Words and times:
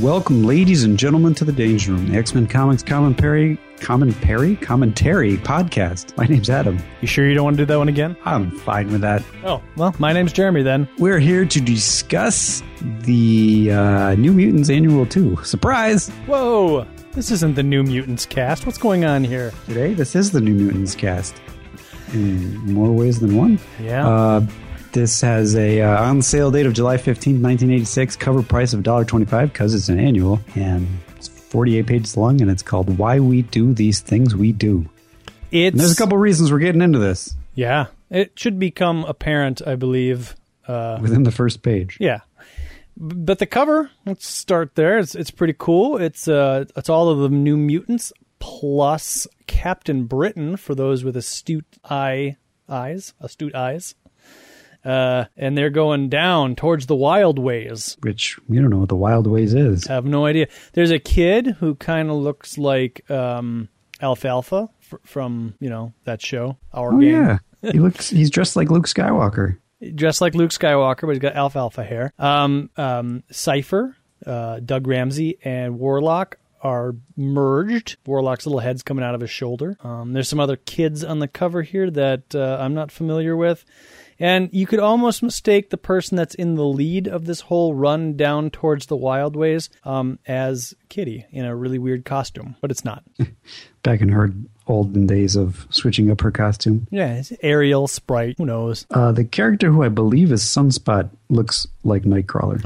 Welcome, 0.00 0.44
ladies 0.44 0.84
and 0.84 0.98
gentlemen, 0.98 1.34
to 1.34 1.44
the 1.44 1.52
Danger 1.52 1.92
Room, 1.92 2.08
the 2.08 2.16
X 2.16 2.34
Men 2.34 2.46
Comics 2.46 2.82
commentary, 2.82 3.58
commentary, 3.80 4.56
commentary 4.56 5.36
podcast. 5.36 6.16
My 6.16 6.24
name's 6.24 6.48
Adam. 6.48 6.78
You 7.02 7.06
sure 7.06 7.28
you 7.28 7.34
don't 7.34 7.44
want 7.44 7.58
to 7.58 7.62
do 7.64 7.66
that 7.66 7.76
one 7.76 7.88
again? 7.88 8.16
I'm 8.24 8.50
fine 8.50 8.90
with 8.90 9.02
that. 9.02 9.22
Oh, 9.44 9.62
well, 9.76 9.94
my 9.98 10.14
name's 10.14 10.32
Jeremy 10.32 10.62
then. 10.62 10.88
We're 10.96 11.18
here 11.18 11.44
to 11.44 11.60
discuss 11.60 12.62
the 12.80 13.72
uh, 13.72 14.14
New 14.14 14.32
Mutants 14.32 14.70
Annual 14.70 15.04
2. 15.04 15.44
Surprise! 15.44 16.08
Whoa! 16.24 16.86
This 17.12 17.30
isn't 17.30 17.54
the 17.54 17.62
New 17.62 17.82
Mutants 17.82 18.24
cast. 18.24 18.64
What's 18.64 18.78
going 18.78 19.04
on 19.04 19.22
here? 19.22 19.52
Today, 19.66 19.92
this 19.92 20.16
is 20.16 20.30
the 20.30 20.40
New 20.40 20.54
Mutants 20.54 20.94
cast 20.94 21.38
in 22.14 22.56
more 22.72 22.90
ways 22.90 23.20
than 23.20 23.36
one. 23.36 23.58
Yeah. 23.78 24.08
Uh, 24.08 24.46
this 24.92 25.20
has 25.20 25.54
a 25.56 25.80
uh, 25.82 26.02
on 26.04 26.22
sale 26.22 26.50
date 26.50 26.66
of 26.66 26.72
July 26.72 26.96
15th, 26.96 27.40
1986, 27.40 28.16
cover 28.16 28.42
price 28.42 28.72
of 28.72 28.80
$1.25 28.82 29.52
because 29.52 29.74
it's 29.74 29.88
an 29.88 29.98
annual, 30.00 30.40
and 30.54 30.86
it's 31.16 31.28
48 31.28 31.86
pages 31.86 32.16
long, 32.16 32.40
and 32.40 32.50
it's 32.50 32.62
called 32.62 32.98
Why 32.98 33.20
We 33.20 33.42
Do 33.42 33.72
These 33.72 34.00
Things 34.00 34.34
We 34.34 34.52
Do. 34.52 34.88
it's 35.50 35.72
And 35.74 35.80
there's 35.80 35.92
a 35.92 35.96
couple 35.96 36.16
reasons 36.18 36.50
we're 36.52 36.58
getting 36.58 36.82
into 36.82 36.98
this 36.98 37.34
Yeah. 37.54 37.86
It 38.10 38.32
should 38.38 38.58
become 38.58 39.04
apparent, 39.04 39.62
I 39.64 39.76
believe. 39.76 40.34
Uh, 40.66 40.98
within 41.00 41.22
the 41.24 41.30
first 41.32 41.62
page. 41.62 41.96
yeah. 42.00 42.20
But 42.96 43.38
the 43.38 43.46
cover, 43.46 43.90
let's 44.04 44.26
start 44.26 44.74
there. 44.74 44.98
It's 44.98 45.14
it's 45.14 45.30
pretty 45.30 45.54
cool. 45.58 45.96
It's 45.96 46.28
uh 46.28 46.66
it's 46.76 46.90
all 46.90 47.08
of 47.08 47.18
the 47.20 47.28
New 47.30 47.56
Mutants 47.56 48.12
plus 48.40 49.26
Captain 49.46 50.04
Britain 50.04 50.56
for 50.56 50.74
those 50.74 51.02
with 51.02 51.16
astute 51.16 51.78
eye 51.88 52.36
eyes, 52.68 53.14
astute 53.20 53.54
eyes. 53.54 53.94
Uh, 54.84 55.24
and 55.36 55.56
they're 55.58 55.70
going 55.70 56.08
down 56.08 56.56
towards 56.56 56.86
the 56.86 56.96
wild 56.96 57.38
ways. 57.38 57.96
Which 58.00 58.38
we 58.48 58.56
don't 58.58 58.70
know 58.70 58.78
what 58.78 58.88
the 58.88 58.96
Wild 58.96 59.26
Ways 59.26 59.52
is. 59.54 59.86
I 59.88 59.92
have 59.94 60.04
no 60.06 60.24
idea. 60.26 60.46
There's 60.72 60.90
a 60.90 60.98
kid 60.98 61.46
who 61.60 61.74
kind 61.74 62.08
of 62.10 62.16
looks 62.16 62.56
like 62.56 63.08
um, 63.10 63.68
Alfalfa 64.00 64.68
fr- 64.80 64.96
from 65.04 65.54
you 65.60 65.68
know 65.68 65.92
that 66.04 66.22
show, 66.22 66.56
Our 66.72 66.94
Oh 66.94 66.98
Gang. 67.00 67.10
yeah, 67.10 67.38
he 67.72 67.78
looks. 67.78 68.08
He's 68.10 68.30
dressed 68.30 68.56
like 68.56 68.70
Luke 68.70 68.86
Skywalker. 68.86 69.58
Dressed 69.94 70.20
like 70.20 70.34
Luke 70.34 70.50
Skywalker, 70.50 71.02
but 71.02 71.10
he's 71.10 71.18
got 71.20 71.34
alfalfa 71.36 71.82
hair. 71.84 72.12
Um, 72.18 72.68
um, 72.76 73.22
Cipher, 73.30 73.96
uh, 74.26 74.60
Doug 74.60 74.86
Ramsey, 74.86 75.38
and 75.42 75.78
Warlock 75.78 76.36
are 76.62 76.94
merged. 77.16 77.96
Warlock's 78.06 78.44
little 78.44 78.60
head's 78.60 78.82
coming 78.82 79.02
out 79.04 79.14
of 79.14 79.22
his 79.22 79.30
shoulder. 79.30 79.78
Um, 79.82 80.12
there's 80.12 80.28
some 80.28 80.40
other 80.40 80.56
kids 80.56 81.02
on 81.02 81.18
the 81.18 81.28
cover 81.28 81.62
here 81.62 81.90
that 81.90 82.34
uh, 82.34 82.58
I'm 82.60 82.74
not 82.74 82.92
familiar 82.92 83.34
with. 83.36 83.64
And 84.20 84.50
you 84.52 84.66
could 84.66 84.78
almost 84.78 85.22
mistake 85.22 85.70
the 85.70 85.78
person 85.78 86.16
that's 86.16 86.34
in 86.34 86.54
the 86.54 86.64
lead 86.64 87.08
of 87.08 87.24
this 87.24 87.40
whole 87.40 87.74
run 87.74 88.18
down 88.18 88.50
towards 88.50 88.86
the 88.86 88.96
wild 88.96 89.34
ways 89.34 89.70
um, 89.82 90.18
as 90.26 90.74
Kitty 90.90 91.24
in 91.30 91.46
a 91.46 91.56
really 91.56 91.78
weird 91.78 92.04
costume, 92.04 92.54
but 92.60 92.70
it's 92.70 92.84
not. 92.84 93.02
Back 93.82 94.02
in 94.02 94.10
her 94.10 94.30
olden 94.66 95.06
days 95.06 95.36
of 95.36 95.66
switching 95.70 96.10
up 96.10 96.20
her 96.20 96.30
costume. 96.30 96.86
Yeah, 96.90 97.14
it's 97.14 97.32
Ariel, 97.42 97.88
Sprite, 97.88 98.36
who 98.36 98.44
knows? 98.44 98.86
Uh, 98.90 99.10
the 99.10 99.24
character 99.24 99.70
who 99.72 99.82
I 99.82 99.88
believe 99.88 100.30
is 100.32 100.42
Sunspot 100.42 101.08
looks 101.30 101.66
like 101.82 102.02
Nightcrawler. 102.02 102.64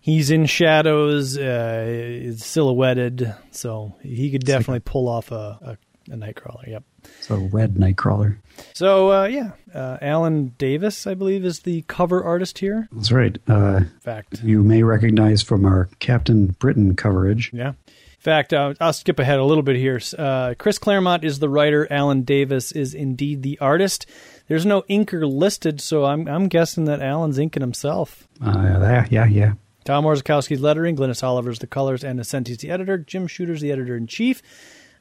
He's 0.00 0.30
in 0.30 0.46
shadows, 0.46 1.38
uh, 1.38 2.34
silhouetted, 2.36 3.32
so 3.52 3.94
he 4.02 4.30
could 4.32 4.44
definitely 4.44 4.80
pull 4.80 5.08
off 5.08 5.30
a, 5.30 5.76
a, 6.08 6.12
a 6.12 6.16
Nightcrawler. 6.16 6.66
Yep. 6.66 6.84
So 7.20 7.36
red 7.52 7.74
Nightcrawler. 7.74 8.38
So 8.74 9.10
uh, 9.12 9.24
yeah, 9.26 9.52
uh, 9.74 9.98
Alan 10.02 10.48
Davis, 10.58 11.06
I 11.06 11.14
believe, 11.14 11.44
is 11.44 11.60
the 11.60 11.82
cover 11.82 12.22
artist 12.22 12.58
here. 12.58 12.88
That's 12.92 13.10
right. 13.12 13.38
Uh, 13.48 13.76
In 13.78 14.00
fact, 14.00 14.42
you 14.42 14.62
may 14.62 14.82
recognize 14.82 15.42
from 15.42 15.64
our 15.64 15.88
Captain 15.98 16.48
Britain 16.58 16.96
coverage. 16.96 17.50
yeah. 17.52 17.72
In 18.20 18.22
fact, 18.24 18.52
uh, 18.52 18.74
I'll 18.80 18.92
skip 18.92 19.18
ahead 19.18 19.38
a 19.38 19.44
little 19.44 19.62
bit 19.62 19.76
here. 19.76 19.98
Uh, 20.18 20.52
Chris 20.58 20.76
Claremont 20.76 21.24
is 21.24 21.38
the 21.38 21.48
writer. 21.48 21.90
Alan 21.90 22.20
Davis 22.20 22.70
is 22.70 22.92
indeed 22.92 23.42
the 23.42 23.58
artist. 23.60 24.04
There's 24.46 24.66
no 24.66 24.82
inker 24.90 25.26
listed, 25.26 25.80
so 25.80 26.04
I'm 26.04 26.28
I'm 26.28 26.48
guessing 26.48 26.84
that 26.84 27.00
Alan's 27.00 27.38
inking 27.38 27.62
himself. 27.62 28.28
Uh, 28.44 28.52
yeah, 28.82 29.06
yeah, 29.10 29.24
yeah. 29.26 29.52
Tom 29.86 30.04
Orzechowski's 30.04 30.60
lettering, 30.60 30.96
Glynis 30.96 31.22
Oliver's 31.24 31.60
the 31.60 31.66
colors, 31.66 32.04
and 32.04 32.18
Nocenti's 32.20 32.58
the 32.58 32.70
editor, 32.70 32.98
Jim 32.98 33.26
Shooter's 33.26 33.62
the 33.62 33.72
editor 33.72 33.96
in 33.96 34.06
chief. 34.06 34.42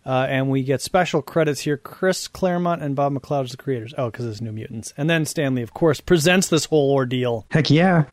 Uh, 0.06 0.26
and 0.30 0.50
we 0.50 0.64
get 0.64 0.82
special 0.82 1.22
credits 1.22 1.62
here. 1.62 1.78
Chris 1.78 2.28
Claremont 2.28 2.82
and 2.82 2.96
Bob 2.96 3.14
McLeod 3.14 3.44
as 3.44 3.52
the 3.52 3.58
creators. 3.58 3.94
Oh, 3.98 4.10
because 4.10 4.26
it's 4.26 4.42
New 4.42 4.52
Mutants. 4.52 4.94
And 4.98 5.10
then 5.10 5.26
Stan 5.26 5.56
Lee, 5.56 5.62
of 5.62 5.74
course, 5.74 6.00
presents 6.00 6.48
this 6.48 6.66
whole 6.66 6.92
ordeal. 6.92 7.46
Heck 7.52 7.70
yeah. 7.70 8.06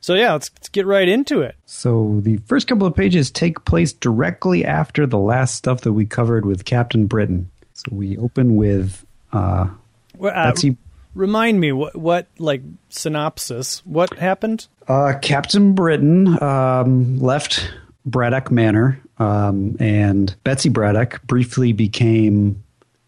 So 0.00 0.14
yeah, 0.14 0.32
let's, 0.32 0.50
let's 0.54 0.68
get 0.68 0.86
right 0.86 1.08
into 1.08 1.42
it. 1.42 1.56
So 1.66 2.20
the 2.22 2.38
first 2.38 2.66
couple 2.68 2.86
of 2.86 2.94
pages 2.94 3.30
take 3.30 3.64
place 3.64 3.92
directly 3.92 4.64
after 4.64 5.06
the 5.06 5.18
last 5.18 5.56
stuff 5.56 5.82
that 5.82 5.92
we 5.92 6.06
covered 6.06 6.46
with 6.46 6.64
Captain 6.64 7.06
Britain. 7.06 7.50
So 7.74 7.86
we 7.92 8.16
open 8.16 8.56
with 8.56 9.04
uh, 9.32 9.68
Well, 10.16 10.32
uh, 10.34 10.50
Betsy. 10.50 10.76
Remind 11.14 11.58
me 11.58 11.72
what 11.72 11.96
what 11.96 12.28
like 12.38 12.62
synopsis? 12.90 13.84
What 13.84 14.14
happened? 14.18 14.68
Uh, 14.86 15.14
Captain 15.20 15.74
Britain 15.74 16.40
um, 16.40 17.18
left 17.18 17.68
Braddock 18.06 18.52
Manor, 18.52 19.00
um, 19.18 19.76
and 19.80 20.34
Betsy 20.44 20.68
Braddock 20.68 21.22
briefly 21.26 21.72
became 21.72 22.62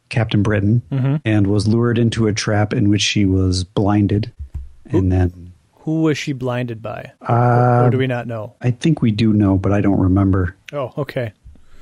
Captain 0.09 0.43
Britain 0.43 0.83
and 1.25 1.47
was 1.47 1.69
lured 1.69 1.99
into 1.99 2.27
a 2.27 2.33
trap 2.33 2.73
in 2.73 2.89
which 2.91 3.03
she 3.03 3.25
was 3.25 3.63
blinded. 3.65 4.33
And 4.87 5.13
then 5.13 5.53
Who 5.81 6.03
was 6.03 6.19
she 6.19 6.33
blinded 6.33 6.83
by? 6.83 7.13
uh, 7.29 7.85
or 7.85 7.91
do 7.91 7.99
we 7.99 8.07
not 8.09 8.27
know? 8.27 8.55
I 8.61 8.73
think 8.73 9.03
we 9.03 9.13
do 9.13 9.33
know, 9.33 9.57
but 9.57 9.73
I 9.73 9.81
don't 9.81 10.01
remember. 10.01 10.57
Oh, 10.73 10.93
okay. 10.99 11.33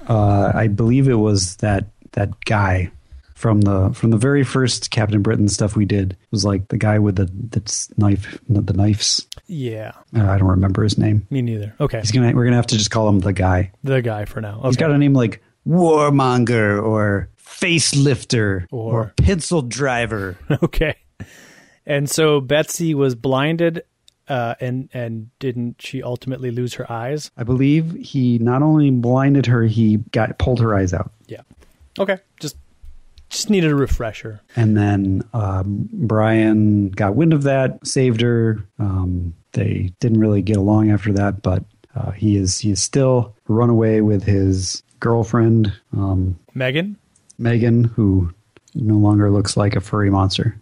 Uh, 0.06 0.52
I 0.54 0.68
believe 0.68 1.08
it 1.08 1.14
was 1.14 1.56
that 1.56 1.86
that 2.12 2.44
guy 2.44 2.90
from 3.34 3.60
the 3.62 3.90
from 3.94 4.10
the 4.10 4.16
very 4.16 4.42
first 4.44 4.90
Captain 4.90 5.22
Britain 5.22 5.48
stuff 5.48 5.76
we 5.76 5.84
did. 5.84 6.12
It 6.12 6.18
was 6.30 6.44
like 6.44 6.68
the 6.68 6.76
guy 6.78 6.98
with 6.98 7.16
the 7.16 7.26
the 7.26 7.88
knife, 7.96 8.38
the 8.48 8.72
knives. 8.72 9.26
Yeah, 9.48 9.92
Uh, 10.14 10.24
I 10.28 10.36
don't 10.38 10.48
remember 10.48 10.82
his 10.82 10.98
name. 10.98 11.26
me 11.30 11.40
neither. 11.42 11.74
Okay, 11.80 12.00
He's 12.00 12.12
gonna 12.12 12.32
we're 12.34 12.44
gonna 12.44 12.56
have 12.56 12.66
to 12.68 12.76
just 12.76 12.90
call 12.90 13.08
him 13.08 13.18
the 13.20 13.32
guy. 13.32 13.72
the 13.82 14.02
guy 14.02 14.24
for 14.26 14.40
now. 14.42 14.60
He's 14.64 14.76
got 14.76 14.90
a 14.90 14.98
name 14.98 15.14
like 15.14 15.42
Warmonger 15.66 16.82
or 16.82 17.28
Facelifter 17.42 18.66
Or- 18.70 18.92
or, 18.92 19.12
Pencil 19.16 19.62
Driver. 19.62 20.36
Okay. 20.62 20.96
And 21.86 22.10
so 22.10 22.42
Betsy 22.42 22.94
was 22.94 23.14
blinded, 23.14 23.82
uh, 24.28 24.54
and 24.60 24.90
and 24.92 25.30
didn't 25.38 25.80
she 25.80 26.02
ultimately 26.02 26.50
lose 26.50 26.74
her 26.74 26.90
eyes? 26.92 27.30
I 27.38 27.44
believe 27.44 27.92
he 27.94 28.38
not 28.38 28.60
only 28.60 28.90
blinded 28.90 29.46
her, 29.46 29.62
he 29.62 29.96
got 30.12 30.38
pulled 30.38 30.60
her 30.60 30.74
eyes 30.74 30.92
out. 30.92 31.10
Yeah. 31.28 31.40
Okay. 31.98 32.18
Just 32.38 32.56
just 33.28 33.50
needed 33.50 33.70
a 33.70 33.74
refresher. 33.74 34.40
And 34.56 34.76
then 34.76 35.22
um, 35.32 35.88
Brian 35.92 36.90
got 36.90 37.14
wind 37.14 37.32
of 37.32 37.42
that, 37.44 37.86
saved 37.86 38.20
her. 38.20 38.64
Um, 38.78 39.34
they 39.52 39.92
didn't 40.00 40.20
really 40.20 40.42
get 40.42 40.56
along 40.56 40.90
after 40.90 41.12
that, 41.14 41.42
but 41.42 41.64
uh, 41.94 42.12
he 42.12 42.36
is 42.36 42.58
he 42.58 42.70
is 42.70 42.80
still 42.80 43.34
runaway 43.48 44.00
with 44.00 44.22
his 44.22 44.82
girlfriend 45.00 45.72
um, 45.92 46.38
Megan. 46.54 46.96
Megan, 47.38 47.84
who 47.84 48.32
no 48.74 48.96
longer 48.96 49.30
looks 49.30 49.56
like 49.56 49.76
a 49.76 49.80
furry 49.80 50.10
monster. 50.10 50.60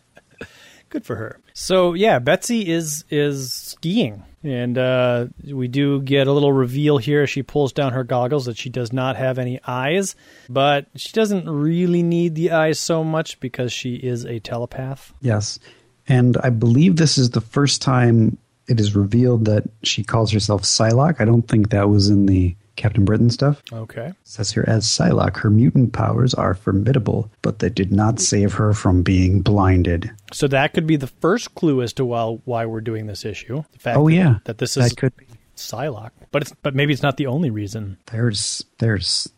Good 0.90 1.04
for 1.04 1.16
her. 1.16 1.40
So 1.52 1.94
yeah, 1.94 2.18
Betsy 2.18 2.68
is 2.68 3.04
is 3.10 3.67
skiing, 3.78 4.24
and 4.42 4.76
uh, 4.76 5.26
we 5.44 5.68
do 5.68 6.02
get 6.02 6.26
a 6.26 6.32
little 6.32 6.52
reveal 6.52 6.98
here 6.98 7.22
as 7.22 7.30
she 7.30 7.42
pulls 7.42 7.72
down 7.72 7.92
her 7.92 8.02
goggles 8.02 8.46
that 8.46 8.56
she 8.56 8.68
does 8.68 8.92
not 8.92 9.16
have 9.16 9.38
any 9.38 9.60
eyes, 9.66 10.16
but 10.48 10.86
she 10.96 11.12
doesn't 11.12 11.48
really 11.48 12.02
need 12.02 12.34
the 12.34 12.50
eyes 12.50 12.80
so 12.80 13.04
much 13.04 13.38
because 13.40 13.72
she 13.72 13.94
is 13.94 14.24
a 14.24 14.40
telepath. 14.40 15.12
Yes, 15.20 15.60
and 16.08 16.36
I 16.38 16.50
believe 16.50 16.96
this 16.96 17.18
is 17.18 17.30
the 17.30 17.40
first 17.40 17.80
time 17.80 18.36
it 18.66 18.80
is 18.80 18.96
revealed 18.96 19.44
that 19.44 19.64
she 19.82 20.02
calls 20.02 20.32
herself 20.32 20.62
Psylocke. 20.62 21.20
I 21.20 21.24
don't 21.24 21.46
think 21.46 21.70
that 21.70 21.88
was 21.88 22.08
in 22.08 22.26
the 22.26 22.56
Captain 22.78 23.04
Britain 23.04 23.28
stuff. 23.28 23.62
Okay. 23.72 24.06
It 24.06 24.16
says 24.24 24.50
here 24.50 24.64
as 24.66 24.86
Psylocke, 24.86 25.36
her 25.38 25.50
mutant 25.50 25.92
powers 25.92 26.32
are 26.32 26.54
formidable, 26.54 27.30
but 27.42 27.58
they 27.58 27.68
did 27.68 27.92
not 27.92 28.20
save 28.20 28.54
her 28.54 28.72
from 28.72 29.02
being 29.02 29.42
blinded. 29.42 30.10
So 30.32 30.48
that 30.48 30.72
could 30.72 30.86
be 30.86 30.96
the 30.96 31.08
first 31.08 31.54
clue 31.54 31.82
as 31.82 31.92
to 31.94 32.04
why 32.04 32.38
why 32.44 32.64
we're 32.64 32.80
doing 32.80 33.06
this 33.06 33.24
issue. 33.24 33.64
The 33.72 33.78
fact 33.78 33.98
Oh 33.98 34.08
that, 34.08 34.14
yeah, 34.14 34.34
that 34.44 34.58
this 34.58 34.76
is 34.76 34.90
that 34.90 34.96
could 34.96 35.16
be. 35.16 35.26
Psylocke, 35.56 36.12
but 36.30 36.42
it's 36.42 36.52
but 36.62 36.74
maybe 36.74 36.92
it's 36.92 37.02
not 37.02 37.16
the 37.16 37.26
only 37.26 37.50
reason. 37.50 37.98
There's 38.06 38.64
there's 38.78 39.28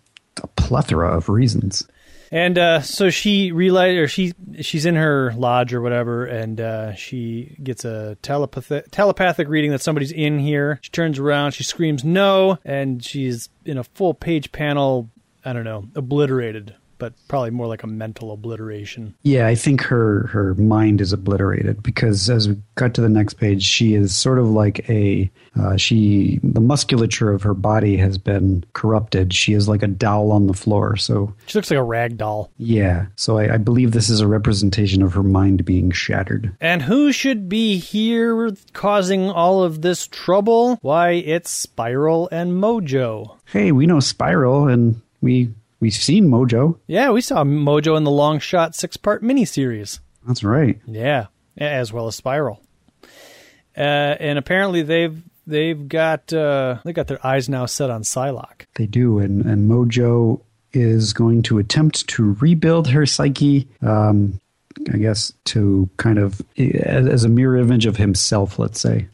a 0.42 0.46
plethora 0.46 1.16
of 1.16 1.30
reasons. 1.30 1.88
And 2.30 2.58
uh, 2.58 2.80
so 2.82 3.10
she 3.10 3.50
realized, 3.50 3.98
or 3.98 4.06
she 4.06 4.34
she's 4.60 4.86
in 4.86 4.94
her 4.94 5.32
lodge 5.32 5.74
or 5.74 5.80
whatever, 5.80 6.26
and 6.26 6.60
uh, 6.60 6.94
she 6.94 7.56
gets 7.62 7.84
a 7.84 8.16
telepathic 8.22 8.90
telepathic 8.92 9.48
reading 9.48 9.72
that 9.72 9.80
somebody's 9.80 10.12
in 10.12 10.38
here. 10.38 10.78
She 10.82 10.90
turns 10.90 11.18
around, 11.18 11.52
she 11.52 11.64
screams 11.64 12.04
no, 12.04 12.58
and 12.64 13.04
she's 13.04 13.48
in 13.64 13.78
a 13.78 13.84
full 13.84 14.14
page 14.14 14.52
panel. 14.52 15.10
I 15.44 15.52
don't 15.52 15.64
know, 15.64 15.88
obliterated 15.94 16.76
but 17.00 17.14
probably 17.26 17.50
more 17.50 17.66
like 17.66 17.82
a 17.82 17.86
mental 17.88 18.30
obliteration. 18.32 19.14
Yeah, 19.22 19.48
I 19.48 19.56
think 19.56 19.80
her 19.82 20.28
her 20.28 20.54
mind 20.54 21.00
is 21.00 21.12
obliterated 21.12 21.82
because 21.82 22.30
as 22.30 22.48
we 22.48 22.56
cut 22.76 22.94
to 22.94 23.00
the 23.00 23.08
next 23.08 23.34
page, 23.34 23.64
she 23.64 23.94
is 23.94 24.14
sort 24.14 24.38
of 24.38 24.46
like 24.48 24.88
a 24.88 25.28
uh, 25.58 25.76
she 25.76 26.38
the 26.44 26.60
musculature 26.60 27.32
of 27.32 27.42
her 27.42 27.54
body 27.54 27.96
has 27.96 28.16
been 28.18 28.62
corrupted. 28.74 29.32
She 29.34 29.52
is 29.54 29.68
like 29.68 29.82
a 29.82 29.88
doll 29.88 30.30
on 30.30 30.46
the 30.46 30.54
floor. 30.54 30.96
So 30.96 31.34
She 31.46 31.58
looks 31.58 31.70
like 31.70 31.78
a 31.78 31.82
rag 31.82 32.16
doll. 32.16 32.52
yeah, 32.58 33.06
so 33.16 33.38
I, 33.38 33.54
I 33.54 33.56
believe 33.56 33.90
this 33.90 34.08
is 34.10 34.20
a 34.20 34.28
representation 34.28 35.02
of 35.02 35.14
her 35.14 35.22
mind 35.24 35.64
being 35.64 35.90
shattered. 35.90 36.54
And 36.60 36.82
who 36.82 37.10
should 37.10 37.48
be 37.48 37.78
here 37.78 38.50
causing 38.74 39.28
all 39.30 39.62
of 39.64 39.82
this 39.82 40.06
trouble? 40.06 40.78
Why, 40.82 41.12
it's 41.12 41.50
Spiral 41.50 42.28
and 42.30 42.52
Mojo. 42.52 43.38
Hey, 43.46 43.72
we 43.72 43.86
know 43.86 43.98
Spiral, 44.00 44.68
and 44.68 45.00
we 45.20 45.50
we've 45.80 45.92
seen 45.92 46.28
Mojo. 46.28 46.78
Yeah, 46.86 47.10
we 47.10 47.20
saw 47.20 47.42
Mojo 47.42 47.96
in 47.96 48.04
the 48.04 48.10
Longshot 48.10 48.74
six 48.74 48.96
part 48.96 49.22
miniseries. 49.22 50.00
That's 50.26 50.44
right. 50.44 50.78
Yeah, 50.86 51.26
as 51.56 51.92
well 51.92 52.06
as 52.06 52.16
Spiral. 52.16 52.62
Uh, 53.76 53.80
and 54.20 54.38
apparently 54.38 54.82
they've 54.82 55.22
they've 55.46 55.88
got 55.88 56.32
uh, 56.32 56.78
they 56.84 56.92
got 56.92 57.06
their 57.06 57.24
eyes 57.26 57.48
now 57.48 57.66
set 57.66 57.90
on 57.90 58.02
Psylocke. 58.02 58.66
They 58.74 58.86
do, 58.86 59.18
and 59.18 59.44
and 59.44 59.70
Mojo 59.70 60.42
is 60.72 61.12
going 61.12 61.42
to 61.42 61.58
attempt 61.58 62.06
to 62.08 62.34
rebuild 62.40 62.88
her 62.88 63.06
psyche. 63.06 63.68
Um, 63.82 64.40
I 64.92 64.98
guess 64.98 65.32
to 65.46 65.90
kind 65.96 66.18
of 66.18 66.40
as, 66.56 67.06
as 67.06 67.24
a 67.24 67.28
mirror 67.28 67.56
image 67.56 67.86
of 67.86 67.96
himself, 67.96 68.58
let's 68.58 68.80
say. 68.80 69.08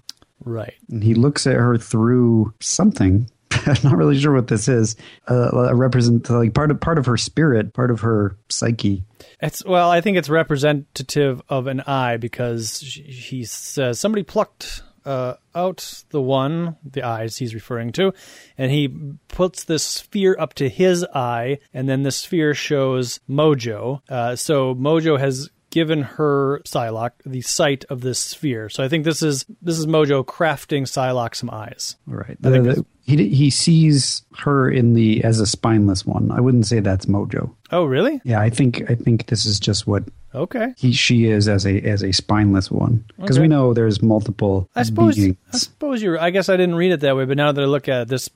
Right. 0.44 0.74
And 0.90 1.02
he 1.02 1.14
looks 1.14 1.46
at 1.46 1.54
her 1.54 1.76
through 1.76 2.54
something. 2.60 3.28
I'm 3.66 3.76
not 3.84 3.96
really 3.96 4.18
sure 4.18 4.32
what 4.32 4.48
this 4.48 4.68
is. 4.68 4.96
Uh, 5.28 5.50
a 5.68 5.74
represent 5.74 6.28
like 6.30 6.54
part 6.54 6.70
of 6.70 6.80
part 6.80 6.98
of 6.98 7.06
her 7.06 7.16
spirit, 7.16 7.72
part 7.74 7.90
of 7.90 8.00
her 8.00 8.36
psyche. 8.48 9.04
It's 9.40 9.64
well, 9.64 9.90
I 9.90 10.00
think 10.00 10.16
it's 10.16 10.28
representative 10.28 11.42
of 11.48 11.66
an 11.66 11.80
eye 11.82 12.16
because 12.16 12.80
he 12.80 13.44
says 13.44 14.00
somebody 14.00 14.22
plucked 14.22 14.82
uh, 15.04 15.34
out 15.54 16.02
the 16.10 16.20
one, 16.20 16.76
the 16.84 17.02
eyes 17.02 17.36
he's 17.36 17.54
referring 17.54 17.92
to, 17.92 18.12
and 18.58 18.70
he 18.72 18.88
puts 19.28 19.64
this 19.64 19.84
sphere 19.84 20.36
up 20.38 20.54
to 20.54 20.68
his 20.68 21.04
eye, 21.14 21.58
and 21.72 21.88
then 21.88 22.02
the 22.02 22.10
sphere 22.10 22.54
shows 22.54 23.20
Mojo. 23.28 24.00
Uh, 24.08 24.34
so 24.36 24.74
Mojo 24.74 25.18
has 25.18 25.48
given 25.70 26.02
her 26.02 26.60
Psylocke 26.64 27.12
the 27.26 27.42
sight 27.42 27.84
of 27.90 28.00
this 28.00 28.18
sphere. 28.18 28.68
So 28.68 28.82
I 28.82 28.88
think 28.88 29.04
this 29.04 29.22
is 29.22 29.44
this 29.62 29.78
is 29.78 29.86
Mojo 29.86 30.24
crafting 30.24 30.82
Psylocke 30.82 31.34
some 31.34 31.50
eyes. 31.50 31.96
All 32.08 32.14
right. 32.16 32.36
I 32.42 32.50
think 32.50 32.64
The- 32.64 32.68
that's- 32.70 32.84
he 33.06 33.28
he 33.28 33.50
sees 33.50 34.22
her 34.38 34.68
in 34.68 34.94
the 34.94 35.22
as 35.24 35.40
a 35.40 35.46
spineless 35.46 36.04
one. 36.04 36.30
I 36.30 36.40
wouldn't 36.40 36.66
say 36.66 36.80
that's 36.80 37.06
Mojo. 37.06 37.50
Oh, 37.70 37.84
really? 37.84 38.20
Yeah, 38.24 38.40
I 38.40 38.50
think 38.50 38.90
I 38.90 38.94
think 38.94 39.26
this 39.26 39.46
is 39.46 39.58
just 39.60 39.86
what 39.86 40.04
Okay. 40.34 40.74
he 40.76 40.92
she 40.92 41.26
is 41.26 41.48
as 41.48 41.64
a 41.66 41.80
as 41.80 42.02
a 42.02 42.12
spineless 42.12 42.70
one 42.70 43.04
because 43.18 43.36
Okay. 43.38 43.42
we 43.42 43.48
know 43.48 43.72
there's 43.72 44.02
multiple 44.02 44.68
I 44.76 44.82
suppose. 44.82 45.16
beings. 45.16 45.36
I 45.52 45.56
suppose 45.58 46.02
you're. 46.02 46.20
I 46.20 46.30
guess 46.30 46.48
I 46.48 46.56
didn't 46.56 46.74
read 46.74 46.92
it 46.92 47.00
that 47.00 47.16
way, 47.16 47.24
but 47.24 47.36
now 47.36 47.52
that 47.52 47.62
I 47.62 47.64
look 47.66 47.88
at 47.88 48.02
it, 48.02 48.08
this, 48.08 48.28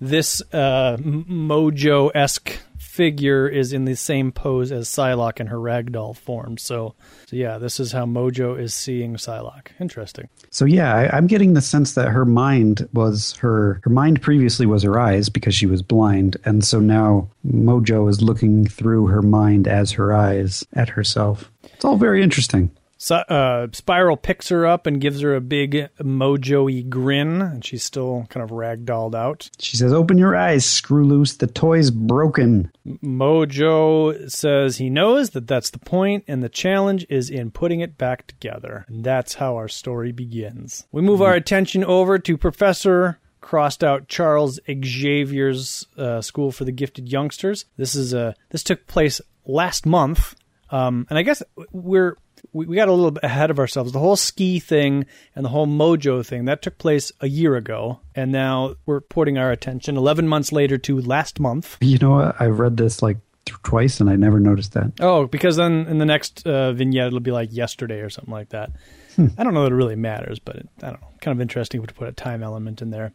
this 0.00 0.40
uh, 0.52 0.96
Mojo 0.98 2.10
esque 2.14 2.58
figure 2.92 3.48
is 3.48 3.72
in 3.72 3.86
the 3.86 3.96
same 3.96 4.30
pose 4.30 4.70
as 4.70 4.86
Psylocke 4.86 5.40
in 5.40 5.46
her 5.46 5.56
ragdoll 5.56 6.14
form. 6.14 6.58
So, 6.58 6.94
so 7.26 7.36
yeah, 7.36 7.56
this 7.56 7.80
is 7.80 7.90
how 7.90 8.04
Mojo 8.04 8.60
is 8.60 8.74
seeing 8.74 9.14
Psylocke. 9.14 9.68
Interesting. 9.80 10.28
So 10.50 10.66
yeah, 10.66 10.94
I, 10.94 11.16
I'm 11.16 11.26
getting 11.26 11.54
the 11.54 11.62
sense 11.62 11.94
that 11.94 12.08
her 12.08 12.26
mind 12.26 12.86
was 12.92 13.34
her 13.36 13.80
her 13.84 13.90
mind 13.90 14.20
previously 14.20 14.66
was 14.66 14.82
her 14.82 14.98
eyes 14.98 15.30
because 15.30 15.54
she 15.54 15.64
was 15.64 15.80
blind, 15.80 16.36
and 16.44 16.62
so 16.62 16.80
now 16.80 17.28
Mojo 17.46 18.10
is 18.10 18.20
looking 18.20 18.66
through 18.66 19.06
her 19.06 19.22
mind 19.22 19.66
as 19.66 19.90
her 19.92 20.12
eyes 20.12 20.62
at 20.74 20.90
herself. 20.90 21.50
It's 21.72 21.86
all 21.86 21.96
very 21.96 22.22
interesting. 22.22 22.70
So, 23.02 23.16
uh, 23.16 23.66
Spiral 23.72 24.16
picks 24.16 24.48
her 24.50 24.64
up 24.64 24.86
and 24.86 25.00
gives 25.00 25.22
her 25.22 25.34
a 25.34 25.40
big 25.40 25.88
Mojo-y 25.98 26.82
grin, 26.88 27.42
and 27.42 27.64
she's 27.64 27.82
still 27.82 28.26
kind 28.28 28.44
of 28.44 28.50
ragdolled 28.50 29.16
out. 29.16 29.50
She 29.58 29.76
says, 29.76 29.92
"Open 29.92 30.18
your 30.18 30.36
eyes, 30.36 30.64
screw 30.64 31.04
loose. 31.04 31.34
The 31.34 31.48
toy's 31.48 31.90
broken." 31.90 32.70
Mojo 32.86 34.30
says 34.30 34.76
he 34.76 34.88
knows 34.88 35.30
that 35.30 35.48
that's 35.48 35.70
the 35.70 35.80
point, 35.80 36.22
and 36.28 36.44
the 36.44 36.48
challenge 36.48 37.04
is 37.10 37.28
in 37.28 37.50
putting 37.50 37.80
it 37.80 37.98
back 37.98 38.28
together. 38.28 38.84
And 38.86 39.02
that's 39.02 39.34
how 39.34 39.56
our 39.56 39.66
story 39.66 40.12
begins. 40.12 40.86
We 40.92 41.02
move 41.02 41.20
our 41.20 41.34
attention 41.34 41.82
over 41.82 42.20
to 42.20 42.36
Professor 42.36 43.18
crossed 43.40 43.82
out 43.82 44.06
Charles 44.06 44.60
Xavier's 44.70 45.88
uh, 45.98 46.20
School 46.20 46.52
for 46.52 46.64
the 46.64 46.70
Gifted 46.70 47.10
Youngsters. 47.10 47.64
This 47.76 47.96
is 47.96 48.14
a 48.14 48.36
this 48.50 48.62
took 48.62 48.86
place 48.86 49.20
last 49.44 49.86
month, 49.86 50.36
um, 50.70 51.08
and 51.10 51.18
I 51.18 51.22
guess 51.22 51.42
we're 51.72 52.16
we, 52.52 52.66
we 52.66 52.76
got 52.76 52.88
a 52.88 52.92
little 52.92 53.10
bit 53.10 53.24
ahead 53.24 53.50
of 53.50 53.58
ourselves. 53.58 53.92
The 53.92 53.98
whole 53.98 54.16
ski 54.16 54.58
thing 54.58 55.06
and 55.34 55.44
the 55.44 55.50
whole 55.50 55.66
Mojo 55.66 56.24
thing 56.24 56.44
that 56.46 56.62
took 56.62 56.78
place 56.78 57.12
a 57.20 57.28
year 57.28 57.56
ago, 57.56 58.00
and 58.14 58.30
now 58.32 58.74
we're 58.86 59.00
putting 59.00 59.38
our 59.38 59.50
attention 59.50 59.96
eleven 59.96 60.28
months 60.28 60.52
later 60.52 60.78
to 60.78 61.00
last 61.00 61.40
month. 61.40 61.78
You 61.80 61.98
know? 61.98 62.32
I've 62.38 62.58
read 62.58 62.76
this 62.76 63.02
like 63.02 63.18
twice, 63.44 64.00
and 64.00 64.08
I 64.08 64.16
never 64.16 64.38
noticed 64.38 64.74
that. 64.74 64.92
Oh, 65.00 65.26
because 65.26 65.56
then 65.56 65.86
in 65.86 65.98
the 65.98 66.06
next 66.06 66.46
uh, 66.46 66.72
vignette 66.72 67.08
it'll 67.08 67.20
be 67.20 67.32
like 67.32 67.52
yesterday 67.52 68.00
or 68.00 68.10
something 68.10 68.32
like 68.32 68.50
that. 68.50 68.70
I 69.18 69.44
don't 69.44 69.54
know 69.54 69.64
that 69.64 69.72
it 69.72 69.76
really 69.76 69.96
matters, 69.96 70.38
but 70.38 70.56
it, 70.56 70.68
I 70.82 70.90
don't 70.90 71.00
know. 71.00 71.08
Kind 71.20 71.36
of 71.36 71.40
interesting 71.40 71.84
to 71.84 71.94
put 71.94 72.08
a 72.08 72.12
time 72.12 72.42
element 72.42 72.82
in 72.82 72.90
there. 72.90 73.12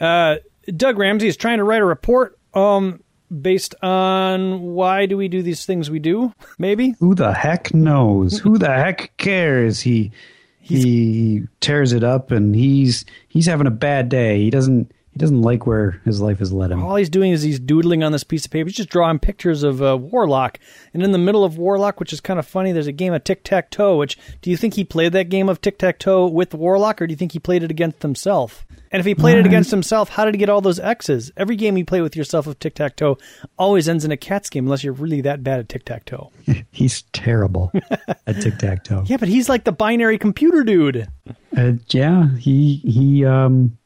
Uh, 0.00 0.36
Doug 0.76 0.98
Ramsey 0.98 1.28
is 1.28 1.36
trying 1.36 1.58
to 1.58 1.64
write 1.64 1.82
a 1.82 1.84
report 1.84 2.38
um, 2.54 3.02
based 3.40 3.74
on 3.82 4.60
why 4.62 5.06
do 5.06 5.16
we 5.16 5.28
do 5.28 5.42
these 5.42 5.66
things 5.66 5.90
we 5.90 5.98
do? 5.98 6.32
Maybe 6.58 6.94
Who 7.00 7.14
the 7.14 7.32
heck 7.32 7.74
knows? 7.74 8.38
Who 8.38 8.58
the 8.58 8.72
heck 8.72 9.16
cares? 9.16 9.80
He 9.80 10.12
he 10.60 11.42
tears 11.60 11.92
it 11.92 12.02
up, 12.02 12.30
and 12.30 12.54
he's 12.54 13.04
he's 13.28 13.46
having 13.46 13.66
a 13.66 13.70
bad 13.70 14.08
day. 14.08 14.38
He 14.38 14.50
doesn't 14.50 14.92
he 15.14 15.18
doesn't 15.18 15.42
like 15.42 15.64
where 15.64 16.00
his 16.04 16.20
life 16.20 16.40
has 16.40 16.52
led 16.52 16.72
him. 16.72 16.82
all 16.82 16.96
he's 16.96 17.08
doing 17.08 17.30
is 17.30 17.42
he's 17.42 17.60
doodling 17.60 18.02
on 18.02 18.10
this 18.10 18.24
piece 18.24 18.44
of 18.44 18.50
paper. 18.50 18.68
He's 18.68 18.76
just 18.76 18.88
drawing 18.88 19.20
pictures 19.20 19.62
of 19.62 19.80
uh, 19.80 19.96
Warlock, 19.96 20.58
and 20.92 21.04
in 21.04 21.12
the 21.12 21.18
middle 21.18 21.44
of 21.44 21.56
Warlock, 21.56 22.00
which 22.00 22.12
is 22.12 22.20
kind 22.20 22.40
of 22.40 22.46
funny, 22.46 22.72
there's 22.72 22.88
a 22.88 22.92
game 22.92 23.14
of 23.14 23.22
tic 23.24 23.44
tac 23.44 23.70
toe. 23.70 23.96
Which 23.96 24.18
do 24.42 24.50
you 24.50 24.56
think 24.56 24.74
he 24.74 24.84
played 24.84 25.12
that 25.12 25.28
game 25.28 25.48
of 25.48 25.60
tic 25.60 25.78
tac 25.78 25.98
toe 26.00 26.26
with 26.26 26.52
Warlock, 26.52 27.00
or 27.00 27.06
do 27.06 27.12
you 27.12 27.16
think 27.16 27.32
he 27.32 27.38
played 27.38 27.62
it 27.62 27.70
against 27.70 28.02
himself? 28.02 28.66
And 28.90 29.00
if 29.00 29.06
he 29.06 29.14
played 29.16 29.38
it 29.38 29.46
against 29.46 29.72
himself, 29.72 30.08
how 30.08 30.24
did 30.24 30.34
he 30.34 30.38
get 30.38 30.48
all 30.48 30.60
those 30.60 30.78
X's? 30.78 31.32
Every 31.36 31.56
game 31.56 31.76
you 31.76 31.84
play 31.84 32.00
with 32.00 32.14
yourself 32.14 32.46
of 32.46 32.58
tic 32.60 32.74
tac 32.76 32.94
toe 32.94 33.18
always 33.58 33.88
ends 33.88 34.04
in 34.04 34.12
a 34.12 34.16
cat's 34.16 34.48
game, 34.48 34.66
unless 34.66 34.84
you're 34.84 34.92
really 34.92 35.20
that 35.22 35.42
bad 35.42 35.58
at 35.60 35.68
tic 35.68 35.84
tac 35.84 36.04
toe. 36.04 36.30
He's 36.70 37.02
terrible 37.12 37.72
at 38.26 38.40
tic 38.40 38.58
tac 38.58 38.84
toe. 38.84 39.02
Yeah, 39.06 39.16
but 39.16 39.28
he's 39.28 39.48
like 39.48 39.64
the 39.64 39.72
binary 39.72 40.18
computer 40.18 40.62
dude. 40.62 41.08
Uh, 41.56 41.72
yeah, 41.90 42.36
he 42.36 42.76
he 42.84 43.24
um 43.24 43.76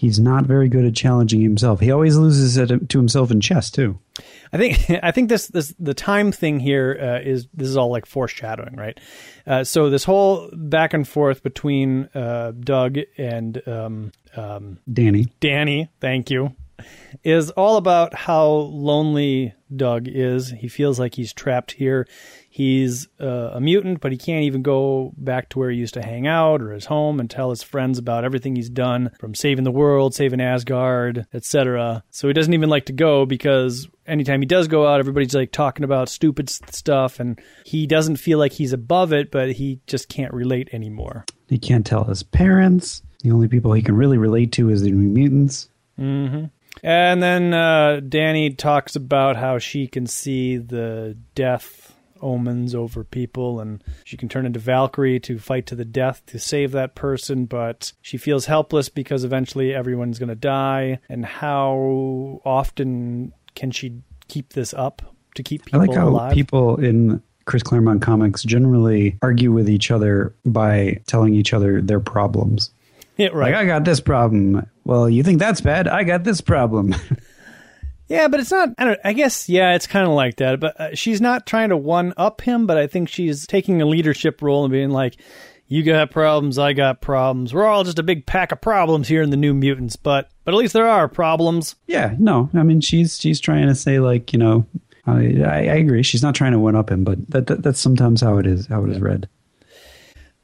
he's 0.00 0.18
not 0.18 0.46
very 0.46 0.70
good 0.70 0.86
at 0.86 0.94
challenging 0.94 1.42
himself. 1.42 1.78
He 1.80 1.90
always 1.90 2.16
loses 2.16 2.56
it 2.56 2.88
to 2.88 2.98
himself 2.98 3.30
in 3.30 3.42
chess 3.42 3.70
too. 3.70 3.98
I 4.50 4.56
think 4.56 4.90
I 5.02 5.10
think 5.10 5.28
this 5.28 5.48
this 5.48 5.74
the 5.78 5.92
time 5.92 6.32
thing 6.32 6.58
here 6.58 6.98
uh, 6.98 7.28
is 7.28 7.48
this 7.52 7.68
is 7.68 7.76
all 7.76 7.90
like 7.90 8.06
foreshadowing, 8.06 8.76
right? 8.76 8.98
Uh, 9.46 9.62
so 9.62 9.90
this 9.90 10.04
whole 10.04 10.48
back 10.54 10.94
and 10.94 11.06
forth 11.06 11.42
between 11.42 12.08
uh, 12.14 12.52
Doug 12.58 12.96
and 13.18 13.62
um, 13.68 14.12
um, 14.34 14.78
Danny. 14.90 15.28
Danny, 15.38 15.90
thank 16.00 16.30
you, 16.30 16.54
is 17.22 17.50
all 17.50 17.76
about 17.76 18.14
how 18.14 18.46
lonely 18.46 19.54
Doug 19.74 20.08
is. 20.08 20.50
He 20.50 20.68
feels 20.68 20.98
like 20.98 21.14
he's 21.14 21.32
trapped 21.32 21.72
here. 21.72 22.06
He's 22.48 23.08
uh, 23.20 23.50
a 23.52 23.60
mutant, 23.60 24.00
but 24.00 24.10
he 24.10 24.18
can't 24.18 24.42
even 24.44 24.62
go 24.62 25.12
back 25.16 25.48
to 25.50 25.58
where 25.58 25.70
he 25.70 25.78
used 25.78 25.94
to 25.94 26.02
hang 26.02 26.26
out 26.26 26.60
or 26.60 26.72
his 26.72 26.86
home 26.86 27.20
and 27.20 27.30
tell 27.30 27.50
his 27.50 27.62
friends 27.62 27.98
about 27.98 28.24
everything 28.24 28.56
he's 28.56 28.68
done 28.68 29.10
from 29.20 29.34
saving 29.34 29.64
the 29.64 29.70
world, 29.70 30.14
saving 30.14 30.40
Asgard, 30.40 31.26
etc. 31.32 32.02
So 32.10 32.26
he 32.26 32.34
doesn't 32.34 32.52
even 32.52 32.68
like 32.68 32.86
to 32.86 32.92
go 32.92 33.24
because 33.24 33.88
anytime 34.06 34.40
he 34.40 34.46
does 34.46 34.66
go 34.66 34.86
out, 34.86 34.98
everybody's 34.98 35.34
like 35.34 35.52
talking 35.52 35.84
about 35.84 36.08
stupid 36.08 36.50
stuff, 36.50 37.20
and 37.20 37.40
he 37.64 37.86
doesn't 37.86 38.16
feel 38.16 38.38
like 38.38 38.52
he's 38.52 38.72
above 38.72 39.12
it, 39.12 39.30
but 39.30 39.52
he 39.52 39.80
just 39.86 40.08
can't 40.08 40.34
relate 40.34 40.68
anymore. 40.72 41.24
He 41.48 41.58
can't 41.58 41.86
tell 41.86 42.04
his 42.04 42.22
parents. 42.22 43.02
The 43.22 43.30
only 43.30 43.48
people 43.48 43.72
he 43.72 43.82
can 43.82 43.96
really 43.96 44.18
relate 44.18 44.50
to 44.52 44.70
is 44.70 44.82
the 44.82 44.90
New 44.90 45.08
Mutants. 45.08 45.68
And 46.82 47.22
then 47.22 47.54
uh, 47.54 48.00
Danny 48.00 48.50
talks 48.50 48.96
about 48.96 49.36
how 49.36 49.58
she 49.58 49.86
can 49.86 50.06
see 50.06 50.56
the 50.56 51.16
death 51.34 51.96
omens 52.22 52.74
over 52.74 53.04
people 53.04 53.60
and 53.60 53.82
she 54.04 54.16
can 54.16 54.28
turn 54.28 54.46
into 54.46 54.58
Valkyrie 54.58 55.20
to 55.20 55.38
fight 55.38 55.66
to 55.66 55.74
the 55.74 55.84
death 55.84 56.22
to 56.26 56.38
save 56.38 56.72
that 56.72 56.94
person, 56.94 57.46
but 57.46 57.92
she 58.02 58.16
feels 58.16 58.46
helpless 58.46 58.88
because 58.88 59.24
eventually 59.24 59.74
everyone's 59.74 60.18
going 60.18 60.28
to 60.28 60.34
die. 60.34 60.98
And 61.08 61.24
how 61.24 62.40
often 62.44 63.32
can 63.54 63.70
she 63.70 64.02
keep 64.28 64.52
this 64.52 64.74
up 64.74 65.02
to 65.34 65.42
keep 65.42 65.62
I 65.72 65.78
like 65.78 65.94
how 65.94 66.08
alive? 66.08 66.34
people 66.34 66.76
in 66.76 67.22
Chris 67.46 67.62
Claremont 67.62 68.02
comics 68.02 68.42
generally 68.42 69.18
argue 69.22 69.50
with 69.52 69.68
each 69.68 69.90
other 69.90 70.34
by 70.44 71.00
telling 71.06 71.34
each 71.34 71.52
other 71.52 71.80
their 71.80 72.00
problems. 72.00 72.70
yeah, 73.16 73.28
right. 73.28 73.52
Like, 73.52 73.54
I 73.56 73.64
got 73.64 73.84
this 73.84 74.00
problem. 74.00 74.66
Well, 74.84 75.08
you 75.08 75.22
think 75.22 75.38
that's 75.38 75.60
bad? 75.60 75.88
I 75.88 76.04
got 76.04 76.24
this 76.24 76.40
problem. 76.40 76.94
Yeah, 78.10 78.26
but 78.26 78.40
it's 78.40 78.50
not. 78.50 78.70
I 78.76 78.84
don't. 78.84 79.00
I 79.04 79.12
guess 79.12 79.48
yeah, 79.48 79.76
it's 79.76 79.86
kind 79.86 80.04
of 80.04 80.12
like 80.12 80.36
that. 80.36 80.58
But 80.58 80.80
uh, 80.80 80.94
she's 80.96 81.20
not 81.20 81.46
trying 81.46 81.68
to 81.68 81.76
one 81.76 82.12
up 82.16 82.40
him. 82.40 82.66
But 82.66 82.76
I 82.76 82.88
think 82.88 83.08
she's 83.08 83.46
taking 83.46 83.80
a 83.80 83.86
leadership 83.86 84.42
role 84.42 84.64
and 84.64 84.72
being 84.72 84.90
like, 84.90 85.16
"You 85.68 85.84
got 85.84 86.10
problems, 86.10 86.58
I 86.58 86.72
got 86.72 87.00
problems. 87.00 87.54
We're 87.54 87.66
all 87.66 87.84
just 87.84 88.00
a 88.00 88.02
big 88.02 88.26
pack 88.26 88.50
of 88.50 88.60
problems 88.60 89.06
here 89.06 89.22
in 89.22 89.30
the 89.30 89.36
New 89.36 89.54
Mutants." 89.54 89.94
But 89.94 90.28
but 90.44 90.54
at 90.54 90.56
least 90.56 90.72
there 90.72 90.88
are 90.88 91.06
problems. 91.06 91.76
Yeah, 91.86 92.16
no, 92.18 92.50
I 92.52 92.64
mean 92.64 92.80
she's 92.80 93.16
she's 93.16 93.38
trying 93.38 93.68
to 93.68 93.76
say 93.76 94.00
like 94.00 94.32
you 94.32 94.40
know, 94.40 94.66
I 95.06 95.42
I, 95.44 95.76
agree. 95.76 96.02
She's 96.02 96.22
not 96.24 96.34
trying 96.34 96.52
to 96.52 96.58
one 96.58 96.74
up 96.74 96.90
him, 96.90 97.04
but 97.04 97.30
that, 97.30 97.46
that 97.46 97.62
that's 97.62 97.80
sometimes 97.80 98.22
how 98.22 98.38
it 98.38 98.46
is 98.46 98.66
how 98.66 98.82
it 98.82 98.90
is 98.90 98.98
read. 98.98 99.28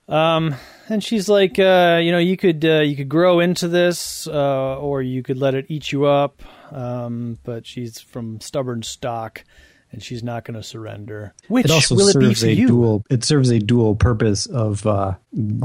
Um, 0.08 0.54
and 0.88 1.02
she's 1.02 1.28
like, 1.28 1.58
uh, 1.58 2.00
you 2.02 2.12
know, 2.12 2.18
you 2.18 2.36
could 2.36 2.64
uh, 2.64 2.80
you 2.80 2.94
could 2.96 3.08
grow 3.08 3.40
into 3.40 3.66
this, 3.68 4.26
uh, 4.28 4.78
or 4.78 5.02
you 5.02 5.22
could 5.22 5.38
let 5.38 5.54
it 5.54 5.66
eat 5.68 5.90
you 5.92 6.04
up. 6.04 6.42
Um, 6.70 7.38
but 7.44 7.66
she's 7.66 8.00
from 8.00 8.40
stubborn 8.40 8.82
stock, 8.82 9.44
and 9.92 10.02
she's 10.02 10.22
not 10.22 10.44
going 10.44 10.54
to 10.56 10.62
surrender. 10.62 11.34
Which 11.48 11.64
It 11.66 11.70
also 11.72 11.94
will 11.96 12.08
it 12.08 12.18
be 12.18 12.26
serves 12.26 12.40
for 12.40 12.46
a 12.46 12.52
you? 12.52 12.68
dual. 12.68 13.04
It 13.10 13.24
serves 13.24 13.50
a 13.50 13.58
dual 13.58 13.96
purpose 13.96 14.46
of 14.46 14.86
uh, 14.86 15.14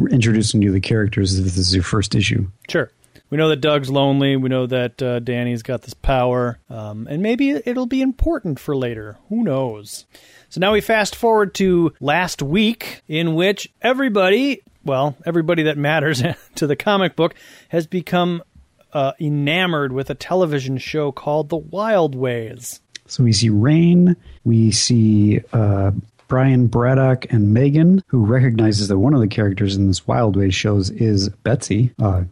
introducing 0.09 0.61
you 0.61 0.69
to 0.69 0.73
the 0.73 0.79
characters. 0.81 1.37
If 1.37 1.45
this 1.45 1.57
is 1.57 1.73
your 1.75 1.83
first 1.83 2.15
issue, 2.15 2.47
Sure. 2.67 2.91
We 3.29 3.37
know 3.37 3.47
that 3.47 3.61
Doug's 3.61 3.89
lonely. 3.89 4.35
We 4.35 4.49
know 4.49 4.65
that 4.67 5.01
uh, 5.01 5.19
Danny's 5.19 5.63
got 5.63 5.83
this 5.83 5.93
power, 5.93 6.59
um, 6.69 7.07
and 7.09 7.23
maybe 7.23 7.51
it'll 7.51 7.85
be 7.85 8.01
important 8.01 8.59
for 8.59 8.75
later. 8.75 9.17
Who 9.29 9.43
knows? 9.45 10.05
So 10.51 10.59
now 10.59 10.73
we 10.73 10.81
fast 10.81 11.15
forward 11.15 11.53
to 11.55 11.93
last 12.01 12.41
week, 12.41 13.03
in 13.07 13.35
which 13.35 13.71
everybody, 13.81 14.61
well, 14.83 15.15
everybody 15.25 15.63
that 15.63 15.77
matters 15.77 16.21
to 16.55 16.67
the 16.67 16.75
comic 16.75 17.15
book, 17.15 17.35
has 17.69 17.87
become 17.87 18.43
uh, 18.91 19.13
enamored 19.17 19.93
with 19.93 20.09
a 20.09 20.13
television 20.13 20.77
show 20.77 21.13
called 21.13 21.47
The 21.47 21.55
Wild 21.55 22.15
Ways. 22.15 22.81
So 23.07 23.23
we 23.23 23.31
see 23.31 23.49
Rahne, 23.49 24.17
we 24.43 24.71
see 24.71 25.39
uh, 25.53 25.91
Brian 26.27 26.67
Braddock 26.67 27.31
and 27.31 27.53
Megan, 27.53 28.03
who 28.07 28.25
recognizes 28.25 28.89
that 28.89 28.97
one 28.97 29.13
of 29.13 29.21
the 29.21 29.29
characters 29.29 29.77
in 29.77 29.87
this 29.87 30.05
Wild 30.05 30.35
Ways 30.35 30.53
shows 30.53 30.89
is 30.89 31.29
Betsy. 31.29 31.93
Uh, 31.97 32.23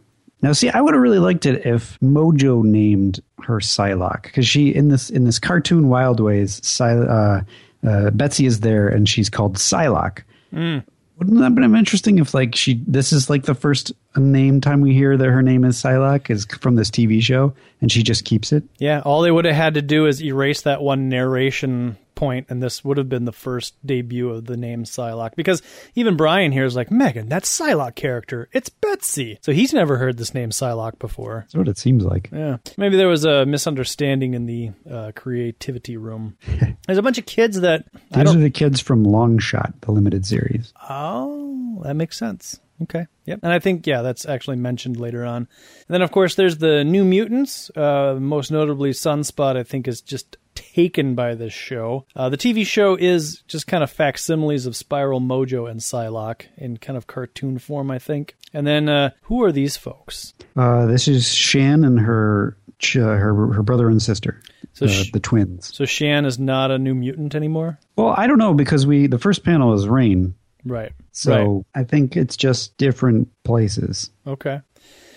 now, 0.42 0.52
see, 0.52 0.68
I 0.68 0.82
would 0.82 0.92
have 0.92 1.02
really 1.02 1.18
liked 1.18 1.46
it 1.46 1.64
if 1.64 1.98
Mojo 2.00 2.62
named 2.64 3.20
her 3.44 3.60
Psylocke 3.60 4.24
because 4.24 4.46
she 4.46 4.74
in 4.74 4.88
this 4.88 5.08
in 5.08 5.24
this 5.24 5.38
cartoon 5.38 5.88
Wild 5.88 6.20
Ways, 6.20 6.60
Psy, 6.62 6.96
uh, 6.98 7.42
uh, 7.86 8.10
Betsy 8.10 8.46
is 8.46 8.60
there 8.60 8.88
and 8.88 9.08
she's 9.08 9.30
called 9.30 9.56
Psylocke. 9.56 10.22
Wouldn't 10.52 11.36
that 11.36 11.44
have 11.44 11.54
been 11.54 11.76
interesting 11.76 12.18
if 12.18 12.32
like 12.32 12.54
she 12.54 12.82
this 12.86 13.12
is 13.12 13.28
like 13.28 13.44
the 13.44 13.54
first 13.54 13.92
name 14.16 14.60
time 14.62 14.80
we 14.80 14.94
hear 14.94 15.18
that 15.18 15.26
her 15.26 15.42
name 15.42 15.64
is 15.64 15.76
Psylocke 15.76 16.30
is 16.30 16.46
from 16.46 16.76
this 16.76 16.90
TV 16.90 17.20
show 17.20 17.52
and 17.82 17.92
she 17.92 18.02
just 18.02 18.24
keeps 18.24 18.52
it? 18.52 18.64
Yeah, 18.78 19.00
all 19.00 19.20
they 19.20 19.30
would 19.30 19.44
have 19.44 19.54
had 19.54 19.74
to 19.74 19.82
do 19.82 20.06
is 20.06 20.22
erase 20.22 20.62
that 20.62 20.80
one 20.80 21.10
narration 21.10 21.98
point, 22.20 22.46
and 22.50 22.62
this 22.62 22.84
would 22.84 22.98
have 22.98 23.08
been 23.08 23.24
the 23.24 23.32
first 23.32 23.74
debut 23.84 24.28
of 24.28 24.44
the 24.44 24.56
name 24.58 24.84
Psylocke. 24.84 25.34
Because 25.36 25.62
even 25.94 26.18
Brian 26.18 26.52
here 26.52 26.66
is 26.66 26.76
like, 26.76 26.90
Megan, 26.90 27.30
that 27.30 27.44
Psylocke 27.44 27.94
character, 27.94 28.50
it's 28.52 28.68
Betsy. 28.68 29.38
So 29.40 29.52
he's 29.52 29.72
never 29.72 29.96
heard 29.96 30.18
this 30.18 30.34
name 30.34 30.50
Psylocke 30.50 30.98
before. 30.98 31.44
That's 31.46 31.54
what 31.54 31.68
it 31.68 31.78
seems 31.78 32.04
like. 32.04 32.28
Yeah, 32.30 32.58
maybe 32.76 32.98
there 32.98 33.08
was 33.08 33.24
a 33.24 33.46
misunderstanding 33.46 34.34
in 34.34 34.44
the 34.44 34.70
uh, 34.88 35.12
creativity 35.16 35.96
room. 35.96 36.36
There's 36.86 36.98
a 36.98 37.02
bunch 37.02 37.16
of 37.16 37.24
kids 37.24 37.62
that 37.62 37.86
These 38.12 38.34
are 38.34 38.38
the 38.38 38.50
kids 38.50 38.80
from 38.80 39.06
Longshot, 39.06 39.80
the 39.80 39.92
limited 39.92 40.26
series. 40.26 40.74
Oh, 40.90 41.80
that 41.84 41.94
makes 41.94 42.18
sense. 42.18 42.60
Okay. 42.82 43.06
Yep. 43.26 43.40
And 43.42 43.52
I 43.52 43.58
think 43.58 43.86
yeah, 43.86 44.02
that's 44.02 44.26
actually 44.26 44.56
mentioned 44.56 44.98
later 44.98 45.24
on. 45.24 45.36
And 45.36 45.88
then 45.88 46.02
of 46.02 46.10
course 46.10 46.34
there's 46.34 46.58
the 46.58 46.82
New 46.84 47.04
Mutants. 47.04 47.70
Uh, 47.76 48.16
most 48.18 48.50
notably, 48.50 48.90
Sunspot. 48.90 49.56
I 49.56 49.62
think 49.62 49.86
is 49.86 50.00
just 50.00 50.36
taken 50.74 51.14
by 51.14 51.34
this 51.34 51.52
show. 51.52 52.04
Uh, 52.14 52.28
the 52.28 52.36
TV 52.36 52.66
show 52.66 52.96
is 52.96 53.42
just 53.48 53.66
kind 53.66 53.82
of 53.82 53.90
facsimiles 53.90 54.66
of 54.66 54.76
Spiral, 54.76 55.20
Mojo, 55.20 55.70
and 55.70 55.80
Psylocke 55.80 56.46
in 56.56 56.76
kind 56.76 56.96
of 56.96 57.06
cartoon 57.06 57.58
form, 57.58 57.90
I 57.90 57.98
think. 57.98 58.36
And 58.52 58.66
then 58.66 58.88
uh, 58.88 59.10
who 59.22 59.42
are 59.44 59.52
these 59.52 59.76
folks? 59.76 60.34
Uh, 60.56 60.86
this 60.86 61.06
is 61.08 61.32
Shan 61.32 61.84
and 61.84 62.00
her 62.00 62.56
ch- 62.78 62.96
uh, 62.96 63.02
her 63.16 63.52
her 63.52 63.62
brother 63.62 63.88
and 63.88 64.02
sister, 64.02 64.40
So 64.72 64.86
uh, 64.86 64.88
sh- 64.88 65.12
the 65.12 65.20
twins. 65.20 65.74
So 65.74 65.84
Shan 65.84 66.24
is 66.24 66.38
not 66.38 66.70
a 66.70 66.78
New 66.78 66.94
Mutant 66.94 67.34
anymore. 67.34 67.78
Well, 67.96 68.14
I 68.16 68.26
don't 68.26 68.38
know 68.38 68.54
because 68.54 68.86
we 68.86 69.06
the 69.06 69.18
first 69.18 69.44
panel 69.44 69.72
is 69.74 69.86
Rahne, 69.86 70.34
Right. 70.64 70.92
so 71.12 71.32
Right. 71.74 71.80
I 71.82 71.84
think 71.84 72.16
it's 72.16 72.36
just 72.36 72.76
different 72.76 73.28
places. 73.44 74.10
Okay. 74.26 74.60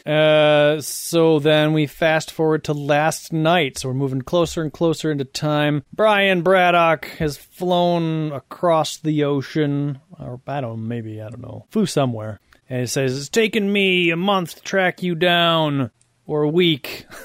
Uh, 0.06 0.82
so 0.82 1.40
then 1.40 1.74
we 1.74 1.88
fast 1.88 2.32
forward 2.32 2.64
to 2.66 2.74
last 2.74 3.32
night. 3.32 3.78
So 3.78 3.90
we're 3.90 3.96
moving 3.96 4.22
closer 4.22 4.62
and 4.62 4.72
closer 4.72 5.12
into 5.12 5.26
time. 5.26 5.84
Brian 5.94 6.42
Braddock 6.42 7.06
has 7.20 7.38
flown 7.38 8.32
across 8.32 8.98
the 8.98 9.24
ocean, 9.24 10.00
or 10.20 10.42
I 10.48 10.62
don't 10.62 10.70
know, 10.72 10.88
maybe, 10.88 11.22
I 11.22 11.30
don't 11.30 11.42
know, 11.42 11.66
flew 11.70 11.86
somewhere. 11.86 12.40
And 12.70 12.82
he 12.82 12.88
says, 12.88 13.18
It's 13.18 13.30
taken 13.30 13.72
me 13.72 14.10
a 14.10 14.18
month 14.18 14.56
to 14.56 14.62
track 14.64 15.04
you 15.04 15.16
down, 15.16 15.92
or 16.26 16.44
a 16.44 16.50
week. 16.50 17.06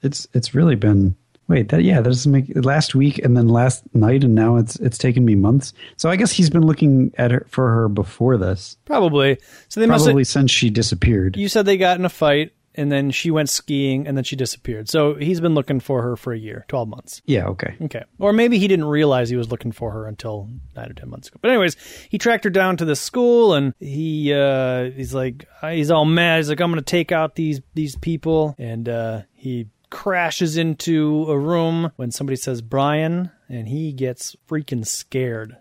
It's 0.00 0.28
it's 0.32 0.54
really 0.54 0.76
been 0.76 1.16
wait 1.48 1.68
that 1.70 1.82
yeah 1.82 1.96
that 2.00 2.08
doesn't 2.10 2.30
make 2.30 2.46
last 2.54 2.94
week 2.94 3.18
and 3.18 3.36
then 3.36 3.48
last 3.48 3.82
night 3.94 4.22
and 4.24 4.34
now 4.34 4.56
it's 4.56 4.76
it's 4.76 4.98
taken 4.98 5.24
me 5.24 5.34
months. 5.34 5.72
So 5.96 6.08
I 6.10 6.16
guess 6.16 6.30
he's 6.32 6.50
been 6.50 6.66
looking 6.66 7.12
at 7.18 7.30
her 7.30 7.46
for 7.48 7.68
her 7.72 7.88
before 7.88 8.36
this, 8.36 8.76
Probably. 8.84 9.38
So 9.68 9.80
they 9.80 9.86
must 9.86 10.04
probably 10.04 10.22
have, 10.22 10.28
since 10.28 10.50
she 10.50 10.70
disappeared. 10.70 11.36
you 11.36 11.48
said 11.48 11.66
they 11.66 11.76
got 11.76 11.98
in 11.98 12.04
a 12.04 12.08
fight, 12.10 12.52
and 12.74 12.92
then 12.92 13.10
she 13.10 13.30
went 13.32 13.48
skiing, 13.48 14.06
and 14.06 14.16
then 14.16 14.22
she 14.22 14.36
disappeared. 14.36 14.88
So 14.88 15.14
he's 15.14 15.40
been 15.40 15.54
looking 15.54 15.80
for 15.80 16.02
her 16.02 16.14
for 16.16 16.32
a 16.32 16.38
year, 16.38 16.64
12 16.68 16.88
months. 16.88 17.22
yeah, 17.26 17.46
okay. 17.48 17.74
Okay. 17.82 18.04
Or 18.20 18.32
maybe 18.32 18.58
he 18.60 18.68
didn't 18.68 18.84
realize 18.84 19.28
he 19.28 19.36
was 19.36 19.50
looking 19.50 19.72
for 19.72 19.90
her 19.90 20.06
until 20.06 20.48
nine 20.76 20.90
or 20.90 20.94
ten 20.94 21.08
months 21.10 21.26
ago. 21.28 21.38
But 21.42 21.50
anyways, 21.50 21.76
he 22.08 22.18
tracked 22.18 22.44
her 22.44 22.50
down 22.50 22.76
to 22.76 22.84
the 22.84 22.94
school 22.94 23.54
and 23.54 23.74
he 23.80 24.32
uh 24.32 24.90
he's 24.90 25.12
like 25.14 25.46
he's 25.62 25.90
all 25.90 26.04
mad. 26.04 26.36
He's 26.36 26.50
like, 26.50 26.60
I'm 26.60 26.70
gonna 26.70 26.82
take 26.82 27.10
out 27.10 27.34
these 27.34 27.60
these 27.74 27.96
people 27.96 28.54
and 28.58 28.88
uh 28.88 29.22
he 29.34 29.66
crashes 29.90 30.56
into 30.56 31.24
a 31.28 31.38
room 31.38 31.92
when 31.96 32.10
somebody 32.10 32.36
says 32.36 32.62
Brian 32.62 33.30
and 33.48 33.68
he 33.68 33.92
gets 33.92 34.36
freaking 34.48 34.86
scared. 34.86 35.56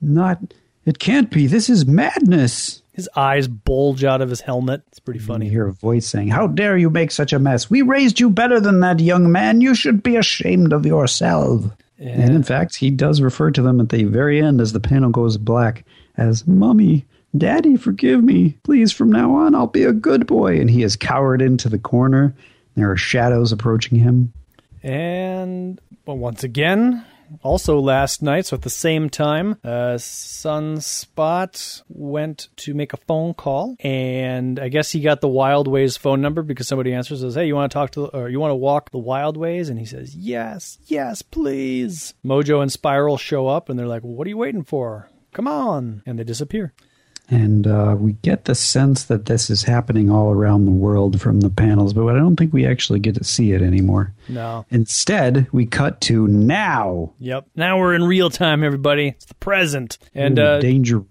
Not 0.00 0.38
it 0.86 0.98
can't 0.98 1.30
be. 1.30 1.46
This 1.46 1.68
is 1.68 1.86
madness. 1.86 2.82
His 2.92 3.08
eyes 3.14 3.48
bulge 3.48 4.02
out 4.04 4.20
of 4.20 4.30
his 4.30 4.40
helmet. 4.40 4.82
It's 4.88 4.98
pretty 4.98 5.20
You 5.20 5.26
funny. 5.26 5.48
hear 5.48 5.66
a 5.66 5.72
voice 5.72 6.06
saying, 6.06 6.28
How 6.28 6.46
dare 6.46 6.76
you 6.76 6.90
make 6.90 7.10
such 7.10 7.32
a 7.32 7.38
mess? 7.38 7.70
We 7.70 7.82
raised 7.82 8.18
you 8.18 8.30
better 8.30 8.60
than 8.60 8.80
that, 8.80 9.00
young 9.00 9.30
man. 9.30 9.60
You 9.60 9.74
should 9.74 10.02
be 10.02 10.16
ashamed 10.16 10.72
of 10.72 10.84
yourself. 10.86 11.64
And 11.98 12.34
in 12.34 12.42
fact, 12.42 12.76
he 12.76 12.90
does 12.90 13.20
refer 13.20 13.50
to 13.50 13.60
them 13.62 13.78
at 13.78 13.90
the 13.90 14.04
very 14.04 14.40
end 14.42 14.60
as 14.60 14.72
the 14.72 14.80
panel 14.80 15.10
goes 15.10 15.36
black 15.36 15.84
as 16.16 16.46
Mummy, 16.46 17.04
Daddy, 17.36 17.76
forgive 17.76 18.24
me. 18.24 18.56
Please, 18.64 18.90
from 18.90 19.12
now 19.12 19.34
on, 19.34 19.54
I'll 19.54 19.66
be 19.66 19.84
a 19.84 19.92
good 19.92 20.26
boy. 20.26 20.58
And 20.60 20.68
he 20.70 20.82
is 20.82 20.96
cowered 20.96 21.40
into 21.42 21.68
the 21.68 21.78
corner. 21.78 22.34
There 22.80 22.90
are 22.90 22.96
shadows 22.96 23.52
approaching 23.52 23.98
him. 23.98 24.32
And 24.82 25.78
well, 26.06 26.16
once 26.16 26.42
again, 26.44 27.04
also 27.42 27.78
last 27.78 28.22
night, 28.22 28.46
so 28.46 28.56
at 28.56 28.62
the 28.62 28.70
same 28.70 29.10
time, 29.10 29.58
uh, 29.62 29.98
Sunspot 29.98 31.82
went 31.88 32.48
to 32.56 32.72
make 32.72 32.94
a 32.94 32.96
phone 32.96 33.34
call, 33.34 33.76
and 33.80 34.58
I 34.58 34.68
guess 34.68 34.90
he 34.90 35.00
got 35.00 35.20
the 35.20 35.28
Wild 35.28 35.68
Ways 35.68 35.98
phone 35.98 36.22
number 36.22 36.42
because 36.42 36.66
somebody 36.68 36.94
answers 36.94 37.20
says, 37.20 37.34
"Hey, 37.34 37.46
you 37.46 37.54
want 37.54 37.70
to 37.70 37.74
talk 37.74 37.90
to, 37.92 38.06
or 38.06 38.30
you 38.30 38.40
want 38.40 38.52
to 38.52 38.56
walk 38.56 38.90
the 38.90 38.98
Wild 38.98 39.36
Ways?" 39.36 39.68
And 39.68 39.78
he 39.78 39.84
says, 39.84 40.16
"Yes, 40.16 40.78
yes, 40.86 41.20
please." 41.20 42.14
Mojo 42.24 42.62
and 42.62 42.72
Spiral 42.72 43.18
show 43.18 43.46
up, 43.46 43.68
and 43.68 43.78
they're 43.78 43.86
like, 43.86 44.02
"What 44.02 44.26
are 44.26 44.30
you 44.30 44.38
waiting 44.38 44.64
for? 44.64 45.10
Come 45.32 45.46
on!" 45.46 46.02
And 46.06 46.18
they 46.18 46.24
disappear. 46.24 46.72
And 47.30 47.66
uh, 47.66 47.96
we 47.96 48.14
get 48.14 48.46
the 48.46 48.56
sense 48.56 49.04
that 49.04 49.26
this 49.26 49.50
is 49.50 49.62
happening 49.62 50.10
all 50.10 50.32
around 50.32 50.64
the 50.64 50.72
world 50.72 51.20
from 51.20 51.40
the 51.40 51.48
panels, 51.48 51.92
but 51.92 52.06
I 52.08 52.18
don't 52.18 52.34
think 52.34 52.52
we 52.52 52.66
actually 52.66 52.98
get 52.98 53.14
to 53.14 53.24
see 53.24 53.52
it 53.52 53.62
anymore. 53.62 54.12
No. 54.28 54.66
Instead, 54.68 55.46
we 55.52 55.64
cut 55.64 56.00
to 56.02 56.26
now. 56.26 57.12
Yep. 57.20 57.46
Now 57.54 57.78
we're 57.78 57.94
in 57.94 58.02
real 58.02 58.30
time, 58.30 58.64
everybody. 58.64 59.08
It's 59.08 59.26
the 59.26 59.34
present, 59.36 59.98
and 60.12 60.38
the 60.38 60.44
uh, 60.44 60.60
danger 60.60 61.04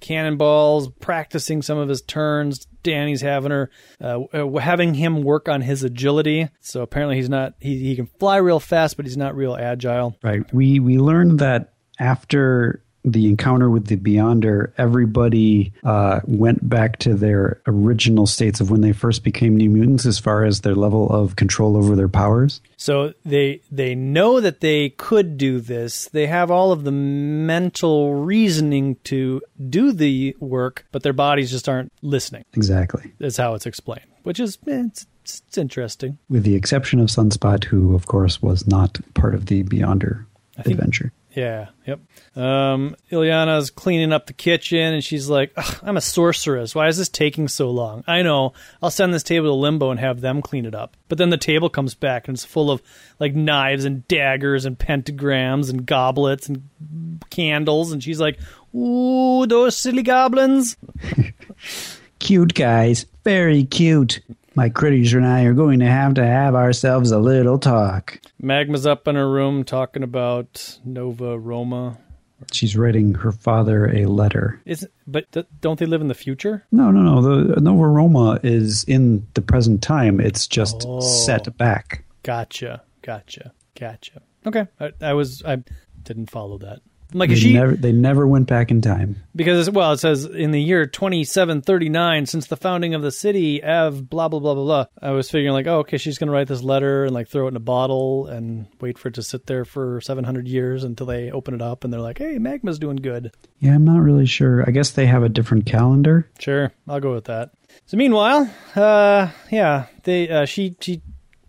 cannonballs, 0.00 0.90
practicing 1.00 1.62
some 1.62 1.78
of 1.78 1.88
his 1.88 2.02
turns. 2.02 2.66
Danny's 2.82 3.22
having 3.22 3.50
her, 3.50 3.70
uh, 4.02 4.20
uh, 4.20 4.58
having 4.58 4.92
him 4.92 5.22
work 5.22 5.48
on 5.48 5.62
his 5.62 5.82
agility. 5.82 6.50
So 6.60 6.82
apparently 6.82 7.16
he's 7.16 7.30
not. 7.30 7.54
He 7.58 7.78
he 7.78 7.96
can 7.96 8.06
fly 8.06 8.36
real 8.36 8.60
fast, 8.60 8.96
but 8.98 9.06
he's 9.06 9.16
not 9.16 9.34
real 9.34 9.56
agile. 9.56 10.18
Right. 10.22 10.42
We 10.52 10.78
we 10.78 10.98
learned 10.98 11.38
that 11.40 11.72
after 11.98 12.83
the 13.04 13.26
encounter 13.28 13.68
with 13.68 13.86
the 13.86 13.96
Beyonder, 13.96 14.72
everybody 14.78 15.72
uh, 15.84 16.20
went 16.24 16.66
back 16.68 16.98
to 17.00 17.14
their 17.14 17.60
original 17.66 18.26
states 18.26 18.60
of 18.60 18.70
when 18.70 18.80
they 18.80 18.92
first 18.92 19.22
became 19.24 19.56
New 19.56 19.68
Mutants, 19.68 20.06
as 20.06 20.18
far 20.18 20.44
as 20.44 20.62
their 20.62 20.74
level 20.74 21.10
of 21.10 21.36
control 21.36 21.76
over 21.76 21.94
their 21.96 22.08
powers. 22.08 22.60
So 22.76 23.12
they 23.24 23.60
they 23.70 23.94
know 23.94 24.40
that 24.40 24.60
they 24.60 24.90
could 24.90 25.36
do 25.36 25.60
this. 25.60 26.08
They 26.12 26.26
have 26.26 26.50
all 26.50 26.72
of 26.72 26.84
the 26.84 26.92
mental 26.92 28.14
reasoning 28.14 28.96
to 29.04 29.42
do 29.68 29.92
the 29.92 30.36
work, 30.40 30.86
but 30.92 31.02
their 31.02 31.12
bodies 31.12 31.50
just 31.50 31.68
aren't 31.68 31.92
listening. 32.02 32.44
Exactly. 32.54 33.12
That's 33.18 33.36
how 33.36 33.54
it's 33.54 33.66
explained. 33.66 34.06
which 34.22 34.40
is 34.40 34.58
eh, 34.66 34.84
it's, 34.86 35.06
it's 35.22 35.58
interesting. 35.58 36.18
With 36.28 36.44
the 36.44 36.54
exception 36.54 37.00
of 37.00 37.08
Sunspot, 37.08 37.64
who, 37.64 37.94
of 37.94 38.06
course, 38.06 38.40
was 38.42 38.66
not 38.66 38.98
part 39.14 39.34
of 39.34 39.46
the 39.46 39.62
Beyonder 39.64 40.24
think- 40.56 40.78
adventure. 40.78 41.12
Yeah, 41.34 41.68
yep. 41.84 42.00
Um, 42.36 42.94
Illyana's 43.10 43.70
cleaning 43.70 44.12
up 44.12 44.26
the 44.26 44.32
kitchen, 44.32 44.94
and 44.94 45.02
she's 45.02 45.28
like, 45.28 45.52
"I'm 45.82 45.96
a 45.96 46.00
sorceress. 46.00 46.74
Why 46.74 46.86
is 46.86 46.96
this 46.96 47.08
taking 47.08 47.48
so 47.48 47.70
long? 47.70 48.04
I 48.06 48.22
know. 48.22 48.52
I'll 48.80 48.90
send 48.90 49.12
this 49.12 49.24
table 49.24 49.48
to 49.48 49.54
Limbo 49.54 49.90
and 49.90 49.98
have 49.98 50.20
them 50.20 50.42
clean 50.42 50.64
it 50.64 50.74
up." 50.74 50.96
But 51.08 51.18
then 51.18 51.30
the 51.30 51.36
table 51.36 51.68
comes 51.68 51.94
back, 51.94 52.28
and 52.28 52.36
it's 52.36 52.44
full 52.44 52.70
of 52.70 52.82
like 53.18 53.34
knives 53.34 53.84
and 53.84 54.06
daggers 54.06 54.64
and 54.64 54.78
pentagrams 54.78 55.70
and 55.70 55.84
goblets 55.84 56.48
and 56.48 56.68
candles, 57.30 57.90
and 57.90 58.02
she's 58.02 58.20
like, 58.20 58.38
"Ooh, 58.74 59.44
those 59.46 59.76
silly 59.76 60.02
goblins!" 60.02 60.76
Cute 62.20 62.54
guys. 62.54 63.06
Very 63.24 63.64
cute. 63.64 64.20
My 64.56 64.68
critters 64.68 65.12
and 65.14 65.26
I 65.26 65.42
are 65.44 65.52
going 65.54 65.80
to 65.80 65.86
have 65.86 66.14
to 66.14 66.24
have 66.24 66.54
ourselves 66.54 67.10
a 67.10 67.18
little 67.18 67.58
talk. 67.58 68.20
Magma's 68.40 68.86
up 68.86 69.08
in 69.08 69.16
her 69.16 69.28
room 69.28 69.64
talking 69.64 70.02
about 70.02 70.78
Nova 70.84 71.38
Roma. 71.38 71.98
She's 72.52 72.76
writing 72.76 73.14
her 73.14 73.32
father 73.32 73.86
a 73.94 74.06
letter. 74.06 74.60
Is 74.64 74.86
but 75.06 75.30
th- 75.32 75.46
don't 75.60 75.78
they 75.78 75.86
live 75.86 76.00
in 76.02 76.08
the 76.08 76.14
future? 76.14 76.64
No, 76.70 76.90
no, 76.90 77.00
no. 77.02 77.22
The 77.54 77.60
Nova 77.60 77.86
Roma 77.88 78.38
is 78.42 78.84
in 78.84 79.26
the 79.34 79.40
present 79.42 79.82
time. 79.82 80.20
It's 80.20 80.46
just 80.46 80.84
Oh. 80.86 81.00
set 81.00 81.56
back. 81.56 82.04
Gotcha, 82.22 82.82
gotcha, 83.02 83.52
gotcha. 83.78 84.22
Okay, 84.46 84.66
I, 84.78 84.92
I 85.00 85.12
was 85.14 85.42
I 85.44 85.62
didn't 86.02 86.30
follow 86.30 86.58
that. 86.58 86.80
Like, 87.16 87.30
They 87.30 87.36
she 87.36 87.52
never, 87.54 87.76
they 87.76 87.92
never 87.92 88.26
went 88.26 88.48
back 88.48 88.72
in 88.72 88.80
time. 88.80 89.22
because 89.36 89.70
well, 89.70 89.92
it 89.92 89.98
says 89.98 90.24
in 90.24 90.50
the 90.50 90.60
year 90.60 90.84
2739 90.84 92.26
since 92.26 92.48
the 92.48 92.56
founding 92.56 92.94
of 92.94 93.02
the 93.02 93.12
city, 93.12 93.62
Ev 93.62 94.10
blah 94.10 94.28
blah 94.28 94.40
blah 94.40 94.54
blah 94.54 94.64
blah. 94.64 94.86
I 95.00 95.12
was 95.12 95.30
figuring 95.30 95.52
like, 95.54 95.66
oh, 95.68 95.78
okay, 95.80 95.96
she's 95.96 96.18
gonna 96.18 96.32
write 96.32 96.48
this 96.48 96.62
letter 96.62 97.04
and 97.04 97.14
like 97.14 97.28
throw 97.28 97.46
it 97.46 97.50
in 97.50 97.56
a 97.56 97.60
bottle 97.60 98.26
and 98.26 98.66
wait 98.80 98.98
for 98.98 99.08
it 99.08 99.14
to 99.14 99.22
sit 99.22 99.46
there 99.46 99.64
for 99.64 100.00
700 100.00 100.48
years 100.48 100.82
until 100.84 101.06
they 101.06 101.30
open 101.30 101.54
it 101.54 101.62
up 101.62 101.84
and 101.84 101.92
they're 101.92 102.00
like, 102.00 102.18
hey, 102.18 102.38
Magma's 102.38 102.78
doing 102.78 102.96
good. 102.96 103.32
Yeah, 103.60 103.74
I'm 103.74 103.84
not 103.84 104.00
really 104.00 104.26
sure. 104.26 104.64
I 104.66 104.72
guess 104.72 104.90
they 104.90 105.06
have 105.06 105.22
a 105.22 105.28
different 105.28 105.66
calendar. 105.66 106.28
Sure, 106.40 106.72
I'll 106.88 107.00
go 107.00 107.14
with 107.14 107.26
that. 107.26 107.52
So 107.86 107.96
meanwhile, 107.96 108.50
uh, 108.76 109.28
yeah, 109.50 109.86
they 110.02 110.28
uh, 110.28 110.44
she 110.46 110.76
she 110.80 111.00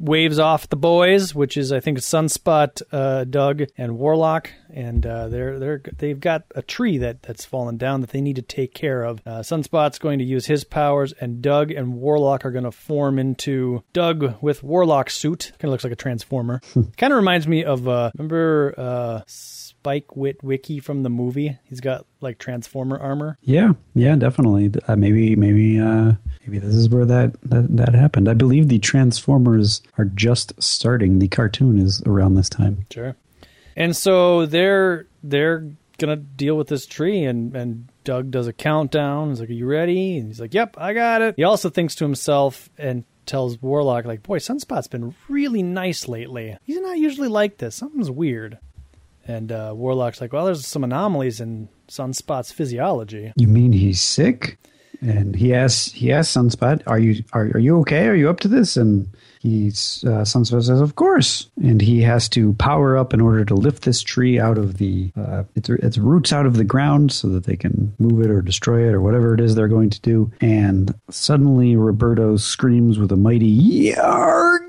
waves 0.05 0.39
off 0.39 0.69
the 0.69 0.75
boys, 0.75 1.33
which 1.33 1.57
is 1.57 1.71
I 1.71 1.79
think 1.79 2.00
Sunspot, 2.00 2.81
uh, 2.91 3.24
Doug, 3.25 3.63
and 3.77 3.97
Warlock, 3.97 4.51
and 4.69 5.05
uh, 5.05 5.27
they're 5.27 5.59
they're 5.59 5.81
they've 5.97 6.19
got 6.19 6.43
a 6.55 6.62
tree 6.62 6.97
that 7.00 7.24
that's 7.24 7.45
fallen 7.45 7.77
down 7.77 8.01
that 8.01 8.12
they 8.12 8.21
need 8.21 8.35
to 8.38 8.41
take 8.41 8.74
care 8.74 9.03
of. 9.03 9.21
Uh, 9.25 9.39
Sunspot's 9.39 10.00
going 10.00 10.19
to 10.19 10.25
use 10.25 10.45
his 10.45 10.63
powers, 10.63 11.13
and 11.19 11.41
Doug 11.41 11.71
and 11.71 11.95
Warlock 11.95 12.45
are 12.45 12.51
going 12.51 12.63
to 12.63 12.71
form 12.71 13.19
into 13.19 13.83
Doug 13.93 14.41
with 14.41 14.63
Warlock 14.63 15.09
suit. 15.09 15.51
Kind 15.59 15.65
of 15.65 15.71
looks 15.71 15.83
like 15.83 15.93
a 15.93 15.97
transformer. 15.97 16.62
kind 16.97 17.12
of 17.13 17.17
reminds 17.17 17.47
me 17.47 17.63
of 17.63 17.88
uh, 17.88 18.12
remember 18.17 19.24
Spike 19.86 20.08
Witwicky 20.15 20.82
from 20.82 21.04
the 21.04 21.12
movie. 21.12 21.60
He's 21.63 21.80
got 21.80 22.08
like 22.20 22.39
transformer 22.39 22.98
armor. 22.98 23.38
Yeah, 23.44 23.74
yeah, 23.94 24.15
definitely. 24.15 24.72
Uh, 24.88 24.96
maybe, 24.96 25.36
maybe, 25.36 25.80
uh, 25.80 26.13
maybe 26.42 26.58
this 26.58 26.74
is 26.74 26.89
where 26.89 27.06
that, 27.06 27.39
that 27.44 27.77
that 27.77 27.94
happened. 27.94 28.27
I 28.27 28.34
believe 28.34 28.68
the 28.68 28.80
Transformers 28.80 29.84
are 30.00 30.06
just 30.06 30.60
starting. 30.62 31.20
The 31.20 31.27
cartoon 31.27 31.77
is 31.77 32.01
around 32.08 32.34
this 32.34 32.50
time. 32.50 32.88
Sure. 32.92 33.15
And 33.75 33.96
so 33.96 34.48
they're 34.48 35.06
they're 35.22 35.70
gonna 36.00 36.15
deal 36.15 36.58
with 36.58 36.68
this 36.68 36.88
tree, 36.88 37.24
and 37.24 37.56
and 37.56 37.88
Doug 38.04 38.32
does 38.32 38.48
a 38.48 38.54
countdown. 38.54 39.30
He's 39.30 39.39
like, 39.39 39.50
"Are 39.50 39.54
you 39.54 39.68
ready?" 39.68 40.18
And 40.18 40.25
he's 40.30 40.42
like, 40.42 40.56
"Yep, 40.56 40.77
I 40.80 40.94
got 40.94 41.22
it." 41.22 41.36
He 41.38 41.44
also 41.44 41.70
thinks 41.70 41.94
to 41.96 42.06
himself 42.06 42.72
and 42.80 43.04
tells 43.27 43.62
Warlock, 43.62 44.06
"Like, 44.06 44.24
boy, 44.24 44.39
Sunspot's 44.39 44.88
been 44.88 45.13
really 45.30 45.62
nice 45.62 46.08
lately. 46.08 46.58
He's 46.63 46.82
not 46.82 46.98
usually 46.98 47.27
like 47.27 47.60
this. 47.60 47.75
Something's 47.75 48.10
weird." 48.10 48.58
And 49.27 49.51
uh, 49.51 49.74
Warlock's 49.75 50.22
like, 50.22 50.34
"Well, 50.34 50.46
there's 50.46 50.65
some 50.65 50.84
anomalies 50.84 51.39
in 51.39 51.70
Sunspot's 51.88 52.51
physiology." 52.51 53.34
You 53.36 53.48
mean 53.48 53.72
he's 53.72 54.01
sick? 54.01 54.58
And 55.01 55.36
he 55.36 55.53
asks, 55.53 55.91
he 55.91 56.12
asks 56.12 56.36
Sunspot, 56.36 56.82
"Are 56.88 57.00
you 57.00 57.24
are 57.33 57.46
are 57.53 57.59
you 57.59 57.79
okay? 57.81 58.07
Are 58.07 58.16
you 58.16 58.29
up 58.29 58.40
to 58.42 58.48
this?" 58.48 58.77
And 58.77 59.07
he's 59.40 60.03
uh, 60.05 60.22
Sunspot 60.24 60.64
says, 60.64 60.81
"Of 60.81 60.96
course." 60.96 61.50
And 61.61 61.81
he 61.81 62.01
has 62.01 62.29
to 62.29 62.53
power 62.53 62.98
up 62.98 63.14
in 63.14 63.22
order 63.22 63.46
to 63.46 63.55
lift 63.55 63.83
this 63.83 64.01
tree 64.01 64.40
out 64.40 64.57
of 64.57 64.77
the 64.77 65.11
uh, 65.16 65.44
its 65.55 65.70
its 65.70 65.98
roots 65.98 66.31
out 66.31 66.46
of 66.46 66.57
the 66.57 66.64
ground 66.64 67.11
so 67.11 67.27
that 67.29 67.46
they 67.46 67.55
can 67.55 67.94
move 68.00 68.22
it 68.22 68.31
or 68.31 68.42
destroy 68.42 68.88
it 68.88 68.94
or 68.94 69.01
whatever 69.01 69.33
it 69.33 69.42
is 69.42 69.55
they're 69.55 69.68
going 69.68 69.90
to 69.90 70.01
do. 70.01 70.31
And 70.42 70.94
suddenly, 71.09 71.75
Roberto 71.75 72.38
screams 72.38 72.98
with 72.98 73.11
a 73.11 73.18
mighty 73.18 73.92
yarg. 73.92 74.61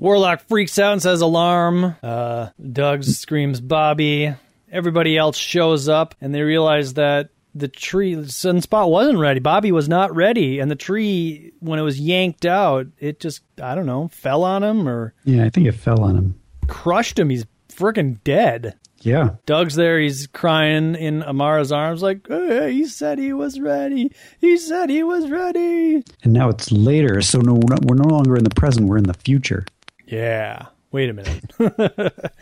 Warlock 0.00 0.42
freaks 0.48 0.78
out 0.78 0.92
and 0.94 1.02
says 1.02 1.20
alarm. 1.20 1.96
Uh, 2.02 2.48
Doug 2.72 3.04
screams 3.04 3.60
Bobby. 3.60 4.34
Everybody 4.72 5.16
else 5.16 5.36
shows 5.36 5.88
up 5.88 6.14
and 6.20 6.34
they 6.34 6.42
realize 6.42 6.94
that 6.94 7.30
the 7.54 7.68
tree, 7.68 8.14
Sunspot 8.14 8.88
wasn't 8.90 9.18
ready. 9.18 9.40
Bobby 9.40 9.72
was 9.72 9.88
not 9.88 10.14
ready. 10.14 10.60
And 10.60 10.70
the 10.70 10.76
tree, 10.76 11.52
when 11.58 11.78
it 11.78 11.82
was 11.82 11.98
yanked 12.00 12.46
out, 12.46 12.86
it 12.98 13.18
just, 13.20 13.42
I 13.60 13.74
don't 13.74 13.86
know, 13.86 14.08
fell 14.08 14.44
on 14.44 14.62
him 14.62 14.88
or 14.88 15.14
Yeah, 15.24 15.44
I 15.44 15.50
think 15.50 15.66
it 15.66 15.72
fell 15.72 16.02
on 16.02 16.16
him. 16.16 16.40
crushed 16.68 17.18
him. 17.18 17.28
He's 17.30 17.44
freaking 17.68 18.22
dead. 18.24 18.76
Yeah, 19.02 19.36
Doug's 19.46 19.76
there. 19.76 19.98
He's 19.98 20.26
crying 20.26 20.94
in 20.94 21.22
Amara's 21.22 21.72
arms, 21.72 22.02
like, 22.02 22.28
hey, 22.28 22.70
he 22.74 22.84
said 22.84 23.18
he 23.18 23.32
was 23.32 23.58
ready. 23.58 24.12
He 24.42 24.58
said 24.58 24.90
he 24.90 25.02
was 25.02 25.30
ready. 25.30 26.04
and 26.22 26.34
now 26.34 26.50
it's 26.50 26.70
later, 26.70 27.22
so 27.22 27.38
no, 27.40 27.54
we're 27.82 27.94
no 27.94 28.08
longer 28.14 28.36
in 28.36 28.44
the 28.44 28.50
present. 28.54 28.88
We're 28.88 28.98
in 28.98 29.04
the 29.04 29.14
future. 29.14 29.64
Yeah. 30.10 30.66
Wait 30.92 31.08
a 31.08 31.12
minute. 31.12 31.52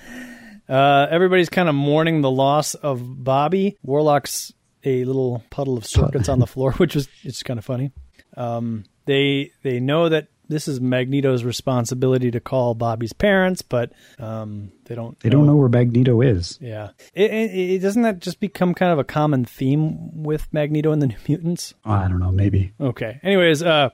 uh, 0.68 1.06
everybody's 1.10 1.48
kind 1.50 1.68
of 1.68 1.74
mourning 1.74 2.22
the 2.22 2.30
loss 2.30 2.74
of 2.74 3.22
Bobby. 3.22 3.76
Warlock's 3.82 4.52
a 4.84 5.04
little 5.04 5.44
puddle 5.50 5.76
of 5.76 5.84
circuits 5.84 6.28
on 6.28 6.38
the 6.38 6.46
floor, 6.46 6.72
which 6.78 6.94
was 6.94 7.08
it's 7.22 7.42
kind 7.42 7.58
of 7.58 7.64
funny. 7.64 7.92
Um, 8.36 8.84
they 9.04 9.52
they 9.62 9.80
know 9.80 10.08
that 10.08 10.28
this 10.48 10.66
is 10.66 10.80
Magneto's 10.80 11.44
responsibility 11.44 12.30
to 12.30 12.40
call 12.40 12.74
Bobby's 12.74 13.12
parents, 13.12 13.60
but 13.60 13.92
um, 14.18 14.72
they 14.86 14.94
don't. 14.94 15.18
They 15.20 15.28
don't 15.28 15.46
know 15.46 15.56
where 15.56 15.68
Magneto 15.68 16.22
is. 16.22 16.58
Yeah, 16.60 16.90
it, 17.12 17.30
it, 17.30 17.70
it 17.70 17.78
doesn't 17.80 18.02
that 18.02 18.20
just 18.20 18.40
become 18.40 18.74
kind 18.74 18.92
of 18.92 18.98
a 18.98 19.04
common 19.04 19.44
theme 19.44 20.22
with 20.22 20.48
Magneto 20.52 20.92
and 20.92 21.02
the 21.02 21.08
New 21.08 21.16
Mutants? 21.28 21.74
I 21.84 22.08
don't 22.08 22.20
know. 22.20 22.32
Maybe. 22.32 22.72
Okay. 22.80 23.20
Anyways, 23.22 23.62
uh, 23.62 23.90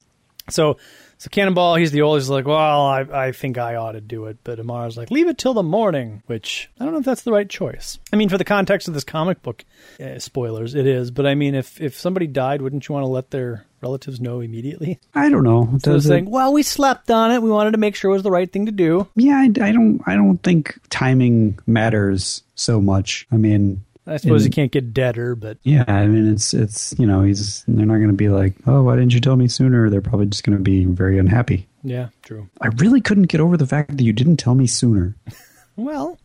so 0.49 0.77
so 1.17 1.29
Cannonball, 1.31 1.77
he's 1.77 1.93
the 1.93 2.03
oldest. 2.03 2.25
He's 2.27 2.31
like, 2.31 2.47
well, 2.47 2.83
I 2.87 3.01
I 3.01 3.33
think 3.33 3.57
I 3.57 3.77
ought 3.77 3.93
to 3.93 4.01
do 4.01 4.27
it, 4.27 4.39
but 4.45 4.59
Amara's 4.59 4.97
like, 4.97 5.11
leave 5.11 5.29
it 5.29 5.39
till 5.39 5.55
the 5.55 5.63
morning, 5.63 6.23
which 6.27 6.69
I 6.79 6.85
don't 6.85 6.93
know 6.93 6.99
if 7.01 7.05
that's 7.05 7.23
the 7.23 7.33
right 7.33 7.49
choice. 7.49 7.99
I 8.13 8.17
mean, 8.17 8.29
for 8.29 8.37
the 8.37 8.45
context 8.45 8.89
of 8.89 8.95
this 8.95 9.05
comic 9.05 9.41
book, 9.43 9.65
uh, 10.01 10.19
spoilers, 10.19 10.75
it 10.75 10.87
is. 10.87 11.11
But 11.11 11.27
I 11.27 11.35
mean, 11.35 11.55
if 11.55 11.81
if 11.81 11.97
somebody 11.97 12.27
died, 12.27 12.61
wouldn't 12.63 12.89
you 12.89 12.93
want 12.95 13.05
to 13.05 13.09
let 13.09 13.31
their 13.31 13.65
relatives 13.81 14.21
know 14.21 14.41
immediately? 14.41 14.99
I 15.15 15.29
don't 15.29 15.45
know. 15.45 15.69
So 15.83 15.93
Does 15.93 16.05
it- 16.05 16.09
saying, 16.09 16.31
well, 16.31 16.53
we 16.53 16.63
slept 16.63 17.11
on 17.11 17.31
it. 17.31 17.43
We 17.43 17.51
wanted 17.51 17.73
to 17.73 17.79
make 17.79 17.95
sure 17.95 18.11
it 18.11 18.15
was 18.15 18.23
the 18.23 18.31
right 18.31 18.51
thing 18.53 18.67
to 18.67 18.73
do. 18.73 19.09
Yeah, 19.15 19.37
I, 19.37 19.45
I 19.45 19.73
don't. 19.73 20.01
I 20.07 20.17
don't 20.17 20.39
think 20.43 20.79
timing 20.91 21.59
matters 21.67 22.43
so 22.55 22.81
much. 22.81 23.27
I 23.33 23.37
mean, 23.37 23.85
I 24.07 24.19
suppose 24.19 24.45
And- 24.45 24.53
you 24.53 24.55
can't 24.55 24.71
get 24.73 24.93
deader, 24.93 25.35
but 25.35 25.57
yeah. 25.63 25.85
I 25.89 26.07
mean, 26.07 26.31
it's 26.31 26.53
it's 26.55 26.95
you 26.99 27.07
know, 27.07 27.23
he's 27.23 27.65
they're 27.67 27.87
not 27.87 27.97
going 27.97 28.09
to 28.09 28.13
be 28.15 28.29
like, 28.29 28.55
oh, 28.67 28.83
why 28.83 28.97
didn't 28.97 29.15
you 29.15 29.21
tell 29.21 29.37
me 29.37 29.49
sooner? 29.49 29.89
They're 29.89 30.01
probably 30.03 30.27
just 30.27 30.45
going 30.45 30.57
to 30.59 30.63
be 30.63 30.85
very 30.85 31.19
unhappy. 31.19 31.67
yeah, 31.83 32.09
true. 32.23 32.49
I 32.61 32.69
really 32.77 33.01
couldn't 33.01 33.25
get 33.29 33.41
over 33.41 33.57
the 33.57 33.67
fact 33.67 33.97
that 33.97 34.03
you 34.05 34.13
didn't 34.13 34.37
tell 34.37 34.55
me 34.55 34.67
sooner. 34.67 35.15
Well, 35.77 36.21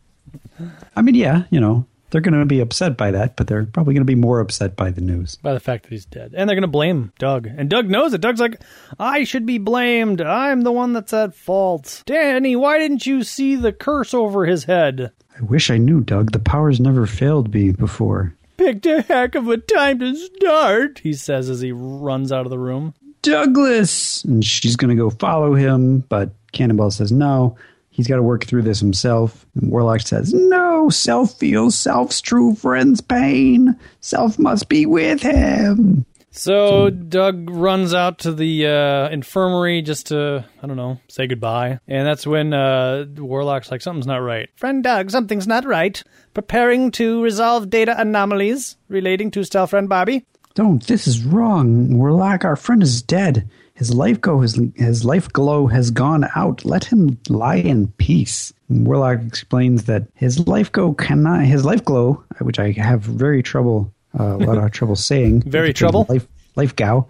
I 0.94 1.02
mean, 1.02 1.16
yeah, 1.16 1.42
you 1.50 1.58
know, 1.58 1.84
they're 2.10 2.20
going 2.20 2.38
to 2.38 2.44
be 2.44 2.60
upset 2.60 2.96
by 2.96 3.10
that, 3.10 3.36
but 3.36 3.46
they're 3.46 3.66
probably 3.66 3.94
going 3.94 4.02
to 4.02 4.04
be 4.04 4.14
more 4.14 4.40
upset 4.40 4.76
by 4.76 4.90
the 4.90 5.00
news. 5.00 5.36
by 5.36 5.52
the 5.54 5.60
fact 5.60 5.84
that 5.84 5.90
he's 5.92 6.04
dead. 6.04 6.34
And 6.36 6.48
they're 6.48 6.56
going 6.56 6.62
to 6.62 6.68
blame 6.68 7.12
Doug. 7.18 7.46
And 7.46 7.70
Doug 7.70 7.88
knows 7.88 8.12
it. 8.14 8.20
Doug's 8.20 8.40
like, 8.40 8.60
I 8.98 9.24
should 9.24 9.46
be 9.46 9.58
blamed. 9.58 10.20
I'm 10.20 10.62
the 10.62 10.72
one 10.72 10.92
that's 10.92 11.12
at 11.12 11.34
fault. 11.34 12.02
Danny, 12.06 12.56
why 12.56 12.78
didn't 12.78 13.06
you 13.06 13.22
see 13.22 13.56
the 13.56 13.72
curse 13.72 14.12
over 14.12 14.46
his 14.46 14.64
head? 14.64 15.12
I 15.38 15.42
wish 15.42 15.70
I 15.70 15.78
knew, 15.78 16.00
Doug. 16.00 16.32
The 16.32 16.38
powers 16.38 16.80
never 16.80 17.06
failed 17.06 17.54
me 17.54 17.72
before. 17.72 18.34
Picked 18.56 18.84
a 18.86 19.02
heck 19.02 19.34
of 19.34 19.48
a 19.48 19.56
time 19.56 20.00
to 20.00 20.14
start, 20.14 20.98
he 20.98 21.14
says 21.14 21.48
as 21.48 21.60
he 21.62 21.72
runs 21.72 22.30
out 22.30 22.44
of 22.44 22.50
the 22.50 22.58
room. 22.58 22.94
Douglas! 23.22 24.24
And 24.24 24.44
she's 24.44 24.76
going 24.76 24.94
to 24.94 25.02
go 25.02 25.10
follow 25.10 25.54
him, 25.54 26.00
but 26.08 26.30
Cannonball 26.52 26.90
says 26.90 27.12
no. 27.12 27.56
He's 27.90 28.06
got 28.06 28.16
to 28.16 28.22
work 28.22 28.44
through 28.44 28.62
this 28.62 28.80
himself. 28.80 29.44
And 29.54 29.70
Warlock 29.70 30.00
says, 30.00 30.32
No, 30.32 30.88
self 30.88 31.38
feels 31.38 31.74
self's 31.74 32.20
true 32.20 32.54
friend's 32.54 33.00
pain. 33.00 33.76
Self 34.00 34.38
must 34.38 34.68
be 34.68 34.86
with 34.86 35.20
him. 35.20 36.06
So 36.32 36.90
Doug 36.90 37.50
runs 37.50 37.92
out 37.92 38.20
to 38.20 38.32
the 38.32 38.66
uh, 38.66 39.08
infirmary 39.08 39.82
just 39.82 40.06
to, 40.06 40.44
I 40.62 40.66
don't 40.66 40.76
know, 40.76 41.00
say 41.08 41.26
goodbye. 41.26 41.80
And 41.88 42.06
that's 42.06 42.24
when 42.24 42.54
uh, 42.54 43.06
Warlock's 43.16 43.70
like, 43.70 43.82
something's 43.82 44.06
not 44.06 44.18
right. 44.18 44.48
Friend 44.54 44.82
Doug, 44.82 45.10
something's 45.10 45.48
not 45.48 45.64
right. 45.64 46.00
Preparing 46.32 46.92
to 46.92 47.20
resolve 47.22 47.68
data 47.68 48.00
anomalies 48.00 48.76
relating 48.88 49.32
to 49.32 49.44
Stealth 49.44 49.70
Friend 49.70 49.88
Bobby. 49.88 50.24
Don't, 50.54 50.86
this 50.86 51.08
is 51.08 51.24
wrong. 51.24 51.98
Warlock, 51.98 52.44
our 52.44 52.56
friend 52.56 52.82
is 52.82 53.02
dead. 53.02 53.50
His 53.80 53.94
life 53.94 54.20
go 54.20 54.40
his 54.40 54.60
his 54.74 55.06
life 55.06 55.32
glow 55.32 55.66
has 55.68 55.90
gone 55.90 56.28
out. 56.36 56.66
Let 56.66 56.84
him 56.84 57.18
lie 57.30 57.56
in 57.56 57.88
peace. 57.92 58.52
Warlock 58.68 59.22
explains 59.26 59.84
that 59.84 60.02
his 60.14 60.46
life 60.46 60.70
go 60.70 60.92
cannot 60.92 61.46
his 61.46 61.64
life 61.64 61.82
glow, 61.82 62.22
which 62.42 62.58
I 62.58 62.72
have 62.72 63.00
very 63.00 63.42
trouble 63.42 63.90
uh, 64.20 64.36
a 64.36 64.44
lot 64.44 64.58
of 64.58 64.70
trouble 64.78 64.96
saying. 64.96 65.44
Very 65.46 65.72
trouble? 65.72 66.04
Life 66.10 66.28
life 66.56 66.76
gow. 66.76 67.08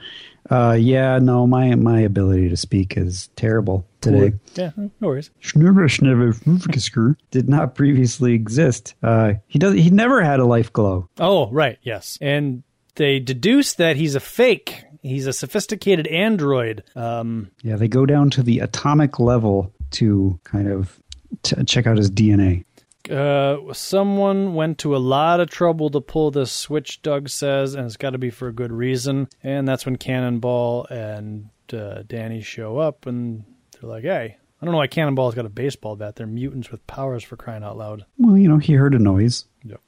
Uh, 0.49 0.77
yeah, 0.79 1.19
no, 1.19 1.45
my 1.45 1.75
my 1.75 1.99
ability 2.03 2.49
to 2.51 2.57
speak 2.57 2.97
is 2.97 3.31
terrible 3.35 3.85
today. 4.01 4.35
Yeah, 4.55 4.71
no 4.77 4.91
worries. 5.01 5.33
Schnurr, 5.43 5.75
schnurr, 5.89 7.17
did 7.33 7.49
not 7.49 7.75
previously 7.75 8.35
exist. 8.35 8.95
Uh, 9.03 9.33
he 9.49 9.59
does. 9.59 9.75
He 9.75 9.91
never 9.91 10.23
had 10.23 10.39
a 10.39 10.45
life 10.45 10.73
glow. 10.73 11.09
Oh, 11.19 11.51
right, 11.51 11.81
yes. 11.83 12.17
And 12.21 12.63
they 12.95 13.19
deduce 13.19 13.75
that 13.75 13.97
he's 13.97 14.15
a 14.15 14.21
fake. 14.21 14.85
He's 15.03 15.27
a 15.27 15.33
sophisticated 15.33 16.07
android. 16.07 16.83
Um, 16.95 17.51
Yeah, 17.63 17.77
they 17.77 17.89
go 17.89 18.07
down 18.07 18.31
to 18.31 18.43
the 18.43 18.59
atomic 18.61 19.19
level 19.19 19.73
to 19.93 20.39
kind 20.45 20.69
of 20.71 20.99
t- 21.43 21.63
check 21.65 21.87
out 21.87 21.97
his 21.97 22.11
DNA. 22.11 22.65
uh, 23.11 23.73
someone 23.73 24.55
went 24.55 24.79
to 24.79 24.95
a 24.95 24.99
lot 24.99 25.41
of 25.41 25.49
trouble 25.51 25.89
to 25.91 26.01
pull 26.01 26.31
this 26.31 26.53
switch, 26.53 27.01
Doug 27.03 27.29
says, 27.29 27.75
and 27.75 27.87
it's 27.87 27.97
got 27.97 28.11
to 28.11 28.19
be 28.19 28.31
for 28.31 28.49
a 28.49 28.53
good 28.53 28.71
reason. 28.73 29.29
And 29.43 29.67
that's 29.67 29.87
when 29.87 29.97
Cannonball 29.97 30.87
and 30.91 31.49
uh, 31.73 32.03
Danny 32.07 32.43
show 32.43 32.79
up, 32.79 33.07
and 33.07 33.45
they're 33.81 33.89
like, 33.89 34.03
hey, 34.05 34.37
I 34.61 34.65
don't 34.65 34.73
know 34.73 34.79
why 34.79 34.87
Cannonball's 34.87 35.35
got 35.35 35.47
a 35.47 35.51
baseball 35.51 35.97
bat. 35.97 36.17
They're 36.17 36.27
mutants 36.27 36.71
with 36.71 36.87
powers 36.87 37.25
for 37.25 37.37
crying 37.37 37.65
out 37.65 37.79
loud. 37.79 38.05
Well, 38.19 38.37
you 38.37 38.49
know, 38.49 38.59
he 38.59 38.75
heard 38.75 38.95
a 38.95 38.99
noise. 38.99 39.47
Yep. 39.65 39.81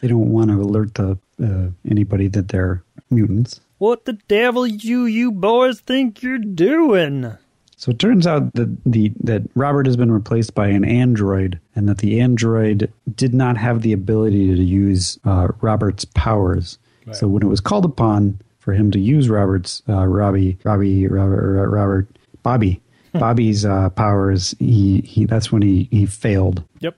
They 0.00 0.08
don't 0.08 0.30
want 0.32 0.50
to 0.50 0.60
alert 0.62 0.94
the 0.94 1.18
uh, 1.42 1.70
anybody 1.88 2.28
that 2.28 2.48
they're 2.48 2.82
mutants. 3.10 3.60
What 3.78 4.04
the 4.04 4.14
devil 4.28 4.66
you 4.66 5.04
you 5.04 5.30
boys 5.30 5.80
think 5.80 6.22
you're 6.22 6.38
doing? 6.38 7.36
So 7.76 7.92
it 7.92 8.00
turns 8.00 8.26
out 8.26 8.52
that 8.54 8.76
the 8.84 9.12
that 9.22 9.42
Robert 9.54 9.86
has 9.86 9.96
been 9.96 10.10
replaced 10.10 10.52
by 10.54 10.66
an 10.66 10.84
android, 10.84 11.60
and 11.76 11.88
that 11.88 11.98
the 11.98 12.20
android 12.20 12.92
did 13.14 13.34
not 13.34 13.56
have 13.56 13.82
the 13.82 13.92
ability 13.92 14.54
to 14.54 14.62
use 14.62 15.18
uh, 15.24 15.48
Robert's 15.60 16.04
powers. 16.04 16.78
Right. 17.06 17.14
So 17.14 17.28
when 17.28 17.44
it 17.44 17.46
was 17.46 17.60
called 17.60 17.84
upon 17.84 18.40
for 18.58 18.72
him 18.72 18.90
to 18.90 18.98
use 18.98 19.28
Robert's 19.28 19.80
uh, 19.88 20.06
Robbie 20.06 20.58
Robbie 20.64 21.06
Robert 21.06 21.68
Robert 21.68 22.08
Bobby 22.42 22.82
Bobby's 23.12 23.64
uh, 23.64 23.90
powers, 23.90 24.54
he, 24.58 25.00
he 25.02 25.24
that's 25.24 25.52
when 25.52 25.62
he 25.62 25.88
he 25.92 26.04
failed. 26.04 26.64
Yep. 26.80 26.96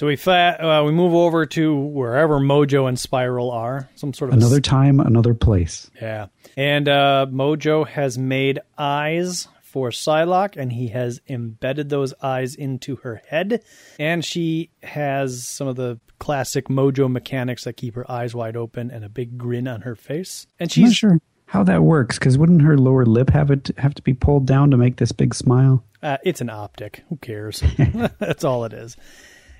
So 0.00 0.06
we 0.06 0.16
fa- 0.16 0.56
uh, 0.58 0.82
we 0.84 0.92
move 0.92 1.12
over 1.12 1.44
to 1.44 1.76
wherever 1.76 2.40
Mojo 2.40 2.88
and 2.88 2.98
Spiral 2.98 3.50
are. 3.50 3.90
Some 3.96 4.14
sort 4.14 4.30
of 4.30 4.38
Another 4.38 4.58
time, 4.58 4.98
another 4.98 5.34
place. 5.34 5.90
Yeah. 6.00 6.28
And 6.56 6.88
uh, 6.88 7.26
Mojo 7.30 7.86
has 7.86 8.16
made 8.16 8.60
eyes 8.78 9.46
for 9.60 9.90
Psylocke, 9.90 10.56
and 10.56 10.72
he 10.72 10.88
has 10.88 11.20
embedded 11.28 11.90
those 11.90 12.14
eyes 12.22 12.54
into 12.54 12.96
her 12.96 13.20
head. 13.28 13.62
And 13.98 14.24
she 14.24 14.70
has 14.82 15.46
some 15.46 15.68
of 15.68 15.76
the 15.76 16.00
classic 16.18 16.68
Mojo 16.68 17.12
mechanics 17.12 17.64
that 17.64 17.74
keep 17.74 17.94
her 17.94 18.10
eyes 18.10 18.34
wide 18.34 18.56
open 18.56 18.90
and 18.90 19.04
a 19.04 19.10
big 19.10 19.36
grin 19.36 19.68
on 19.68 19.82
her 19.82 19.96
face. 19.96 20.46
And 20.58 20.72
I'm 20.74 20.82
not 20.82 20.88
she's 20.88 20.96
sure 20.96 21.20
how 21.44 21.62
that 21.64 21.82
works 21.82 22.18
because 22.18 22.38
wouldn't 22.38 22.62
her 22.62 22.78
lower 22.78 23.04
lip 23.04 23.28
have 23.28 23.50
it 23.50 23.70
have 23.76 23.92
to 23.92 24.02
be 24.02 24.14
pulled 24.14 24.46
down 24.46 24.70
to 24.70 24.78
make 24.78 24.96
this 24.96 25.12
big 25.12 25.34
smile? 25.34 25.84
uh, 26.02 26.16
it's 26.24 26.40
an 26.40 26.50
optic. 26.50 27.04
Who 27.08 27.16
cares? 27.16 27.62
That's 28.18 28.44
all 28.44 28.64
it 28.64 28.72
is. 28.72 28.96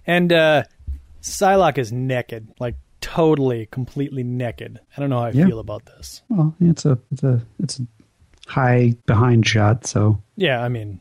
And 0.06 0.32
uh, 0.32 0.64
Psylocke 1.22 1.78
is 1.78 1.92
naked, 1.92 2.48
like 2.58 2.76
totally, 3.00 3.66
completely 3.66 4.22
naked. 4.22 4.80
I 4.96 5.00
don't 5.00 5.10
know 5.10 5.18
how 5.20 5.26
I 5.26 5.30
Yeah. 5.32 5.46
feel 5.46 5.58
about 5.58 5.86
this. 5.86 6.22
Well, 6.28 6.54
it's 6.60 6.84
a 6.84 6.98
it's 7.12 7.22
a 7.22 7.42
it's 7.58 7.80
a 7.80 7.86
high 8.46 8.94
behind 9.06 9.46
shot, 9.46 9.86
so 9.86 10.20
Yeah, 10.36 10.60
I 10.62 10.68
mean, 10.68 11.00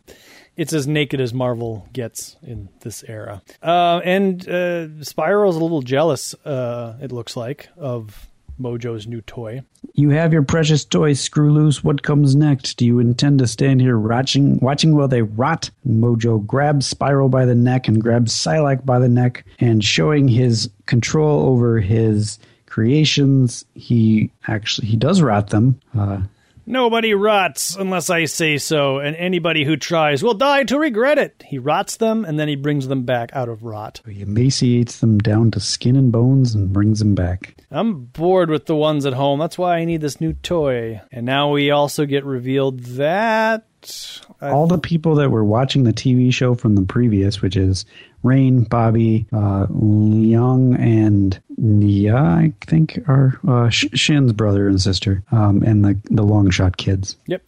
it's 0.56 0.72
as 0.74 0.86
naked 0.88 1.20
as 1.20 1.34
Marvel 1.34 1.88
gets 1.94 2.36
in 2.44 2.70
this 2.82 3.04
era. 3.08 3.42
Uh, 3.64 4.02
and 4.04 4.48
uh, 4.48 5.04
Spiral's 5.04 5.56
a 5.56 5.60
little 5.60 5.82
jealous, 5.82 6.36
uh, 6.46 6.98
it 7.02 7.12
looks 7.12 7.36
like, 7.36 7.70
of 7.78 8.29
Mojo's 8.60 9.08
new 9.08 9.22
toy. 9.22 9.62
you 9.94 10.10
have 10.10 10.34
your 10.34 10.44
precious 10.44 10.84
toys 10.84 11.20
screw 11.22 11.52
loose. 11.52 11.84
What 11.84 12.04
comes 12.04 12.36
next? 12.36 12.78
Do 12.78 12.86
you 12.86 13.00
intend 13.00 13.40
to 13.40 13.48
stand 13.48 13.82
here 13.82 13.98
watching 13.98 14.60
watching 14.60 14.96
while 14.96 15.08
they 15.08 15.22
rot? 15.22 15.70
Mojo 15.88 16.46
grabs 16.46 16.86
Spiral 16.86 17.30
by 17.30 17.46
the 17.46 17.56
neck 17.56 17.88
and 17.88 18.02
grabs 18.02 18.34
Psylocke 18.34 18.86
by 18.86 19.00
the 19.00 19.10
neck, 19.10 19.46
and 19.60 19.84
showing 19.84 20.28
his 20.28 20.70
control 20.86 21.48
over 21.48 21.80
his 21.80 22.40
creations, 22.66 23.66
he 23.74 24.32
actually 24.48 24.88
he 24.88 24.98
does 24.98 25.22
rot 25.22 25.50
them. 25.50 25.80
Uh, 25.98 26.22
Nobody 26.72 27.16
rots 27.16 27.76
unless 27.76 28.12
I 28.12 28.26
say 28.26 28.60
so, 28.60 29.00
and 29.00 29.16
anybody 29.16 29.66
who 29.66 29.76
tries 29.76 30.22
will 30.22 30.36
die 30.36 30.66
to 30.66 30.78
regret 30.78 31.18
it. 31.18 31.44
He 31.48 31.58
rots 31.58 31.98
them, 31.98 32.24
and 32.24 32.40
then 32.40 32.48
he 32.48 32.56
brings 32.56 32.88
them 32.88 33.06
back 33.06 33.32
out 33.34 33.50
of 33.50 33.64
rot. 33.64 34.02
he 34.08 34.22
emaciates 34.22 35.00
them 35.00 35.18
down 35.18 35.50
to 35.50 35.60
skin 35.60 35.96
and 35.96 36.12
bones 36.12 36.54
and 36.54 36.72
brings 36.72 37.00
them 37.00 37.16
back. 37.16 37.56
I'm 37.72 38.06
bored 38.06 38.52
with 38.52 38.68
the 38.68 38.76
ones 38.76 39.08
at 39.08 39.14
home. 39.14 39.40
That's 39.40 39.58
why 39.58 39.78
I 39.78 39.86
need 39.86 40.02
this 40.02 40.22
new 40.22 40.34
toy. 40.34 41.02
And 41.12 41.26
now 41.26 41.50
we 41.50 41.72
also 41.72 42.06
get 42.06 42.24
revealed 42.24 42.82
that. 42.82 43.66
I 44.42 44.50
all 44.50 44.68
the 44.68 44.78
people 44.78 45.16
that 45.16 45.30
were 45.32 45.44
watching 45.46 45.84
the 45.84 45.94
TV 45.94 46.34
show 46.34 46.56
from 46.56 46.76
the 46.76 46.82
previous, 46.84 47.42
which 47.42 47.56
is 47.56 47.86
Rahne, 48.24 48.68
Bobby, 48.70 49.26
uh, 49.32 49.68
Leong, 49.68 50.78
and 50.80 51.40
Nia, 51.58 52.16
I 52.16 52.54
think, 52.68 53.00
are 53.08 53.40
uh, 53.48 53.70
Shan's 53.70 54.34
brother 54.34 54.68
and 54.68 54.82
sister, 54.82 55.24
um, 55.32 55.62
and 55.64 55.84
the 55.84 55.98
the 56.10 56.24
Longshot 56.24 56.78
kids, 56.78 57.16
Yep. 57.28 57.44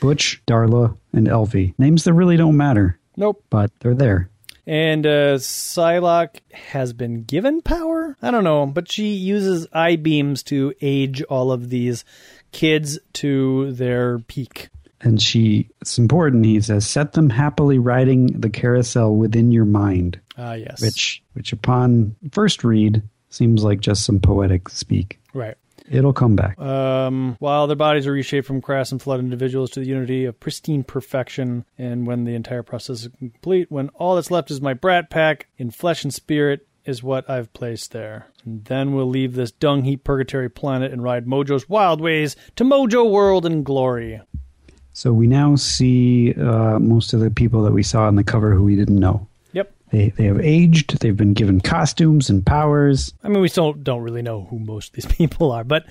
Butch, 0.00 0.42
Darla, 0.46 0.96
and 1.12 1.26
Elfie. 1.28 1.74
Names 1.78 2.04
that 2.04 2.12
really 2.12 2.36
don't 2.36 2.56
matter, 2.56 2.98
Nope. 3.16 3.44
but 3.50 3.70
they're 3.80 3.94
there. 3.94 4.30
And 4.66 5.06
uh, 5.06 5.36
Psylocke 5.38 6.40
has 6.52 6.92
been 6.92 7.22
given 7.24 7.62
power? 7.62 8.16
I 8.20 8.30
don't 8.30 8.44
know, 8.44 8.66
but 8.66 8.92
she 8.92 9.08
uses 9.14 9.66
eye 9.72 9.96
beams 9.96 10.42
to 10.44 10.74
age 10.82 11.22
all 11.22 11.50
of 11.52 11.70
these 11.70 12.04
kids 12.52 12.98
to 13.14 13.72
their 13.72 14.18
peak. 14.18 14.68
And 15.00 15.22
she, 15.22 15.68
it's 15.80 15.96
important. 15.98 16.44
He 16.44 16.60
says, 16.60 16.86
set 16.86 17.12
them 17.12 17.30
happily 17.30 17.78
riding 17.78 18.26
the 18.40 18.50
carousel 18.50 19.14
within 19.14 19.52
your 19.52 19.64
mind, 19.64 20.18
Ah, 20.36 20.54
yes. 20.54 20.80
which, 20.80 21.22
which 21.34 21.52
upon 21.52 22.16
first 22.32 22.64
read 22.64 23.02
seems 23.30 23.62
like 23.62 23.80
just 23.80 24.04
some 24.04 24.18
poetic 24.18 24.68
speak. 24.68 25.20
Right. 25.32 25.56
It'll 25.90 26.12
come 26.12 26.36
back. 26.36 26.58
Um, 26.60 27.36
while 27.38 27.66
their 27.66 27.76
bodies 27.76 28.06
are 28.06 28.12
reshaped 28.12 28.46
from 28.46 28.60
crass 28.60 28.92
and 28.92 29.00
flood 29.00 29.20
individuals 29.20 29.70
to 29.70 29.80
the 29.80 29.86
unity 29.86 30.24
of 30.26 30.38
pristine 30.38 30.82
perfection, 30.84 31.64
and 31.78 32.06
when 32.06 32.24
the 32.24 32.34
entire 32.34 32.62
process 32.62 33.04
is 33.04 33.08
complete, 33.18 33.70
when 33.70 33.88
all 33.90 34.16
that's 34.16 34.30
left 34.30 34.50
is 34.50 34.60
my 34.60 34.74
brat 34.74 35.08
pack 35.10 35.46
in 35.56 35.70
flesh 35.70 36.02
and 36.04 36.12
spirit, 36.12 36.66
is 36.84 37.02
what 37.02 37.28
I've 37.28 37.52
placed 37.52 37.92
there. 37.92 38.26
And 38.44 38.64
then 38.64 38.94
we'll 38.94 39.08
leave 39.08 39.34
this 39.34 39.50
dung 39.52 39.84
heap 39.84 40.04
purgatory 40.04 40.48
planet 40.50 40.90
and 40.92 41.02
ride 41.02 41.26
Mojo's 41.26 41.68
wild 41.68 42.00
ways 42.00 42.34
to 42.56 42.64
Mojo 42.64 43.10
World 43.10 43.44
and 43.46 43.64
glory. 43.64 44.20
So 44.98 45.12
we 45.12 45.28
now 45.28 45.54
see 45.54 46.34
uh, 46.34 46.80
most 46.80 47.12
of 47.12 47.20
the 47.20 47.30
people 47.30 47.62
that 47.62 47.72
we 47.72 47.84
saw 47.84 48.08
on 48.08 48.16
the 48.16 48.24
cover 48.24 48.52
who 48.52 48.64
we 48.64 48.74
didn't 48.74 48.98
know. 48.98 49.28
Yep. 49.52 49.72
They 49.92 50.08
they 50.08 50.24
have 50.24 50.40
aged. 50.40 50.98
They've 50.98 51.16
been 51.16 51.34
given 51.34 51.60
costumes 51.60 52.28
and 52.28 52.44
powers. 52.44 53.14
I 53.22 53.28
mean, 53.28 53.40
we 53.40 53.46
still 53.46 53.74
don't 53.74 54.02
really 54.02 54.22
know 54.22 54.48
who 54.50 54.58
most 54.58 54.88
of 54.88 54.94
these 54.94 55.06
people 55.16 55.52
are, 55.52 55.62
but 55.62 55.86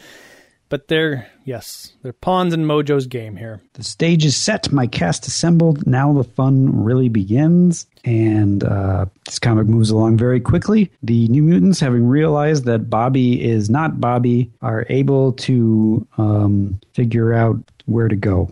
but 0.67 0.89
they're 0.89 1.26
yes, 1.46 1.93
they're 2.02 2.12
pawns 2.12 2.54
in 2.54 2.65
Mojo's 2.65 3.08
game 3.08 3.38
here. 3.38 3.62
The 3.76 3.84
stage 3.86 4.26
is 4.26 4.36
set. 4.36 4.74
My 4.74 4.88
cast 4.88 5.26
assembled. 5.26 5.88
Now 5.88 6.12
the 6.12 6.26
fun 6.26 6.84
really 6.84 7.08
begins. 7.08 7.86
And 8.04 8.62
uh, 8.65 9.06
this 9.24 9.39
comic 9.39 9.67
moves 9.67 9.89
along 9.89 10.17
very 10.17 10.41
quickly. 10.41 10.91
The 11.02 11.30
New 11.30 11.43
Mutants, 11.43 11.80
having 11.80 12.08
realized 12.08 12.65
that 12.65 12.89
Bobby 12.89 13.41
is 13.41 13.70
not 13.70 14.02
Bobby, 14.02 14.52
are 14.62 14.86
able 14.89 15.32
to 15.48 16.06
um, 16.17 16.82
figure 16.93 17.32
out 17.32 17.56
where 17.86 18.10
to 18.10 18.17
go. 18.17 18.52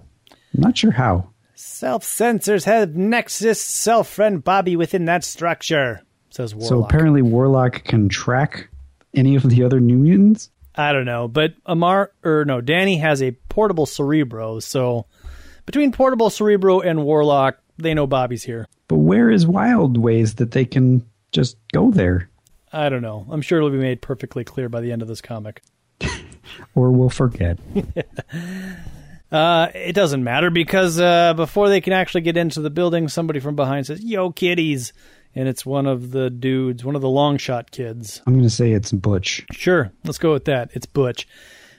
I'm 0.56 0.62
not 0.62 0.78
sure 0.78 0.92
how. 0.92 1.30
Self 1.56 2.04
sensors 2.04 2.66
have 2.66 2.96
Nexus 2.96 3.62
self 3.62 4.10
friend 4.10 4.44
Bobby 4.44 4.76
within 4.76 5.06
that 5.06 5.24
structure, 5.24 6.02
says 6.30 6.54
Warlock. 6.54 6.70
So 6.70 6.84
apparently, 6.84 7.22
Warlock 7.22 7.84
can 7.84 8.10
track 8.10 8.70
any 9.14 9.36
of 9.36 9.44
the 9.44 9.64
other 9.64 9.80
New 9.80 9.98
Mutants. 9.98 10.50
I 10.76 10.92
don't 10.92 11.06
know, 11.06 11.28
but 11.28 11.54
Amar 11.66 12.12
or 12.24 12.44
no, 12.46 12.62
Danny 12.62 12.98
has 12.98 13.22
a 13.22 13.32
portable 13.50 13.86
Cerebro, 13.86 14.60
so 14.60 15.06
between 15.66 15.92
portable 15.92 16.30
Cerebro 16.30 16.82
and 16.82 17.04
Warlock, 17.04 17.60
they 17.78 17.94
know 17.94 18.08
Bobby's 18.08 18.44
here. 18.44 18.68
But 18.88 18.98
where 18.98 19.30
is 19.32 19.48
Wild 19.48 19.98
Ways 19.98 20.36
that 20.36 20.52
they 20.52 20.66
can 20.66 21.06
just 21.32 21.58
go 21.74 21.92
there? 21.92 22.30
I 22.72 22.90
don't 22.90 23.02
know. 23.02 23.26
I'm 23.30 23.42
sure 23.42 23.58
it'll 23.58 23.70
be 23.70 23.78
made 23.78 24.02
perfectly 24.02 24.44
clear 24.44 24.68
by 24.68 24.82
the 24.82 24.92
end 24.92 25.02
of 25.02 25.08
this 25.08 25.22
comic. 25.22 25.62
Or 26.76 26.92
we'll 26.92 27.10
forget. 27.10 27.58
Uh, 29.32 29.70
it 29.74 29.94
doesn't 29.94 30.24
matter 30.24 30.50
because 30.50 31.00
uh, 31.00 31.34
before 31.34 31.70
they 31.70 31.82
can 31.82 31.94
actually 31.94 32.22
get 32.22 32.38
into 32.38 32.62
the 32.62 32.70
building, 32.70 33.08
somebody 33.08 33.40
from 33.40 33.56
behind 33.56 33.88
says, 33.88 34.04
"Yo, 34.04 34.32
kiddies," 34.32 34.94
and 35.34 35.48
it's 35.48 35.66
one 35.66 35.88
of 35.88 36.12
the 36.12 36.30
dudes, 36.30 36.86
one 36.86 36.96
of 36.96 37.02
the 37.02 37.08
Longshot 37.08 37.72
kids. 37.72 38.22
I'm 38.26 38.34
going 38.34 38.44
to 38.44 38.50
say 38.50 38.72
it's 38.72 38.92
Butch. 38.92 39.46
Sure, 39.52 39.92
let's 40.04 40.20
go 40.20 40.34
with 40.34 40.46
that. 40.46 40.70
It's 40.74 40.86
Butch. 40.86 41.28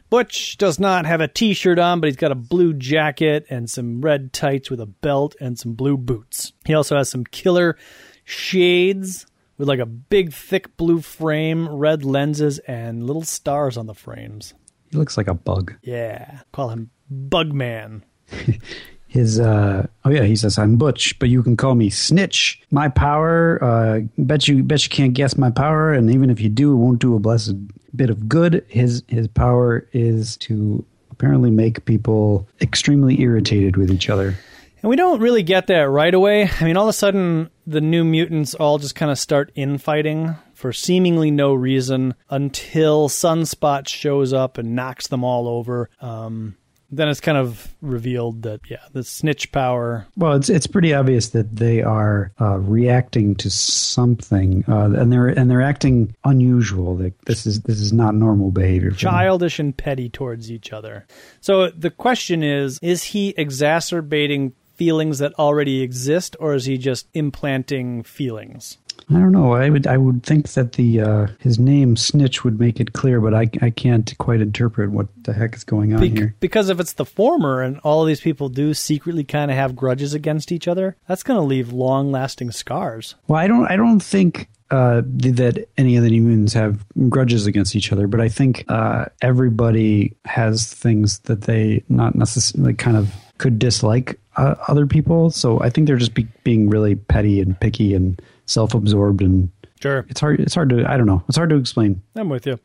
Butch 0.08 0.56
does 0.56 0.78
not 0.78 1.04
have 1.06 1.20
a 1.20 1.28
t 1.28 1.54
shirt 1.54 1.78
on, 1.78 2.00
but 2.00 2.08
he's 2.08 2.16
got 2.16 2.32
a 2.32 2.36
blue 2.36 2.72
jacket 2.72 3.46
and 3.50 3.68
some 3.68 4.00
red 4.00 4.32
tights 4.32 4.70
with 4.70 4.80
a 4.80 4.86
belt 4.86 5.34
and 5.40 5.58
some 5.58 5.74
blue 5.74 5.96
boots. 5.96 6.52
He 6.64 6.74
also 6.74 6.96
has 6.96 7.08
some 7.08 7.24
killer 7.24 7.76
shades 8.24 9.26
with 9.58 9.68
like 9.68 9.80
a 9.80 9.86
big, 9.86 10.32
thick 10.32 10.76
blue 10.76 11.00
frame, 11.00 11.68
red 11.68 12.04
lenses, 12.04 12.58
and 12.60 13.06
little 13.06 13.24
stars 13.24 13.76
on 13.76 13.86
the 13.86 13.94
frames. 13.94 14.54
He 14.90 14.98
looks 14.98 15.16
like 15.16 15.28
a 15.28 15.34
bug. 15.34 15.74
Yeah. 15.82 16.40
Call 16.52 16.68
him 16.70 16.90
Bugman. 17.12 18.02
His 19.08 19.40
uh 19.40 19.86
oh 20.04 20.10
yeah, 20.10 20.24
he 20.24 20.36
says 20.36 20.58
I'm 20.58 20.76
Butch, 20.76 21.18
but 21.18 21.28
you 21.28 21.42
can 21.42 21.56
call 21.56 21.74
me 21.74 21.88
Snitch. 21.88 22.60
My 22.70 22.88
power, 22.88 23.62
uh 23.62 24.00
bet 24.18 24.46
you 24.48 24.62
bet 24.62 24.82
you 24.84 24.90
can't 24.90 25.14
guess 25.14 25.38
my 25.38 25.50
power, 25.50 25.92
and 25.92 26.10
even 26.10 26.28
if 26.28 26.40
you 26.40 26.48
do, 26.48 26.72
it 26.72 26.76
won't 26.76 26.98
do 26.98 27.14
a 27.14 27.18
blessed 27.18 27.54
bit 27.96 28.10
of 28.10 28.28
good. 28.28 28.64
His 28.68 29.04
his 29.08 29.28
power 29.28 29.88
is 29.92 30.36
to 30.38 30.84
apparently 31.10 31.50
make 31.50 31.84
people 31.86 32.46
extremely 32.60 33.20
irritated 33.20 33.76
with 33.76 33.90
each 33.90 34.10
other. 34.10 34.36
And 34.82 34.90
we 34.90 34.96
don't 34.96 35.20
really 35.20 35.42
get 35.42 35.68
that 35.68 35.88
right 35.88 36.12
away. 36.12 36.50
I 36.60 36.64
mean, 36.64 36.76
all 36.76 36.84
of 36.84 36.90
a 36.90 36.92
sudden, 36.92 37.50
the 37.66 37.80
new 37.80 38.04
mutants 38.04 38.54
all 38.54 38.78
just 38.78 38.94
kind 38.94 39.10
of 39.10 39.18
start 39.18 39.50
infighting 39.54 40.36
for 40.52 40.72
seemingly 40.72 41.30
no 41.30 41.54
reason 41.54 42.14
until 42.28 43.08
Sunspot 43.08 43.88
shows 43.88 44.32
up 44.32 44.58
and 44.58 44.76
knocks 44.76 45.08
them 45.08 45.24
all 45.24 45.48
over. 45.48 45.88
Um, 46.00 46.56
then 46.90 47.08
it's 47.08 47.20
kind 47.20 47.38
of 47.38 47.74
revealed 47.80 48.42
that 48.42 48.60
yeah, 48.68 48.84
the 48.92 49.02
snitch 49.02 49.52
power. 49.52 50.06
Well, 50.16 50.34
it's 50.34 50.48
it's 50.48 50.66
pretty 50.66 50.94
obvious 50.94 51.30
that 51.30 51.56
they 51.56 51.82
are 51.82 52.32
uh, 52.40 52.58
reacting 52.58 53.34
to 53.36 53.50
something, 53.50 54.64
uh, 54.68 54.90
and 54.92 55.12
they're 55.12 55.28
and 55.28 55.50
they're 55.50 55.62
acting 55.62 56.14
unusual. 56.24 56.96
Like 56.96 57.20
this 57.22 57.46
is 57.46 57.62
this 57.62 57.80
is 57.80 57.92
not 57.92 58.14
normal 58.14 58.50
behavior. 58.50 58.90
childish 58.92 59.58
and 59.58 59.76
petty 59.76 60.08
towards 60.08 60.50
each 60.50 60.72
other. 60.72 61.06
So 61.40 61.70
the 61.70 61.90
question 61.90 62.42
is 62.42 62.78
is 62.82 63.02
he 63.04 63.34
exacerbating 63.36 64.52
feelings 64.76 65.18
that 65.18 65.32
already 65.38 65.82
exist 65.82 66.36
or 66.38 66.54
is 66.54 66.66
he 66.66 66.78
just 66.78 67.08
implanting 67.14 68.02
feelings? 68.02 68.78
I 69.08 69.14
don't 69.14 69.30
know. 69.30 69.52
I 69.52 69.70
would 69.70 69.86
I 69.86 69.96
would 69.96 70.24
think 70.24 70.48
that 70.54 70.72
the 70.72 71.00
uh, 71.00 71.26
his 71.38 71.60
name 71.60 71.96
Snitch 71.96 72.42
would 72.42 72.58
make 72.58 72.80
it 72.80 72.92
clear, 72.92 73.20
but 73.20 73.34
I 73.34 73.48
I 73.62 73.70
can't 73.70 74.12
quite 74.18 74.40
interpret 74.40 74.90
what 74.90 75.06
the 75.22 75.32
heck 75.32 75.54
is 75.54 75.62
going 75.62 75.94
on 75.94 76.00
Bec- 76.00 76.10
here. 76.10 76.34
because 76.40 76.68
if 76.70 76.80
it's 76.80 76.94
the 76.94 77.04
former 77.04 77.62
and 77.62 77.78
all 77.84 78.02
of 78.02 78.08
these 78.08 78.20
people 78.20 78.48
do 78.48 78.74
secretly 78.74 79.22
kind 79.22 79.50
of 79.50 79.56
have 79.56 79.76
grudges 79.76 80.12
against 80.12 80.50
each 80.50 80.66
other, 80.66 80.96
that's 81.06 81.22
going 81.22 81.38
to 81.38 81.46
leave 81.46 81.72
long-lasting 81.72 82.50
scars. 82.50 83.14
Well, 83.28 83.38
I 83.38 83.46
don't 83.46 83.66
I 83.70 83.76
don't 83.76 84.00
think 84.00 84.48
uh, 84.72 85.02
that 85.04 85.68
any 85.78 85.96
of 85.96 86.02
the 86.02 86.10
new 86.10 86.22
mutants 86.22 86.54
have 86.54 86.84
grudges 87.08 87.46
against 87.46 87.76
each 87.76 87.92
other, 87.92 88.08
but 88.08 88.20
I 88.20 88.28
think 88.28 88.64
uh, 88.68 89.04
everybody 89.22 90.16
has 90.24 90.72
things 90.72 91.20
that 91.20 91.42
they 91.42 91.84
not 91.88 92.16
necessarily 92.16 92.74
kind 92.74 92.96
of 92.96 93.14
could 93.38 93.60
dislike 93.60 94.18
uh, 94.36 94.56
other 94.66 94.86
people. 94.86 95.30
So 95.30 95.60
I 95.60 95.70
think 95.70 95.86
they're 95.86 95.96
just 95.96 96.14
be- 96.14 96.26
being 96.42 96.68
really 96.68 96.96
petty 96.96 97.40
and 97.40 97.58
picky 97.60 97.94
and 97.94 98.20
self-absorbed, 98.46 99.20
and 99.22 99.50
Sure. 99.80 100.06
it's 100.08 100.20
hard. 100.20 100.40
It's 100.40 100.54
hard 100.54 100.70
to 100.70 100.84
I 100.90 100.96
don't 100.96 101.06
know. 101.06 101.22
It's 101.28 101.36
hard 101.36 101.50
to 101.50 101.56
explain. 101.56 102.02
I'm 102.14 102.28
with 102.28 102.46
you. 102.46 102.58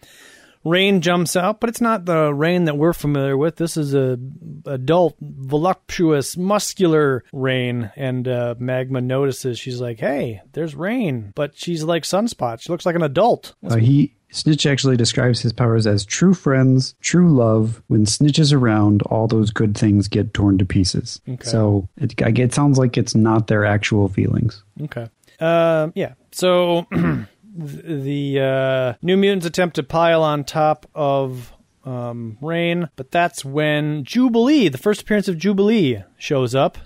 Rahne 0.63 0.99
jumps 1.01 1.35
out, 1.35 1.59
but 1.59 1.69
it's 1.71 1.81
not 1.81 2.05
the 2.05 2.31
Rahne 2.31 2.65
that 2.65 2.77
we're 2.77 2.93
familiar 2.93 3.35
with. 3.35 3.55
This 3.55 3.77
is 3.77 3.95
a 3.95 4.19
adult, 4.67 5.15
voluptuous, 5.19 6.37
muscular 6.37 7.23
Rahne. 7.33 7.91
And 7.95 8.27
uh, 8.27 8.55
Magma 8.59 9.01
notices. 9.01 9.59
She's 9.59 9.81
like, 9.81 9.99
"Hey, 9.99 10.41
there's 10.53 10.75
Rahne," 10.75 11.33
but 11.35 11.57
she's 11.57 11.83
like 11.83 12.03
Sunspot. 12.03 12.61
She 12.61 12.71
looks 12.71 12.85
like 12.85 12.95
an 12.95 13.01
adult. 13.03 13.55
Uh, 13.67 13.77
he 13.77 14.13
Snitch 14.31 14.65
actually 14.65 14.95
describes 14.97 15.41
his 15.41 15.51
powers 15.51 15.85
as 15.87 16.05
true 16.05 16.33
friends, 16.33 16.95
true 17.01 17.35
love. 17.35 17.81
When 17.87 18.05
Snitch 18.05 18.39
is 18.39 18.53
around, 18.53 19.01
all 19.03 19.27
those 19.27 19.49
good 19.51 19.77
things 19.77 20.07
get 20.07 20.33
torn 20.33 20.57
to 20.59 20.65
pieces. 20.65 21.19
Okay. 21.27 21.43
So 21.43 21.89
it, 21.97 22.13
it 22.21 22.53
sounds 22.53 22.77
like 22.77 22.97
it's 22.97 23.15
not 23.15 23.47
their 23.47 23.65
actual 23.65 24.07
feelings. 24.07 24.63
Okay. 24.83 25.09
Um. 25.41 25.91
yeah. 25.95 26.13
So 26.31 26.87
the 27.55 28.39
uh, 28.39 28.93
New 29.01 29.17
Mutants 29.17 29.45
attempt 29.45 29.75
to 29.75 29.83
pile 29.83 30.23
on 30.23 30.43
top 30.43 30.85
of 30.95 31.51
um, 31.83 32.37
Rahne, 32.41 32.89
but 32.95 33.11
that's 33.11 33.43
when 33.43 34.03
Jubilee, 34.03 34.69
the 34.69 34.77
first 34.77 35.01
appearance 35.01 35.27
of 35.27 35.37
Jubilee, 35.37 36.03
shows 36.17 36.55
up. 36.55 36.77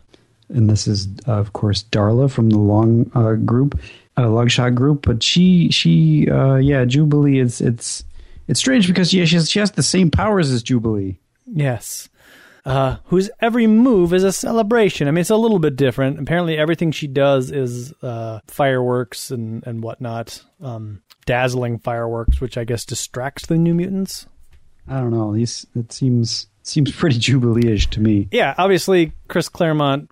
And 0.49 0.69
this 0.69 0.87
is, 0.87 1.07
uh, 1.27 1.33
of 1.33 1.53
course, 1.53 1.83
Darla 1.83 2.31
from 2.31 2.49
the 2.49 2.59
Long 2.59 3.11
uh, 3.15 3.33
group, 3.33 3.79
uh, 4.15 4.23
Longshot 4.23 4.75
group. 4.75 5.05
But 5.05 5.23
she, 5.23 5.69
she, 5.71 6.29
uh, 6.29 6.55
yeah, 6.55 6.85
Jubilee. 6.85 7.39
It's 7.39 7.61
it's 7.61 8.03
it's 8.47 8.59
strange 8.59 8.87
because 8.87 9.13
yeah, 9.13 9.25
she 9.25 9.35
has, 9.35 9.49
she 9.49 9.59
has 9.59 9.71
the 9.71 9.83
same 9.83 10.11
powers 10.11 10.51
as 10.51 10.61
Jubilee. 10.61 11.17
Yes. 11.51 12.09
Uh, 12.65 12.97
whose 13.05 13.29
every 13.41 13.67
move 13.67 14.11
is 14.11 14.23
a 14.23 14.31
celebration. 14.31 15.07
I 15.07 15.11
mean, 15.11 15.21
it's 15.21 15.29
a 15.29 15.37
little 15.37 15.59
bit 15.59 15.75
different. 15.75 16.19
Apparently, 16.19 16.57
everything 16.57 16.91
she 16.91 17.05
does 17.05 17.51
is 17.51 17.93
uh, 18.01 18.39
fireworks 18.47 19.29
and, 19.29 19.65
and 19.67 19.83
whatnot, 19.83 20.43
um, 20.61 21.03
dazzling 21.27 21.77
fireworks, 21.77 22.41
which 22.41 22.57
I 22.57 22.63
guess 22.63 22.83
distracts 22.83 23.45
the 23.45 23.57
New 23.57 23.75
Mutants. 23.75 24.25
I 24.87 24.99
don't 24.99 25.11
know. 25.11 25.33
These 25.33 25.67
it 25.75 25.91
seems 25.91 26.47
seems 26.67 26.91
pretty 26.91 27.19
Jubilee-ish 27.19 27.89
to 27.91 27.99
me. 28.01 28.27
Yeah, 28.31 28.53
obviously, 28.57 29.13
Chris 29.27 29.49
Claremont, 29.49 30.09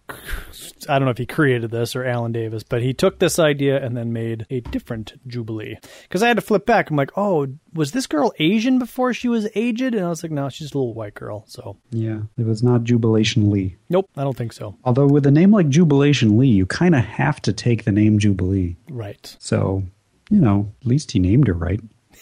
I 0.87 0.99
don't 0.99 1.05
know 1.05 1.11
if 1.11 1.17
he 1.17 1.25
created 1.25 1.71
this 1.71 1.95
or 1.95 2.03
Alan 2.05 2.31
Davis, 2.31 2.63
but 2.63 2.81
he 2.81 2.93
took 2.93 3.19
this 3.19 3.39
idea 3.39 3.83
and 3.83 3.95
then 3.97 4.13
made 4.13 4.45
a 4.49 4.59
different 4.61 5.13
Jubilee. 5.27 5.77
Because 6.03 6.21
I 6.23 6.27
had 6.27 6.37
to 6.37 6.41
flip 6.41 6.65
back. 6.65 6.89
I'm 6.89 6.95
like, 6.95 7.11
oh, 7.17 7.47
was 7.73 7.91
this 7.91 8.07
girl 8.07 8.33
Asian 8.39 8.79
before 8.79 9.13
she 9.13 9.27
was 9.29 9.47
aged? 9.55 9.81
And 9.95 10.05
I 10.05 10.09
was 10.09 10.23
like, 10.23 10.31
no, 10.31 10.49
she's 10.49 10.73
a 10.73 10.77
little 10.77 10.93
white 10.93 11.13
girl. 11.15 11.43
So, 11.47 11.77
Yeah, 11.91 12.21
it 12.37 12.45
was 12.45 12.61
not 12.63 12.83
Jubilation 12.83 13.49
Lee. 13.49 13.75
nope, 13.89 14.09
I 14.15 14.23
don't 14.23 14.37
think 14.37 14.53
so. 14.53 14.75
Although 14.83 15.07
with 15.07 15.25
a 15.25 15.31
name 15.31 15.51
like 15.51 15.69
Jubilation 15.69 16.37
Lee, 16.37 16.47
you 16.47 16.65
kind 16.65 16.95
of 16.95 17.03
have 17.03 17.41
to 17.43 17.53
take 17.53 17.83
the 17.83 17.91
name 17.91 18.19
Jubilee. 18.19 18.75
Right. 18.89 19.35
So, 19.39 19.83
you 20.29 20.39
know, 20.39 20.71
at 20.81 20.87
least 20.87 21.11
he 21.11 21.19
named 21.19 21.47
her 21.47 21.53
right. 21.53 21.81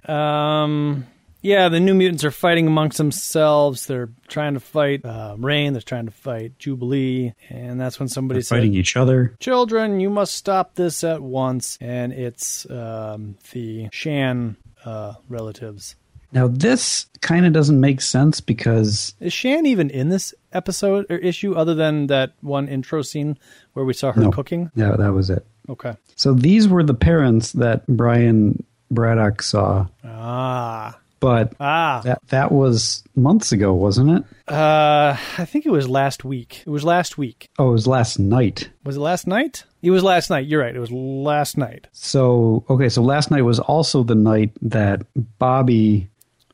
Um, 0.06 1.06
yeah, 1.42 1.70
the 1.70 1.80
New 1.80 1.94
Mutants 1.94 2.24
are 2.24 2.32
fighting 2.32 2.68
amongst 2.68 2.98
themselves. 2.98 3.86
They're 3.88 4.10
trying 4.28 4.56
to 4.56 4.60
fight 4.60 5.06
uh, 5.06 5.36
Rahne. 5.38 5.72
They're 5.74 5.82
trying 5.82 6.06
to 6.06 6.12
fight 6.12 6.58
Jubilee, 6.60 7.34
and 7.50 7.80
that's 7.80 8.00
when 8.00 8.10
somebody 8.10 8.38
They're 8.40 8.44
said, 8.44 8.56
fighting 8.58 8.74
each 8.74 8.96
other. 8.98 9.36
"Children, 9.40 10.00
you 10.00 10.10
must 10.10 10.34
stop 10.36 10.76
this 10.76 11.04
at 11.04 11.22
once." 11.22 11.78
And 11.82 12.12
it's 12.14 12.70
um, 12.70 13.38
the 13.52 13.88
Shan 13.92 14.58
uh, 14.86 15.14
relatives. 15.30 15.96
Now, 16.32 16.48
this 16.48 17.08
kind 17.22 17.48
of 17.48 17.54
doesn't 17.54 17.80
make 17.80 18.02
sense 18.02 18.40
because 18.40 19.16
Is 19.20 19.34
Shan 19.34 19.66
even 19.66 19.90
in 19.90 20.10
this 20.10 20.34
episode 20.54 21.08
or 21.10 21.18
issue, 21.18 21.56
other 21.56 21.74
than 21.74 22.06
that 22.08 22.34
one 22.42 22.68
intro 22.68 23.02
scene 23.02 23.38
where 23.74 23.84
we 23.84 23.94
saw 23.94 24.12
her 24.12 24.22
No. 24.22 24.32
cooking? 24.32 24.70
yeah, 24.76 24.96
that 24.96 25.12
was 25.14 25.32
it. 25.32 25.44
Okay. 25.68 25.96
So 26.16 26.34
these 26.34 26.68
were 26.68 26.84
the 26.84 26.94
parents 26.94 27.54
that 27.54 27.88
Brian 27.88 28.64
Braddock 28.92 29.42
saw, 29.42 29.88
Ah. 30.06 31.00
But 31.20 31.54
Ah. 31.60 32.02
that 32.04 32.20
that 32.30 32.52
was 32.52 33.04
months 33.16 33.52
ago, 33.52 33.74
wasn't 33.74 34.10
it? 34.10 34.24
Uh, 34.52 35.16
I 35.38 35.46
think 35.46 35.66
it 35.66 35.72
was 35.72 35.88
last 35.90 36.24
week. 36.26 36.64
It 36.66 36.70
was 36.70 36.84
last 36.84 37.18
week. 37.18 37.50
Oh, 37.60 37.70
it 37.70 37.74
was 37.74 37.88
last 37.88 38.20
night. 38.20 38.70
Was 38.84 38.96
it 38.98 39.02
last 39.02 39.28
night? 39.28 39.64
It 39.82 39.92
was 39.92 40.04
last 40.04 40.30
night. 40.30 40.46
You're 40.48 40.62
right. 40.62 40.76
It 40.76 40.80
was 40.80 40.92
last 40.92 41.58
night. 41.58 41.88
So 41.92 42.64
okay, 42.70 42.90
so 42.90 43.02
last 43.02 43.32
night 43.32 43.42
was 43.44 43.60
also 43.60 44.04
the 44.04 44.16
night 44.16 44.52
that 44.62 45.02
Bobby 45.40 46.10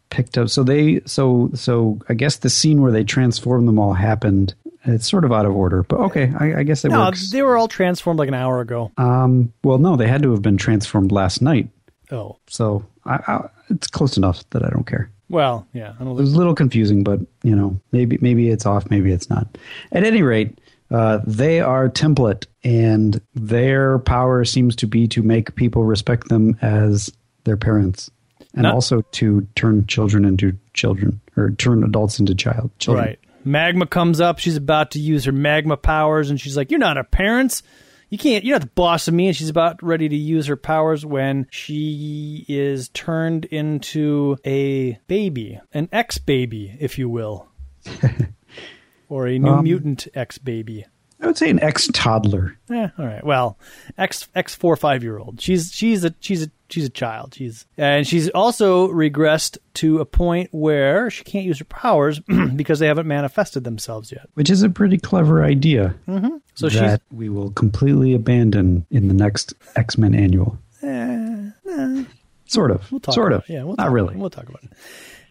picked 0.09 0.37
up. 0.37 0.49
So 0.49 0.63
they 0.63 1.01
so 1.05 1.49
so 1.53 1.99
I 2.09 2.13
guess 2.13 2.37
the 2.37 2.49
scene 2.49 2.81
where 2.81 2.91
they 2.91 3.03
transformed 3.03 3.67
them 3.67 3.79
all 3.79 3.93
happened. 3.93 4.53
It's 4.87 5.09
sort 5.09 5.25
of 5.25 5.31
out 5.33 5.47
of 5.47 5.55
order, 5.55 5.81
but 5.81 5.99
okay, 5.99 6.31
I, 6.37 6.59
I 6.59 6.63
guess 6.63 6.85
it 6.85 6.89
No, 6.89 7.05
works. 7.05 7.31
they 7.31 7.41
were 7.41 7.57
all 7.57 7.67
transformed 7.67 8.19
like 8.19 8.27
an 8.27 8.35
hour 8.35 8.61
ago. 8.61 8.91
Um, 8.97 9.51
well, 9.63 9.79
no, 9.79 9.95
they 9.95 10.07
had 10.07 10.21
to 10.21 10.29
have 10.31 10.43
been 10.43 10.57
transformed 10.57 11.11
last 11.11 11.41
night. 11.41 11.69
Oh, 12.11 12.37
So 12.47 12.85
I, 13.03 13.15
I, 13.27 13.49
it's 13.69 13.87
close 13.87 14.17
enough 14.17 14.47
that 14.51 14.63
I 14.63 14.69
don't 14.69 14.85
care. 14.87 15.09
well, 15.29 15.67
yeah. 15.73 15.93
It 15.99 16.03
was 16.05 16.33
a 16.33 16.37
little 16.37 16.55
confusing, 16.55 17.03
but 17.03 17.19
you 17.43 17.55
know, 17.55 17.79
maybe 17.91 18.17
maybe 18.21 18.49
it's 18.49 18.65
off, 18.65 18.89
maybe 18.89 19.11
it's 19.11 19.29
not. 19.29 19.47
At 19.91 20.03
any 20.03 20.21
rate, 20.21 20.59
uh, 20.91 21.19
they 21.25 21.61
are 21.61 21.89
template, 21.89 22.45
and 22.63 23.19
their 23.33 23.99
power 23.99 24.45
seems 24.45 24.75
to 24.77 24.87
be 24.87 25.07
to 25.09 25.23
make 25.23 25.55
people 25.55 25.83
respect 25.83 26.29
them 26.29 26.57
as 26.61 27.11
their 27.43 27.57
parents, 27.57 28.09
and 28.53 28.63
Not- 28.63 28.73
also 28.75 29.01
to 29.13 29.47
turn 29.55 29.87
children 29.87 30.25
into 30.25 30.57
children 30.73 31.21
or 31.35 31.51
turn 31.51 31.83
adults 31.83 32.19
into 32.19 32.35
child 32.35 32.69
children. 32.79 33.05
Right. 33.07 33.19
Magma 33.47 33.85
comes 33.85 34.19
up. 34.21 34.39
She's 34.39 34.57
about 34.57 34.91
to 34.91 34.99
use 34.99 35.25
her 35.25 35.31
magma 35.31 35.77
powers, 35.77 36.29
and 36.31 36.39
she's 36.41 36.57
like, 36.57 36.71
"You're 36.71 36.79
not 36.79 36.97
our 36.97 37.03
parents. 37.03 37.61
You 38.15 38.19
can't. 38.19 38.45
You're 38.45 38.55
not 38.55 38.61
the 38.61 38.67
boss 38.75 39.09
of 39.09 39.13
me." 39.13 39.27
And 39.27 39.35
she's 39.35 39.49
about 39.49 39.83
ready 39.83 40.07
to 40.07 40.15
use 40.15 40.47
her 40.47 40.55
powers 40.55 41.05
when 41.05 41.47
she 41.51 42.45
is 42.47 42.87
turned 42.87 43.43
into 43.43 44.37
a 44.45 44.93
baby, 45.07 45.59
an 45.73 45.89
ex-baby, 45.91 46.77
if 46.79 46.97
you 46.97 47.09
will, 47.09 47.49
or 49.09 49.27
a 49.27 49.37
new 49.37 49.49
Um, 49.49 49.63
mutant 49.65 50.07
ex-baby. 50.13 50.85
I 51.19 51.27
would 51.27 51.37
say 51.37 51.49
an 51.49 51.61
ex 51.61 51.89
toddler. 51.91 52.57
Eh, 52.69 52.87
all 52.97 53.05
right. 53.05 53.23
Well, 53.25 53.57
ex 53.97 54.29
ex 54.33 54.55
four 54.55 54.77
five 54.77 55.03
year 55.03 55.17
old. 55.17 55.41
She's 55.41 55.73
she's 55.73 56.05
a 56.05 56.15
she's 56.21 56.43
a 56.43 56.51
she's 56.69 56.85
a 56.85 56.89
child. 56.89 57.33
She's 57.35 57.65
and 57.77 58.05
she's 58.07 58.29
also 58.29 58.87
regressed 58.89 59.57
to 59.75 59.99
a 59.99 60.05
point 60.05 60.49
where 60.51 61.09
she 61.09 61.23
can't 61.23 61.45
use 61.45 61.59
her 61.59 61.65
powers 61.65 62.19
because 62.55 62.79
they 62.79 62.87
haven't 62.87 63.07
manifested 63.07 63.63
themselves 63.63 64.11
yet. 64.11 64.27
Which 64.35 64.49
is 64.49 64.63
a 64.63 64.69
pretty 64.69 64.97
clever 64.97 65.43
idea 65.43 65.95
Mm-hmm. 66.07 66.37
So 66.55 66.69
she's 66.69 66.79
that 66.79 67.01
we 67.11 67.27
will 67.29 67.51
completely 67.51 68.13
abandon 68.13 68.85
in 68.89 69.07
the 69.09 69.13
next 69.13 69.53
X 69.75 69.97
Men 69.97 70.15
annual. 70.15 70.57
Sort 72.47 72.71
of. 72.71 72.81
Eh, 72.81 72.85
We'll 72.91 72.99
talk 72.99 73.15
sort 73.15 73.33
about 73.33 73.43
of. 73.45 73.49
it. 73.49 73.53
Yeah, 73.53 73.63
we'll 73.63 73.75
Not 73.75 73.91
really. 73.91 74.15
We'll 74.15 74.29
talk 74.29 74.47
about 74.47 74.63
it. 74.63 74.71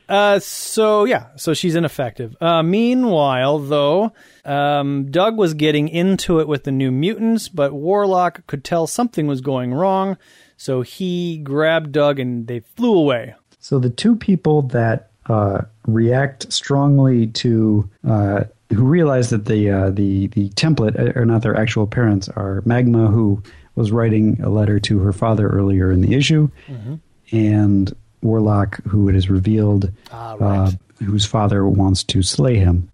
Uh, 0.06 0.38
so 0.38 1.04
yeah, 1.04 1.28
so 1.36 1.54
she's 1.54 1.74
ineffective. 1.76 2.36
Uh, 2.40 2.62
meanwhile, 2.62 3.58
though, 3.58 4.12
um, 4.44 5.10
Doug 5.10 5.38
was 5.38 5.54
getting 5.54 5.88
into 5.88 6.40
it 6.40 6.48
with 6.48 6.64
the 6.64 6.72
New 6.72 6.90
Mutants, 6.90 7.48
but 7.48 7.72
Warlock 7.72 8.46
could 8.46 8.64
tell 8.64 8.86
something 8.86 9.26
was 9.26 9.40
going 9.40 9.72
wrong, 9.72 10.18
so 10.56 10.82
he 10.82 11.38
grabbed 11.38 11.92
Doug 11.92 12.18
and 12.18 12.46
they 12.46 12.60
flew 12.60 12.94
away. 12.96 13.34
So 13.60 13.78
the 13.78 13.90
two 13.90 14.14
people 14.16 14.62
that 14.62 15.10
uh, 15.26 15.62
react 15.86 16.52
strongly 16.52 17.28
to 17.28 17.88
uh, 18.06 18.44
who 18.70 18.84
realize 18.84 19.30
that 19.30 19.46
the 19.46 19.70
uh, 19.70 19.90
the 19.90 20.26
the 20.28 20.48
template 20.50 21.16
are 21.16 21.24
not 21.26 21.42
their 21.42 21.56
actual 21.56 21.86
parents 21.86 22.28
are 22.30 22.62
Magma, 22.66 23.06
who 23.08 23.42
was 23.74 23.90
writing 23.90 24.40
a 24.42 24.48
letter 24.48 24.78
to 24.80 24.98
her 25.00 25.12
father 25.12 25.48
earlier 25.48 25.90
in 25.90 26.00
the 26.00 26.14
issue, 26.14 26.48
Mm-hmm. 26.68 26.94
and 27.32 27.94
Warlock, 28.22 28.82
who 28.84 29.08
it 29.08 29.16
is 29.16 29.28
revealed, 29.28 29.90
Ah, 30.12 30.34
right. 30.38 30.68
uh, 30.68 30.70
whose 31.04 31.26
father 31.26 31.66
wants 31.66 32.02
to 32.04 32.22
slay 32.22 32.56
him. 32.56 32.88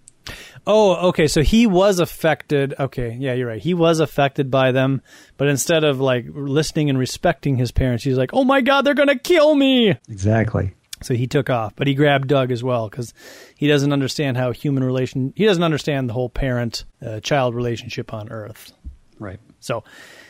Oh, 0.66 1.08
okay. 1.08 1.26
So 1.26 1.42
he 1.42 1.66
was 1.66 2.00
affected. 2.00 2.74
Okay, 2.78 3.16
yeah, 3.18 3.32
you're 3.34 3.48
right. 3.48 3.62
He 3.62 3.74
was 3.74 4.00
affected 4.00 4.50
by 4.50 4.72
them, 4.72 5.02
but 5.36 5.48
instead 5.48 5.84
of 5.84 6.00
like 6.00 6.26
listening 6.28 6.90
and 6.90 6.98
respecting 6.98 7.56
his 7.56 7.72
parents, 7.72 8.04
he's 8.04 8.18
like, 8.18 8.30
"Oh 8.32 8.44
my 8.44 8.60
God, 8.60 8.82
they're 8.82 8.94
gonna 8.94 9.18
kill 9.18 9.54
me!" 9.54 9.96
Exactly. 10.08 10.74
So 11.02 11.14
he 11.14 11.26
took 11.26 11.48
off, 11.48 11.74
but 11.76 11.86
he 11.86 11.94
grabbed 11.94 12.28
Doug 12.28 12.52
as 12.52 12.62
well 12.62 12.88
because 12.88 13.14
he 13.56 13.66
doesn't 13.68 13.92
understand 13.92 14.36
how 14.36 14.52
human 14.52 14.84
relation. 14.84 15.32
He 15.34 15.46
doesn't 15.46 15.62
understand 15.62 16.10
the 16.10 16.12
whole 16.12 16.28
parent-child 16.28 17.54
relationship 17.54 18.12
on 18.12 18.28
Earth. 18.30 18.72
Right. 19.18 19.40
So 19.60 19.82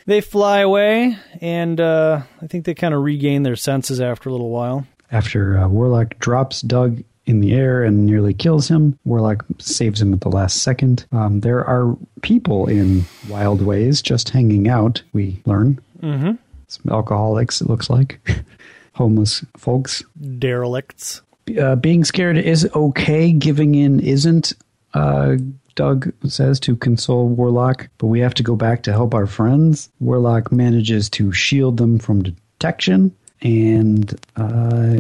they 0.07 0.21
fly 0.21 0.61
away, 0.61 1.16
and 1.40 1.81
uh, 1.81 2.23
I 2.40 2.47
think 2.47 2.64
they 2.64 2.75
kind 2.75 2.95
of 2.95 3.03
regain 3.03 3.43
their 3.43 3.57
senses 3.57 4.01
after 4.01 4.29
a 4.29 4.33
little 4.33 4.51
while. 4.51 4.87
After 5.11 5.59
uh, 5.59 5.69
Warlock 5.69 6.19
drops 6.21 6.61
Doug 6.61 7.03
in 7.31 7.40
the 7.40 7.55
air 7.55 7.83
and 7.85 8.05
nearly 8.05 8.35
kills 8.35 8.69
him, 8.69 8.99
Warlock 9.05 9.45
saves 9.59 10.03
him 10.03 10.12
at 10.12 10.21
the 10.21 10.29
last 10.29 10.62
second. 10.62 11.07
Um, 11.12 11.40
there 11.40 11.64
are 11.64 11.97
people 12.23 12.66
in 12.66 13.05
Wild 13.29 13.62
Ways 13.62 14.03
just 14.03 14.29
hanging 14.29 14.69
out, 14.69 15.03
we 15.12 15.40
learn. 15.47 15.81
Mm-hmm. 16.03 16.33
Some 16.66 16.93
alcoholics, 16.93 17.61
it 17.61 17.69
looks 17.69 17.88
like. 17.88 18.21
Homeless 18.95 19.45
folks. 19.57 20.03
Derelicts. 20.38 21.23
Uh, 21.59 21.77
being 21.77 22.05
scared 22.05 22.37
is 22.37 22.69
okay, 22.75 23.33
giving 23.33 23.75
in 23.75 24.01
isn't, 24.01 24.53
uh, 24.95 25.37
Doug 25.77 26.12
says 26.29 26.59
to 26.61 26.77
console 26.77 27.29
Warlock, 27.29 27.88
but 27.99 28.09
we 28.09 28.21
have 28.21 28.35
to 28.35 28.43
go 28.43 28.57
back 28.57 28.83
to 28.83 28.93
help 28.93 29.14
our 29.14 29.27
friends. 29.27 29.88
Warlock 30.01 30.51
manages 30.53 31.09
to 31.11 31.33
shield 31.33 31.77
them 31.77 31.99
from 31.99 32.23
detection, 32.23 33.14
and 33.40 34.14
uh, 34.37 34.99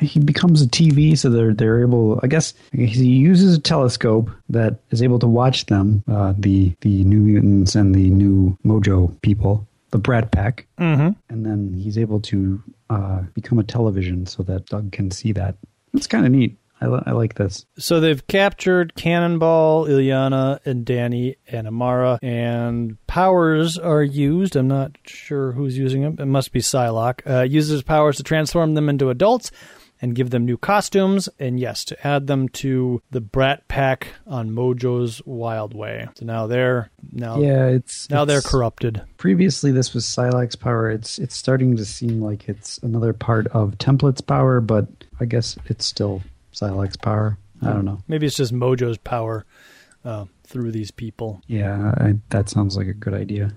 he 0.00 0.20
becomes 0.20 0.62
a 0.62 0.66
TV, 0.66 1.16
so 1.18 1.28
they're 1.30 1.52
they're 1.54 1.80
able. 1.82 2.20
I 2.22 2.26
guess 2.28 2.54
he 2.72 3.06
uses 3.08 3.56
a 3.56 3.60
telescope 3.60 4.30
that 4.48 4.78
is 4.90 5.02
able 5.02 5.18
to 5.20 5.26
watch 5.26 5.66
them, 5.66 6.02
uh, 6.08 6.34
the 6.38 6.72
the 6.82 7.04
New 7.04 7.20
Mutants 7.20 7.74
and 7.74 7.94
the 7.94 8.10
New 8.10 8.56
Mojo 8.64 9.14
people, 9.22 9.66
the 9.90 9.98
Brat 9.98 10.30
Pack, 10.30 10.66
Mm-hmm. 10.78 11.10
and 11.32 11.46
then 11.46 11.74
he's 11.74 11.98
able 11.98 12.20
to 12.20 12.62
uh, 12.90 13.22
become 13.34 13.58
a 13.58 13.64
television 13.64 14.26
so 14.26 14.42
that 14.44 14.66
Doug 14.66 14.92
can 14.92 15.10
see 15.10 15.32
that. 15.32 15.56
It's 15.94 16.06
kind 16.06 16.24
of 16.26 16.32
neat. 16.32 16.56
I, 16.82 16.86
li- 16.88 17.02
I 17.06 17.12
like 17.12 17.34
this. 17.34 17.64
So 17.78 18.00
they've 18.00 18.26
captured 18.26 18.94
Cannonball, 18.94 19.86
Illyana, 19.86 20.58
and 20.64 20.84
Danny 20.84 21.36
and 21.46 21.66
Amara, 21.68 22.18
and 22.22 22.96
powers 23.06 23.78
are 23.78 24.02
used. 24.02 24.56
I'm 24.56 24.68
not 24.68 24.98
sure 25.06 25.52
who's 25.52 25.78
using 25.78 26.02
them. 26.02 26.16
It 26.18 26.26
must 26.26 26.52
be 26.52 26.60
Psylocke. 26.60 27.20
Uh, 27.28 27.42
uses 27.42 27.82
powers 27.82 28.16
to 28.16 28.22
transform 28.22 28.74
them 28.74 28.88
into 28.88 29.10
adults 29.10 29.50
and 30.00 30.16
give 30.16 30.30
them 30.30 30.44
new 30.44 30.56
costumes, 30.56 31.28
and 31.38 31.60
yes, 31.60 31.84
to 31.84 32.06
add 32.06 32.26
them 32.26 32.48
to 32.48 33.00
the 33.12 33.20
Brat 33.20 33.68
Pack 33.68 34.08
on 34.26 34.50
Mojo's 34.50 35.22
Wild 35.24 35.74
Way. 35.74 36.08
So 36.16 36.26
now 36.26 36.48
they're 36.48 36.90
now 37.12 37.38
Yeah, 37.38 37.66
it's 37.66 38.10
now 38.10 38.24
they're 38.24 38.42
corrupted. 38.42 39.00
Previously, 39.16 39.70
this 39.70 39.94
was 39.94 40.04
Psylocke's 40.04 40.56
power. 40.56 40.90
It's 40.90 41.20
it's 41.20 41.36
starting 41.36 41.76
to 41.76 41.84
seem 41.84 42.20
like 42.20 42.48
it's 42.48 42.78
another 42.78 43.12
part 43.12 43.46
of 43.48 43.78
Template's 43.78 44.20
power, 44.20 44.60
but 44.60 44.88
I 45.20 45.24
guess 45.24 45.56
it's 45.66 45.86
still 45.86 46.20
Psylocke's 46.52 46.96
power. 46.96 47.38
I 47.62 47.72
don't 47.72 47.84
know. 47.84 48.02
Maybe 48.08 48.26
it's 48.26 48.36
just 48.36 48.52
Mojo's 48.52 48.98
power 48.98 49.46
uh, 50.04 50.24
through 50.44 50.72
these 50.72 50.90
people. 50.90 51.42
Yeah, 51.46 51.94
I, 51.96 52.14
that 52.30 52.48
sounds 52.48 52.76
like 52.76 52.88
a 52.88 52.92
good 52.92 53.14
idea. 53.14 53.52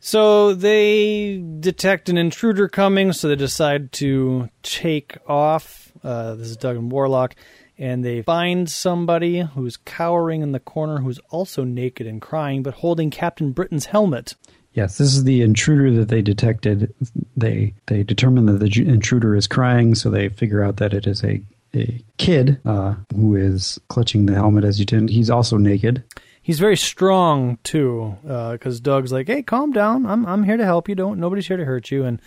So 0.00 0.54
they 0.54 1.42
detect 1.60 2.08
an 2.08 2.16
intruder 2.16 2.68
coming, 2.68 3.12
so 3.12 3.28
they 3.28 3.36
decide 3.36 3.92
to 3.92 4.48
take 4.62 5.18
off. 5.28 5.92
Uh, 6.02 6.34
this 6.36 6.48
is 6.48 6.56
Doug 6.56 6.76
and 6.76 6.90
Warlock, 6.90 7.36
and 7.78 8.02
they 8.04 8.22
find 8.22 8.68
somebody 8.70 9.40
who's 9.40 9.76
cowering 9.76 10.42
in 10.42 10.52
the 10.52 10.60
corner, 10.60 10.98
who's 11.00 11.20
also 11.28 11.64
naked 11.64 12.06
and 12.06 12.20
crying, 12.20 12.62
but 12.62 12.74
holding 12.74 13.10
Captain 13.10 13.52
Britain's 13.52 13.86
helmet. 13.86 14.34
Yes, 14.72 14.98
this 14.98 15.14
is 15.14 15.24
the 15.24 15.42
intruder 15.42 15.92
that 15.98 16.08
they 16.08 16.22
detected. 16.22 16.94
They 17.36 17.74
they 17.86 18.02
determine 18.02 18.46
that 18.46 18.58
the 18.58 18.88
intruder 18.88 19.36
is 19.36 19.46
crying, 19.46 19.94
so 19.94 20.10
they 20.10 20.28
figure 20.28 20.62
out 20.62 20.76
that 20.76 20.94
it 20.94 21.06
is 21.06 21.22
a 21.24 21.42
a 21.74 22.02
kid 22.18 22.60
uh, 22.64 22.94
who 23.14 23.36
is 23.36 23.80
clutching 23.88 24.26
the 24.26 24.34
helmet 24.34 24.64
as 24.64 24.78
you 24.78 24.86
did. 24.86 25.10
He's 25.10 25.30
also 25.30 25.56
naked. 25.56 26.02
He's 26.42 26.58
very 26.58 26.76
strong 26.76 27.58
too, 27.62 28.16
because 28.22 28.80
Doug's 28.80 29.12
like, 29.12 29.26
"Hey, 29.26 29.42
calm 29.42 29.72
down. 29.72 30.06
I'm 30.06 30.24
I'm 30.26 30.42
here 30.42 30.56
to 30.56 30.64
help 30.64 30.88
you. 30.88 30.94
Don't 30.94 31.20
nobody's 31.20 31.46
here 31.46 31.58
to 31.58 31.64
hurt 31.64 31.90
you." 31.90 32.04
And 32.04 32.20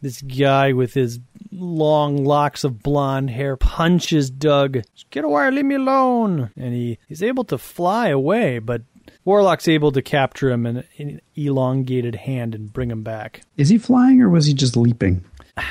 this 0.00 0.22
guy 0.22 0.72
with 0.72 0.94
his 0.94 1.20
long 1.52 2.24
locks 2.24 2.64
of 2.64 2.82
blonde 2.82 3.30
hair 3.30 3.56
punches 3.56 4.30
Doug. 4.30 4.78
Get 5.10 5.24
away! 5.24 5.50
Leave 5.50 5.66
me 5.66 5.74
alone! 5.74 6.50
And 6.56 6.72
he 6.72 6.98
he's 7.08 7.22
able 7.22 7.44
to 7.44 7.58
fly 7.58 8.08
away, 8.08 8.58
but 8.58 8.82
Warlock's 9.24 9.68
able 9.68 9.92
to 9.92 10.02
capture 10.02 10.50
him 10.50 10.64
in 10.64 10.84
an 10.98 11.20
elongated 11.36 12.14
hand 12.14 12.54
and 12.54 12.72
bring 12.72 12.90
him 12.90 13.02
back. 13.02 13.42
Is 13.58 13.68
he 13.68 13.76
flying 13.76 14.22
or 14.22 14.30
was 14.30 14.46
he 14.46 14.54
just 14.54 14.76
leaping? 14.76 15.24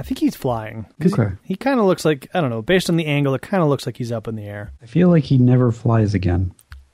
I 0.00 0.02
think 0.02 0.18
he's 0.18 0.34
flying. 0.36 0.86
'Cause 1.00 1.12
Okay. 1.12 1.32
He, 1.42 1.54
he 1.54 1.56
kind 1.56 1.78
of 1.78 1.86
looks 1.86 2.04
like 2.04 2.28
I 2.34 2.40
don't 2.40 2.50
know. 2.50 2.62
Based 2.62 2.88
on 2.90 2.96
the 2.96 3.06
angle, 3.06 3.34
it 3.34 3.42
kind 3.42 3.62
of 3.62 3.68
looks 3.68 3.86
like 3.86 3.96
he's 3.98 4.10
up 4.12 4.26
in 4.26 4.34
the 4.36 4.44
air. 4.44 4.72
I 4.82 4.86
feel 4.86 5.08
like 5.08 5.24
he 5.24 5.38
never 5.38 5.70
flies 5.70 6.14
again. 6.14 6.52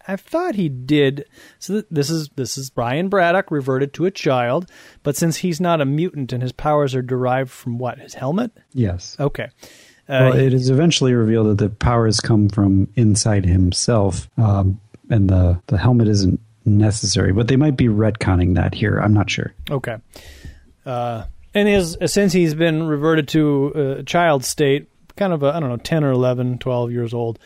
I 0.08 0.14
thought 0.16 0.54
he 0.54 0.68
did. 0.68 1.24
So 1.58 1.74
th- 1.74 1.86
this 1.90 2.10
is 2.10 2.28
this 2.36 2.56
is 2.58 2.70
Brian 2.70 3.08
Braddock 3.08 3.50
reverted 3.50 3.92
to 3.94 4.04
a 4.06 4.10
child, 4.10 4.70
but 5.02 5.16
since 5.16 5.36
he's 5.38 5.60
not 5.60 5.80
a 5.80 5.84
mutant 5.84 6.32
and 6.32 6.42
his 6.42 6.52
powers 6.52 6.94
are 6.94 7.02
derived 7.02 7.50
from 7.50 7.78
what 7.78 7.98
his 7.98 8.14
helmet. 8.14 8.52
Yes. 8.72 9.16
Okay, 9.18 9.44
uh, 10.08 10.30
well, 10.30 10.32
it 10.36 10.52
is 10.54 10.70
eventually 10.70 11.12
revealed 11.12 11.48
that 11.48 11.58
the 11.58 11.70
powers 11.70 12.20
come 12.20 12.48
from 12.48 12.88
inside 12.94 13.44
himself, 13.46 14.28
um, 14.38 14.80
and 15.10 15.28
the 15.28 15.60
the 15.66 15.78
helmet 15.78 16.06
isn't 16.08 16.38
necessary. 16.64 17.32
But 17.32 17.48
they 17.48 17.56
might 17.56 17.76
be 17.76 17.86
retconning 17.88 18.54
that 18.54 18.74
here. 18.74 18.98
I'm 18.98 19.12
not 19.14 19.28
sure. 19.30 19.54
okay. 19.70 19.96
Uh, 20.84 21.24
and 21.56 21.66
his 21.66 21.96
since 22.04 22.34
he's 22.34 22.54
been 22.54 22.86
reverted 22.86 23.28
to 23.28 23.96
a 23.98 24.02
child 24.02 24.44
state, 24.44 24.88
kind 25.16 25.32
of 25.32 25.42
a 25.42 25.46
I 25.46 25.58
don't 25.58 25.70
know, 25.70 25.78
ten 25.78 26.04
or 26.04 26.12
11, 26.12 26.58
12 26.58 26.92
years 26.92 27.14
old. 27.14 27.38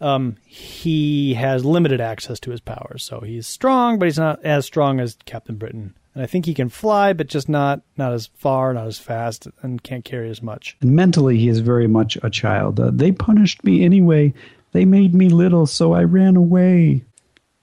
Um, 0.00 0.36
he 0.46 1.34
has 1.34 1.64
limited 1.64 2.00
access 2.00 2.40
to 2.40 2.50
his 2.50 2.60
powers, 2.60 3.04
so 3.04 3.20
he's 3.20 3.46
strong, 3.46 3.98
but 3.98 4.06
he's 4.06 4.18
not 4.18 4.44
as 4.44 4.64
strong 4.64 4.98
as 4.98 5.16
Captain 5.26 5.56
Britain. 5.56 5.94
And 6.14 6.24
I 6.24 6.26
think 6.26 6.44
he 6.44 6.54
can 6.54 6.70
fly, 6.70 7.12
but 7.12 7.28
just 7.28 7.48
not 7.48 7.82
not 7.98 8.12
as 8.14 8.30
far, 8.34 8.72
not 8.72 8.86
as 8.86 8.98
fast, 8.98 9.46
and 9.60 9.82
can't 9.82 10.04
carry 10.04 10.30
as 10.30 10.42
much. 10.42 10.76
And 10.80 10.92
mentally, 10.92 11.38
he 11.38 11.48
is 11.48 11.60
very 11.60 11.86
much 11.86 12.16
a 12.22 12.30
child. 12.30 12.80
Uh, 12.80 12.90
they 12.92 13.12
punished 13.12 13.62
me 13.64 13.84
anyway. 13.84 14.32
They 14.72 14.86
made 14.86 15.14
me 15.14 15.28
little, 15.28 15.66
so 15.66 15.92
I 15.92 16.04
ran 16.04 16.36
away. 16.36 17.04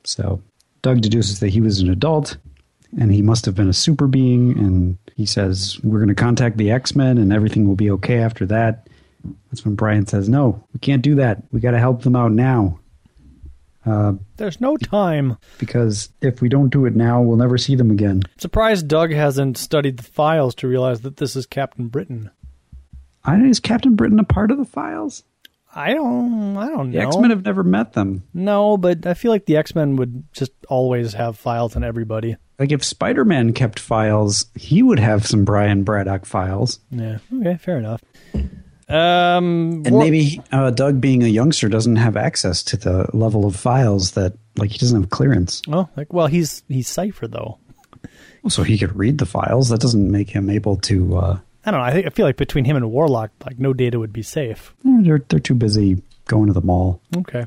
So 0.04 0.41
Doug 0.84 1.02
deduces 1.02 1.39
that 1.39 1.49
he 1.49 1.62
was 1.62 1.82
an 1.82 1.89
adult, 1.89 2.38
and 2.97 3.12
he 3.12 3.21
must 3.21 3.46
have 3.46 3.56
been 3.56 3.69
a 3.69 3.73
super 3.73 4.08
being. 4.08 4.58
And 4.58 4.98
he 5.15 5.25
says, 5.25 5.79
"We're 5.83 6.00
going 6.00 6.10
to 6.10 6.15
contact 6.15 6.58
the 6.58 6.71
X 6.71 6.96
Men, 6.96 7.17
and 7.17 7.31
everything 7.33 7.67
will 7.67 7.75
be 7.75 7.92
okay 7.92 8.19
after 8.19 8.46
that." 8.48 8.87
That's 9.52 9.65
when 9.65 9.75
Brian 9.75 10.06
says, 10.06 10.29
"No, 10.29 10.63
we 10.73 10.79
can't 10.79 11.02
do 11.02 11.15
that. 11.15 11.44
We 11.52 11.60
got 11.60 11.71
to 11.71 11.79
help 11.79 12.04
them 12.04 12.15
out 12.15 12.31
now." 12.31 12.79
Uh, 13.85 14.13
There's 14.37 14.60
no 14.62 14.75
time. 14.77 15.37
because 15.58 16.10
if 16.21 16.42
we 16.42 16.50
don't 16.50 16.69
do 16.69 16.85
it 16.85 16.96
now, 16.96 17.21
we'll 17.21 17.37
never 17.37 17.58
see 17.58 17.75
them 17.75 17.90
again. 17.92 18.21
Surprised 18.37 18.87
Doug 18.87 19.12
hasn't 19.12 19.58
studied 19.58 19.98
the 19.98 20.04
files 20.04 20.54
to 20.56 20.67
realize 20.67 21.02
that 21.02 21.17
this 21.17 21.35
is 21.35 21.46
Captain 21.46 21.87
Britain. 21.87 22.29
I, 23.23 23.37
is 23.42 23.60
Captain 23.60 23.96
Britain 23.96 24.19
a 24.19 24.23
part 24.23 24.52
of 24.52 24.58
the 24.58 24.65
files? 24.65 25.23
I 25.73 25.94
don't. 25.94 26.58
I 26.58 26.67
don't 26.67 26.92
The 26.92 27.00
know. 27.00 27.08
X 27.08 27.17
Men 27.17 27.29
have 27.29 27.46
never 27.46 27.63
met 27.63 27.94
them. 27.94 28.23
No, 28.33 28.75
but 28.77 29.06
I 29.06 29.13
feel 29.13 29.31
like 29.31 29.46
the 29.46 29.58
X 29.58 29.73
Men 29.75 29.96
would 29.96 30.23
just 30.33 30.52
always 30.67 31.13
have 31.13 31.37
files 31.37 31.75
on 31.75 31.83
everybody. 31.83 32.35
Like 32.60 32.71
if 32.73 32.83
Spider 32.83 33.23
Man 33.25 33.53
kept 33.53 33.79
files, 33.79 34.45
he 34.55 34.83
would 34.83 34.99
have 34.99 35.25
some 35.25 35.45
Brian 35.45 35.83
Braddock 35.83 36.25
files. 36.25 36.79
Yeah. 36.91 37.19
Okay. 37.33 37.57
Fair 37.57 37.77
enough. 37.77 38.01
Um, 38.89 39.83
And 39.85 39.97
maybe 39.97 40.41
uh, 40.51 40.71
Doug, 40.71 40.99
being 40.99 41.23
a 41.23 41.27
youngster, 41.27 41.69
doesn't 41.69 41.97
have 41.97 42.17
access 42.17 42.63
to 42.63 42.77
the 42.77 43.07
level 43.13 43.45
of 43.45 43.55
files 43.55 44.12
that, 44.12 44.33
like, 44.57 44.71
he 44.71 44.77
doesn't 44.79 44.99
have 44.99 45.10
clearance. 45.12 45.62
Oh, 45.71 45.87
like 45.95 46.12
well, 46.12 46.27
he's 46.27 46.63
he's 46.67 46.87
Cypher 46.87 47.27
though. 47.27 47.60
So 48.47 48.63
he 48.63 48.77
could 48.77 48.95
read 48.95 49.17
the 49.19 49.25
files. 49.25 49.69
That 49.69 49.79
doesn't 49.81 50.10
make 50.12 50.29
him 50.29 50.49
able 50.49 50.77
to. 50.77 51.17
Uh, 51.17 51.39
I 51.65 51.71
don't 51.71 51.79
know. 51.81 51.85
I 51.85 51.91
think 51.91 52.07
I 52.07 52.10
feel 52.10 52.25
like 52.25 52.37
between 52.37 52.65
him 52.65 52.77
and 52.77 52.89
Warlock, 52.91 53.31
like 53.45 53.60
no 53.60 53.73
data 53.73 53.99
would 53.99 54.13
be 54.13 54.23
safe. 54.23 54.73
they're 54.83 55.23
they're 55.29 55.39
too 55.39 55.55
busy 55.55 56.01
going 56.25 56.47
to 56.47 56.53
the 56.53 56.62
mall. 56.62 57.01
Okay. 57.15 57.45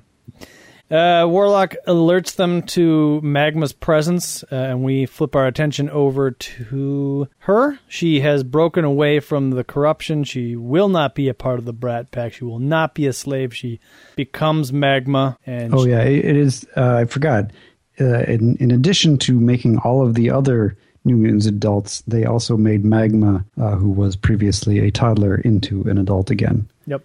Uh, 0.92 1.26
Warlock 1.26 1.74
alerts 1.86 2.36
them 2.36 2.60
to 2.62 3.18
Magma's 3.22 3.72
presence, 3.72 4.42
uh, 4.52 4.54
and 4.56 4.84
we 4.84 5.06
flip 5.06 5.34
our 5.34 5.46
attention 5.46 5.88
over 5.88 6.32
to 6.32 7.28
her. 7.38 7.78
She 7.88 8.20
has 8.20 8.44
broken 8.44 8.84
away 8.84 9.18
from 9.20 9.50
the 9.50 9.64
corruption. 9.64 10.24
She 10.24 10.54
will 10.54 10.90
not 10.90 11.14
be 11.14 11.28
a 11.28 11.34
part 11.34 11.58
of 11.58 11.64
the 11.64 11.72
Brat 11.72 12.10
Pack. 12.10 12.34
She 12.34 12.44
will 12.44 12.58
not 12.58 12.94
be 12.94 13.06
a 13.06 13.14
slave. 13.14 13.56
She 13.56 13.80
becomes 14.16 14.70
Magma, 14.70 15.38
and 15.46 15.74
Oh 15.74 15.84
she- 15.84 15.90
yeah, 15.92 16.02
it 16.02 16.36
is. 16.36 16.66
Uh, 16.76 16.96
I 16.96 17.04
forgot. 17.06 17.50
Uh, 17.98 18.20
in 18.24 18.56
in 18.56 18.70
addition 18.70 19.16
to 19.18 19.38
making 19.40 19.78
all 19.78 20.04
of 20.06 20.12
the 20.14 20.28
other 20.30 20.76
New 21.04 21.16
Mutants 21.16 21.46
adults, 21.46 22.02
they 22.06 22.24
also 22.26 22.56
made 22.58 22.84
Magma, 22.84 23.44
uh, 23.58 23.76
who 23.76 23.88
was 23.90 24.14
previously 24.14 24.78
a 24.86 24.90
toddler, 24.90 25.36
into 25.36 25.82
an 25.88 25.96
adult 25.96 26.30
again. 26.30 26.68
Yep. 26.86 27.02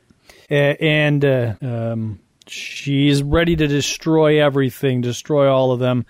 Uh, 0.52 0.54
and 0.54 1.24
uh, 1.26 1.54
um, 1.62 2.20
she's 2.50 3.24
ready 3.24 3.56
to 3.56 3.68
destroy 3.68 4.44
everything, 4.44 5.02
destroy 5.02 5.50
all 5.50 5.72
of 5.72 5.80
them. 5.80 6.06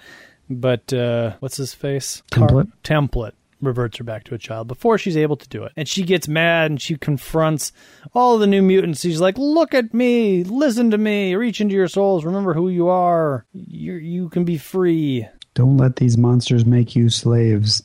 But 0.49 0.93
uh, 0.93 1.35
what's 1.39 1.57
his 1.57 1.73
face? 1.73 2.23
Template. 2.31 2.71
template 2.83 3.33
reverts 3.59 3.97
her 3.97 4.03
back 4.03 4.23
to 4.23 4.35
a 4.35 4.38
child 4.38 4.67
before 4.67 4.97
she's 4.97 5.17
able 5.17 5.35
to 5.35 5.49
do 5.49 5.63
it. 5.63 5.71
And 5.75 5.88
she 5.88 6.03
gets 6.03 6.27
mad 6.27 6.71
and 6.71 6.81
she 6.81 6.95
confronts 6.95 7.71
all 8.13 8.35
of 8.35 8.39
the 8.39 8.47
new 8.47 8.61
mutants. 8.61 9.01
She's 9.01 9.19
like, 9.19 9.38
"Look 9.38 9.73
at 9.73 9.93
me, 9.93 10.43
listen 10.43 10.91
to 10.91 10.97
me, 10.97 11.35
reach 11.35 11.59
into 11.59 11.75
your 11.75 11.88
souls, 11.88 12.23
remember 12.23 12.53
who 12.53 12.69
you 12.69 12.88
are. 12.88 13.45
You 13.53 13.93
you 13.93 14.29
can 14.29 14.45
be 14.45 14.57
free." 14.57 15.27
Don't 15.53 15.77
let 15.77 15.95
these 15.95 16.17
monsters 16.17 16.65
make 16.65 16.95
you 16.95 17.09
slaves. 17.09 17.81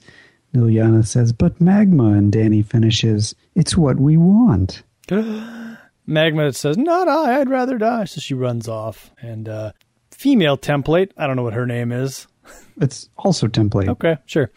Illyana 0.55 1.07
says, 1.07 1.33
but 1.33 1.59
Magma, 1.59 2.13
and 2.13 2.31
Danny 2.31 2.61
finishes, 2.61 3.35
it's 3.55 3.79
what 3.79 3.99
we 3.99 4.19
want. 4.19 4.83
Magma 6.07 6.53
says, 6.53 6.77
"Not 6.77 7.09
I. 7.09 7.41
I'd 7.41 7.51
rather 7.51 7.79
die." 7.79 8.05
So 8.05 8.21
she 8.21 8.35
runs 8.35 8.69
off. 8.69 9.11
And 9.21 9.49
uh, 9.49 9.73
female 10.11 10.59
template, 10.59 11.13
I 11.17 11.27
don't 11.27 11.37
know 11.37 11.43
what 11.43 11.55
her 11.55 11.67
name 11.67 11.93
is. 11.93 12.27
It's 12.81 13.09
also 13.17 13.47
template. 13.47 13.89
Okay, 13.89 14.17
sure. 14.27 14.51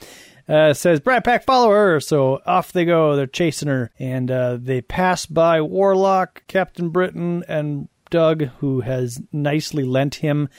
Uh, 0.47 0.73
says 0.73 0.99
Brat 0.99 1.23
Pack, 1.23 1.43
follow 1.43 1.69
her. 1.69 1.99
So 1.99 2.39
off 2.45 2.71
they 2.71 2.85
go. 2.85 3.15
They're 3.15 3.27
chasing 3.27 3.67
her, 3.67 3.91
and 3.99 4.29
uh, 4.29 4.57
they 4.59 4.81
pass 4.81 5.25
by 5.25 5.61
Warlock, 5.61 6.43
Captain 6.47 6.89
Britain, 6.89 7.43
and 7.47 7.89
Doug, 8.09 8.43
who 8.59 8.81
has 8.81 9.21
nicely 9.31 9.83
lent 9.83 10.15
him 10.15 10.49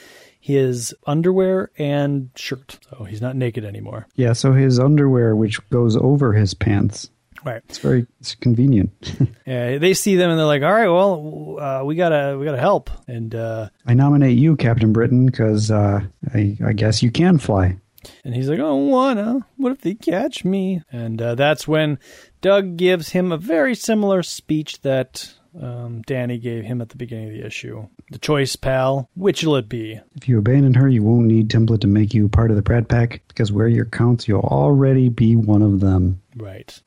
his 0.41 0.95
underwear 1.07 1.71
and 1.79 2.31
shirt. 2.37 2.79
So 2.91 3.05
he's 3.05 3.21
not 3.21 3.35
naked 3.37 3.65
anymore. 3.65 4.07
Yeah, 4.15 4.33
so 4.33 4.53
his 4.53 4.79
underwear, 4.79 5.35
which 5.35 5.67
goes 5.71 5.97
over 5.97 6.33
his 6.33 6.55
pants, 6.55 7.11
Right. 7.47 7.63
it's 7.69 7.79
very 7.79 8.07
it's 8.21 8.35
convenient. 8.35 8.91
Uh, 9.47 9.79
they 9.79 9.95
see 9.95 10.17
them 10.17 10.29
and 10.29 10.37
they're 10.37 10.45
like, 10.45 10.63
"All 10.63 10.73
right, 10.73 10.89
well, 10.89 11.57
uh, 11.61 11.85
we 11.85 11.95
gotta 11.95 12.37
we 12.37 12.45
gotta 12.45 12.59
help." 12.59 12.91
And 13.07 13.33
uh, 13.33 13.69
I 13.87 13.95
nominate 13.95 14.37
you, 14.37 14.57
Captain 14.57 14.93
Britain, 14.93 15.25
because 15.27 15.71
uh, 15.71 16.01
I, 16.35 16.59
I 16.67 16.73
guess 16.73 17.01
you 17.01 17.13
can 17.13 17.39
fly. 17.39 17.77
And 18.25 18.35
he's 18.35 18.49
like, 18.49 18.59
I 18.59 18.63
don't 18.63 18.89
wanna. 18.89 19.47
What 19.57 19.71
if 19.71 19.83
they 19.83 19.95
catch 19.95 20.45
me? 20.45 20.83
And 20.91 21.23
uh, 21.23 21.37
that's 21.37 21.69
when 21.69 22.01
Doug 22.41 22.77
gives 22.77 23.11
him 23.11 23.31
a 23.31 23.39
very 23.39 23.77
similar 23.77 24.25
speech 24.25 24.81
that 24.81 25.33
um, 25.61 26.03
Danny 26.03 26.39
gave 26.39 26.65
him 26.65 26.81
at 26.81 26.89
the 26.89 26.97
beginning 26.97 27.29
of 27.29 27.35
the 27.35 27.47
issue. 27.47 27.87
The 28.11 28.19
choice, 28.19 28.57
pal. 28.57 29.09
Which'll 29.15 29.57
it 29.57 29.69
be? 29.69 30.01
If 30.17 30.29
you 30.29 30.39
abandon 30.39 30.75
her, 30.75 30.89
you 30.89 31.05
won't 31.05 31.27
need 31.27 31.51
Template 31.51 31.81
to 31.83 31.87
make 31.87 32.15
you 32.15 32.29
part 32.29 32.51
of 32.51 32.57
the 32.57 32.63
Brat 32.63 32.89
Pack, 32.89 33.23
because 33.29 33.53
where 33.53 33.69
your 33.69 33.87
counts, 33.87 34.27
you'll 34.27 34.41
already 34.41 35.09
be 35.09 35.37
one 35.37 35.63
of 35.63 35.79
them. 35.81 36.21
Right. 36.37 36.81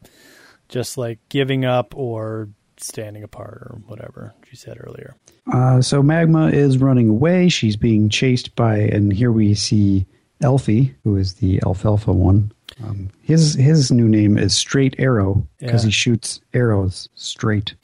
Just 0.70 0.98
like 0.98 1.20
giving 1.30 1.66
up 1.66 1.94
or 1.98 2.48
standing 2.78 3.24
apart 3.24 3.58
or 3.70 3.82
whatever 3.88 4.34
she 4.50 4.56
said 4.56 4.78
earlier. 4.80 5.16
Uh, 5.52 5.82
so 5.82 6.02
Magma 6.02 6.48
is 6.50 6.78
running 6.78 7.10
away. 7.10 7.50
She's 7.50 7.76
being 7.76 8.08
chased 8.10 8.56
by, 8.56 8.78
and 8.78 9.12
here 9.12 9.32
we 9.32 9.54
see 9.56 10.06
Elfie, 10.42 10.96
who 11.04 11.18
is 11.18 11.34
the 11.36 11.60
Alfalfa 11.66 12.14
one. 12.14 12.52
Um, 12.84 13.10
his 13.24 13.56
his 13.56 13.92
new 13.92 14.08
name 14.08 14.38
is 14.38 14.56
Straight 14.56 14.96
Arrow 15.00 15.46
because 15.60 15.84
Yeah. 15.84 15.88
he 15.88 15.92
shoots 15.92 16.40
arrows 16.54 17.10
straight. 17.16 17.76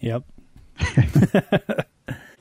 Yep. 0.00 0.24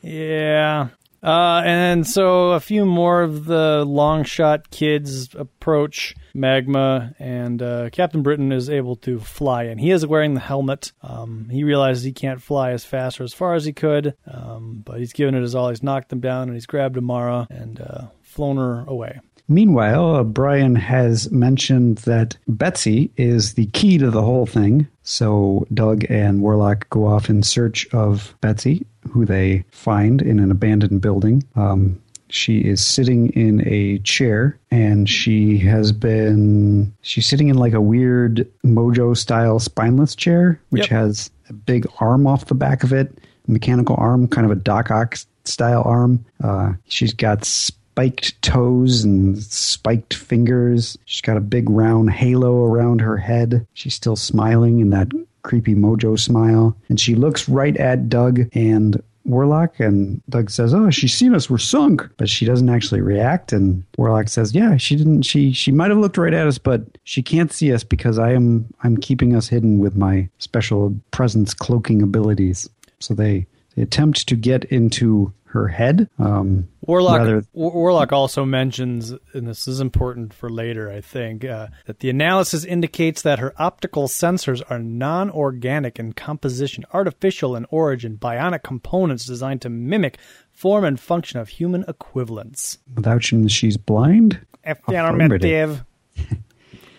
yeah. 0.02 0.88
Uh, 1.24 1.62
and 1.64 2.08
so 2.08 2.52
a 2.52 2.60
few 2.60 2.86
more 2.86 3.22
of 3.22 3.46
the 3.46 3.86
Longshot 3.88 4.72
kids 4.72 5.36
approach 5.36 6.16
Magma, 6.34 7.14
and 7.20 7.62
uh, 7.62 7.90
Captain 7.92 8.24
Britain 8.24 8.52
is 8.52 8.70
able 8.70 8.96
to 8.98 9.20
fly, 9.20 9.64
and 9.64 9.80
he 9.80 9.92
is 9.92 10.06
wearing 10.06 10.34
the 10.34 10.40
helmet. 10.40 10.92
Um, 11.04 11.50
he 11.50 11.64
realizes 11.64 12.04
he 12.04 12.12
can't 12.12 12.42
fly 12.42 12.72
as 12.72 12.86
fast 12.86 13.20
or 13.20 13.24
as 13.24 13.34
far 13.34 13.54
as 13.54 13.66
he 13.66 13.74
could, 13.74 14.16
um, 14.26 14.82
but 14.86 15.00
he's 15.00 15.14
given 15.14 15.36
it 15.36 15.42
his 15.42 15.54
all. 15.54 15.70
He's 15.70 15.84
knocked 15.84 16.10
them 16.10 16.22
down, 16.22 16.44
and 16.44 16.54
he's 16.54 16.66
grabbed 16.66 16.98
Amara 16.98 17.48
and 17.50 17.80
uh, 17.80 18.08
flown 18.22 18.58
her 18.58 18.84
away. 18.88 19.20
Meanwhile, 19.48 20.16
uh, 20.16 20.24
Brian 20.24 20.76
has 20.76 21.30
mentioned 21.30 21.98
that 22.00 22.38
Betsy 22.48 23.12
is 23.18 23.56
the 23.56 23.66
key 23.68 23.98
to 23.98 24.10
the 24.10 24.22
whole 24.22 24.46
thing. 24.46 24.88
So 25.04 25.68
Doug 25.74 26.06
and 26.10 26.42
Warlock 26.42 26.90
go 26.90 27.06
off 27.06 27.30
in 27.30 27.44
search 27.44 27.86
of 27.94 28.34
Betsy, 28.40 28.86
who 29.10 29.26
they 29.26 29.64
find 29.72 30.22
in 30.22 30.40
an 30.40 30.52
abandoned 30.52 31.02
building. 31.02 31.44
Um, 31.56 32.02
she 32.30 32.60
is 32.60 32.80
sitting 32.86 33.28
in 33.34 33.62
a 33.68 34.00
chair 34.00 34.58
and 34.72 35.10
she 35.10 35.58
has 35.58 35.92
been 35.92 36.94
she's 37.02 37.26
sitting 37.26 37.50
in 37.50 37.58
like 37.58 37.74
a 37.74 37.82
weird 37.82 38.48
mojo 38.66 39.18
style 39.18 39.60
spineless 39.60 40.16
chair 40.16 40.58
which 40.70 40.84
Yep. 40.84 40.90
has 40.92 41.30
a 41.50 41.54
big 41.54 41.86
arm 42.00 42.26
off 42.26 42.46
the 42.46 42.56
back 42.56 42.84
of 42.84 42.94
it 42.94 43.18
mechanical 43.48 43.98
arm 44.00 44.30
kind 44.30 44.46
of 44.46 44.52
a 44.52 44.56
doc 44.56 44.90
ock 44.92 45.18
style 45.44 45.84
arm 45.86 46.24
uh, 46.42 46.72
she's 46.88 47.14
got 47.14 47.44
spiked 47.44 48.42
toes 48.42 49.04
and 49.04 49.38
spiked 49.44 50.14
fingers 50.14 50.98
she's 51.04 51.20
got 51.20 51.36
a 51.36 51.42
big 51.42 51.70
round 51.70 52.12
halo 52.12 52.64
around 52.64 53.02
her 53.02 53.18
head 53.18 53.68
she's 53.74 53.94
still 53.94 54.16
smiling 54.16 54.80
in 54.80 54.90
that 54.92 55.10
creepy 55.44 55.76
mojo 55.76 56.20
smile 56.20 56.76
and 56.90 57.00
she 57.00 57.16
looks 57.16 57.50
right 57.50 57.78
at 57.78 58.10
doug 58.10 58.42
and 58.54 59.02
Warlock 59.26 59.80
and 59.80 60.22
Doug 60.30 60.50
says, 60.50 60.74
"Oh, 60.74 60.90
she's 60.90 61.14
seen 61.14 61.36
us. 61.36 61.50
We're 61.50 61.58
sunk." 61.58 62.08
But 62.18 62.30
she 62.30 62.46
doesn't 62.46 62.70
actually 62.70 63.02
react 63.02 63.54
and 63.54 63.84
Warlock 63.98 64.28
says, 64.28 64.56
"Yeah, 64.56 64.78
she 64.78 64.96
didn't 64.96 65.24
she 65.24 65.52
she 65.52 65.72
might 65.72 65.90
have 65.90 66.00
looked 66.00 66.18
right 66.18 66.34
at 66.34 66.48
us, 66.48 66.58
but 66.58 66.98
she 67.04 67.22
can't 67.22 67.52
see 67.52 67.72
us 67.74 67.84
because 67.84 68.18
I 68.18 68.32
am 68.34 68.66
I'm 68.84 68.98
keeping 68.98 69.36
us 69.36 69.48
hidden 69.48 69.80
with 69.80 69.96
my 69.96 70.28
special 70.40 70.96
presence 71.12 71.54
cloaking 71.54 72.02
abilities." 72.02 72.68
So 73.00 73.14
they 73.14 73.46
they 73.76 73.84
attempt 73.84 74.28
to 74.28 74.36
get 74.36 74.66
into 74.66 75.32
her 75.52 75.68
head. 75.68 76.10
Um 76.20 76.68
Warlock 76.88 77.20
rather- 77.20 77.44
War- 77.54 77.72
Warlock 77.74 78.12
also 78.12 78.44
mentions, 78.46 79.14
and 79.34 79.48
this 79.48 79.68
is 79.68 79.80
important 79.80 80.34
for 80.34 80.50
later, 80.50 80.90
I 80.92 81.00
think, 81.02 81.46
uh, 81.46 81.68
that 81.86 82.00
the 82.00 82.10
analysis 82.10 82.66
indicates 82.66 83.22
that 83.22 83.40
her 83.40 83.54
optical 83.58 84.08
sensors 84.08 84.62
are 84.70 84.80
non-organic 84.80 86.00
in 86.00 86.14
composition, 86.14 86.84
artificial 86.94 87.56
in 87.56 87.66
origin, 87.70 88.18
bionic 88.18 88.64
components 88.64 89.26
designed 89.26 89.62
to 89.62 89.70
mimic 89.70 90.18
form 90.52 90.84
and 90.84 91.00
function 91.00 91.40
of 91.40 91.50
human 91.50 91.86
equivalents. 91.88 92.80
without 92.96 93.22
that 93.22 93.50
she's 93.50 93.78
blind. 93.78 94.40
Affirmative. 94.66 95.84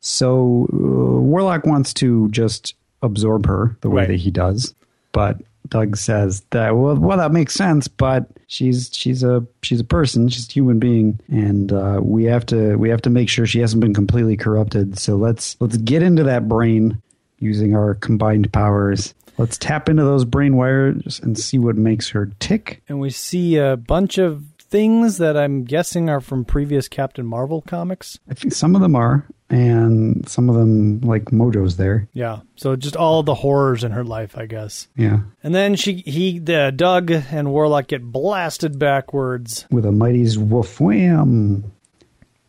So 0.00 0.66
uh, 0.72 0.76
Warlock 1.20 1.64
wants 1.64 1.94
to 1.94 2.28
just 2.30 2.74
absorb 3.02 3.46
her 3.46 3.76
the 3.82 3.90
way 3.90 4.02
Right. 4.02 4.08
that 4.08 4.16
he 4.16 4.30
does, 4.32 4.74
but 5.12 5.40
Doug 5.72 5.96
says 5.96 6.42
that 6.50 6.76
well, 6.76 6.96
well, 6.96 7.16
that 7.16 7.32
makes 7.32 7.54
sense, 7.54 7.88
but 7.88 8.26
she's 8.46 8.90
she's 8.92 9.22
a 9.22 9.42
she's 9.62 9.80
a 9.80 9.84
person, 9.84 10.28
she's 10.28 10.46
a 10.46 10.52
human 10.52 10.78
being, 10.78 11.18
and 11.28 11.72
uh, 11.72 11.98
we 12.02 12.24
have 12.24 12.44
to 12.46 12.76
we 12.76 12.90
have 12.90 13.00
to 13.02 13.10
make 13.10 13.30
sure 13.30 13.46
she 13.46 13.60
hasn't 13.60 13.80
been 13.80 13.94
completely 13.94 14.36
corrupted. 14.36 14.98
So 14.98 15.16
let's 15.16 15.56
let's 15.60 15.78
get 15.78 16.02
into 16.02 16.24
that 16.24 16.46
brain 16.46 17.00
using 17.38 17.74
our 17.74 17.94
combined 17.94 18.52
powers. 18.52 19.14
Let's 19.38 19.56
tap 19.56 19.88
into 19.88 20.04
those 20.04 20.26
brain 20.26 20.56
wires 20.56 21.18
and 21.20 21.38
see 21.38 21.58
what 21.58 21.76
makes 21.76 22.10
her 22.10 22.26
tick. 22.38 22.82
And 22.86 23.00
we 23.00 23.08
see 23.08 23.56
a 23.56 23.78
bunch 23.78 24.18
of 24.18 24.44
things 24.58 25.16
that 25.18 25.38
I'm 25.38 25.64
guessing 25.64 26.10
are 26.10 26.20
from 26.20 26.44
previous 26.44 26.86
Captain 26.86 27.24
Marvel 27.24 27.62
comics. 27.62 28.18
I 28.28 28.34
think 28.34 28.52
some 28.52 28.74
of 28.74 28.82
them 28.82 28.94
are, 28.94 29.26
and 29.52 30.26
some 30.28 30.48
of 30.48 30.56
them 30.56 31.00
like 31.02 31.26
Mojo's 31.26 31.76
there. 31.76 32.08
Yeah. 32.14 32.40
So 32.56 32.74
just 32.74 32.96
all 32.96 33.22
the 33.22 33.34
horrors 33.34 33.84
in 33.84 33.92
her 33.92 34.02
life, 34.02 34.36
I 34.36 34.46
guess. 34.46 34.88
Yeah, 34.96 35.20
And 35.42 35.54
then 35.54 35.76
she, 35.76 35.96
he, 36.06 36.38
the 36.38 36.72
Doug 36.74 37.10
and 37.10 37.52
Warlock 37.52 37.86
get 37.88 38.02
blasted 38.02 38.78
backwards. 38.78 39.66
with 39.70 39.84
a 39.86 39.92
mighty's 39.92 40.38
woof 40.38 40.80
wham. 40.80 41.70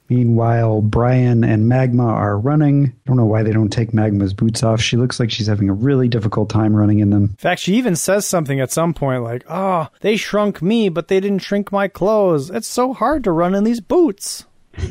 Meanwhile, 0.09 0.81
Brian 0.81 1.43
and 1.43 1.67
Magma 1.67 2.05
are 2.05 2.37
running. 2.37 2.87
I 2.87 2.93
don't 3.05 3.17
know 3.17 3.25
why 3.25 3.41
they 3.41 3.51
don't 3.53 3.69
take 3.71 3.93
Magma's 3.93 4.33
boots 4.33 4.61
off. 4.61 4.79
She 4.81 4.95
looks 4.97 5.19
like 5.19 5.31
she's 5.31 5.47
having 5.47 5.69
a 5.69 5.73
really 5.73 6.07
difficult 6.07 6.49
time 6.49 6.75
running 6.75 6.99
in 6.99 7.09
them. 7.09 7.23
In 7.23 7.35
fact, 7.37 7.61
she 7.61 7.75
even 7.75 7.95
says 7.95 8.25
something 8.27 8.59
at 8.59 8.71
some 8.71 8.93
point 8.93 9.23
like, 9.23 9.43
"Oh, 9.49 9.87
they 10.01 10.15
shrunk 10.17 10.61
me, 10.61 10.89
but 10.89 11.07
they 11.07 11.19
didn't 11.19 11.39
shrink 11.39 11.71
my 11.71 11.87
clothes. 11.87 12.49
It's 12.49 12.67
so 12.67 12.93
hard 12.93 13.23
to 13.23 13.31
run 13.31 13.55
in 13.55 13.63
these 13.63 13.79
boots." 13.81 14.45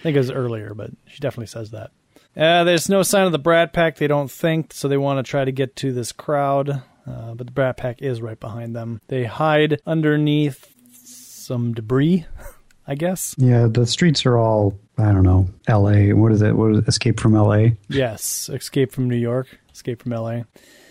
I 0.00 0.02
think 0.02 0.16
it 0.16 0.20
was 0.20 0.30
earlier, 0.30 0.74
but 0.74 0.90
she 1.06 1.20
definitely 1.20 1.46
says 1.46 1.70
that. 1.70 1.90
Uh, 2.36 2.64
there's 2.64 2.88
no 2.88 3.02
sign 3.02 3.26
of 3.26 3.32
the 3.32 3.38
Brat 3.38 3.72
Pack. 3.72 3.96
They 3.96 4.06
don't 4.06 4.30
think, 4.30 4.72
so 4.72 4.88
they 4.88 4.96
want 4.96 5.24
to 5.24 5.28
try 5.28 5.44
to 5.44 5.52
get 5.52 5.76
to 5.76 5.92
this 5.92 6.12
crowd. 6.12 6.82
Uh, 7.06 7.34
but 7.34 7.46
the 7.46 7.52
Brat 7.52 7.76
Pack 7.76 8.02
is 8.02 8.22
right 8.22 8.38
behind 8.38 8.74
them. 8.74 9.00
They 9.08 9.24
hide 9.24 9.80
underneath 9.86 10.72
some 10.92 11.74
debris, 11.74 12.26
I 12.86 12.94
guess. 12.94 13.34
Yeah, 13.36 13.66
the 13.66 13.86
streets 13.86 14.24
are 14.26 14.38
all 14.38 14.78
I 15.00 15.12
don't 15.12 15.22
know. 15.22 15.48
L.A. 15.66 16.12
What 16.12 16.32
is 16.32 16.42
it? 16.42 16.54
What 16.54 16.72
is 16.72 16.78
it? 16.78 16.88
Escape 16.88 17.20
from 17.20 17.34
L.A. 17.34 17.76
Yes, 17.88 18.50
Escape 18.52 18.92
from 18.92 19.08
New 19.08 19.16
York, 19.16 19.46
Escape 19.72 20.02
from 20.02 20.12
L.A. 20.12 20.44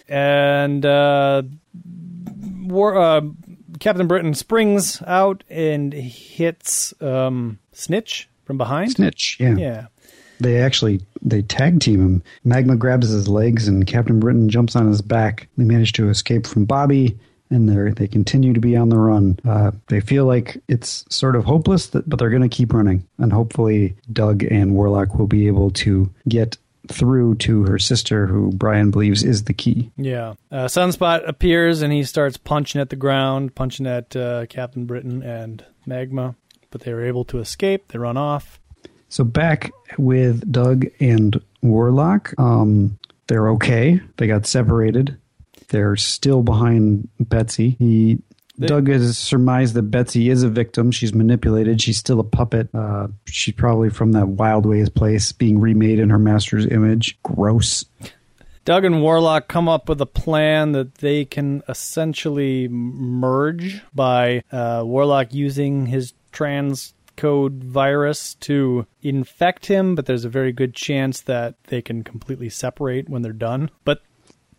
And 0.07 0.83
uh, 0.83 1.43
war, 2.61 2.97
uh, 2.97 3.21
Captain 3.79 4.07
Britain 4.07 4.33
springs 4.33 5.01
out 5.05 5.43
and 5.49 5.93
hits 5.93 6.93
um, 7.01 7.59
Snitch 7.71 8.27
from 8.49 8.57
behind. 8.57 8.91
Snitch. 8.91 9.37
Yeah. 9.39 9.55
Yeah. 9.57 9.85
They 10.39 10.59
actually 10.59 11.01
they 11.21 11.43
tag 11.43 11.81
team 11.81 11.99
him. 11.99 12.23
Magma 12.43 12.75
grabs 12.77 13.09
his 13.09 13.27
legs 13.27 13.67
and 13.67 13.85
Captain 13.85 14.19
Britain 14.19 14.49
jumps 14.49 14.75
on 14.75 14.87
his 14.87 15.03
back. 15.03 15.47
They 15.55 15.65
manage 15.65 15.93
to 15.93 16.09
escape 16.09 16.47
from 16.47 16.65
Bobby 16.65 17.15
and 17.51 17.69
they 17.69 17.91
they 17.91 18.07
continue 18.07 18.53
to 18.53 18.59
be 18.59 18.75
on 18.75 18.89
the 18.89 18.97
run. 18.97 19.37
Uh, 19.47 19.69
they 19.89 19.99
feel 19.99 20.25
like 20.25 20.59
it's 20.67 21.05
sort 21.09 21.35
of 21.35 21.45
hopeless, 21.45 21.89
that, 21.89 22.09
but 22.09 22.17
they're 22.17 22.31
going 22.31 22.41
to 22.41 22.49
keep 22.49 22.73
running. 22.73 23.07
And 23.19 23.31
hopefully, 23.31 23.95
Doug 24.11 24.41
and 24.41 24.73
Warlock 24.73 25.13
will 25.13 25.27
be 25.27 25.45
able 25.45 25.69
to 25.71 26.11
get 26.27 26.57
through 26.87 27.35
to 27.35 27.65
her 27.65 27.77
sister, 27.77 28.25
who 28.25 28.51
Brian 28.51 28.89
believes 28.89 29.21
is 29.21 29.43
the 29.43 29.53
key. 29.53 29.91
Yeah. 29.95 30.33
Uh, 30.51 30.65
Sunspot 30.65 31.27
appears 31.27 31.83
and 31.83 31.93
he 31.93 32.01
starts 32.01 32.37
punching 32.37 32.81
at 32.81 32.89
the 32.89 32.95
ground, 32.95 33.53
punching 33.53 33.85
at 33.85 34.15
uh, 34.15 34.47
Captain 34.47 34.85
Britain 34.87 35.21
and 35.21 35.63
Magma, 35.85 36.33
but 36.71 36.81
they 36.81 36.93
were 36.93 37.05
able 37.05 37.25
to 37.25 37.39
escape. 37.39 37.87
They 37.89 37.99
run 37.99 38.17
off. 38.17 38.59
So 39.09 39.23
back 39.23 39.71
with 39.97 40.51
Doug 40.51 40.85
and 40.99 41.39
Warlock, 41.61 42.33
um, 42.37 42.97
they're 43.27 43.49
okay. 43.51 43.99
They 44.17 44.27
got 44.27 44.45
separated. 44.45 45.17
They're 45.69 45.95
still 45.95 46.41
behind 46.43 47.09
Betsy. 47.19 47.75
He 47.79 48.19
They- 48.57 48.67
Doug 48.67 48.87
has 48.89 49.17
surmised 49.17 49.73
that 49.75 49.83
Betsy 49.83 50.29
is 50.29 50.43
a 50.43 50.49
victim. 50.49 50.91
She's 50.91 51.13
manipulated. 51.13 51.81
She's 51.81 51.97
still 51.97 52.19
a 52.19 52.23
puppet. 52.23 52.69
Uh, 52.73 53.07
she's 53.25 53.55
probably 53.55 53.89
from 53.89 54.11
that 54.11 54.27
Wild 54.27 54.65
Ways 54.65 54.89
place, 54.89 55.31
being 55.31 55.59
remade 55.59 55.97
in 55.99 56.09
her 56.09 56.19
master's 56.19 56.65
image. 56.67 57.17
Gross. 57.23 57.85
Doug 58.65 58.83
and 58.85 59.01
Warlock 59.01 59.47
come 59.47 59.67
up 59.69 59.87
with 59.89 60.01
a 60.01 60.05
plan 60.05 60.73
that 60.73 60.95
they 60.95 61.23
can 61.25 61.63
essentially 61.69 62.67
merge 62.67 63.81
by 63.95 64.43
uh, 64.51 64.83
Warlock 64.85 65.33
using 65.33 65.85
his 65.87 66.13
transmode 66.39 67.63
virus 67.63 68.35
to 68.35 68.85
infect 69.01 69.65
him, 69.65 69.95
but 69.95 70.05
there's 70.05 70.25
a 70.25 70.29
very 70.29 70.51
good 70.51 70.73
chance 70.73 71.21
that 71.21 71.55
they 71.65 71.81
can 71.81 72.03
completely 72.03 72.49
separate 72.49 73.09
when 73.09 73.21
they're 73.21 73.33
done. 73.33 73.69
But 73.83 74.01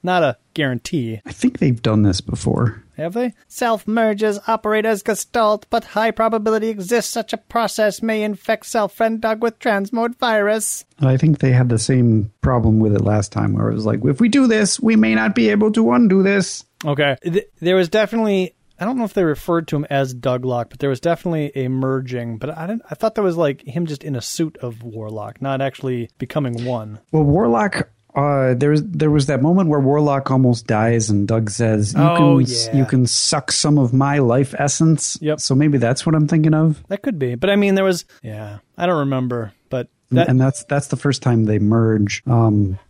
not 0.02 0.22
a 0.22 0.38
guarantee. 0.54 1.20
I 1.26 1.32
think 1.32 1.58
they've 1.58 1.80
done 1.80 2.02
this 2.02 2.20
before. 2.20 2.82
Have 2.96 3.14
they? 3.14 3.34
Self 3.48 3.86
merges 3.86 4.38
operate 4.46 4.86
as 4.86 5.02
Gestalt, 5.02 5.66
but 5.70 5.84
high 5.84 6.10
probability 6.10 6.68
exists 6.68 7.10
such 7.12 7.32
a 7.32 7.38
process 7.38 8.02
may 8.02 8.22
infect 8.22 8.66
self 8.66 8.92
friend 8.92 9.20
Doug 9.20 9.42
with 9.42 9.58
transmode 9.58 10.18
virus. 10.18 10.84
I 11.00 11.16
think 11.16 11.38
they 11.38 11.52
had 11.52 11.68
the 11.68 11.78
same 11.78 12.32
problem 12.40 12.78
with 12.78 12.94
it 12.94 13.02
last 13.02 13.32
time, 13.32 13.54
where 13.54 13.70
it 13.70 13.74
was 13.74 13.86
like, 13.86 14.04
if 14.04 14.20
we 14.20 14.28
do 14.28 14.46
this, 14.46 14.80
we 14.80 14.96
may 14.96 15.14
not 15.14 15.34
be 15.34 15.50
able 15.50 15.72
to 15.72 15.92
undo 15.92 16.22
this. 16.22 16.64
Okay. 16.84 17.16
Th- 17.22 17.46
there 17.60 17.76
was 17.76 17.88
definitely 17.88 18.54
I 18.80 18.86
don't 18.86 18.96
know 18.96 19.04
if 19.04 19.12
they 19.14 19.24
referred 19.24 19.68
to 19.68 19.76
him 19.76 19.86
as 19.90 20.14
Douglock, 20.14 20.70
but 20.70 20.78
there 20.78 20.88
was 20.90 21.00
definitely 21.00 21.52
a 21.54 21.68
merging. 21.68 22.38
But 22.38 22.56
I 22.56 22.66
didn't. 22.66 22.82
I 22.90 22.94
thought 22.94 23.14
that 23.16 23.22
was 23.22 23.36
like 23.36 23.62
him 23.62 23.84
just 23.86 24.02
in 24.02 24.16
a 24.16 24.22
suit 24.22 24.56
of 24.62 24.82
Warlock, 24.82 25.42
not 25.42 25.60
actually 25.60 26.08
becoming 26.18 26.64
one. 26.64 26.98
Well, 27.12 27.24
Warlock. 27.24 27.90
Uh, 28.12 28.54
there 28.54 28.70
was 28.70 28.82
there 28.84 29.10
was 29.10 29.26
that 29.26 29.40
moment 29.40 29.68
where 29.68 29.78
Warlock 29.78 30.30
almost 30.32 30.66
dies, 30.66 31.10
and 31.10 31.28
Doug 31.28 31.48
says, 31.50 31.94
"You 31.94 32.00
Oh, 32.00 32.16
can 32.42 32.46
yeah. 32.48 32.76
you 32.76 32.84
can 32.84 33.06
suck 33.06 33.52
some 33.52 33.78
of 33.78 33.92
my 33.92 34.18
life 34.18 34.52
essence." 34.58 35.16
Yep. 35.20 35.38
So 35.40 35.54
maybe 35.54 35.78
that's 35.78 36.04
what 36.04 36.16
I'm 36.16 36.26
thinking 36.26 36.52
of, 36.52 36.82
That 36.88 37.02
could 37.02 37.20
be. 37.20 37.36
But 37.36 37.50
I 37.50 37.56
mean, 37.56 37.76
there 37.76 37.84
was. 37.84 38.04
Yeah, 38.22 38.58
I 38.76 38.86
don't 38.86 38.98
remember, 38.98 39.52
but 39.68 39.88
that 40.10 40.28
and 40.28 40.40
that's 40.40 40.64
that's 40.64 40.88
the 40.88 40.96
first 40.96 41.22
time 41.22 41.44
they 41.44 41.60
merge. 41.60 42.24
Um, 42.26 42.80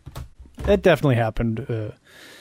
that 0.62 0.80
definitely 0.82 1.16
happened 1.16 1.66
uh, 1.68 1.90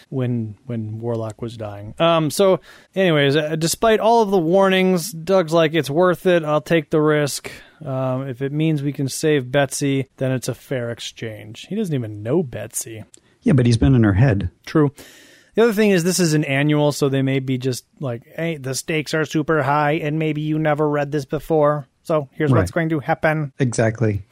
when 0.10 0.56
when 0.66 1.00
Warlock 1.00 1.42
was 1.42 1.58
dying. 1.58 1.94
Um. 2.00 2.30
So, 2.30 2.60
anyways, 2.96 3.36
uh, 3.36 3.56
despite 3.56 4.00
all 4.00 4.22
of 4.22 4.32
the 4.32 4.38
warnings, 4.38 5.12
Doug's 5.12 5.54
like, 5.54 5.74
"It's 5.74 5.90
worth 5.90 6.26
it. 6.26 6.44
I'll 6.44 6.62
take 6.62 6.90
the 6.90 7.02
risk. 7.02 7.52
Um, 7.84 8.28
if 8.28 8.42
it 8.42 8.52
means 8.52 8.82
we 8.84 8.94
can 8.94 9.08
save 9.08 9.52
Betsy, 9.52 10.08
then 10.18 10.32
it's 10.32 10.48
a 10.48 10.56
fair 10.56 10.90
exchange." 10.90 11.68
He 11.70 11.76
doesn't 11.76 11.96
even 11.96 12.24
know 12.24 12.44
Betsy. 12.44 13.04
yeah, 13.42 13.54
but 13.54 13.66
he's 13.66 13.78
been 13.78 13.96
in 13.96 14.04
her 14.04 14.14
head. 14.14 14.52
True. 14.66 14.92
The 15.56 15.64
other 15.64 15.74
thing 15.74 15.90
is 15.92 16.04
this 16.06 16.20
is 16.20 16.34
an 16.34 16.46
annual, 16.46 16.92
so 16.94 17.10
they 17.10 17.22
may 17.22 17.40
be 17.40 17.58
just 17.58 17.86
like, 18.00 18.24
"Hey, 18.36 18.56
the 18.58 18.74
stakes 18.74 19.14
are 19.14 19.26
super 19.26 19.64
high, 19.64 19.94
and 19.94 20.18
maybe 20.18 20.40
you 20.42 20.58
never 20.58 20.88
read 20.90 21.12
this 21.12 21.26
before." 21.26 21.89
So 22.10 22.28
here's 22.32 22.52
what's 22.52 22.72
going 22.72 22.90
to 22.90 23.00
happen. 23.00 23.54
Exactly. 23.60 24.24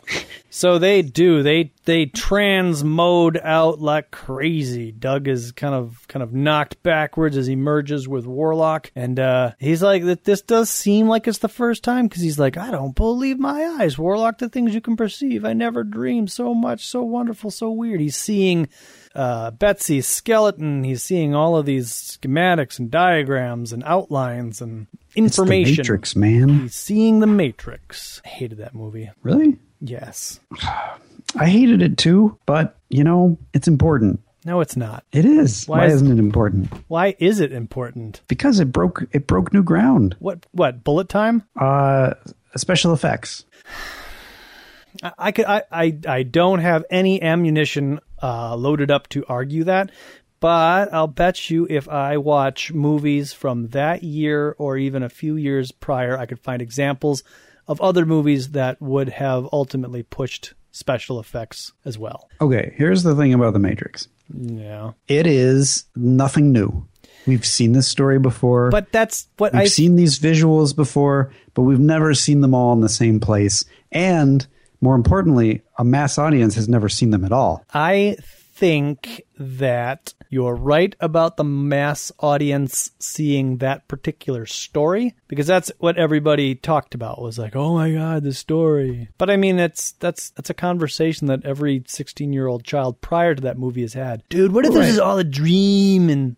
So 0.49 0.80
they 0.80 1.03
do. 1.03 1.43
They 1.43 1.73
they 1.86 2.07
transmode 2.07 3.39
out 3.43 3.80
like 3.80 4.09
crazy. 4.09 4.91
Doug 4.91 5.28
is 5.28 5.51
kind 5.51 5.75
of 5.75 6.07
kind 6.07 6.23
of 6.23 6.34
knocked 6.34 6.82
backwards 6.82 7.38
as 7.38 7.45
he 7.45 7.55
merges 7.55 8.07
with 8.07 8.25
Warlock, 8.25 8.91
and 8.95 9.19
uh, 9.19 9.51
he's 9.59 9.84
like, 9.84 10.05
"That 10.05 10.23
this 10.23 10.41
does 10.41 10.71
seem 10.71 11.07
like 11.07 11.28
it's 11.28 11.38
the 11.38 11.47
first 11.47 11.84
time," 11.84 12.07
because 12.07 12.23
he's 12.23 12.39
like, 12.39 12.57
"I 12.57 12.71
don't 12.71 12.95
believe 12.95 13.38
my 13.38 13.63
eyes, 13.80 13.99
Warlock. 13.99 14.39
The 14.39 14.49
things 14.49 14.73
you 14.73 14.82
can 14.82 14.95
perceive, 14.95 15.45
I 15.45 15.53
never 15.53 15.84
dreamed 15.84 16.32
so 16.32 16.55
much, 16.55 16.84
so 16.84 17.03
wonderful, 17.03 17.51
so 17.51 17.69
weird." 17.69 17.99
He's 17.99 18.15
seeing 18.15 18.69
uh, 19.15 19.51
Betsy's 19.51 20.07
skeleton. 20.07 20.83
He's 20.83 21.03
seeing 21.03 21.33
all 21.35 21.57
of 21.57 21.65
these 21.65 21.91
schematics 21.91 22.79
and 22.79 22.89
diagrams 22.91 23.73
and 23.73 23.83
outlines 23.85 24.61
and 24.61 24.87
It's 25.15 25.35
the 25.37 25.43
information. 25.43 25.75
Matrix, 25.77 26.15
man. 26.15 26.59
He's 26.61 26.75
seeing 26.75 27.19
the 27.19 27.27
Matrix. 27.27 28.21
I 28.25 28.29
hated 28.29 28.57
that 28.59 28.75
movie. 28.75 29.09
Really? 29.23 29.57
Yes. 29.81 30.39
I 31.35 31.47
hated 31.47 31.81
it 31.81 31.97
too, 31.97 32.37
but 32.45 32.77
you 32.89 33.03
know, 33.03 33.37
it's 33.53 33.67
important. 33.67 34.21
No, 34.45 34.61
it's 34.61 34.77
not. 34.77 35.03
It 35.11 35.25
is. 35.25 35.65
Why 35.67 35.79
Why, 35.79 35.85
is- 35.87 35.95
isn't 35.95 36.11
it 36.11 36.19
important? 36.19 36.71
Why 36.87 37.15
is 37.19 37.39
it 37.41 37.51
important? 37.51 38.21
Because 38.29 38.59
it 38.61 38.71
broke 38.71 39.03
it 39.11 39.27
broke 39.27 39.53
new 39.53 39.61
ground. 39.63 40.15
What? 40.19 40.45
What? 40.51 40.83
Bullet 40.85 41.09
time? 41.09 41.43
Uh, 41.59 42.13
special 42.55 42.93
effects. 42.93 43.43
I, 45.03 45.11
I 45.17 45.31
could. 45.31 45.45
I, 45.45 45.63
I. 45.71 45.97
I 46.07 46.23
don't 46.23 46.59
have 46.59 46.85
any 46.89 47.21
ammunition 47.21 47.99
uh, 48.22 48.55
loaded 48.55 48.91
up 48.91 49.07
to 49.09 49.26
argue 49.28 49.63
that, 49.65 49.91
but 50.39 50.93
I'll 50.93 51.07
bet 51.07 51.49
you 51.49 51.65
if 51.70 51.89
I 51.89 52.18
watch 52.18 52.72
movies 52.72 53.34
from 53.34 53.70
that 53.70 54.03
year 54.03 54.55
or 54.57 54.78
even 54.78 55.03
a 55.03 55.09
few 55.09 55.36
years 55.36 55.72
prior, 55.72 56.18
I 56.18 56.26
could 56.26 56.39
find 56.39 56.61
examples 56.61 57.24
of 57.68 57.82
other 57.82 58.05
movies 58.05 58.49
that 58.51 58.82
would 58.82 59.09
have 59.09 59.47
ultimately 59.51 60.03
pushed 60.03 60.53
special 60.72 61.20
effects 61.20 61.74
as 61.86 61.97
well. 61.97 62.30
Okay, 62.39 62.74
here's 62.78 63.03
the 63.03 63.15
thing 63.15 63.34
about 63.34 63.53
the 63.53 63.59
Matrix. 63.59 64.07
Yeah, 64.32 64.91
It 65.07 65.26
is 65.26 65.86
nothing 65.95 66.51
new. 66.51 66.86
We've 67.26 67.45
seen 67.45 67.72
this 67.74 67.88
story 67.88 68.20
before. 68.20 68.70
but 68.70 68.91
that's 68.91 69.28
what 69.38 69.53
I've 69.55 69.70
seen 69.70 69.95
these 69.95 70.18
visuals 70.20 70.76
before, 70.76 71.32
but 71.55 71.63
we've 71.63 71.80
never 71.80 72.13
seen 72.13 72.41
them 72.41 72.53
all 72.53 72.72
in 72.74 72.80
the 72.82 72.89
same 72.89 73.20
place. 73.20 73.65
And 73.91 74.45
more 74.82 74.95
importantly, 74.95 75.61
a 75.78 75.84
mass 75.84 76.17
audience 76.17 76.55
has 76.55 76.67
never 76.67 76.89
seen 76.89 77.09
them 77.11 77.25
at 77.25 77.32
all. 77.32 77.63
I 77.73 78.17
think 78.53 79.21
that 79.39 80.13
you're 80.29 80.55
right 80.55 80.95
about 80.99 81.38
the 81.38 81.43
mass 81.43 82.11
audience 82.19 82.91
seeing 82.99 83.57
that 83.57 83.88
particular 83.88 84.45
story 84.45 85.15
because 85.27 85.47
that's 85.47 85.71
what 85.79 85.97
everybody 85.97 86.55
talked 86.55 86.95
about 86.95 87.21
was 87.21 87.38
like, 87.39 87.55
"Oh 87.55 87.73
my 87.73 87.91
god, 87.91 88.23
the 88.23 88.33
story." 88.33 89.09
But 89.17 89.29
I 89.29 89.38
mean, 89.38 89.59
it's 89.59 89.93
that's 89.93 90.31
that's 90.31 90.49
a 90.49 90.53
conversation 90.53 91.27
that 91.27 91.45
every 91.45 91.81
16-year-old 91.81 92.63
child 92.63 92.99
prior 93.01 93.35
to 93.35 93.41
that 93.43 93.57
movie 93.57 93.81
has 93.81 93.93
had. 93.93 94.23
Dude, 94.29 94.51
what 94.53 94.65
if 94.65 94.73
this 94.73 94.89
is 94.89 94.99
all 94.99 95.17
a 95.17 95.23
dream 95.23 96.09
and 96.09 96.35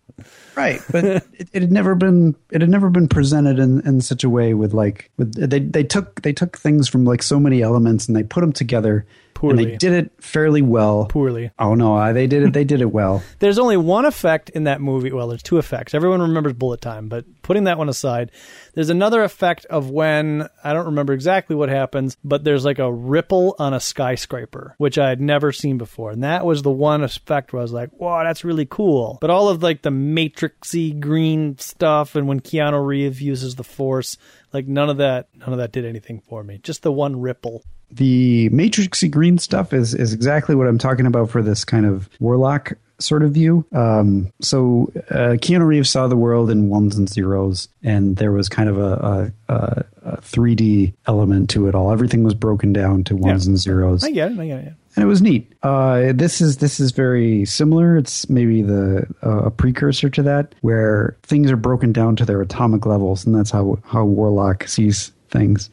Right, 0.56 0.80
but 0.90 1.04
it, 1.04 1.24
it 1.52 1.62
had 1.62 1.72
never 1.72 1.94
been 1.94 2.36
it 2.50 2.60
had 2.60 2.70
never 2.70 2.90
been 2.90 3.08
presented 3.08 3.58
in, 3.58 3.80
in 3.86 4.00
such 4.00 4.24
a 4.24 4.28
way 4.30 4.54
with 4.54 4.74
like 4.74 5.10
with 5.16 5.32
they 5.34 5.60
they 5.60 5.84
took 5.84 6.22
they 6.22 6.32
took 6.32 6.58
things 6.58 6.88
from 6.88 7.04
like 7.04 7.22
so 7.22 7.40
many 7.40 7.62
elements 7.62 8.06
and 8.06 8.16
they 8.16 8.22
put 8.22 8.40
them 8.42 8.52
together 8.52 9.06
and 9.42 9.56
Poorly. 9.56 9.64
they 9.64 9.76
did 9.76 9.92
it 9.94 10.12
fairly 10.22 10.60
well. 10.60 11.06
poorly? 11.06 11.50
Oh 11.58 11.74
no, 11.74 11.94
I- 11.96 12.12
they 12.12 12.26
did 12.26 12.42
it. 12.42 12.52
They 12.52 12.64
did 12.64 12.82
it 12.82 12.89
well. 12.92 13.22
There's 13.38 13.58
only 13.58 13.76
one 13.76 14.04
effect 14.04 14.50
in 14.50 14.64
that 14.64 14.80
movie. 14.80 15.12
Well, 15.12 15.28
there's 15.28 15.42
two 15.42 15.58
effects. 15.58 15.94
Everyone 15.94 16.20
remembers 16.20 16.52
bullet 16.52 16.80
time, 16.80 17.08
but 17.08 17.24
putting 17.42 17.64
that 17.64 17.78
one 17.78 17.88
aside, 17.88 18.30
there's 18.74 18.90
another 18.90 19.22
effect 19.22 19.64
of 19.66 19.90
when 19.90 20.48
I 20.62 20.72
don't 20.72 20.86
remember 20.86 21.12
exactly 21.12 21.56
what 21.56 21.68
happens, 21.68 22.16
but 22.22 22.44
there's 22.44 22.64
like 22.64 22.78
a 22.78 22.92
ripple 22.92 23.56
on 23.58 23.74
a 23.74 23.80
skyscraper, 23.80 24.74
which 24.78 24.98
I 24.98 25.08
had 25.08 25.20
never 25.20 25.52
seen 25.52 25.78
before. 25.78 26.10
And 26.10 26.22
that 26.22 26.44
was 26.44 26.62
the 26.62 26.70
one 26.70 27.02
effect 27.02 27.52
where 27.52 27.60
I 27.60 27.62
was 27.62 27.72
like, 27.72 27.90
wow, 27.98 28.22
that's 28.24 28.44
really 28.44 28.66
cool. 28.66 29.18
But 29.20 29.30
all 29.30 29.48
of 29.48 29.62
like 29.62 29.82
the 29.82 29.90
matrixy 29.90 30.98
green 30.98 31.58
stuff 31.58 32.14
and 32.16 32.28
when 32.28 32.40
Keanu 32.40 32.84
Reeves 32.84 33.20
uses 33.20 33.56
the 33.56 33.64
force, 33.64 34.16
like 34.52 34.66
none 34.66 34.90
of 34.90 34.98
that 34.98 35.28
none 35.34 35.52
of 35.52 35.58
that 35.58 35.72
did 35.72 35.84
anything 35.84 36.20
for 36.20 36.42
me. 36.42 36.58
Just 36.62 36.82
the 36.82 36.92
one 36.92 37.20
ripple. 37.20 37.62
The 37.92 38.48
matrixy 38.50 39.10
green 39.10 39.38
stuff 39.38 39.72
is 39.72 39.94
is 39.94 40.12
exactly 40.12 40.54
what 40.54 40.66
I'm 40.66 40.78
talking 40.78 41.06
about 41.06 41.30
for 41.30 41.42
this 41.42 41.64
kind 41.64 41.86
of 41.86 42.08
warlock 42.20 42.72
sort 42.98 43.22
of 43.22 43.32
view. 43.32 43.64
Um, 43.72 44.30
so 44.42 44.92
uh, 45.10 45.34
Keanu 45.40 45.66
Reeves 45.66 45.88
saw 45.88 46.06
the 46.06 46.16
world 46.16 46.50
in 46.50 46.68
ones 46.68 46.96
and 46.98 47.08
zeros, 47.08 47.68
and 47.82 48.16
there 48.16 48.30
was 48.30 48.48
kind 48.50 48.68
of 48.68 48.78
a, 48.78 49.32
a, 49.48 49.54
a, 49.54 49.84
a 50.04 50.16
3D 50.20 50.92
element 51.06 51.48
to 51.50 51.66
it 51.66 51.74
all. 51.74 51.90
Everything 51.92 52.24
was 52.24 52.34
broken 52.34 52.74
down 52.74 53.02
to 53.04 53.16
ones 53.16 53.46
Yeah. 53.46 53.50
and 53.52 53.58
zeros, 53.58 54.04
I 54.04 54.10
get 54.10 54.32
it. 54.32 54.38
I 54.38 54.46
get 54.46 54.58
it. 54.64 54.74
and 54.96 55.02
it 55.02 55.06
was 55.06 55.22
neat. 55.22 55.50
Uh, 55.62 56.12
this 56.14 56.42
is 56.42 56.58
this 56.58 56.78
is 56.78 56.92
very 56.92 57.46
similar. 57.46 57.96
It's 57.96 58.28
maybe 58.28 58.60
the 58.60 59.06
uh, 59.24 59.44
a 59.44 59.50
precursor 59.50 60.10
to 60.10 60.22
that, 60.24 60.54
where 60.60 61.16
things 61.22 61.50
are 61.50 61.56
broken 61.56 61.92
down 61.92 62.16
to 62.16 62.26
their 62.26 62.42
atomic 62.42 62.84
levels, 62.84 63.24
and 63.24 63.34
that's 63.34 63.50
how 63.50 63.78
how 63.84 64.04
Warlock 64.04 64.68
sees 64.68 65.10
things. 65.30 65.70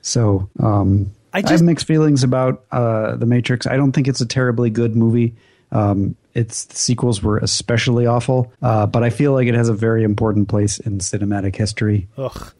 So 0.00 0.48
um, 0.60 1.10
I 1.32 1.38
I, 1.38 1.40
just- 1.42 1.52
have 1.52 1.62
mixed 1.62 1.86
feelings 1.86 2.22
about 2.24 2.64
uh, 2.72 3.16
the 3.16 3.26
Matrix. 3.26 3.66
I 3.66 3.76
don't 3.76 3.92
think 3.92 4.08
it's 4.08 4.20
a 4.20 4.26
terribly 4.26 4.70
good 4.70 4.96
movie. 4.96 5.34
Um, 5.72 6.16
its 6.34 6.66
sequels 6.76 7.22
were 7.22 7.38
especially 7.38 8.06
awful, 8.06 8.52
uh, 8.62 8.86
but 8.86 9.02
I 9.04 9.10
feel 9.10 9.32
like 9.32 9.46
it 9.46 9.54
has 9.54 9.68
a 9.68 9.74
very 9.74 10.02
important 10.04 10.48
place 10.48 10.78
in 10.80 10.98
cinematic 10.98 11.54
history. 11.56 12.08
Ugh. 12.16 12.52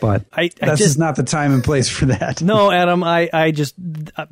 But 0.00 0.24
I- 0.32 0.42
I 0.42 0.50
that's 0.58 0.78
just- 0.78 0.82
just 0.90 0.98
not 0.98 1.16
the 1.16 1.22
time 1.22 1.52
and 1.54 1.62
place 1.64 1.88
for 1.88 2.06
that. 2.06 2.42
No, 2.42 2.70
Adam, 2.70 3.02
I, 3.04 3.30
I 3.32 3.50
just 3.52 3.74
uh, 4.16 4.26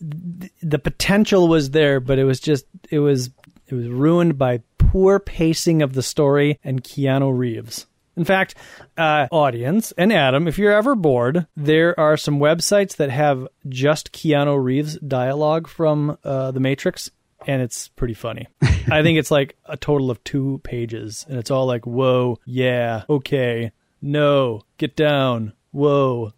the 0.00 0.78
potential 0.78 1.48
was 1.48 1.70
there, 1.70 2.00
but 2.00 2.18
it 2.18 2.24
was 2.24 2.40
just 2.40 2.66
it 2.90 2.98
was 2.98 3.30
it 3.68 3.74
was 3.74 3.88
ruined 3.88 4.38
by 4.38 4.60
poor 4.78 5.18
pacing 5.18 5.82
of 5.82 5.94
the 5.94 6.02
story 6.02 6.58
and 6.62 6.82
Keanu 6.84 7.36
Reeves. 7.36 7.86
In 8.16 8.24
fact, 8.24 8.54
uh, 8.96 9.28
audience 9.30 9.92
and 9.92 10.12
Adam, 10.12 10.48
if 10.48 10.58
you're 10.58 10.72
ever 10.72 10.94
bored, 10.94 11.46
there 11.56 11.98
are 12.00 12.16
some 12.16 12.38
websites 12.38 12.96
that 12.96 13.10
have 13.10 13.46
just 13.68 14.12
Keanu 14.12 14.62
Reeves 14.62 14.98
dialogue 15.00 15.68
from 15.68 16.16
uh, 16.24 16.50
The 16.50 16.60
Matrix, 16.60 17.10
and 17.46 17.60
it's 17.60 17.88
pretty 17.88 18.14
funny. 18.14 18.46
I 18.90 19.02
think 19.02 19.18
it's 19.18 19.30
like 19.30 19.56
a 19.66 19.76
total 19.76 20.10
of 20.10 20.22
two 20.24 20.60
pages, 20.64 21.26
and 21.28 21.38
it's 21.38 21.50
all 21.50 21.66
like, 21.66 21.86
"Whoa, 21.86 22.38
yeah, 22.46 23.04
okay, 23.10 23.72
no, 24.00 24.62
get 24.78 24.96
down, 24.96 25.52
whoa." 25.72 26.32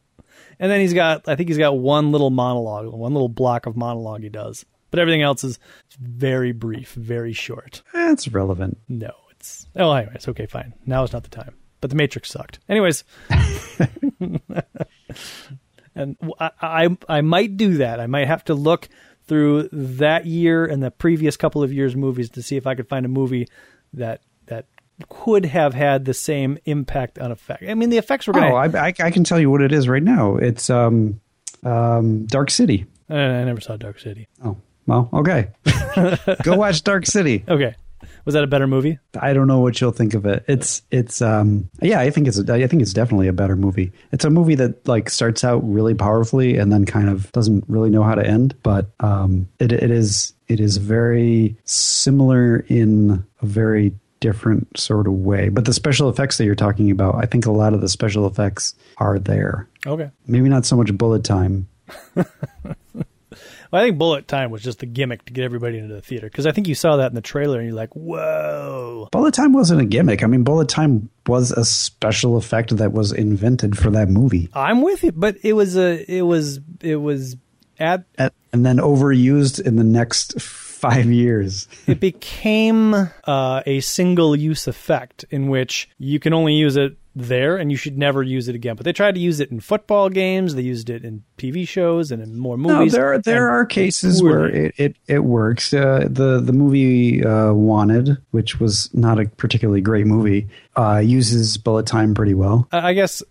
And 0.59 0.71
then 0.71 0.81
he's 0.81 0.95
got, 0.95 1.29
I 1.29 1.37
think 1.37 1.49
he's 1.49 1.59
got 1.59 1.79
one 1.79 2.11
little 2.11 2.31
monologue, 2.31 2.93
one 2.93 3.13
little 3.13 3.29
block 3.29 3.67
of 3.67 3.77
monologue 3.77 4.23
he 4.23 4.29
does. 4.29 4.67
But 4.91 5.01
everything 5.01 5.23
else 5.23 5.45
is 5.45 5.59
very 6.01 6.53
brief, 6.53 6.95
very 6.95 7.33
short. 7.33 7.83
That's 7.93 8.27
relevant. 8.29 8.79
No, 8.89 9.13
it's, 9.31 9.69
oh, 9.77 9.93
anyways, 9.93 10.27
okay, 10.29 10.47
fine. 10.47 10.75
Now 10.87 11.05
is 11.05 11.13
not 11.13 11.23
the 11.23 11.29
time. 11.29 11.55
But 11.81 11.91
The 11.91 11.97
Matrix 11.97 12.31
sucked. 12.31 12.59
Anyways. 12.69 13.05
and 15.95 16.17
I, 16.41 16.51
I, 16.61 16.97
I 17.09 17.21
might 17.21 17.57
do 17.57 17.79
that. 17.79 18.01
I 18.01 18.07
might 18.07 18.27
have 18.27 18.45
to 18.45 18.55
look 18.55 18.89
through 19.27 19.69
that 19.73 20.27
year 20.27 20.65
and 20.65 20.83
the 20.83 20.91
previous 20.91 21.37
couple 21.37 21.63
of 21.63 21.73
years' 21.73 21.95
movies 21.95 22.31
to 22.31 22.43
see 22.43 22.57
if 22.57 22.67
I 22.67 22.75
could 22.75 22.89
find 22.89 23.05
a 23.05 23.09
movie 23.09 23.47
that, 23.93 24.23
that 24.47 24.67
could 25.09 25.45
have 25.45 25.75
had 25.75 26.05
the 26.05 26.15
same 26.15 26.59
impact 26.65 27.19
on 27.19 27.31
effect. 27.31 27.63
I 27.63 27.75
mean, 27.75 27.91
the 27.91 27.99
effects 27.99 28.27
were 28.27 28.33
going 28.33 28.53
Oh. 28.53 28.57
I, 28.57 28.67
I, 28.67 28.95
I 28.99 29.11
can 29.11 29.23
tell 29.25 29.39
you 29.39 29.51
what 29.51 29.61
it 29.61 29.73
is 29.73 29.89
right 29.89 30.03
now. 30.03 30.37
It's 30.37 30.71
um, 30.71 31.21
um, 31.63 32.27
Dark 32.27 32.51
City. 32.51 32.87
I 33.11 33.45
never 33.45 33.61
saw 33.61 33.77
Dark 33.77 34.01
City. 34.01 34.27
Oh, 34.45 34.57
well, 34.87 35.09
okay. 35.13 35.51
Go 36.43 36.57
watch 36.57 36.83
Dark 36.83 37.07
City. 37.07 37.45
Okay. 37.49 37.75
Was 38.29 38.35
that 38.35 38.45
a 38.45 38.47
better 38.47 38.67
movie? 38.67 38.99
I 39.19 39.33
don't 39.33 39.47
know 39.47 39.61
what 39.61 39.81
you'll 39.81 39.91
think 39.91 40.13
of 40.13 40.27
it. 40.27 40.45
It's 40.47 40.83
it's 40.91 41.23
um 41.23 41.71
yeah, 41.81 42.01
I 42.01 42.11
think 42.11 42.29
it's 42.29 42.39
a, 42.39 42.53
I 42.53 42.67
think 42.67 42.83
it's 42.83 42.93
definitely 42.93 43.27
a 43.27 43.33
better 43.33 43.57
movie. 43.57 43.91
It's 44.13 44.27
a 44.27 44.29
movie 44.29 44.55
that 44.57 44.87
like 44.87 45.09
starts 45.09 45.45
out 45.45 45.61
really 45.67 45.95
powerfully 45.95 46.59
and 46.59 46.71
then 46.71 46.85
kind 46.85 47.09
of 47.09 47.33
doesn't 47.33 47.65
really 47.69 47.89
know 47.89 48.03
how 48.03 48.15
to 48.15 48.23
end, 48.23 48.55
but 48.63 48.91
um 49.01 49.49
it 49.59 49.73
it 49.73 49.91
is 49.91 50.35
it 50.47 50.61
is 50.61 50.77
very 50.77 51.57
similar 51.65 52.67
in 52.69 53.25
a 53.41 53.47
very 53.47 53.95
different 54.21 54.79
sort 54.79 55.07
of 55.07 55.15
way. 55.15 55.49
But 55.49 55.65
the 55.65 55.73
special 55.73 56.11
effects 56.11 56.37
that 56.37 56.45
you're 56.45 56.55
talking 56.55 56.91
about, 56.91 57.15
I 57.15 57.25
think 57.25 57.47
a 57.47 57.51
lot 57.51 57.73
of 57.73 57.81
the 57.81 57.89
special 57.89 58.27
effects 58.27 58.75
are 58.99 59.19
there. 59.19 59.67
Okay. 59.87 60.11
Maybe 60.27 60.51
not 60.51 60.67
so 60.67 60.77
much 60.77 60.93
bullet 60.93 61.25
time. 61.25 61.67
Well, 63.71 63.83
I 63.83 63.87
think 63.87 63.99
Bullet 63.99 64.29
Time 64.29 64.51
was 64.51 64.63
just 64.63 64.79
the 64.79 64.87
gimmick 64.87 65.25
to 65.27 65.33
get 65.33 65.45
everybody 65.45 65.79
into 65.79 65.95
the 65.95 66.01
theater 66.01 66.27
because 66.27 66.47
I 66.47 66.53
think 66.53 66.69
you 66.69 66.75
saw 66.75 66.97
that 66.97 67.11
in 67.11 67.15
the 67.15 67.21
trailer 67.21 67.59
and 67.59 67.69
you're 67.69 67.77
like, 67.77 67.95
"Whoa!" 67.95 69.09
Bullet 69.13 69.35
time 69.35 69.53
wasn't 69.53 69.81
a 69.81 69.85
gimmick. 69.85 70.23
I 70.23 70.27
mean, 70.27 70.43
bullet 70.43 70.69
time 70.69 71.11
was 71.27 71.53
a 71.53 71.65
special 71.65 72.37
effect 72.37 72.77
that 72.77 72.93
was 72.93 73.13
invented 73.13 73.77
for 73.77 73.91
that 73.91 74.09
movie. 74.09 74.49
I'm 74.55 74.83
with 74.83 75.03
you, 75.05 75.13
but 75.13 75.37
it 75.43 75.53
was 75.53 75.77
a, 75.77 76.05
it 76.11 76.23
was, 76.23 76.61
it 76.81 76.97
was 76.97 77.37
at, 77.79 78.05
and, 78.17 78.31
and 78.53 78.65
then 78.65 78.79
overused 78.79 79.61
in 79.65 79.77
the 79.77 79.85
next 79.85 80.41
five 80.41 81.07
years. 81.07 81.69
it 81.87 82.01
became 82.01 82.95
uh, 82.95 83.63
a 83.67 83.81
single 83.81 84.35
use 84.35 84.67
effect 84.67 85.25
in 85.31 85.49
which 85.49 85.91
you 85.99 86.19
can 86.19 86.33
only 86.33 86.55
use 86.55 86.77
it 86.77 86.97
there 87.19 87.57
and 87.57 87.71
you 87.71 87.77
should 87.77 87.99
never 87.99 88.23
use 88.23 88.49
it 88.49 88.55
again. 88.55 88.77
But 88.77 88.85
they 88.85 88.93
tried 88.93 89.15
to 89.15 89.21
use 89.21 89.41
it 89.41 89.51
in 89.51 89.61
football 89.61 90.09
games, 90.09 90.55
they 90.55 90.63
used 90.63 90.89
it 90.91 91.05
in 91.05 91.25
TV 91.37 91.67
shows 91.67 92.11
and 92.11 92.23
in 92.23 92.39
more 92.39 92.57
movies. 92.57 92.93
No, 92.93 92.99
there 92.99 93.19
there 93.19 93.49
are 93.49 93.67
cases 93.67 94.23
where 94.23 94.47
it 94.47 94.75
it, 94.77 94.97
it 95.07 95.25
works. 95.25 95.73
Uh, 95.75 96.07
the 96.09 96.41
the 96.41 96.53
movie 96.53 97.25
uh, 97.25 97.53
Wanted, 97.53 98.17
which 98.31 98.61
was 98.61 98.93
not 98.95 99.21
a 99.21 99.27
particularly 99.27 99.81
great 99.81 100.07
movie, 100.07 100.49
uh, 100.77 100.99
uses 100.99 101.57
bullet 101.57 101.87
time 101.87 102.15
pretty 102.15 102.35
well. 102.35 102.69
I 102.73 102.89
I 102.89 102.93
guess 102.95 103.23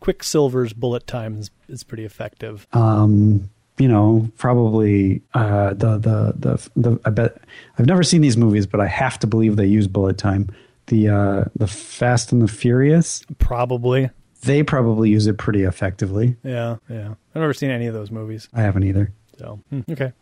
Quicksilver's 0.00 0.72
bullet 0.72 1.06
time 1.06 1.38
is, 1.38 1.50
is 1.68 1.84
pretty 1.84 2.04
effective. 2.04 2.66
Um, 2.72 3.50
you 3.78 3.88
know, 3.88 4.30
probably 4.36 5.22
uh, 5.34 5.74
the, 5.74 5.98
the 5.98 6.34
the 6.36 6.70
the 6.76 7.00
I 7.04 7.10
bet 7.10 7.38
I've 7.78 7.86
never 7.86 8.02
seen 8.02 8.20
these 8.20 8.36
movies, 8.36 8.66
but 8.66 8.80
I 8.80 8.86
have 8.86 9.18
to 9.20 9.26
believe 9.26 9.56
they 9.56 9.66
use 9.66 9.88
bullet 9.88 10.18
time. 10.18 10.50
The 10.92 11.08
uh, 11.08 11.44
the 11.56 11.66
Fast 11.66 12.32
and 12.32 12.42
the 12.42 12.48
Furious, 12.48 13.22
Probably. 13.38 14.10
they 14.42 14.62
probably 14.62 15.08
use 15.08 15.26
it 15.26 15.38
pretty 15.38 15.62
effectively. 15.62 16.36
Yeah, 16.44 16.76
yeah. 16.86 17.14
I've 17.34 17.40
never 17.40 17.54
seen 17.54 17.70
any 17.70 17.86
of 17.86 17.94
those 17.94 18.10
movies. 18.10 18.46
I 18.52 18.60
haven't 18.60 18.82
either. 18.84 19.10
So 19.38 19.60
hmm, 19.70 19.80
okay. 19.90 20.12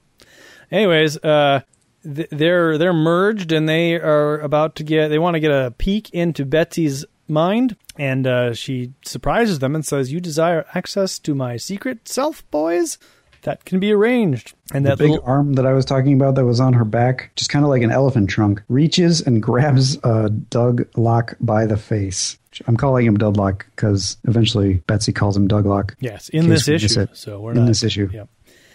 Anyways, 0.70 1.16
uh, 1.24 1.62
th- 2.04 2.28
they're 2.30 2.78
they're 2.78 2.92
merged 2.92 3.50
and 3.50 3.68
they 3.68 3.94
are 3.96 4.38
about 4.38 4.76
to 4.76 4.84
get. 4.84 5.08
They 5.08 5.18
want 5.18 5.34
to 5.34 5.40
get 5.40 5.50
a 5.50 5.74
peek 5.76 6.08
into 6.10 6.44
Betsy's 6.44 7.04
mind, 7.26 7.74
and 7.98 8.24
uh, 8.28 8.54
she 8.54 8.92
surprises 9.04 9.58
them 9.58 9.74
and 9.74 9.84
says, 9.84 10.12
"You 10.12 10.20
desire 10.20 10.66
access 10.72 11.18
to 11.18 11.34
my 11.34 11.56
secret 11.56 12.06
self, 12.06 12.48
boys." 12.52 12.96
That 13.42 13.64
can 13.64 13.80
be 13.80 13.92
arranged. 13.92 14.52
And 14.72 14.84
The 14.84 14.90
that 14.90 14.98
big 14.98 15.10
little, 15.10 15.24
arm 15.26 15.54
that 15.54 15.66
I 15.66 15.72
was 15.72 15.84
talking 15.84 16.12
about 16.14 16.34
that 16.34 16.44
was 16.44 16.60
on 16.60 16.74
her 16.74 16.84
back, 16.84 17.30
just 17.36 17.50
kind 17.50 17.64
of 17.64 17.70
like 17.70 17.82
an 17.82 17.90
elephant 17.90 18.28
trunk, 18.30 18.62
reaches 18.68 19.20
and 19.20 19.42
grabs 19.42 19.98
uh, 20.04 20.28
Doug 20.50 20.86
Locke 20.96 21.36
by 21.40 21.66
the 21.66 21.76
face. 21.76 22.36
I'm 22.66 22.76
calling 22.76 23.06
him 23.06 23.16
Douglock 23.16 23.64
because 23.74 24.16
eventually 24.24 24.74
Betsy 24.86 25.12
calls 25.12 25.36
him 25.36 25.48
Douglock. 25.48 25.94
yes, 26.00 26.28
in 26.28 26.48
this 26.48 26.68
issue. 26.68 27.06
So 27.12 27.40
we're 27.40 27.52
not. 27.52 27.60
In 27.60 27.64
not 27.64 27.68
this 27.68 27.82
issue. 27.82 28.10
Yep. 28.12 28.28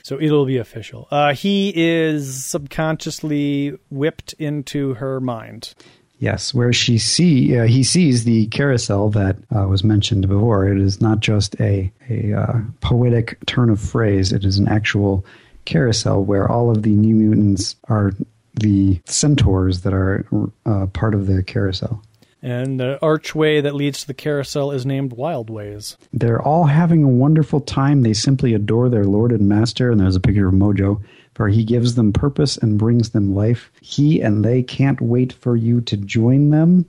So 0.04 0.22
it'll 0.22 0.46
be 0.46 0.58
official. 0.58 1.08
Uh, 1.12 1.34
he 1.34 1.74
is 1.76 2.46
subconsciously 2.46 3.78
whipped 3.90 4.34
into 4.34 4.94
her 4.96 5.20
mind. 5.20 5.74
Yes, 6.20 6.54
where 6.54 6.72
she 6.72 6.98
see 6.98 7.58
uh, 7.58 7.66
he 7.66 7.84
sees 7.84 8.24
the 8.24 8.48
carousel 8.48 9.10
that 9.12 9.38
uh, 9.56 9.68
was 9.68 9.84
mentioned 9.84 10.28
before. 10.28 10.68
It 10.68 10.80
is 10.80 11.02
not 11.02 11.20
just 11.20 11.60
a 11.60 11.92
a 12.10 12.34
uh, 12.34 12.60
poetic 12.82 13.38
turn 13.46 13.70
of 13.70 13.82
phrase. 13.82 14.32
It 14.32 14.46
is 14.46 14.58
an 14.58 14.68
actual 14.68 15.26
carousel 15.66 16.24
where 16.24 16.50
all 16.50 16.70
of 16.70 16.84
the 16.84 16.96
New 16.96 17.16
Mutants 17.16 17.76
are 17.90 18.14
the 18.54 19.02
centaurs 19.06 19.82
that 19.82 19.94
are 19.94 20.26
uh, 20.66 20.86
part 20.88 21.14
of 21.14 21.28
the 21.28 21.44
carousel. 21.44 22.02
And 22.42 22.80
the 22.80 23.00
archway 23.02 23.60
that 23.62 23.74
leads 23.74 24.02
to 24.02 24.08
the 24.08 24.14
carousel 24.14 24.72
is 24.72 24.86
named 24.86 25.14
Wild 25.14 25.50
Ways. 25.50 25.98
They're 26.14 26.42
all 26.42 26.66
having 26.66 27.04
a 27.04 27.10
wonderful 27.10 27.60
time. 27.60 28.04
They 28.04 28.14
simply 28.14 28.54
adore 28.54 28.88
their 28.88 29.04
Lord 29.04 29.32
and 29.32 29.50
Master. 29.50 29.90
And 29.92 30.00
there's 30.00 30.16
a 30.16 30.20
picture 30.20 30.48
of 30.48 30.54
Mojo, 30.54 31.02
for 31.36 31.50
he 31.50 31.64
gives 31.64 31.94
them 31.96 32.12
purpose 32.12 32.58
and 32.58 32.80
brings 32.80 33.12
them 33.12 33.36
life. 33.36 33.72
He 33.82 34.22
and 34.22 34.44
they 34.44 34.64
can't 34.64 35.00
wait 35.00 35.34
for 35.34 35.56
you 35.56 35.82
to 35.82 35.98
join 35.98 36.50
them. 36.50 36.86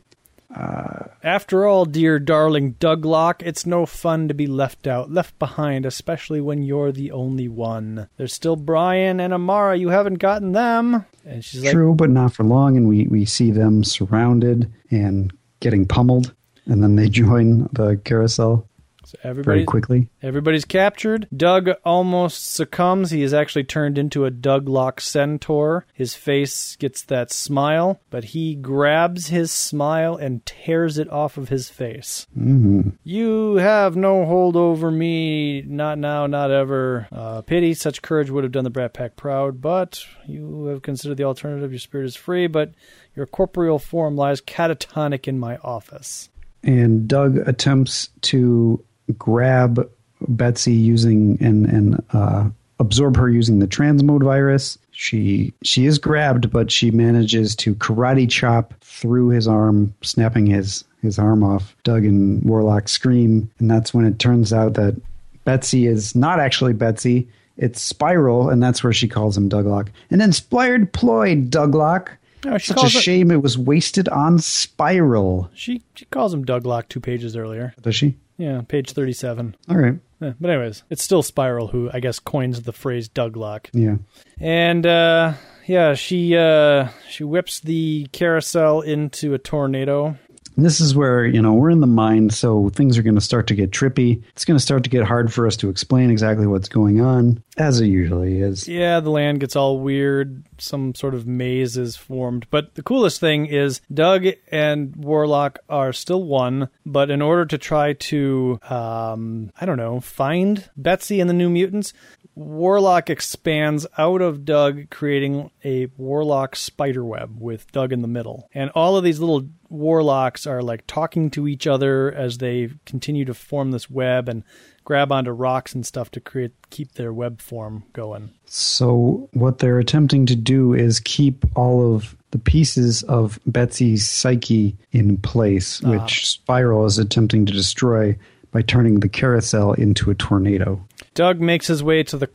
Uh, 0.54 1.08
After 1.22 1.66
all, 1.66 1.84
dear 1.84 2.18
darling 2.18 2.74
Douglock, 2.74 3.42
it's 3.42 3.66
no 3.66 3.84
fun 3.84 4.28
to 4.28 4.34
be 4.34 4.46
left 4.46 4.86
out, 4.86 5.10
left 5.10 5.38
behind, 5.38 5.84
especially 5.84 6.40
when 6.40 6.62
you're 6.62 6.92
the 6.92 7.12
only 7.12 7.46
one. 7.48 8.08
There's 8.16 8.32
still 8.32 8.56
Brian 8.56 9.20
and 9.20 9.34
Amara. 9.34 9.76
You 9.76 9.90
haven't 9.90 10.14
gotten 10.14 10.52
them. 10.52 11.04
And 11.26 11.44
she's 11.44 11.62
like, 11.62 11.72
True, 11.72 11.94
but 11.94 12.08
not 12.08 12.32
for 12.32 12.44
long. 12.44 12.76
And 12.76 12.88
we, 12.88 13.06
we 13.08 13.26
see 13.26 13.50
them 13.50 13.84
surrounded 13.84 14.72
and 14.90 15.30
getting 15.60 15.86
pummeled. 15.86 16.32
And 16.64 16.82
then 16.82 16.96
they 16.96 17.08
join 17.10 17.68
the 17.72 18.00
carousel 18.04 18.65
so 19.06 19.18
very 19.22 19.30
everybody, 19.30 19.64
quickly. 19.64 20.08
everybody's 20.22 20.64
captured. 20.64 21.28
Doug 21.34 21.70
almost 21.84 22.52
succumbs. 22.52 23.10
He 23.10 23.22
is 23.22 23.32
actually 23.32 23.64
turned 23.64 23.98
into 23.98 24.24
a 24.24 24.30
Douglock 24.30 25.00
centaur. 25.00 25.86
His 25.92 26.14
face 26.14 26.76
gets 26.76 27.02
that 27.04 27.30
smile, 27.30 28.00
but 28.10 28.24
he 28.24 28.54
grabs 28.54 29.28
his 29.28 29.52
smile 29.52 30.16
and 30.16 30.44
tears 30.44 30.98
it 30.98 31.08
off 31.10 31.36
of 31.36 31.48
his 31.48 31.70
face. 31.70 32.26
hmm 32.34 32.90
You 33.04 33.56
have 33.56 33.96
no 33.96 34.26
hold 34.26 34.56
over 34.56 34.90
me, 34.90 35.62
not 35.62 35.98
now, 35.98 36.26
not 36.26 36.50
ever. 36.50 37.06
Uh, 37.12 37.42
pity, 37.42 37.74
such 37.74 38.02
courage 38.02 38.30
would 38.30 38.44
have 38.44 38.52
done 38.52 38.64
the 38.64 38.70
Brat 38.70 38.92
Pack 38.92 39.16
proud, 39.16 39.60
but 39.60 40.04
you 40.26 40.66
have 40.66 40.82
considered 40.82 41.16
the 41.16 41.24
alternative. 41.24 41.70
Your 41.70 41.78
spirit 41.78 42.06
is 42.06 42.16
free, 42.16 42.46
but 42.48 42.72
your 43.14 43.26
corporeal 43.26 43.78
form 43.78 44.16
lies 44.16 44.40
catatonic 44.40 45.28
in 45.28 45.38
my 45.38 45.56
office. 45.58 46.28
And 46.62 47.06
Doug 47.06 47.36
attempts 47.46 48.08
to 48.22 48.84
grab 49.18 49.88
Betsy 50.28 50.72
using 50.72 51.36
and 51.40 51.66
and 51.66 52.02
uh, 52.12 52.48
absorb 52.78 53.16
her 53.16 53.28
using 53.28 53.58
the 53.58 53.66
transmode 53.66 54.22
virus. 54.22 54.78
She 54.92 55.52
she 55.62 55.86
is 55.86 55.98
grabbed, 55.98 56.50
but 56.50 56.70
she 56.70 56.90
manages 56.90 57.54
to 57.56 57.74
karate 57.76 58.28
chop 58.30 58.74
through 58.80 59.28
his 59.30 59.46
arm, 59.46 59.94
snapping 60.02 60.46
his 60.46 60.84
his 61.02 61.18
arm 61.18 61.42
off. 61.44 61.76
Doug 61.84 62.04
and 62.04 62.42
Warlock 62.44 62.88
scream, 62.88 63.50
and 63.58 63.70
that's 63.70 63.92
when 63.92 64.04
it 64.06 64.18
turns 64.18 64.52
out 64.52 64.74
that 64.74 65.00
Betsy 65.44 65.86
is 65.86 66.14
not 66.14 66.40
actually 66.40 66.72
Betsy. 66.72 67.28
It's 67.58 67.80
Spiral, 67.80 68.50
and 68.50 68.62
that's 68.62 68.84
where 68.84 68.92
she 68.92 69.08
calls 69.08 69.34
him 69.36 69.48
Douglock. 69.48 69.88
An 70.10 70.20
inspired 70.20 70.92
ploy, 70.92 71.36
Douglock. 71.36 72.08
No, 72.44 72.52
Such 72.58 72.70
a 72.70 72.74
calls 72.74 72.94
it- 72.94 73.00
shame 73.02 73.30
it 73.30 73.42
was 73.42 73.56
wasted 73.56 74.08
on 74.10 74.38
Spiral. 74.38 75.50
She, 75.54 75.82
she 75.94 76.04
calls 76.06 76.34
him 76.34 76.44
Douglock 76.44 76.88
two 76.88 77.00
pages 77.00 77.34
earlier. 77.34 77.72
Does 77.80 77.96
she? 77.96 78.14
Yeah, 78.38 78.62
page 78.66 78.92
37. 78.92 79.56
All 79.68 79.76
right. 79.76 79.98
Eh, 80.20 80.32
but 80.40 80.50
anyways, 80.50 80.82
it's 80.90 81.02
still 81.02 81.22
Spiral 81.22 81.68
who, 81.68 81.90
I 81.92 82.00
guess, 82.00 82.18
coins 82.18 82.62
the 82.62 82.72
phrase 82.72 83.08
Douglock. 83.08 83.68
Yeah. 83.72 83.96
And 84.38 84.86
uh, 84.86 85.34
yeah, 85.66 85.94
she 85.94 86.36
uh, 86.36 86.88
she 87.08 87.24
whips 87.24 87.60
the 87.60 88.06
carousel 88.12 88.80
into 88.80 89.34
a 89.34 89.38
tornado. 89.38 90.16
And 90.56 90.64
this 90.64 90.80
is 90.80 90.94
where, 90.94 91.24
you 91.24 91.42
know, 91.42 91.52
we're 91.52 91.70
in 91.70 91.80
the 91.80 91.86
mind, 91.86 92.32
so 92.32 92.70
things 92.70 92.96
are 92.96 93.02
going 93.02 93.14
to 93.14 93.20
start 93.20 93.46
to 93.48 93.54
get 93.54 93.70
trippy. 93.70 94.22
It's 94.30 94.44
going 94.44 94.56
to 94.58 94.62
start 94.62 94.84
to 94.84 94.90
get 94.90 95.04
hard 95.04 95.32
for 95.32 95.46
us 95.46 95.56
to 95.58 95.68
explain 95.68 96.10
exactly 96.10 96.46
what's 96.46 96.68
going 96.68 97.00
on, 97.00 97.42
as 97.58 97.80
it 97.80 97.86
usually 97.86 98.40
is. 98.40 98.66
Yeah, 98.66 99.00
the 99.00 99.10
land 99.10 99.40
gets 99.40 99.54
all 99.54 99.78
weird. 99.78 100.44
Some 100.58 100.94
sort 100.94 101.14
of 101.14 101.26
maze 101.26 101.76
is 101.76 101.96
formed. 101.96 102.46
But 102.50 102.74
the 102.74 102.82
coolest 102.82 103.20
thing 103.20 103.46
is 103.46 103.82
Doug 103.92 104.26
and 104.50 104.96
Warlock 104.96 105.58
are 105.68 105.92
still 105.92 106.22
one, 106.22 106.70
but 106.86 107.10
in 107.10 107.20
order 107.20 107.44
to 107.44 107.58
try 107.58 107.92
to, 107.92 108.58
um, 108.68 109.52
I 109.60 109.66
don't 109.66 109.76
know, 109.76 110.00
find 110.00 110.68
Betsy 110.76 111.20
and 111.20 111.28
the 111.28 111.34
New 111.34 111.50
Mutants, 111.50 111.92
Warlock 112.34 113.08
expands 113.08 113.86
out 113.96 114.20
of 114.20 114.44
Doug, 114.44 114.90
creating 114.90 115.50
a 115.64 115.86
Warlock 115.96 116.54
spider 116.54 117.02
web 117.02 117.40
with 117.40 117.72
Doug 117.72 117.92
in 117.92 118.02
the 118.02 118.08
middle. 118.08 118.48
And 118.52 118.70
all 118.74 118.96
of 118.96 119.04
these 119.04 119.20
little 119.20 119.48
Warlocks 119.68 120.46
are 120.46 120.62
like 120.62 120.86
talking 120.86 121.30
to 121.30 121.48
each 121.48 121.66
other 121.66 122.12
as 122.12 122.38
they 122.38 122.70
continue 122.84 123.24
to 123.24 123.34
form 123.34 123.70
this 123.70 123.90
web 123.90 124.28
and 124.28 124.44
grab 124.84 125.10
onto 125.10 125.32
rocks 125.32 125.74
and 125.74 125.84
stuff 125.84 126.10
to 126.12 126.20
create 126.20 126.52
keep 126.70 126.92
their 126.92 127.12
web 127.12 127.40
form 127.40 127.84
going. 127.92 128.30
So, 128.46 129.28
what 129.32 129.58
they're 129.58 129.78
attempting 129.78 130.26
to 130.26 130.36
do 130.36 130.72
is 130.72 131.00
keep 131.00 131.44
all 131.56 131.94
of 131.94 132.16
the 132.30 132.38
pieces 132.38 133.02
of 133.04 133.38
Betsy's 133.46 134.08
psyche 134.08 134.76
in 134.92 135.16
place, 135.18 135.82
ah. 135.84 135.90
which 135.90 136.26
Spiral 136.26 136.86
is 136.86 136.98
attempting 136.98 137.46
to 137.46 137.52
destroy 137.52 138.16
by 138.56 138.62
turning 138.62 139.00
the 139.00 139.08
carousel 139.08 139.74
into 139.74 140.10
a 140.10 140.14
tornado. 140.14 140.82
Doug 141.12 141.42
makes 141.42 141.66
his 141.66 141.82
way 141.82 142.02
to 142.02 142.16
the 142.16 142.26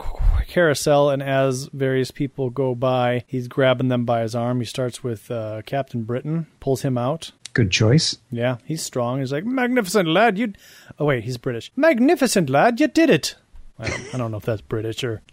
carousel, 0.47 1.09
and 1.09 1.23
as 1.23 1.67
various 1.73 2.11
people 2.11 2.51
go 2.51 2.75
by, 2.75 3.23
he's 3.25 3.47
grabbing 3.47 3.87
them 3.87 4.05
by 4.05 4.21
his 4.21 4.35
arm. 4.35 4.59
He 4.59 4.67
starts 4.67 5.03
with 5.03 5.31
uh, 5.31 5.63
Captain 5.65 6.03
Britain, 6.03 6.45
pulls 6.59 6.83
him 6.83 6.95
out. 6.95 7.31
Good 7.53 7.71
choice. 7.71 8.17
Yeah, 8.29 8.57
he's 8.65 8.83
strong. 8.83 9.19
He's 9.19 9.33
like, 9.33 9.45
"Magnificent 9.45 10.07
lad, 10.07 10.37
you." 10.37 10.53
Oh 10.99 11.05
wait, 11.05 11.23
he's 11.23 11.39
British. 11.39 11.71
Magnificent 11.75 12.51
lad, 12.51 12.79
you 12.79 12.87
did 12.87 13.09
it. 13.09 13.33
I 13.79 13.87
don't, 13.87 14.13
I 14.13 14.17
don't 14.19 14.29
know 14.29 14.37
if 14.37 14.45
that's 14.45 14.61
British 14.61 15.03
or 15.03 15.23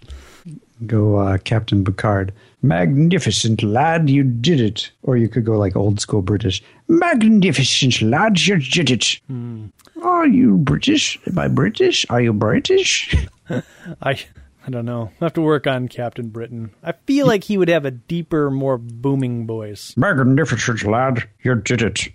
Go 0.86 1.16
uh, 1.16 1.36
Captain 1.36 1.84
Picard. 1.84 2.32
Magnificent 2.62 3.62
lad, 3.62 4.10
you 4.10 4.24
did 4.24 4.60
it. 4.60 4.90
Or 5.02 5.16
you 5.16 5.28
could 5.28 5.44
go 5.44 5.58
like 5.58 5.76
old 5.76 6.00
school 6.00 6.22
British. 6.22 6.62
Magnificent 6.88 8.02
lad, 8.02 8.40
you 8.40 8.58
did 8.58 8.90
it. 8.90 9.20
Hmm. 9.28 9.66
Are 10.02 10.26
you 10.26 10.56
British? 10.58 11.18
Am 11.26 11.38
I 11.38 11.48
British? 11.48 12.06
Are 12.10 12.20
you 12.20 12.32
British? 12.32 13.14
I. 14.02 14.18
I 14.66 14.70
don't 14.70 14.84
know. 14.84 15.10
I 15.18 15.24
have 15.24 15.32
to 15.32 15.40
work 15.40 15.66
on 15.66 15.88
Captain 15.88 16.28
Britain. 16.28 16.74
I 16.82 16.92
feel 16.92 17.26
like 17.26 17.44
he 17.44 17.56
would 17.56 17.70
have 17.70 17.86
a 17.86 17.90
deeper, 17.90 18.50
more 18.50 18.76
booming 18.76 19.46
voice. 19.46 19.94
Magnificent 19.96 20.84
lad, 20.84 21.26
you 21.42 21.54
did 21.54 21.80
it. 21.80 22.08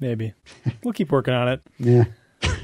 Maybe. 0.00 0.34
We'll 0.82 0.92
keep 0.92 1.12
working 1.12 1.34
on 1.34 1.48
it. 1.48 1.62
Yeah. 1.78 2.04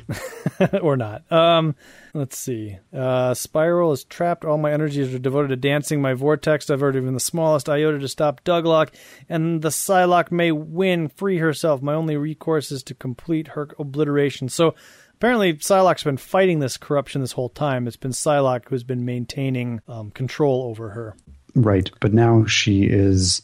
or 0.82 0.96
not. 0.96 1.30
Um, 1.30 1.74
let's 2.14 2.38
see. 2.38 2.78
Uh, 2.92 3.34
Spiral 3.34 3.92
is 3.92 4.04
trapped. 4.04 4.44
All 4.44 4.58
my 4.58 4.72
energies 4.72 5.14
are 5.14 5.18
devoted 5.18 5.48
to 5.48 5.56
dancing 5.56 6.00
my 6.00 6.14
vortex. 6.14 6.70
I've 6.70 6.82
even 6.82 7.14
the 7.14 7.20
smallest 7.20 7.68
iota 7.68 7.98
to 7.98 8.08
stop 8.08 8.44
Douglock, 8.44 8.94
and 9.28 9.62
the 9.62 9.70
Psylocke 9.70 10.30
may 10.30 10.52
win, 10.52 11.08
free 11.08 11.38
herself. 11.38 11.82
My 11.82 11.94
only 11.94 12.16
recourse 12.16 12.70
is 12.70 12.82
to 12.84 12.94
complete 12.94 13.48
her 13.48 13.68
obliteration. 13.78 14.48
So 14.48 14.74
apparently, 15.14 15.54
Psylocke's 15.54 16.04
been 16.04 16.16
fighting 16.16 16.60
this 16.60 16.76
corruption 16.76 17.20
this 17.20 17.32
whole 17.32 17.50
time. 17.50 17.86
It's 17.86 17.96
been 17.96 18.12
Psylocke 18.12 18.68
who's 18.68 18.84
been 18.84 19.04
maintaining 19.04 19.80
um, 19.88 20.10
control 20.10 20.64
over 20.64 20.90
her. 20.90 21.16
Right, 21.54 21.90
but 22.00 22.12
now 22.12 22.44
she 22.44 22.84
is 22.84 23.40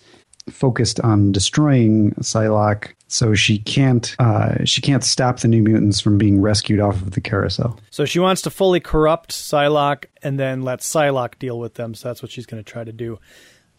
focused 0.50 1.00
on 1.00 1.32
destroying 1.32 2.12
Psylocke, 2.20 2.92
so 3.08 3.34
she 3.34 3.58
can't 3.58 4.14
uh, 4.18 4.64
she 4.64 4.80
can't 4.80 5.04
stop 5.04 5.40
the 5.40 5.48
New 5.48 5.62
Mutants 5.62 6.00
from 6.00 6.18
being 6.18 6.40
rescued 6.40 6.80
off 6.80 7.00
of 7.02 7.12
the 7.12 7.20
carousel. 7.20 7.78
So 7.90 8.04
she 8.04 8.18
wants 8.18 8.42
to 8.42 8.50
fully 8.50 8.80
corrupt 8.80 9.32
Psylocke 9.32 10.04
and 10.22 10.38
then 10.38 10.62
let 10.62 10.80
Psylocke 10.80 11.38
deal 11.38 11.58
with 11.58 11.74
them. 11.74 11.94
So 11.94 12.08
that's 12.08 12.22
what 12.22 12.30
she's 12.30 12.46
going 12.46 12.62
to 12.62 12.70
try 12.70 12.84
to 12.84 12.92
do. 12.92 13.18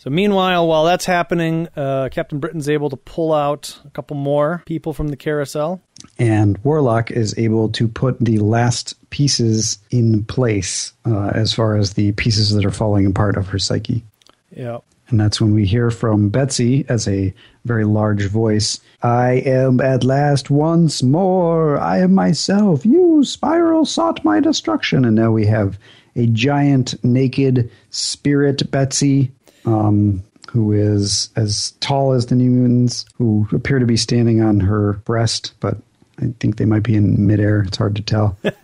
So 0.03 0.09
meanwhile, 0.09 0.67
while 0.67 0.83
that's 0.83 1.05
happening, 1.05 1.69
uh, 1.77 2.09
Captain 2.11 2.39
Britain's 2.39 2.67
able 2.67 2.89
to 2.89 2.97
pull 2.97 3.33
out 3.33 3.79
a 3.85 3.89
couple 3.91 4.17
more 4.17 4.61
people 4.65 4.91
from 4.91 5.07
the 5.07 5.15
carousel. 5.15 5.81
And 6.19 6.57
Warlock 6.65 7.09
is 7.09 7.37
able 7.37 7.69
to 7.69 7.87
put 7.87 8.19
the 8.19 8.39
last 8.39 8.95
pieces 9.11 9.77
in 9.91 10.25
place 10.25 10.91
uh, 11.05 11.31
as 11.33 11.53
far 11.53 11.77
as 11.77 11.93
the 11.93 12.11
pieces 12.13 12.53
that 12.53 12.65
are 12.65 12.71
falling 12.71 13.05
apart 13.05 13.37
of 13.37 13.47
her 13.47 13.59
psyche. 13.59 14.03
Yeah. 14.51 14.79
And 15.13 15.21
that's 15.21 15.39
when 15.39 15.53
we 15.53 15.67
hear 15.67 15.91
from 15.91 16.29
Betsy 16.29 16.85
as 16.89 17.07
a 17.07 17.31
very 17.65 17.85
large 17.85 18.23
voice 18.25 18.79
I 19.03 19.43
am 19.45 19.79
at 19.79 20.03
last 20.03 20.49
once 20.49 21.03
more. 21.03 21.77
I 21.77 21.99
am 21.99 22.15
myself. 22.15 22.83
You, 22.83 23.23
Spiral, 23.23 23.85
sought 23.85 24.25
my 24.25 24.39
destruction. 24.39 25.05
And 25.05 25.15
now 25.15 25.29
we 25.29 25.45
have 25.45 25.77
a 26.15 26.25
giant, 26.25 26.95
naked 27.03 27.69
spirit 27.91 28.71
Betsy, 28.71 29.31
um, 29.65 30.23
who 30.49 30.71
is 30.71 31.29
as 31.35 31.73
tall 31.79 32.13
as 32.13 32.25
the 32.25 32.35
New 32.35 32.49
Mutants, 32.49 33.05
who 33.15 33.47
appear 33.51 33.77
to 33.77 33.85
be 33.85 33.97
standing 33.97 34.41
on 34.41 34.61
her 34.61 34.93
breast, 35.05 35.53
but 35.59 35.77
I 36.23 36.33
think 36.39 36.57
they 36.57 36.65
might 36.65 36.81
be 36.81 36.95
in 36.95 37.27
midair. 37.27 37.61
It's 37.61 37.77
hard 37.77 37.95
to 37.97 38.01
tell. 38.01 38.35
the 38.41 38.55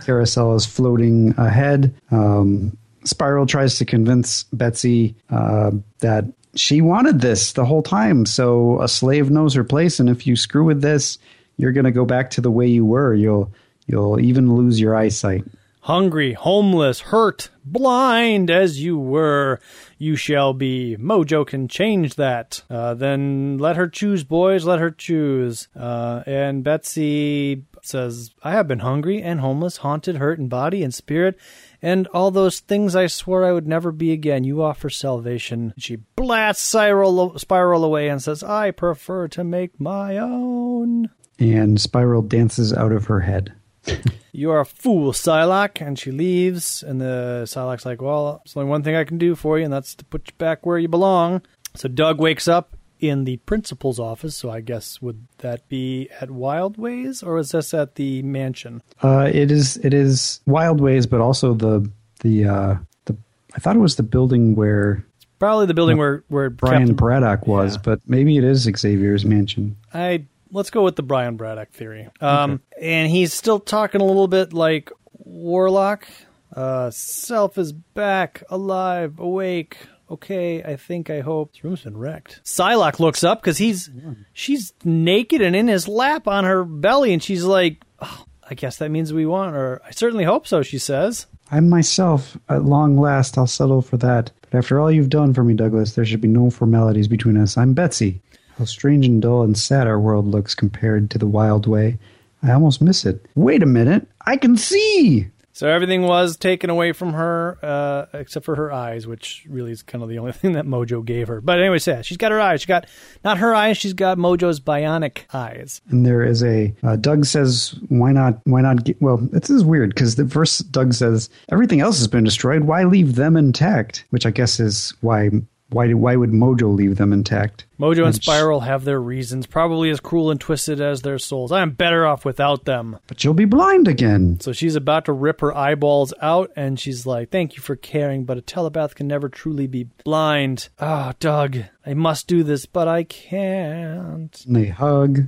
carousel 0.04 0.56
is 0.56 0.66
floating 0.66 1.36
ahead. 1.38 1.94
Um, 2.10 2.76
Spiral 3.06 3.46
tries 3.46 3.78
to 3.78 3.84
convince 3.86 4.42
Betsy 4.52 5.14
uh, 5.30 5.70
that 6.00 6.24
she 6.54 6.80
wanted 6.80 7.20
this 7.20 7.52
the 7.52 7.64
whole 7.64 7.82
time. 7.82 8.26
So 8.26 8.82
a 8.82 8.88
slave 8.88 9.30
knows 9.30 9.54
her 9.54 9.64
place, 9.64 10.00
and 10.00 10.10
if 10.10 10.26
you 10.26 10.36
screw 10.36 10.64
with 10.64 10.82
this, 10.82 11.18
you're 11.56 11.72
going 11.72 11.84
to 11.84 11.90
go 11.92 12.04
back 12.04 12.30
to 12.32 12.40
the 12.42 12.50
way 12.50 12.66
you 12.66 12.84
were. 12.84 13.14
You'll 13.14 13.50
you'll 13.86 14.20
even 14.20 14.54
lose 14.54 14.80
your 14.80 14.94
eyesight. 14.94 15.44
hungry, 15.86 16.32
homeless, 16.32 16.98
hurt, 17.00 17.48
blind 17.64 18.50
as 18.50 18.82
you 18.82 18.98
were, 18.98 19.60
you 19.98 20.16
shall 20.16 20.52
be. 20.52 20.96
Mojo 20.98 21.46
can 21.46 21.68
change 21.68 22.16
that. 22.16 22.62
Uh, 22.68 22.92
then 22.94 23.56
let 23.58 23.76
her 23.76 23.88
choose, 23.88 24.24
boys. 24.24 24.64
Let 24.64 24.80
her 24.80 24.90
choose. 24.90 25.68
Uh, 25.76 26.24
and 26.26 26.64
Betsy 26.64 27.62
says, 27.82 28.34
I 28.42 28.50
have 28.50 28.66
been 28.66 28.80
hungry 28.80 29.22
and 29.22 29.38
homeless, 29.38 29.76
haunted, 29.78 30.16
hurt 30.16 30.40
in 30.40 30.48
body 30.48 30.82
and 30.82 30.92
spirit, 30.92 31.38
and 31.82 32.06
all 32.08 32.30
those 32.30 32.60
things 32.60 32.96
I 32.96 33.06
swore 33.06 33.44
I 33.44 33.52
would 33.52 33.66
never 33.66 33.92
be 33.92 34.12
again. 34.12 34.44
You 34.44 34.62
offer 34.62 34.90
salvation. 34.90 35.74
She 35.78 35.96
blasts 36.16 36.62
Spiral, 36.62 37.38
Spiral 37.38 37.84
away 37.84 38.08
and 38.08 38.22
says, 38.22 38.42
I 38.42 38.70
prefer 38.70 39.28
to 39.28 39.44
make 39.44 39.80
my 39.80 40.18
own. 40.18 41.10
And 41.38 41.80
Spiral 41.80 42.22
dances 42.22 42.72
out 42.72 42.92
of 42.92 43.06
her 43.06 43.20
head. 43.20 43.52
you 44.32 44.50
are 44.50 44.60
a 44.60 44.66
fool, 44.66 45.12
Psylocke. 45.12 45.80
And 45.80 45.98
she 45.98 46.10
leaves. 46.10 46.82
And 46.82 47.00
the 47.00 47.42
Psylocke's 47.46 47.86
like, 47.86 48.00
well, 48.00 48.42
there's 48.44 48.56
only 48.56 48.68
one 48.68 48.82
thing 48.82 48.96
I 48.96 49.04
can 49.04 49.18
do 49.18 49.34
for 49.34 49.58
you, 49.58 49.64
and 49.64 49.72
that's 49.72 49.94
to 49.96 50.04
put 50.04 50.28
you 50.28 50.34
back 50.38 50.64
where 50.64 50.78
you 50.78 50.88
belong. 50.88 51.42
So 51.74 51.88
Doug 51.88 52.20
wakes 52.20 52.48
up 52.48 52.75
in 53.00 53.24
the 53.24 53.36
principal's 53.38 53.98
office. 53.98 54.36
So 54.36 54.50
I 54.50 54.60
guess 54.60 55.00
would 55.00 55.26
that 55.38 55.68
be 55.68 56.08
at 56.20 56.30
Wild 56.30 56.78
Ways 56.78 57.22
or 57.22 57.38
is 57.38 57.50
this 57.50 57.74
at 57.74 57.96
the 57.96 58.22
mansion? 58.22 58.82
Uh, 59.02 59.30
it 59.32 59.50
is. 59.50 59.76
It 59.78 59.94
is 59.94 60.40
Wild 60.46 60.80
Ways, 60.80 61.06
but 61.06 61.20
also 61.20 61.54
the 61.54 61.90
the 62.20 62.44
uh, 62.44 62.76
the. 63.04 63.16
I 63.54 63.58
thought 63.58 63.76
it 63.76 63.80
was 63.80 63.96
the 63.96 64.02
building 64.02 64.54
where 64.54 65.04
probably 65.38 65.66
the 65.66 65.74
building 65.74 65.98
where 65.98 66.24
where 66.28 66.50
Brian 66.50 66.82
Captain, 66.82 66.96
Braddock 66.96 67.46
was, 67.46 67.74
yeah. 67.74 67.82
but 67.84 68.00
maybe 68.06 68.36
it 68.36 68.44
is 68.44 68.62
Xavier's 68.62 69.24
mansion. 69.24 69.76
I 69.92 70.26
let's 70.50 70.70
go 70.70 70.82
with 70.82 70.96
the 70.96 71.02
Brian 71.02 71.36
Braddock 71.36 71.70
theory. 71.70 72.08
Um, 72.20 72.62
okay. 72.76 72.88
and 72.88 73.10
he's 73.10 73.32
still 73.32 73.60
talking 73.60 74.00
a 74.00 74.04
little 74.04 74.28
bit 74.28 74.52
like 74.52 74.90
Warlock. 75.12 76.06
Uh, 76.54 76.90
self 76.90 77.58
is 77.58 77.72
back, 77.72 78.42
alive, 78.48 79.18
awake, 79.18 79.76
okay, 80.10 80.62
I 80.62 80.76
think, 80.76 81.10
I 81.10 81.20
hope. 81.20 81.52
This 81.52 81.64
room's 81.64 81.82
been 81.82 81.96
wrecked. 81.96 82.40
Psylocke 82.44 83.00
looks 83.00 83.24
up 83.24 83.42
because 83.42 83.58
he's, 83.58 83.90
she's 84.32 84.72
naked 84.84 85.42
and 85.42 85.56
in 85.56 85.68
his 85.68 85.88
lap 85.88 86.28
on 86.28 86.44
her 86.44 86.64
belly, 86.64 87.12
and 87.12 87.22
she's 87.22 87.44
like, 87.44 87.82
oh, 88.00 88.24
I 88.48 88.54
guess 88.54 88.78
that 88.78 88.90
means 88.90 89.12
we 89.12 89.26
want, 89.26 89.56
or 89.56 89.80
I 89.84 89.90
certainly 89.90 90.24
hope 90.24 90.46
so, 90.46 90.62
she 90.62 90.78
says. 90.78 91.26
I 91.50 91.60
myself, 91.60 92.36
at 92.48 92.64
long 92.64 92.98
last, 92.98 93.38
I'll 93.38 93.46
settle 93.46 93.82
for 93.82 93.96
that. 93.98 94.30
But 94.42 94.58
after 94.58 94.80
all 94.80 94.90
you've 94.90 95.10
done 95.10 95.34
for 95.34 95.44
me, 95.44 95.54
Douglas, 95.54 95.94
there 95.94 96.04
should 96.04 96.20
be 96.20 96.28
no 96.28 96.50
formalities 96.50 97.08
between 97.08 97.36
us. 97.36 97.56
I'm 97.56 97.72
Betsy. 97.72 98.20
How 98.58 98.64
strange 98.64 99.06
and 99.06 99.20
dull 99.20 99.42
and 99.42 99.56
sad 99.56 99.86
our 99.86 100.00
world 100.00 100.26
looks 100.26 100.54
compared 100.54 101.10
to 101.10 101.18
the 101.18 101.26
wild 101.26 101.66
way. 101.66 101.98
I 102.42 102.52
almost 102.52 102.80
miss 102.80 103.04
it. 103.04 103.24
Wait 103.34 103.62
a 103.62 103.66
minute. 103.66 104.08
I 104.24 104.36
can 104.36 104.56
see! 104.56 105.28
So 105.56 105.68
everything 105.68 106.02
was 106.02 106.36
taken 106.36 106.68
away 106.68 106.92
from 106.92 107.14
her, 107.14 107.58
uh, 107.62 108.04
except 108.12 108.44
for 108.44 108.56
her 108.56 108.70
eyes, 108.70 109.06
which 109.06 109.46
really 109.48 109.72
is 109.72 109.82
kind 109.82 110.04
of 110.04 110.10
the 110.10 110.18
only 110.18 110.32
thing 110.34 110.52
that 110.52 110.66
Mojo 110.66 111.02
gave 111.02 111.28
her. 111.28 111.40
But 111.40 111.58
anyway, 111.58 111.78
yeah, 111.86 112.02
she's 112.02 112.18
got 112.18 112.30
her 112.30 112.38
eyes. 112.38 112.60
She 112.60 112.66
got 112.66 112.86
not 113.24 113.38
her 113.38 113.54
eyes. 113.54 113.78
She's 113.78 113.94
got 113.94 114.18
Mojo's 114.18 114.60
bionic 114.60 115.20
eyes. 115.32 115.80
And 115.88 116.04
there 116.04 116.22
is 116.22 116.44
a 116.44 116.74
uh, 116.82 116.96
Doug 116.96 117.24
says, 117.24 117.74
"Why 117.88 118.12
not? 118.12 118.38
Why 118.44 118.60
not?" 118.60 118.84
Get, 118.84 119.00
well, 119.00 119.16
this 119.16 119.48
is 119.48 119.64
weird 119.64 119.94
because 119.94 120.16
the 120.16 120.28
first 120.28 120.70
Doug 120.72 120.92
says 120.92 121.30
everything 121.48 121.80
else 121.80 121.96
has 121.96 122.08
been 122.08 122.24
destroyed. 122.24 122.64
Why 122.64 122.84
leave 122.84 123.14
them 123.14 123.34
intact? 123.34 124.04
Which 124.10 124.26
I 124.26 124.32
guess 124.32 124.60
is 124.60 124.92
why 125.00 125.30
why 125.70 125.92
why 125.92 126.16
would 126.16 126.30
Mojo 126.30 126.74
leave 126.74 126.96
them 126.96 127.12
intact? 127.12 127.66
Mojo 127.78 128.06
and 128.06 128.14
Spiral 128.14 128.60
have 128.60 128.84
their 128.84 129.00
reasons, 129.00 129.46
probably 129.46 129.90
as 129.90 130.00
cruel 130.00 130.30
and 130.30 130.40
twisted 130.40 130.80
as 130.80 131.02
their 131.02 131.18
souls. 131.18 131.52
I 131.52 131.60
am 131.60 131.72
better 131.72 132.06
off 132.06 132.24
without 132.24 132.64
them. 132.64 132.98
But 133.06 133.24
you'll 133.24 133.34
be 133.34 133.44
blind 133.44 133.88
again. 133.88 134.38
So 134.40 134.52
she's 134.52 134.76
about 134.76 135.04
to 135.06 135.12
rip 135.12 135.40
her 135.40 135.54
eyeballs 135.56 136.14
out, 136.22 136.50
and 136.56 136.78
she's 136.78 137.06
like, 137.06 137.30
"Thank 137.30 137.56
you 137.56 137.62
for 137.62 137.76
caring, 137.76 138.24
but 138.24 138.38
a 138.38 138.42
telepath 138.42 138.94
can 138.94 139.08
never 139.08 139.28
truly 139.28 139.66
be 139.66 139.88
blind." 140.04 140.68
Ah, 140.78 141.10
oh, 141.10 141.16
Doug, 141.18 141.58
I 141.84 141.94
must 141.94 142.28
do 142.28 142.42
this, 142.42 142.66
but 142.66 142.88
I 142.88 143.02
can't. 143.02 144.44
And 144.46 144.56
they 144.56 144.66
hug. 144.66 145.26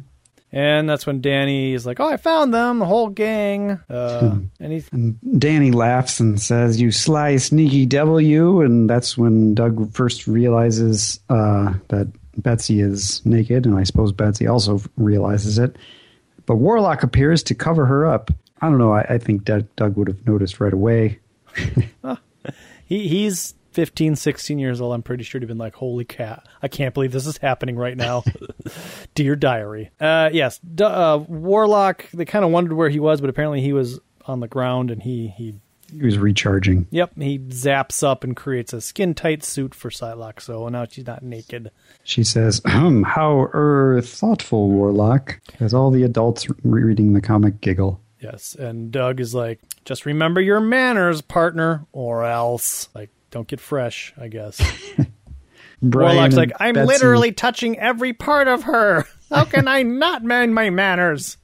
And 0.51 0.89
that's 0.89 1.07
when 1.07 1.21
Danny 1.21 1.75
is 1.75 1.85
like, 1.85 2.01
"Oh, 2.01 2.09
I 2.09 2.17
found 2.17 2.55
them, 2.55 2.79
the 2.79 2.87
whole 2.87 3.09
gang." 3.09 3.79
Uh, 3.91 4.39
and, 4.59 4.73
he, 4.73 4.83
and 4.93 5.19
Danny 5.39 5.71
laughs 5.71 6.21
and 6.21 6.41
says, 6.41 6.81
"You 6.81 6.91
sly, 6.91 7.37
sneaky 7.37 7.85
devil, 7.85 8.19
you!" 8.19 8.63
And 8.63 8.89
that's 8.89 9.19
when 9.19 9.55
Doug 9.55 9.93
first 9.93 10.27
realizes 10.27 11.21
uh, 11.29 11.75
that 11.89 12.09
Betsy 12.39 12.81
is 12.81 13.25
naked, 13.27 13.67
and 13.67 13.77
I 13.77 13.83
suppose 13.83 14.13
Betsy 14.13 14.47
also 14.47 14.81
realizes 14.97 15.59
it. 15.59 15.77
But 16.47 16.57
Warlock 16.57 17.03
appears 17.03 17.43
to 17.45 17.55
cover 17.55 17.85
her 17.85 18.07
up. 18.07 18.31
I 18.63 18.71
don't 18.71 18.79
know. 18.79 18.93
I, 18.93 19.03
I 19.03 19.19
think 19.19 19.45
Doug, 19.45 19.67
Doug 19.77 19.97
would 19.97 20.09
have 20.09 20.27
noticed 20.27 20.61
right 20.61 20.73
away. 20.73 21.19
he 22.87 23.07
he's 23.09 23.55
15, 23.79 24.17
16 24.17 24.59
years 24.59 24.81
old, 24.81 24.93
I'm 24.93 25.05
pretty 25.05 25.23
sure 25.23 25.41
he'd 25.41 25.47
been 25.47 25.57
like, 25.57 25.77
holy 25.77 26.05
cat, 26.05 26.45
I 26.61 26.67
can't 26.67 26.93
believe 26.93 27.13
this 27.13 27.29
is 27.29 27.37
happening 27.37 27.77
right 27.77 27.97
now. 27.97 28.25
Dear 29.15 29.37
diary. 29.37 29.93
Uh, 30.01 30.31
yes, 30.33 30.59
uh, 30.81 31.23
Warlock, 31.29 32.11
they 32.11 32.25
kind 32.25 32.45
of 32.45 32.51
wondered 32.51 32.75
where 32.75 32.89
he 32.89 32.99
was, 32.99 33.21
but 33.21 33.31
apparently 33.31 33.61
he 33.61 33.73
was 33.73 34.01
on 34.27 34.41
the 34.41 34.49
ground 34.49 34.91
and 34.91 35.01
he, 35.01 35.29
he 35.29 35.55
he 35.93 36.03
was 36.03 36.19
recharging. 36.19 36.89
Yep, 36.91 37.13
he 37.19 37.39
zaps 37.39 38.03
up 38.03 38.25
and 38.25 38.35
creates 38.35 38.73
a 38.73 38.81
skin 38.81 39.15
tight 39.15 39.45
suit 39.45 39.77
for 39.77 39.91
Psylocke, 39.91 40.41
so 40.41 40.69
now 40.69 40.85
she's 40.91 41.07
not 41.07 41.23
naked. 41.23 41.71
She 42.03 42.25
says, 42.25 42.61
um, 42.65 43.05
how 43.05 43.43
er 43.55 44.01
thoughtful, 44.03 44.71
Warlock. 44.71 45.41
As 45.61 45.73
all 45.73 45.93
the 45.93 46.03
adults 46.03 46.49
reading 46.65 47.13
the 47.13 47.21
comic 47.21 47.61
giggle. 47.61 48.01
Yes, 48.21 48.57
and 48.57 48.91
Doug 48.91 49.21
is 49.21 49.37
like, 49.37 49.61
just 49.85 50.05
remember 50.05 50.41
your 50.41 50.59
manners, 50.59 51.23
partner, 51.23 51.87
or 51.93 52.25
else. 52.25 52.89
Like, 52.93 53.11
don't 53.31 53.47
get 53.49 53.61
fresh, 53.61 54.13
I 54.21 54.29
guess. 54.29 54.61
Warlock's 55.83 56.35
like, 56.35 56.53
I'm 56.59 56.75
Betsy. 56.75 56.87
literally 56.87 57.33
touching 57.33 57.79
every 57.79 58.13
part 58.13 58.49
of 58.49 58.65
her. 58.65 59.07
How 59.31 59.45
can 59.45 59.69
I 59.69 59.83
not 59.85 60.25
mind 60.25 60.55
my 60.55 60.71
manners? 60.71 61.37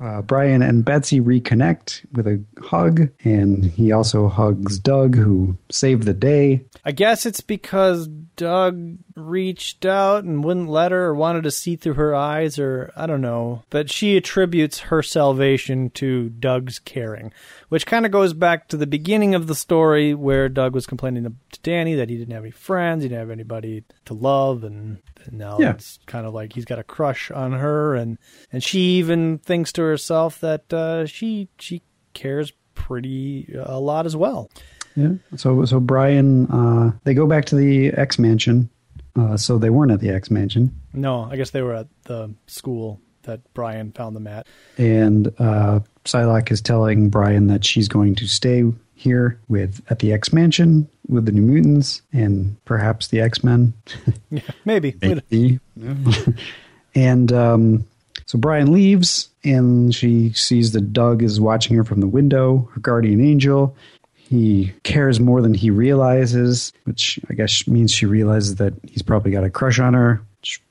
Uh, 0.00 0.22
Brian 0.22 0.62
and 0.62 0.84
Betsy 0.84 1.20
reconnect 1.20 2.06
with 2.12 2.28
a 2.28 2.40
hug, 2.62 3.08
and 3.24 3.64
he 3.64 3.90
also 3.90 4.28
hugs 4.28 4.78
Doug, 4.78 5.16
who 5.16 5.58
saved 5.70 6.04
the 6.04 6.14
day. 6.14 6.64
I 6.84 6.92
guess 6.92 7.26
it's 7.26 7.40
because 7.40 8.08
Doug 8.38 8.98
reached 9.16 9.84
out 9.84 10.22
and 10.22 10.44
wouldn't 10.44 10.68
let 10.68 10.92
her 10.92 11.06
or 11.06 11.14
wanted 11.14 11.42
to 11.42 11.50
see 11.50 11.74
through 11.74 11.94
her 11.94 12.14
eyes, 12.14 12.56
or 12.56 12.92
I 12.96 13.06
don't 13.06 13.20
know. 13.20 13.64
But 13.68 13.90
she 13.90 14.16
attributes 14.16 14.78
her 14.78 15.02
salvation 15.02 15.90
to 15.90 16.28
Doug's 16.28 16.78
caring, 16.78 17.32
which 17.68 17.84
kind 17.84 18.06
of 18.06 18.12
goes 18.12 18.32
back 18.32 18.68
to 18.68 18.76
the 18.76 18.86
beginning 18.86 19.34
of 19.34 19.48
the 19.48 19.56
story 19.56 20.14
where 20.14 20.48
Doug 20.48 20.72
was 20.72 20.86
complaining 20.86 21.24
to 21.24 21.60
Danny 21.64 21.96
that 21.96 22.08
he 22.08 22.16
didn't 22.16 22.32
have 22.32 22.44
any 22.44 22.52
friends, 22.52 23.02
he 23.02 23.08
didn't 23.08 23.22
have 23.22 23.30
anybody 23.30 23.82
to 24.04 24.14
love, 24.14 24.62
and, 24.62 24.98
and 25.24 25.36
now 25.36 25.58
yeah. 25.58 25.70
it's 25.70 25.98
kind 26.06 26.24
of 26.24 26.32
like 26.32 26.52
he's 26.52 26.64
got 26.64 26.78
a 26.78 26.84
crush 26.84 27.32
on 27.32 27.52
her, 27.54 27.96
and 27.96 28.18
and 28.52 28.62
she 28.62 28.98
even 28.98 29.38
thinks 29.38 29.72
to 29.72 29.82
herself 29.82 30.38
that 30.40 30.72
uh, 30.72 31.06
she 31.06 31.48
she 31.58 31.82
cares 32.14 32.52
pretty 32.76 33.52
uh, 33.52 33.64
a 33.66 33.80
lot 33.80 34.06
as 34.06 34.14
well. 34.14 34.48
Yeah. 34.98 35.36
So 35.36 35.64
so 35.64 35.80
Brian, 35.80 36.46
uh, 36.46 36.92
they 37.04 37.14
go 37.14 37.26
back 37.26 37.44
to 37.46 37.56
the 37.56 37.88
X 37.88 38.18
mansion. 38.18 38.68
Uh, 39.16 39.36
so 39.36 39.58
they 39.58 39.70
weren't 39.70 39.90
at 39.90 40.00
the 40.00 40.10
X 40.10 40.30
mansion. 40.30 40.72
No, 40.92 41.28
I 41.30 41.36
guess 41.36 41.50
they 41.50 41.62
were 41.62 41.74
at 41.74 41.88
the 42.04 42.32
school 42.46 43.00
that 43.22 43.40
Brian 43.52 43.92
found 43.92 44.14
them 44.14 44.26
at. 44.26 44.46
And 44.76 45.28
uh, 45.38 45.80
Psylocke 46.04 46.50
is 46.50 46.60
telling 46.60 47.10
Brian 47.10 47.48
that 47.48 47.64
she's 47.64 47.88
going 47.88 48.14
to 48.16 48.28
stay 48.28 48.64
here 48.94 49.40
with 49.48 49.80
at 49.90 50.00
the 50.00 50.12
X 50.12 50.32
Mansion 50.32 50.88
with 51.08 51.26
the 51.26 51.32
New 51.32 51.42
Mutants 51.42 52.02
and 52.12 52.56
perhaps 52.64 53.08
the 53.08 53.20
X 53.20 53.44
Men. 53.44 53.72
yeah, 54.30 54.40
maybe. 54.64 54.96
maybe. 55.00 55.60
and 56.94 57.32
um, 57.32 57.86
so 58.26 58.38
Brian 58.38 58.72
leaves, 58.72 59.28
and 59.44 59.94
she 59.94 60.32
sees 60.32 60.72
that 60.72 60.92
Doug 60.92 61.22
is 61.22 61.40
watching 61.40 61.76
her 61.76 61.84
from 61.84 62.00
the 62.00 62.08
window, 62.08 62.68
her 62.74 62.80
guardian 62.80 63.20
angel. 63.20 63.76
He 64.28 64.74
cares 64.82 65.18
more 65.18 65.40
than 65.40 65.54
he 65.54 65.70
realizes, 65.70 66.72
which 66.84 67.18
I 67.30 67.34
guess 67.34 67.66
means 67.66 67.90
she 67.90 68.04
realizes 68.04 68.56
that 68.56 68.74
he's 68.86 69.02
probably 69.02 69.30
got 69.30 69.44
a 69.44 69.50
crush 69.50 69.78
on 69.78 69.94
her. 69.94 70.22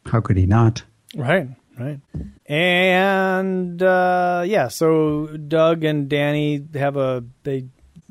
How 0.05 0.21
could 0.21 0.37
he 0.37 0.45
not? 0.45 0.83
Right. 1.15 1.47
Right. 1.79 1.99
And 2.45 3.81
uh, 3.81 4.43
yeah, 4.45 4.67
so 4.67 5.27
Doug 5.27 5.83
and 5.83 6.09
Danny 6.09 6.63
have 6.73 6.97
a 6.97 7.23
they 7.43 7.65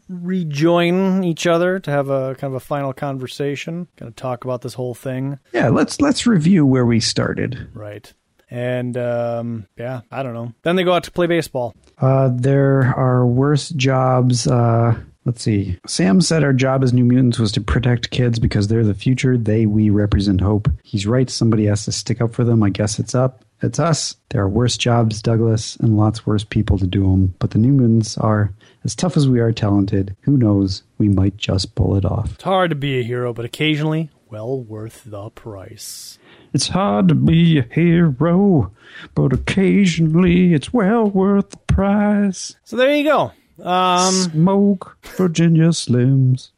rejoin 0.09 1.25
each 1.25 1.47
other 1.47 1.81
to 1.81 1.91
have 1.91 2.09
a 2.09 2.35
kind 2.37 2.53
of 2.53 2.55
a 2.55 2.61
final 2.61 2.93
conversation, 2.93 3.89
kind 3.97 4.09
of 4.09 4.17
talk 4.17 4.45
about 4.45 4.63
this 4.63 4.75
whole 4.75 4.95
thing. 4.95 5.39
Yeah, 5.53 5.69
let's 5.69 6.01
let's 6.01 6.27
review 6.27 6.65
where 6.65 6.87
we 6.87 7.01
started. 7.01 7.69
Right. 7.73 8.13
And 8.49 8.97
um, 8.97 9.67
yeah, 9.77 10.03
I 10.11 10.23
don't 10.23 10.35
know. 10.35 10.53
Then 10.63 10.77
they 10.77 10.85
go 10.85 10.93
out 10.93 11.05
to 11.05 11.11
play 11.11 11.27
baseball. 11.27 11.75
Uh, 11.99 12.31
there 12.33 12.95
are 12.97 13.27
worse 13.27 13.71
jobs. 13.71 14.47
Uh, 14.47 14.97
Let's 15.27 15.43
see. 15.43 15.77
Sam 15.89 16.21
said 16.21 16.45
our 16.45 16.53
job 16.53 16.85
as 16.85 16.93
New 16.93 17.05
Mutants 17.05 17.41
was 17.41 17.51
to 17.53 17.61
protect 17.61 18.11
kids 18.11 18.39
because 18.39 18.69
they're 18.69 18.85
the 18.85 18.95
future. 18.95 19.37
They, 19.37 19.67
we 19.67 19.91
represent 19.91 20.41
hope. 20.41 20.71
He's 20.85 21.05
right. 21.05 21.29
Somebody 21.29 21.67
has 21.67 21.85
to 21.87 21.93
stick 21.93 22.21
up 22.21 22.33
for 22.33 22.45
them. 22.45 22.63
I 22.63 22.71
guess 22.71 23.01
it's 23.01 23.15
up. 23.15 23.45
It's 23.61 23.81
us. 23.81 24.15
There 24.29 24.41
are 24.41 24.49
worse 24.49 24.77
jobs, 24.77 25.21
Douglas, 25.21 25.75
and 25.77 25.97
lots 25.97 26.27
worse 26.27 26.45
people 26.45 26.79
to 26.79 26.87
do 26.87 27.03
them. 27.03 27.35
But 27.41 27.51
the 27.51 27.59
New 27.59 27.73
Mutants 27.73 28.17
are 28.19 28.53
as 28.85 28.95
tough 28.95 29.17
as 29.17 29.29
we 29.29 29.41
are 29.41 29.51
talented. 29.51 30.15
Who 30.21 30.37
knows? 30.37 30.85
We 30.99 31.09
might 31.09 31.37
just 31.39 31.75
pull 31.75 31.97
it 31.97 32.05
off. 32.05 32.35
It's 32.35 32.45
hard 32.45 32.71
to 32.71 32.77
be 32.77 33.01
a 33.01 33.03
hero, 33.03 33.33
but 33.33 33.45
occasionally, 33.45 34.11
well 34.31 34.61
worth 34.61 35.03
the 35.05 35.31
price. 35.31 36.21
It's 36.53 36.69
hard 36.69 37.09
to 37.09 37.17
be 37.17 37.59
a 37.59 37.63
hero, 37.63 38.71
but 39.17 39.33
occasionally 39.33 40.55
it's 40.55 40.73
well 40.73 41.11
worth 41.11 41.51
the 41.51 41.57
price. 41.57 42.55
So 42.63 42.77
there 42.77 42.95
you 42.95 43.03
go. 43.03 43.33
Um, 43.63 44.13
Smoke 44.15 44.99
Virginia 45.17 45.69
Slims. 45.69 46.51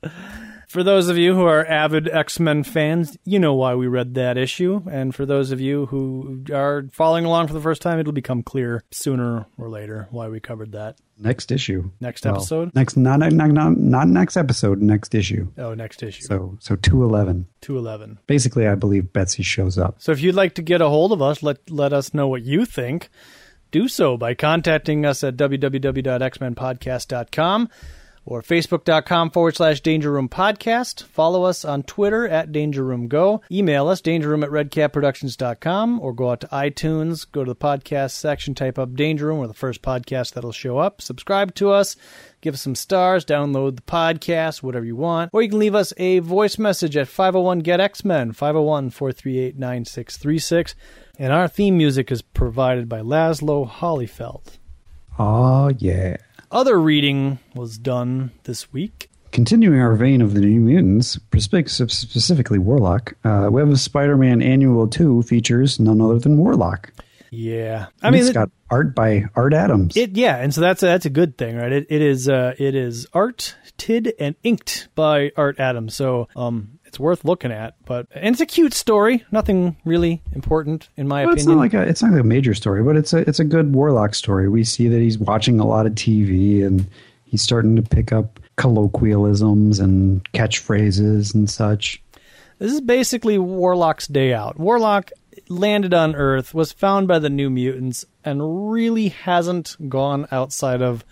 For 0.68 0.82
those 0.82 1.08
of 1.08 1.16
you 1.16 1.34
who 1.34 1.44
are 1.46 1.64
avid 1.64 2.08
X 2.10 2.38
Men 2.38 2.62
fans, 2.62 3.16
you 3.24 3.38
know 3.38 3.54
why 3.54 3.74
we 3.74 3.86
read 3.86 4.12
that 4.16 4.36
issue. 4.36 4.82
And 4.90 5.14
for 5.14 5.24
those 5.24 5.50
of 5.50 5.62
you 5.62 5.86
who 5.86 6.44
are 6.52 6.84
following 6.92 7.24
along 7.24 7.46
for 7.46 7.54
the 7.54 7.60
first 7.62 7.80
time, 7.80 7.98
it'll 7.98 8.12
become 8.12 8.42
clear 8.42 8.84
sooner 8.90 9.46
or 9.56 9.70
later 9.70 10.08
why 10.10 10.28
we 10.28 10.40
covered 10.40 10.72
that. 10.72 10.96
Next 11.18 11.50
issue. 11.50 11.90
Next 12.00 12.26
Well, 12.26 12.34
episode? 12.36 12.74
next 12.74 12.98
not, 12.98 13.20
not 13.20 13.32
not 13.32 13.78
not 13.78 14.08
next 14.08 14.36
episode. 14.36 14.82
Next 14.82 15.14
issue. 15.14 15.48
Oh, 15.56 15.72
next 15.72 16.02
issue. 16.02 16.22
So 16.24 16.58
so 16.60 16.76
two 16.76 17.02
eleven. 17.02 17.46
211. 17.62 18.18
Basically, 18.26 18.68
I 18.68 18.74
believe 18.74 19.12
Betsy 19.12 19.42
shows 19.42 19.78
up. 19.78 19.96
So 19.98 20.12
if 20.12 20.20
you'd 20.20 20.34
like 20.34 20.54
to 20.56 20.62
get 20.62 20.80
a 20.82 20.88
hold 20.90 21.12
of 21.12 21.22
us, 21.22 21.42
let 21.42 21.70
let 21.70 21.94
us 21.94 22.12
know 22.12 22.28
what 22.28 22.42
you 22.42 22.66
think. 22.66 23.08
Do 23.70 23.88
so 23.88 24.16
by 24.16 24.32
contacting 24.34 25.04
us 25.04 25.22
at 25.22 25.36
www.xmenpodcast.com 25.36 27.68
or 28.28 28.42
facebook.com 28.42 29.30
forward 29.30 29.56
slash 29.56 29.80
danger 29.80 30.12
room 30.12 30.28
podcast. 30.28 31.04
Follow 31.04 31.44
us 31.44 31.64
on 31.64 31.82
Twitter 31.82 32.28
at 32.28 32.52
danger 32.52 32.84
room 32.84 33.08
go. 33.08 33.40
Email 33.50 33.88
us 33.88 34.02
dangerroom 34.02 34.44
at 34.44 34.50
redcapproductions.com 34.50 36.00
or 36.00 36.12
go 36.12 36.30
out 36.30 36.42
to 36.42 36.46
iTunes, 36.48 37.26
go 37.30 37.42
to 37.42 37.50
the 37.50 37.56
podcast 37.56 38.10
section, 38.10 38.54
type 38.54 38.78
up 38.78 38.94
danger 38.94 39.26
room 39.26 39.38
or 39.38 39.46
the 39.46 39.54
first 39.54 39.80
podcast 39.80 40.34
that'll 40.34 40.52
show 40.52 40.76
up. 40.76 41.00
Subscribe 41.00 41.54
to 41.54 41.70
us. 41.70 41.96
Give 42.40 42.54
us 42.54 42.62
some 42.62 42.74
stars, 42.74 43.24
download 43.24 43.76
the 43.76 43.82
podcast, 43.82 44.62
whatever 44.62 44.84
you 44.84 44.94
want. 44.94 45.30
Or 45.32 45.42
you 45.42 45.48
can 45.48 45.58
leave 45.58 45.74
us 45.74 45.92
a 45.96 46.20
voice 46.20 46.58
message 46.58 46.96
at 46.96 47.08
501 47.08 47.60
Get 47.60 47.80
X 47.80 48.04
Men, 48.04 48.32
501 48.32 48.90
438 48.90 49.58
9636. 49.58 50.74
And 51.18 51.32
our 51.32 51.48
theme 51.48 51.76
music 51.76 52.12
is 52.12 52.22
provided 52.22 52.88
by 52.88 53.00
Laszlo 53.00 53.68
Hollyfeld. 53.68 54.58
Oh 55.18 55.68
yeah. 55.78 56.16
Other 56.50 56.80
reading 56.80 57.38
was 57.54 57.76
done 57.76 58.30
this 58.44 58.72
week. 58.72 59.10
Continuing 59.32 59.80
our 59.80 59.94
vein 59.94 60.22
of 60.22 60.32
the 60.34 60.40
New 60.40 60.60
Mutants, 60.60 61.18
spec- 61.38 61.68
specifically 61.68 62.58
Warlock, 62.58 63.14
uh, 63.24 63.48
Web 63.50 63.68
of 63.68 63.78
Spider-Man 63.78 64.40
Annual 64.40 64.88
Two 64.88 65.22
features 65.22 65.78
none 65.78 66.00
other 66.00 66.18
than 66.18 66.38
Warlock. 66.38 66.92
Yeah, 67.30 67.88
I 68.02 68.08
I 68.08 68.10
mean, 68.10 68.20
it's 68.20 68.30
it, 68.30 68.34
got 68.34 68.50
art 68.70 68.94
by 68.94 69.24
Art 69.34 69.52
Adams. 69.52 69.98
it- 69.98 70.16
yeah, 70.16 70.36
and 70.36 70.54
so 70.54 70.62
that's 70.62 70.82
a, 70.82 70.86
that's 70.86 71.04
a 71.04 71.10
good 71.10 71.36
thing, 71.36 71.56
right? 71.56 71.70
It, 71.72 71.86
it 71.90 72.00
is 72.00 72.26
uh, 72.26 72.54
it 72.58 72.74
is 72.74 73.06
art, 73.12 73.54
tid, 73.76 74.14
and 74.18 74.34
inked 74.44 74.88
by 74.94 75.32
Art 75.36 75.60
Adams. 75.60 75.94
So 75.94 76.28
um, 76.34 76.77
it's 76.88 76.98
worth 76.98 77.24
looking 77.24 77.52
at. 77.52 77.74
But 77.86 78.06
and 78.12 78.34
it's 78.34 78.40
a 78.40 78.46
cute 78.46 78.74
story. 78.74 79.24
Nothing 79.30 79.76
really 79.84 80.20
important 80.32 80.88
in 80.96 81.06
my 81.06 81.24
Well, 81.24 81.34
it's 81.34 81.42
opinion. 81.44 81.58
not 81.58 81.62
like 81.62 81.74
a 81.74 81.88
it's 81.88 82.02
not 82.02 82.12
like 82.12 82.20
a 82.20 82.24
major 82.24 82.54
story, 82.54 82.82
but 82.82 82.96
it's 82.96 83.12
a 83.12 83.18
it's 83.28 83.38
a 83.38 83.44
good 83.44 83.72
Warlock 83.74 84.14
story. 84.14 84.48
We 84.48 84.64
see 84.64 84.88
that 84.88 84.98
he's 84.98 85.18
watching 85.18 85.60
a 85.60 85.66
lot 85.66 85.86
of 85.86 85.92
TV 85.94 86.66
and 86.66 86.86
he's 87.24 87.42
starting 87.42 87.76
to 87.76 87.82
pick 87.82 88.10
up 88.12 88.40
colloquialisms 88.56 89.78
and 89.78 90.24
catchphrases 90.32 91.34
and 91.34 91.48
such. 91.48 92.02
This 92.58 92.72
is 92.72 92.80
basically 92.80 93.38
Warlock's 93.38 94.08
day 94.08 94.32
out. 94.34 94.58
Warlock 94.58 95.12
landed 95.48 95.94
on 95.94 96.16
Earth, 96.16 96.52
was 96.52 96.72
found 96.72 97.06
by 97.06 97.18
the 97.20 97.30
New 97.30 97.48
Mutants, 97.50 98.04
and 98.24 98.70
really 98.72 99.08
hasn't 99.10 99.76
gone 99.88 100.26
outside 100.32 100.82
of 100.82 101.04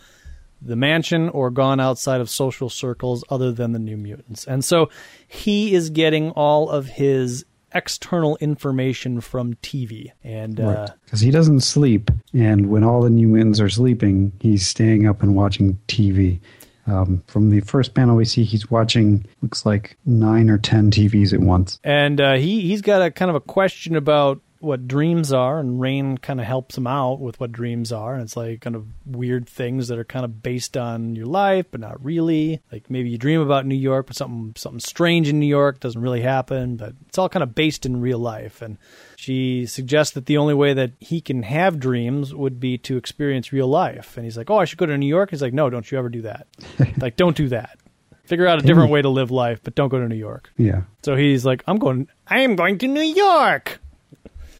the 0.62 0.76
mansion 0.76 1.28
or 1.28 1.50
gone 1.50 1.80
outside 1.80 2.20
of 2.20 2.30
social 2.30 2.68
circles 2.70 3.24
other 3.28 3.52
than 3.52 3.72
the 3.72 3.78
New 3.78 3.96
Mutants. 3.96 4.44
And 4.46 4.64
so 4.64 4.90
he 5.28 5.74
is 5.74 5.90
getting 5.90 6.30
all 6.30 6.70
of 6.70 6.86
his 6.86 7.44
external 7.74 8.36
information 8.38 9.20
from 9.20 9.54
TV. 9.56 10.12
And 10.24 10.58
uh, 10.60 10.88
Because 11.04 11.20
he 11.20 11.30
doesn't 11.30 11.60
sleep, 11.60 12.10
and 12.32 12.70
when 12.70 12.84
all 12.84 13.02
the 13.02 13.10
New 13.10 13.28
Mutants 13.28 13.60
are 13.60 13.68
sleeping, 13.68 14.32
he's 14.40 14.66
staying 14.66 15.06
up 15.06 15.22
and 15.22 15.36
watching 15.36 15.78
TV. 15.88 16.40
Um, 16.88 17.22
from 17.26 17.50
the 17.50 17.60
first 17.60 17.94
panel 17.94 18.14
we 18.16 18.24
see, 18.24 18.44
he's 18.44 18.70
watching 18.70 19.26
looks 19.42 19.66
like 19.66 19.98
nine 20.06 20.48
or 20.48 20.56
ten 20.56 20.90
TVs 20.92 21.32
at 21.32 21.40
once. 21.40 21.80
and 21.82 22.20
uh, 22.20 22.34
he 22.34 22.60
he's 22.60 22.80
got 22.80 23.02
a 23.02 23.10
kind 23.10 23.28
of 23.28 23.34
a 23.34 23.40
question 23.40 23.96
about 23.96 24.40
what 24.60 24.88
dreams 24.88 25.32
are, 25.32 25.58
and 25.58 25.80
Rahne 25.80 26.20
kind 26.20 26.40
of 26.40 26.46
helps 26.46 26.76
him 26.76 26.86
out 26.86 27.20
with 27.20 27.38
what 27.38 27.52
dreams 27.52 27.92
are, 27.92 28.14
and 28.14 28.22
it's 28.22 28.36
like 28.36 28.60
kind 28.60 28.76
of 28.76 28.86
weird 29.04 29.48
things 29.48 29.88
that 29.88 29.98
are 29.98 30.04
kind 30.04 30.24
of 30.24 30.42
based 30.42 30.76
on 30.76 31.14
your 31.14 31.26
life, 31.26 31.66
but 31.70 31.80
not 31.80 32.04
really. 32.04 32.60
Like 32.72 32.90
maybe 32.90 33.10
you 33.10 33.18
dream 33.18 33.40
about 33.40 33.66
New 33.66 33.74
York, 33.74 34.06
but 34.06 34.16
something 34.16 34.54
something 34.56 34.80
strange 34.80 35.28
in 35.28 35.38
New 35.38 35.46
York 35.46 35.80
doesn't 35.80 36.00
really 36.00 36.22
happen, 36.22 36.76
but 36.76 36.94
it's 37.08 37.18
all 37.18 37.28
kind 37.28 37.42
of 37.42 37.54
based 37.54 37.86
in 37.86 38.00
real 38.00 38.18
life. 38.18 38.62
And 38.62 38.78
she 39.16 39.66
suggests 39.66 40.14
that 40.14 40.26
the 40.26 40.38
only 40.38 40.54
way 40.54 40.72
that 40.74 40.92
he 41.00 41.20
can 41.20 41.42
have 41.42 41.78
dreams 41.78 42.34
would 42.34 42.58
be 42.58 42.78
to 42.78 42.96
experience 42.96 43.52
real 43.52 43.68
life. 43.68 44.16
And 44.16 44.24
he's 44.24 44.36
like, 44.36 44.50
"Oh, 44.50 44.58
I 44.58 44.64
should 44.64 44.78
go 44.78 44.86
to 44.86 44.96
New 44.96 45.06
York." 45.06 45.30
He's 45.30 45.42
like, 45.42 45.54
"No, 45.54 45.70
don't 45.70 45.90
you 45.90 45.98
ever 45.98 46.08
do 46.08 46.22
that. 46.22 46.46
like, 46.98 47.16
don't 47.16 47.36
do 47.36 47.48
that." 47.48 47.78
Figure 48.26 48.46
out 48.48 48.58
a 48.58 48.62
different 48.62 48.90
way 48.90 49.00
to 49.02 49.08
live 49.08 49.30
life, 49.30 49.60
but 49.62 49.76
don't 49.76 49.88
go 49.88 50.00
to 50.00 50.08
New 50.08 50.16
York. 50.16 50.50
Yeah. 50.56 50.82
So 51.04 51.14
he's 51.14 51.46
like, 51.46 51.62
I'm 51.68 51.78
going, 51.78 52.08
I 52.26 52.40
am 52.40 52.56
going 52.56 52.76
to 52.78 52.88
New 52.88 53.00
York. 53.00 53.78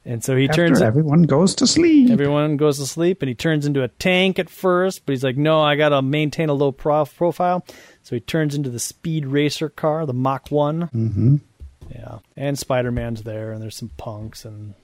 And 0.06 0.22
so 0.22 0.36
he 0.36 0.48
After 0.48 0.68
turns, 0.68 0.80
everyone 0.80 1.24
goes 1.24 1.56
to 1.56 1.66
sleep. 1.66 2.10
everyone 2.10 2.56
goes 2.56 2.78
to 2.78 2.86
sleep 2.86 3.22
and 3.22 3.28
he 3.28 3.34
turns 3.34 3.66
into 3.66 3.82
a 3.82 3.88
tank 3.88 4.38
at 4.38 4.48
first, 4.48 5.04
but 5.04 5.12
he's 5.12 5.24
like, 5.24 5.36
no, 5.36 5.60
I 5.60 5.74
got 5.74 5.88
to 5.88 6.00
maintain 6.00 6.48
a 6.48 6.54
low 6.54 6.70
prof- 6.70 7.16
profile. 7.16 7.66
So 8.04 8.14
he 8.14 8.20
turns 8.20 8.54
into 8.54 8.70
the 8.70 8.78
speed 8.78 9.26
racer 9.26 9.68
car, 9.68 10.06
the 10.06 10.14
Mach 10.14 10.48
1. 10.50 10.82
hmm 10.82 11.36
Yeah. 11.90 12.18
And 12.36 12.56
Spider 12.56 12.92
Man's 12.92 13.24
there 13.24 13.50
and 13.50 13.60
there's 13.60 13.76
some 13.76 13.90
punks 13.96 14.44
and 14.44 14.74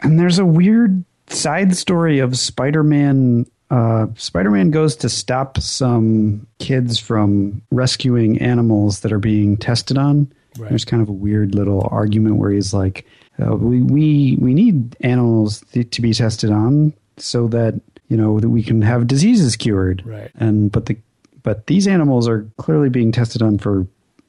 And 0.00 0.18
there's 0.18 0.40
a 0.40 0.44
weird 0.44 1.04
side 1.28 1.76
story 1.76 2.18
of 2.18 2.36
Spider-Man. 2.36 3.46
Uh, 3.70 4.06
Spider-Man 4.16 4.70
goes 4.72 4.96
to 4.96 5.08
stop 5.08 5.58
some 5.60 6.46
kids 6.58 6.98
from 6.98 7.62
rescuing 7.70 8.40
animals 8.40 9.00
that 9.00 9.12
are 9.12 9.18
being 9.20 9.56
tested 9.56 9.96
on. 9.98 10.32
Right. 10.58 10.68
There's 10.68 10.84
kind 10.84 11.00
of 11.02 11.08
a 11.08 11.12
weird 11.12 11.54
little 11.54 11.88
argument 11.90 12.36
where 12.36 12.50
he's 12.50 12.74
like, 12.74 13.06
uh, 13.42 13.54
"We 13.56 13.82
we 13.82 14.38
we 14.40 14.54
need 14.54 14.96
animals 15.00 15.60
th- 15.72 15.90
to 15.90 16.02
be 16.02 16.12
tested 16.12 16.50
on 16.50 16.92
so 17.16 17.48
that 17.48 17.80
you 18.08 18.16
know 18.16 18.40
that 18.40 18.48
we 18.48 18.62
can 18.62 18.82
have 18.82 19.06
diseases 19.06 19.56
cured." 19.56 20.02
Right. 20.04 20.30
And 20.34 20.70
but 20.70 20.86
the 20.86 20.96
but 21.42 21.66
these 21.66 21.86
animals 21.86 22.28
are 22.28 22.48
clearly 22.58 22.88
being 22.88 23.12
tested 23.12 23.42
on 23.42 23.58
for 23.58 23.86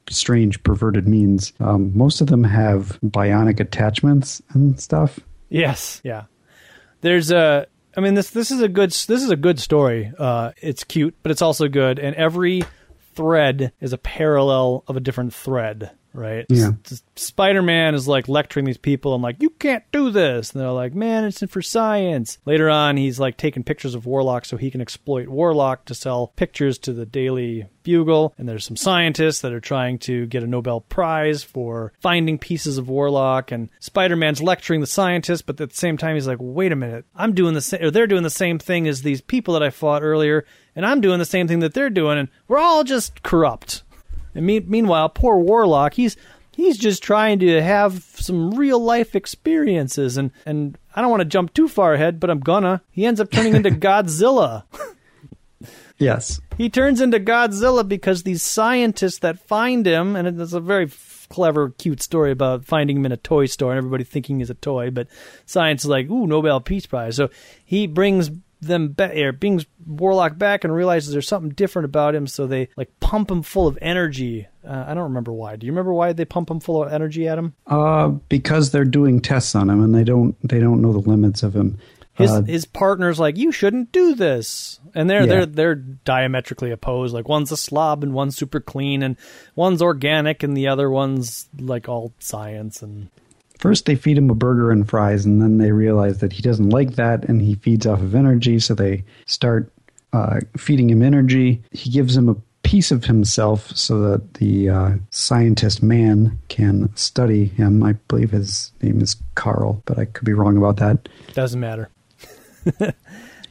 strange 0.08 0.62
perverted 0.62 1.08
means. 1.08 1.52
Um, 1.60 1.96
most 1.96 2.20
of 2.20 2.28
them 2.28 2.44
have 2.44 2.98
bionic 3.02 3.60
attachments 3.60 4.40
and 4.50 4.78
stuff. 4.80 5.18
Yes, 5.48 6.00
yeah. 6.04 6.24
There's 7.00 7.30
a. 7.30 7.66
I 7.96 8.00
mean 8.00 8.14
this 8.14 8.30
this 8.30 8.50
is 8.50 8.60
a 8.60 8.68
good 8.68 8.90
this 8.90 9.22
is 9.22 9.30
a 9.30 9.36
good 9.36 9.58
story. 9.58 10.12
Uh, 10.18 10.52
it's 10.60 10.84
cute, 10.84 11.14
but 11.22 11.32
it's 11.32 11.42
also 11.42 11.66
good, 11.68 11.98
and 11.98 12.14
every 12.14 12.62
thread 13.14 13.72
is 13.80 13.92
a 13.92 13.98
parallel 13.98 14.84
of 14.86 14.96
a 14.96 15.00
different 15.00 15.32
thread. 15.32 15.90
Right? 16.16 16.46
Yeah. 16.48 16.72
Spider 17.14 17.62
Man 17.62 17.94
is 17.94 18.08
like 18.08 18.28
lecturing 18.28 18.64
these 18.64 18.78
people. 18.78 19.12
I'm 19.14 19.22
like, 19.22 19.42
you 19.42 19.50
can't 19.50 19.84
do 19.92 20.10
this, 20.10 20.52
and 20.52 20.60
they're 20.60 20.70
like, 20.70 20.94
man, 20.94 21.24
it's 21.24 21.42
for 21.48 21.62
science. 21.62 22.38
Later 22.44 22.70
on, 22.70 22.96
he's 22.96 23.20
like 23.20 23.36
taking 23.36 23.62
pictures 23.62 23.94
of 23.94 24.06
Warlock 24.06 24.44
so 24.44 24.56
he 24.56 24.70
can 24.70 24.80
exploit 24.80 25.28
Warlock 25.28 25.84
to 25.86 25.94
sell 25.94 26.28
pictures 26.36 26.78
to 26.78 26.92
the 26.92 27.06
Daily 27.06 27.66
Bugle. 27.82 28.34
And 28.38 28.48
there's 28.48 28.64
some 28.64 28.76
scientists 28.76 29.42
that 29.42 29.52
are 29.52 29.60
trying 29.60 29.98
to 30.00 30.26
get 30.26 30.42
a 30.42 30.46
Nobel 30.46 30.80
Prize 30.80 31.42
for 31.42 31.92
finding 32.00 32.38
pieces 32.38 32.78
of 32.78 32.88
Warlock. 32.88 33.52
And 33.52 33.68
Spider 33.78 34.16
Man's 34.16 34.42
lecturing 34.42 34.80
the 34.80 34.86
scientists, 34.86 35.42
but 35.42 35.60
at 35.60 35.70
the 35.70 35.76
same 35.76 35.96
time, 35.96 36.14
he's 36.14 36.26
like, 36.26 36.38
wait 36.40 36.72
a 36.72 36.76
minute, 36.76 37.04
I'm 37.14 37.34
doing 37.34 37.54
the 37.54 37.60
same, 37.60 37.82
or 37.82 37.90
they're 37.90 38.06
doing 38.06 38.22
the 38.22 38.30
same 38.30 38.58
thing 38.58 38.88
as 38.88 39.02
these 39.02 39.20
people 39.20 39.54
that 39.54 39.62
I 39.62 39.70
fought 39.70 40.02
earlier, 40.02 40.44
and 40.74 40.84
I'm 40.84 41.00
doing 41.00 41.18
the 41.18 41.24
same 41.24 41.46
thing 41.46 41.60
that 41.60 41.74
they're 41.74 41.90
doing, 41.90 42.18
and 42.18 42.28
we're 42.48 42.58
all 42.58 42.84
just 42.84 43.22
corrupt. 43.22 43.82
And 44.36 44.46
me- 44.46 44.60
meanwhile, 44.60 45.08
poor 45.08 45.38
Warlock, 45.38 45.94
he's 45.94 46.16
he's 46.52 46.78
just 46.78 47.02
trying 47.02 47.38
to 47.40 47.62
have 47.62 48.04
some 48.16 48.52
real 48.52 48.78
life 48.78 49.16
experiences, 49.16 50.16
and 50.16 50.30
and 50.44 50.78
I 50.94 51.00
don't 51.00 51.10
want 51.10 51.22
to 51.22 51.26
jump 51.26 51.54
too 51.54 51.68
far 51.68 51.94
ahead, 51.94 52.20
but 52.20 52.30
I'm 52.30 52.40
gonna. 52.40 52.82
He 52.90 53.06
ends 53.06 53.20
up 53.20 53.30
turning 53.30 53.56
into 53.56 53.70
Godzilla. 53.86 54.64
Yes. 55.98 56.40
He 56.58 56.68
turns 56.68 57.00
into 57.00 57.18
Godzilla 57.18 57.86
because 57.86 58.22
these 58.22 58.42
scientists 58.42 59.18
that 59.20 59.38
find 59.38 59.86
him, 59.86 60.14
and 60.14 60.40
it's 60.40 60.52
a 60.52 60.60
very 60.60 60.90
clever, 61.28 61.70
cute 61.70 62.02
story 62.02 62.30
about 62.30 62.64
finding 62.64 62.98
him 62.98 63.06
in 63.06 63.12
a 63.12 63.16
toy 63.16 63.46
store 63.46 63.72
and 63.72 63.78
everybody 63.78 64.04
thinking 64.04 64.38
he's 64.38 64.50
a 64.50 64.54
toy, 64.54 64.90
but 64.90 65.08
science 65.44 65.84
is 65.84 65.90
like, 65.90 66.08
ooh, 66.08 66.26
Nobel 66.26 66.60
Peace 66.60 66.86
Prize. 66.86 67.16
So 67.16 67.30
he 67.64 67.86
brings 67.86 68.30
them 68.66 68.88
back, 68.88 69.16
or 69.16 69.32
brings 69.32 69.66
Warlock 69.86 70.38
back 70.38 70.64
and 70.64 70.74
realizes 70.74 71.12
there's 71.12 71.28
something 71.28 71.50
different 71.50 71.84
about 71.86 72.14
him. 72.14 72.26
So 72.26 72.46
they 72.46 72.68
like 72.76 72.90
pump 73.00 73.30
him 73.30 73.42
full 73.42 73.66
of 73.66 73.78
energy. 73.80 74.46
Uh, 74.66 74.84
I 74.88 74.94
don't 74.94 75.04
remember 75.04 75.32
why. 75.32 75.56
Do 75.56 75.66
you 75.66 75.72
remember 75.72 75.92
why 75.94 76.12
they 76.12 76.24
pump 76.24 76.50
him 76.50 76.60
full 76.60 76.82
of 76.82 76.92
energy 76.92 77.28
at 77.28 77.38
him? 77.38 77.54
Uh, 77.66 78.08
because 78.28 78.70
they're 78.70 78.84
doing 78.84 79.20
tests 79.20 79.54
on 79.54 79.70
him 79.70 79.82
and 79.82 79.94
they 79.94 80.04
don't 80.04 80.36
they 80.46 80.58
don't 80.58 80.82
know 80.82 80.92
the 80.92 81.08
limits 81.08 81.42
of 81.42 81.54
him. 81.54 81.78
His 82.14 82.30
Uh, 82.30 82.42
his 82.42 82.64
partner's 82.64 83.20
like, 83.20 83.36
you 83.36 83.52
shouldn't 83.52 83.92
do 83.92 84.14
this, 84.14 84.80
and 84.94 85.08
they're 85.10 85.20
Yeah. 85.20 85.26
they're 85.26 85.46
they're 85.46 85.74
diametrically 85.74 86.70
opposed. 86.70 87.12
Like 87.14 87.28
one's 87.28 87.52
a 87.52 87.56
slob 87.58 88.02
and 88.02 88.14
one's 88.14 88.36
super 88.36 88.58
clean, 88.58 89.02
and 89.02 89.16
one's 89.54 89.82
organic 89.82 90.42
and 90.42 90.56
the 90.56 90.68
other 90.68 90.90
one's 90.90 91.46
like 91.58 91.88
all 91.88 92.12
science 92.18 92.80
and 92.82 93.08
First, 93.58 93.86
they 93.86 93.94
feed 93.94 94.18
him 94.18 94.30
a 94.30 94.34
burger 94.34 94.70
and 94.70 94.88
fries, 94.88 95.24
and 95.24 95.40
then 95.40 95.58
they 95.58 95.72
realize 95.72 96.18
that 96.18 96.32
he 96.32 96.42
doesn't 96.42 96.70
like 96.70 96.96
that, 96.96 97.24
and 97.24 97.40
he 97.40 97.54
feeds 97.56 97.86
off 97.86 98.00
of 98.00 98.14
energy. 98.14 98.58
So 98.58 98.74
they 98.74 99.04
start 99.26 99.72
uh, 100.12 100.40
feeding 100.56 100.90
him 100.90 101.02
energy. 101.02 101.62
He 101.72 101.90
gives 101.90 102.16
him 102.16 102.28
a 102.28 102.36
piece 102.62 102.90
of 102.90 103.04
himself 103.04 103.70
so 103.76 104.00
that 104.00 104.34
the 104.34 104.68
uh, 104.68 104.90
scientist 105.10 105.82
man 105.82 106.38
can 106.48 106.94
study 106.96 107.46
him. 107.46 107.82
I 107.82 107.92
believe 108.08 108.30
his 108.30 108.72
name 108.82 109.00
is 109.00 109.16
Carl, 109.36 109.82
but 109.86 109.98
I 109.98 110.06
could 110.06 110.24
be 110.24 110.32
wrong 110.32 110.56
about 110.56 110.76
that. 110.78 111.08
doesn't 111.34 111.60
matter. 111.60 111.88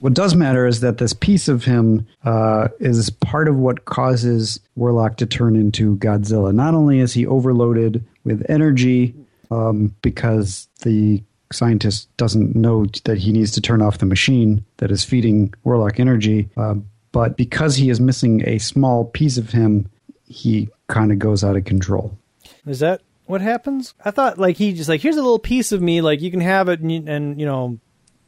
What 0.02 0.14
does 0.14 0.36
matter 0.36 0.68
is 0.68 0.82
that 0.82 1.00
this 1.00 1.14
piece 1.14 1.48
of 1.48 1.64
him 1.64 2.06
uh, 2.24 2.68
is 2.80 3.10
part 3.10 3.48
of 3.48 3.56
what 3.56 3.86
causes 3.86 4.60
Warlock 4.76 5.18
to 5.18 5.26
turn 5.26 5.56
into 5.56 5.96
Godzilla. 5.98 6.54
Not 6.54 6.76
only 6.76 7.00
is 7.00 7.14
he 7.14 7.26
overloaded 7.26 8.04
with 8.24 8.46
energy 8.50 9.16
um, 9.52 9.96
because 10.02 10.68
the 10.84 11.24
scientist 11.52 12.16
doesn't 12.18 12.56
know 12.56 12.86
that 13.04 13.18
he 13.18 13.32
needs 13.32 13.52
to 13.52 13.62
turn 13.62 13.82
off 13.82 14.00
the 14.00 14.06
machine 14.06 14.66
that 14.78 14.92
is 14.92 15.04
feeding 15.04 15.54
Warlock 15.64 16.00
energy, 16.00 16.50
uh, 16.58 16.76
but 17.12 17.38
because 17.38 17.76
he 17.76 17.90
is 17.90 18.00
missing 18.00 18.48
a 18.48 18.58
small 18.58 19.06
piece 19.06 19.38
of 19.38 19.52
him, 19.52 19.90
he 20.28 20.70
kind 20.88 21.12
of 21.12 21.20
goes 21.20 21.44
out 21.44 21.56
of 21.56 21.66
control. 21.66 22.18
Is 22.66 22.80
that 22.80 23.02
what 23.26 23.42
happens? 23.42 23.94
I 24.04 24.12
thought 24.12 24.38
like 24.38 24.58
he 24.58 24.74
just 24.74 24.90
like 24.90 25.02
here's 25.02 25.18
a 25.18 25.22
little 25.22 25.40
piece 25.40 25.72
of 25.72 25.82
me, 25.82 26.02
like 26.02 26.22
you 26.22 26.32
can 26.32 26.42
have 26.42 26.70
it, 26.70 26.80
and 26.80 27.08
and 27.08 27.40
you 27.40 27.46
know, 27.46 27.80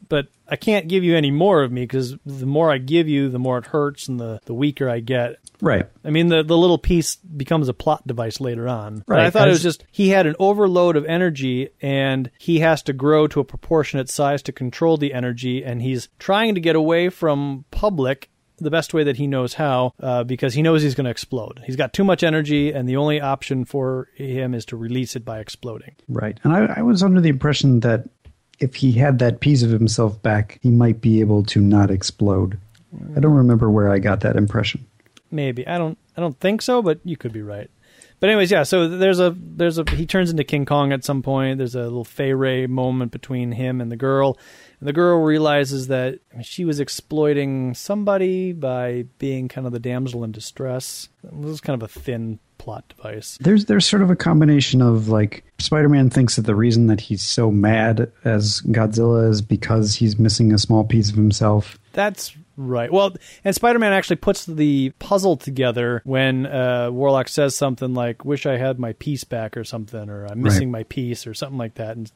but 0.08 0.28
I 0.48 0.56
can't 0.56 0.88
give 0.88 1.04
you 1.04 1.16
any 1.16 1.30
more 1.30 1.62
of 1.62 1.72
me 1.72 1.82
because 1.82 2.16
the 2.24 2.46
more 2.46 2.70
I 2.72 2.78
give 2.78 3.08
you, 3.08 3.28
the 3.28 3.38
more 3.38 3.58
it 3.58 3.66
hurts, 3.66 4.08
and 4.08 4.18
the 4.18 4.40
the 4.44 4.54
weaker 4.54 4.88
I 4.88 5.00
get. 5.00 5.36
Right. 5.60 5.86
I 6.04 6.10
mean, 6.10 6.28
the 6.28 6.42
the 6.42 6.56
little 6.56 6.78
piece 6.78 7.16
becomes 7.16 7.68
a 7.68 7.74
plot 7.74 8.06
device 8.06 8.40
later 8.40 8.68
on. 8.68 9.04
But 9.06 9.14
Right, 9.14 9.26
I 9.26 9.30
thought 9.30 9.48
it 9.48 9.52
was 9.52 9.62
just 9.62 9.84
he 9.90 10.08
had 10.08 10.26
an 10.26 10.36
overload 10.38 10.96
of 10.96 11.04
energy, 11.04 11.70
and 11.82 12.30
he 12.38 12.60
has 12.60 12.82
to 12.84 12.92
grow 12.92 13.26
to 13.28 13.40
a 13.40 13.44
proportionate 13.44 14.08
size 14.08 14.42
to 14.42 14.52
control 14.52 14.96
the 14.96 15.12
energy, 15.12 15.64
and 15.64 15.82
he's 15.82 16.08
trying 16.18 16.54
to 16.54 16.60
get 16.60 16.76
away 16.76 17.08
from 17.08 17.64
public 17.70 18.30
the 18.60 18.70
best 18.70 18.92
way 18.92 19.04
that 19.04 19.16
he 19.16 19.26
knows 19.26 19.54
how 19.54 19.94
uh, 20.00 20.24
because 20.24 20.54
he 20.54 20.62
knows 20.62 20.82
he's 20.82 20.94
going 20.94 21.04
to 21.04 21.10
explode. 21.10 21.62
He's 21.64 21.76
got 21.76 21.92
too 21.92 22.04
much 22.04 22.22
energy, 22.22 22.72
and 22.72 22.88
the 22.88 22.96
only 22.96 23.20
option 23.20 23.64
for 23.64 24.08
him 24.14 24.54
is 24.54 24.64
to 24.66 24.76
release 24.76 25.16
it 25.16 25.24
by 25.24 25.38
exploding. 25.38 25.94
Right. 26.08 26.38
And 26.42 26.52
I, 26.52 26.74
I 26.78 26.82
was 26.82 27.02
under 27.02 27.20
the 27.20 27.28
impression 27.28 27.80
that 27.80 28.08
if 28.58 28.76
he 28.76 28.92
had 28.92 29.18
that 29.20 29.40
piece 29.40 29.62
of 29.62 29.70
himself 29.70 30.20
back, 30.22 30.58
he 30.62 30.70
might 30.70 31.00
be 31.00 31.20
able 31.20 31.44
to 31.44 31.60
not 31.60 31.90
explode. 31.90 32.58
I 33.16 33.20
don't 33.20 33.34
remember 33.34 33.70
where 33.70 33.90
I 33.90 33.98
got 33.98 34.20
that 34.20 34.36
impression. 34.36 34.86
Maybe 35.30 35.66
I 35.66 35.78
don't 35.78 35.98
I 36.16 36.20
don't 36.20 36.38
think 36.40 36.62
so, 36.62 36.82
but 36.82 37.00
you 37.04 37.16
could 37.16 37.32
be 37.32 37.42
right. 37.42 37.70
But 38.20 38.30
anyways, 38.30 38.50
yeah. 38.50 38.64
So 38.64 38.88
there's 38.88 39.20
a 39.20 39.34
there's 39.36 39.78
a 39.78 39.84
he 39.90 40.06
turns 40.06 40.30
into 40.30 40.44
King 40.44 40.64
Kong 40.64 40.92
at 40.92 41.04
some 41.04 41.22
point. 41.22 41.58
There's 41.58 41.74
a 41.74 41.82
little 41.82 42.04
Fay 42.04 42.32
Wray 42.32 42.66
moment 42.66 43.12
between 43.12 43.52
him 43.52 43.80
and 43.80 43.92
the 43.92 43.96
girl, 43.96 44.36
and 44.80 44.88
the 44.88 44.92
girl 44.92 45.22
realizes 45.22 45.86
that 45.88 46.18
she 46.42 46.64
was 46.64 46.80
exploiting 46.80 47.74
somebody 47.74 48.52
by 48.52 49.04
being 49.18 49.48
kind 49.48 49.66
of 49.66 49.72
the 49.72 49.78
damsel 49.78 50.24
in 50.24 50.32
distress. 50.32 51.08
This 51.22 51.50
is 51.50 51.60
kind 51.60 51.80
of 51.80 51.88
a 51.88 52.00
thin 52.00 52.40
plot 52.58 52.84
device. 52.88 53.38
There's 53.40 53.66
there's 53.66 53.86
sort 53.86 54.02
of 54.02 54.10
a 54.10 54.16
combination 54.16 54.82
of 54.82 55.08
like 55.08 55.44
Spider-Man 55.58 56.10
thinks 56.10 56.36
that 56.36 56.42
the 56.42 56.56
reason 56.56 56.88
that 56.88 57.00
he's 57.00 57.22
so 57.22 57.50
mad 57.50 58.10
as 58.24 58.60
Godzilla 58.62 59.30
is 59.30 59.40
because 59.40 59.94
he's 59.94 60.18
missing 60.18 60.52
a 60.52 60.58
small 60.58 60.84
piece 60.84 61.08
of 61.08 61.14
himself. 61.14 61.78
That's 61.92 62.36
right. 62.58 62.92
Well, 62.92 63.14
and 63.44 63.54
Spider-Man 63.54 63.92
actually 63.92 64.16
puts 64.16 64.44
the 64.44 64.90
puzzle 64.98 65.36
together 65.36 66.02
when 66.04 66.44
uh, 66.44 66.90
Warlock 66.90 67.28
says 67.28 67.54
something 67.56 67.94
like 67.94 68.24
"Wish 68.24 68.44
I 68.44 68.58
had 68.58 68.78
my 68.78 68.92
piece 68.94 69.24
back" 69.24 69.56
or 69.56 69.64
something, 69.64 70.10
or 70.10 70.26
"I'm 70.26 70.42
missing 70.42 70.70
my 70.70 70.82
piece" 70.82 71.26
or 71.26 71.32
something 71.32 71.58
like 71.58 71.74
that. 71.74 71.96
And 71.96 72.12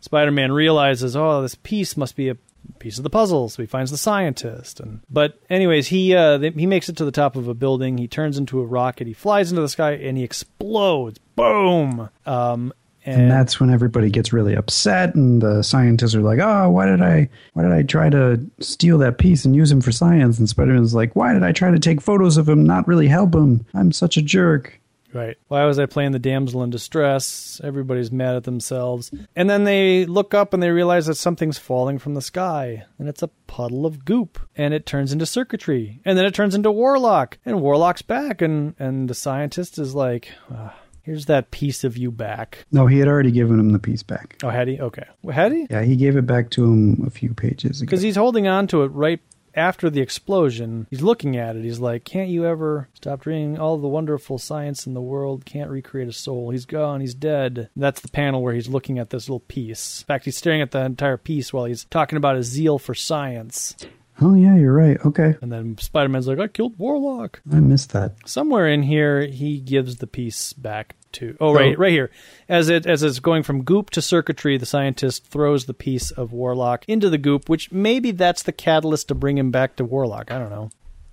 Spider-Man 0.00 0.52
realizes, 0.52 1.16
"Oh, 1.16 1.40
this 1.42 1.54
piece 1.54 1.96
must 1.96 2.16
be 2.16 2.28
a 2.28 2.36
piece 2.78 2.98
of 2.98 3.04
the 3.04 3.10
puzzle." 3.10 3.48
So 3.48 3.62
he 3.62 3.66
finds 3.66 3.90
the 3.90 3.96
scientist. 3.96 4.80
And 4.80 5.00
but 5.08 5.38
anyways, 5.48 5.86
he 5.86 6.14
uh, 6.14 6.38
th- 6.38 6.54
he 6.54 6.66
makes 6.66 6.88
it 6.88 6.96
to 6.98 7.04
the 7.04 7.12
top 7.12 7.36
of 7.36 7.48
a 7.48 7.54
building. 7.54 7.96
He 7.96 8.08
turns 8.08 8.36
into 8.36 8.60
a 8.60 8.66
rocket. 8.66 9.06
He 9.06 9.12
flies 9.12 9.50
into 9.50 9.62
the 9.62 9.68
sky 9.68 9.92
and 9.92 10.18
he 10.18 10.24
explodes. 10.24 11.18
Boom. 11.36 12.10
Um, 12.26 12.72
And 13.06 13.30
that's 13.30 13.60
when 13.60 13.70
everybody 13.70 14.10
gets 14.10 14.32
really 14.32 14.54
upset 14.54 15.14
and 15.14 15.40
the 15.40 15.62
scientists 15.62 16.14
are 16.14 16.22
like, 16.22 16.40
"Oh, 16.40 16.70
why 16.70 16.86
did 16.86 17.00
I 17.00 17.28
why 17.52 17.62
did 17.62 17.72
I 17.72 17.82
try 17.82 18.10
to 18.10 18.40
steal 18.60 18.98
that 18.98 19.18
piece 19.18 19.44
and 19.44 19.54
use 19.54 19.70
him 19.70 19.80
for 19.80 19.92
science?" 19.92 20.38
And 20.38 20.48
Spider-Man's 20.48 20.94
like, 20.94 21.14
"Why 21.14 21.32
did 21.32 21.42
I 21.42 21.52
try 21.52 21.70
to 21.70 21.78
take 21.78 22.00
photos 22.00 22.36
of 22.36 22.48
him, 22.48 22.64
not 22.64 22.88
really 22.88 23.08
help 23.08 23.34
him? 23.34 23.64
I'm 23.74 23.92
such 23.92 24.16
a 24.16 24.22
jerk." 24.22 24.80
Right. 25.14 25.36
Why 25.48 25.64
was 25.64 25.78
I 25.78 25.86
playing 25.86 26.12
the 26.12 26.18
damsel 26.18 26.62
in 26.62 26.68
distress? 26.68 27.58
Everybody's 27.64 28.12
mad 28.12 28.36
at 28.36 28.44
themselves. 28.44 29.10
And 29.34 29.48
then 29.48 29.64
they 29.64 30.04
look 30.04 30.34
up 30.34 30.52
and 30.52 30.62
they 30.62 30.70
realize 30.70 31.06
that 31.06 31.14
something's 31.14 31.56
falling 31.56 31.98
from 31.98 32.12
the 32.12 32.20
sky. 32.20 32.84
And 32.98 33.08
it's 33.08 33.22
a 33.22 33.30
puddle 33.46 33.86
of 33.86 34.04
goop. 34.04 34.38
And 34.56 34.74
it 34.74 34.84
turns 34.84 35.12
into 35.12 35.24
circuitry. 35.24 36.00
And 36.04 36.18
then 36.18 36.26
it 36.26 36.34
turns 36.34 36.54
into 36.54 36.70
Warlock. 36.70 37.38
And 37.46 37.62
Warlock's 37.62 38.02
back. 38.02 38.42
And, 38.42 38.74
and 38.78 39.08
the 39.08 39.14
scientist 39.14 39.78
is 39.78 39.94
like, 39.94 40.32
"Ah, 40.52 40.74
here's 41.06 41.26
that 41.26 41.52
piece 41.52 41.84
of 41.84 41.96
you 41.96 42.10
back. 42.10 42.66
No, 42.72 42.86
he 42.86 42.98
had 42.98 43.08
already 43.08 43.30
given 43.30 43.58
him 43.58 43.70
the 43.70 43.78
piece 43.78 44.02
back. 44.02 44.36
Oh, 44.42 44.50
had 44.50 44.66
he? 44.68 44.80
Okay. 44.80 45.04
Well, 45.22 45.34
had 45.34 45.52
he? 45.52 45.66
Yeah, 45.70 45.82
he 45.82 45.96
gave 45.96 46.16
it 46.16 46.26
back 46.26 46.50
to 46.50 46.64
him 46.64 47.04
a 47.06 47.10
few 47.10 47.32
pages 47.32 47.80
ago. 47.80 47.86
Because 47.86 48.02
he's 48.02 48.16
holding 48.16 48.48
on 48.48 48.66
to 48.68 48.82
it 48.82 48.88
right 48.88 49.20
after 49.54 49.88
the 49.88 50.00
explosion. 50.00 50.86
He's 50.90 51.02
looking 51.02 51.36
at 51.36 51.56
it. 51.56 51.62
He's 51.62 51.78
like, 51.80 52.04
Can't 52.04 52.28
you 52.28 52.44
ever 52.44 52.88
stop 52.94 53.22
dreaming? 53.22 53.58
All 53.58 53.78
the 53.78 53.88
wonderful 53.88 54.38
science 54.38 54.86
in 54.86 54.94
the 54.94 55.00
world 55.00 55.46
can't 55.46 55.70
recreate 55.70 56.08
a 56.08 56.12
soul. 56.12 56.50
He's 56.50 56.66
gone. 56.66 57.00
He's 57.00 57.14
dead. 57.14 57.70
That's 57.76 58.00
the 58.00 58.08
panel 58.08 58.42
where 58.42 58.52
he's 58.52 58.68
looking 58.68 58.98
at 58.98 59.10
this 59.10 59.28
little 59.28 59.40
piece. 59.40 60.02
In 60.02 60.06
fact, 60.06 60.24
he's 60.26 60.36
staring 60.36 60.60
at 60.60 60.72
the 60.72 60.84
entire 60.84 61.16
piece 61.16 61.52
while 61.52 61.64
he's 61.64 61.84
talking 61.84 62.16
about 62.16 62.36
his 62.36 62.46
zeal 62.46 62.78
for 62.78 62.94
science. 62.94 63.76
Oh 64.20 64.34
yeah, 64.34 64.56
you're 64.56 64.72
right. 64.72 64.96
Okay, 65.04 65.34
And 65.42 65.52
then 65.52 65.76
Spider 65.78 66.08
Man's 66.08 66.26
like, 66.26 66.38
I 66.38 66.46
killed 66.48 66.78
Warlock. 66.78 67.40
I 67.52 67.56
missed 67.60 67.92
that. 67.92 68.14
Somewhere 68.26 68.66
in 68.66 68.82
here, 68.82 69.26
he 69.26 69.58
gives 69.60 69.96
the 69.96 70.06
piece 70.06 70.52
back 70.54 70.96
to. 71.12 71.36
Oh, 71.40 71.52
right, 71.52 71.74
Oh. 71.76 71.78
right 71.78 71.92
here. 71.92 72.10
As 72.48 72.68
it 72.70 72.86
as 72.86 73.02
it's 73.02 73.18
going 73.20 73.42
from 73.42 73.62
goop 73.64 73.90
to 73.90 74.00
circuitry, 74.02 74.56
the 74.56 74.64
scientist 74.66 75.26
throws 75.26 75.66
the 75.66 75.74
piece 75.74 76.10
of 76.10 76.32
Warlock 76.32 76.84
into 76.88 77.10
the 77.10 77.18
goop, 77.18 77.48
which 77.50 77.70
maybe 77.70 78.10
that's 78.10 78.42
the 78.42 78.52
catalyst 78.52 79.08
to 79.08 79.14
bring 79.14 79.36
him 79.36 79.50
back 79.50 79.76
to 79.76 79.84
Warlock. 79.84 80.30
I 80.30 80.38
don't 80.38 80.50
know. 80.50 80.70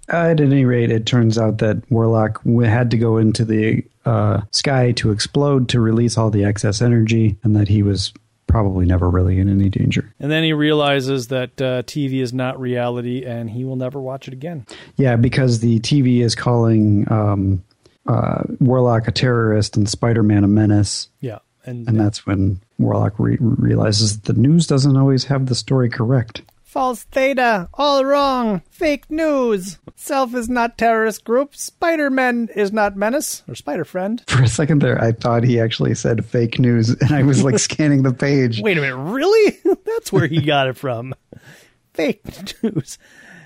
At 0.10 0.42
any 0.42 0.66
rate, 0.66 0.92
it 0.92 1.06
turns 1.06 1.38
out 1.38 1.60
that 1.60 1.82
Warlock 1.90 2.42
had 2.46 2.92
to 2.92 2.98
go 2.98 3.18
into 3.18 3.46
the 3.46 3.86
uh, 4.06 4.42
sky 4.52 4.92
to 4.94 5.12
explode 5.12 5.70
to 5.70 5.80
release 5.80 6.18
all 6.18 6.30
the 6.30 6.44
excess 6.44 6.82
energy, 6.82 7.38
and 7.44 7.56
that 7.56 7.70
he 7.70 7.84
was 7.84 8.14
probably 8.54 8.86
never 8.86 9.10
really 9.10 9.40
in 9.40 9.50
any 9.50 9.68
danger. 9.68 10.14
And 10.20 10.32
then 10.32 10.44
he 10.44 10.54
realizes 10.54 11.30
that 11.30 11.60
uh, 11.60 11.82
TV 11.82 12.22
is 12.22 12.34
not 12.34 12.60
reality, 12.60 13.26
and 13.26 13.50
he 13.50 13.66
will 13.66 13.78
never 13.78 14.00
watch 14.00 14.28
it 14.28 14.34
again. 14.34 14.68
Yeah, 14.96 15.16
because 15.16 15.60
the 15.60 15.80
TV 15.80 16.20
is 16.20 16.36
calling 16.36 17.12
um, 17.12 17.64
uh, 18.06 18.44
Warlock 18.60 19.08
a 19.08 19.12
terrorist 19.12 19.76
and 19.76 19.90
Spider-Man 19.90 20.44
a 20.44 20.48
menace, 20.48 21.10
Yeah, 21.20 21.40
and, 21.66 21.88
and 21.88 22.00
that's 22.00 22.28
when 22.28 22.60
Warlock 22.78 23.18
re- 23.18 23.40
realizes 23.40 24.20
that 24.20 24.32
the 24.32 24.40
news 24.40 24.68
doesn't 24.68 24.96
always 24.96 25.24
have 25.24 25.48
the 25.48 25.56
story 25.56 25.90
correct. 25.90 26.44
False 26.74 27.04
Theta, 27.04 27.70
all 27.76 28.04
wrong, 28.04 28.64
fake 28.72 29.12
news. 29.12 29.78
Self 29.96 30.34
is 30.34 30.50
not 30.50 30.76
terrorist 30.76 31.24
group. 31.24 31.56
Spider 31.56 32.10
Man 32.10 32.50
is 32.56 32.74
not 32.74 32.98
menace 32.98 33.44
or 33.48 33.54
Spider 33.54 33.86
Friend. 33.86 34.24
For 34.28 34.42
a 34.42 34.48
second 34.48 34.82
there, 34.82 35.00
I 35.00 35.12
thought 35.12 35.44
he 35.44 35.60
actually 35.60 35.94
said 35.94 36.26
fake 36.26 36.58
news, 36.58 36.90
and 37.02 37.12
I 37.12 37.22
was 37.22 37.44
like 37.44 37.60
scanning 37.60 38.02
the 38.02 38.12
page. 38.12 38.60
Wait 38.60 38.80
a 38.80 38.82
minute, 38.82 38.98
really? 38.98 39.60
That's 39.86 40.12
where 40.12 40.26
he 40.26 40.42
got 40.42 40.68
it 40.68 40.76
from. 40.76 41.14
Fake 41.94 42.24
news. 42.64 42.98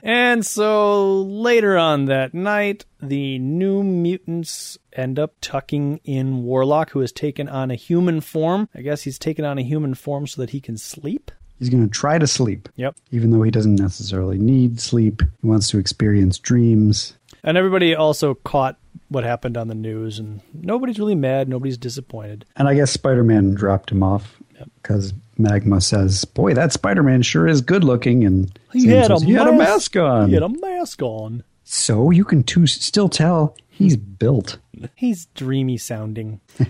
And 0.02 0.46
so 0.46 1.24
later 1.24 1.78
on 1.78 2.06
that 2.06 2.34
night, 2.34 2.86
the 3.02 3.40
new 3.40 3.84
mutants 3.84 4.78
end 4.94 5.20
up 5.20 5.34
tucking 5.42 6.00
in 6.06 6.44
Warlock, 6.44 6.92
who 6.92 7.02
has 7.02 7.12
taken 7.12 7.50
on 7.50 7.72
a 7.72 7.76
human 7.76 8.22
form. 8.22 8.70
I 8.74 8.82
guess 8.84 9.02
he's 9.02 9.20
taken 9.20 9.44
on 9.44 9.58
a 9.58 9.64
human 9.64 9.96
form 9.96 10.28
so 10.28 10.40
that 10.40 10.52
he 10.52 10.62
can 10.62 10.78
sleep. 10.78 11.30
He's 11.60 11.70
going 11.70 11.84
to 11.84 11.90
try 11.90 12.18
to 12.20 12.28
sleep, 12.28 12.70
Yep. 12.76 12.96
even 13.12 13.32
though 13.32 13.42
he 13.42 13.52
doesn't 13.52 13.76
necessarily 13.76 14.38
need 14.38 14.80
sleep. 14.80 15.22
He 15.42 15.48
wants 15.48 15.70
to 15.72 15.80
experience 15.80 16.38
dreams. 16.38 17.14
And 17.44 17.58
everybody 17.58 17.96
also 17.96 18.36
caught 18.36 18.78
what 19.10 19.24
happened 19.24 19.58
on 19.58 19.68
the 19.68 19.76
news, 19.76 20.20
and 20.20 20.42
nobody's 20.54 21.00
really 21.00 21.16
mad. 21.16 21.48
Nobody's 21.50 21.78
disappointed. 21.78 22.46
And 22.58 22.68
I 22.68 22.74
guess 22.76 22.92
Spider 22.92 23.24
Man 23.24 23.54
dropped 23.54 23.92
him 23.92 24.04
off 24.04 24.38
because 24.82 25.14
Magma 25.38 25.80
says, 25.82 26.26
"Boy, 26.26 26.54
that 26.56 26.74
Spider-Man 26.74 27.22
sure 27.22 27.48
is 27.48 27.62
good 27.62 27.84
looking," 27.84 28.26
and 28.26 28.58
He 28.74 28.88
had 28.88 29.12
a 29.12 29.20
says, 29.20 29.24
he 29.24 29.34
had 29.34 29.48
a 29.48 29.52
mask- 29.54 29.94
mask 29.94 29.96
on. 29.98 30.28
He 30.30 30.34
had 30.34 30.44
a 30.44 30.50
mask 30.50 31.02
on. 31.04 31.44
so 31.64 32.10
you 32.12 32.24
can 32.26 32.44
too 32.44 32.66
still 32.66 33.08
tell 33.08 33.56
he's 33.70 33.96
built. 33.98 34.58
He's 34.96 35.26
dreamy 35.36 35.78
sounding. 35.78 36.42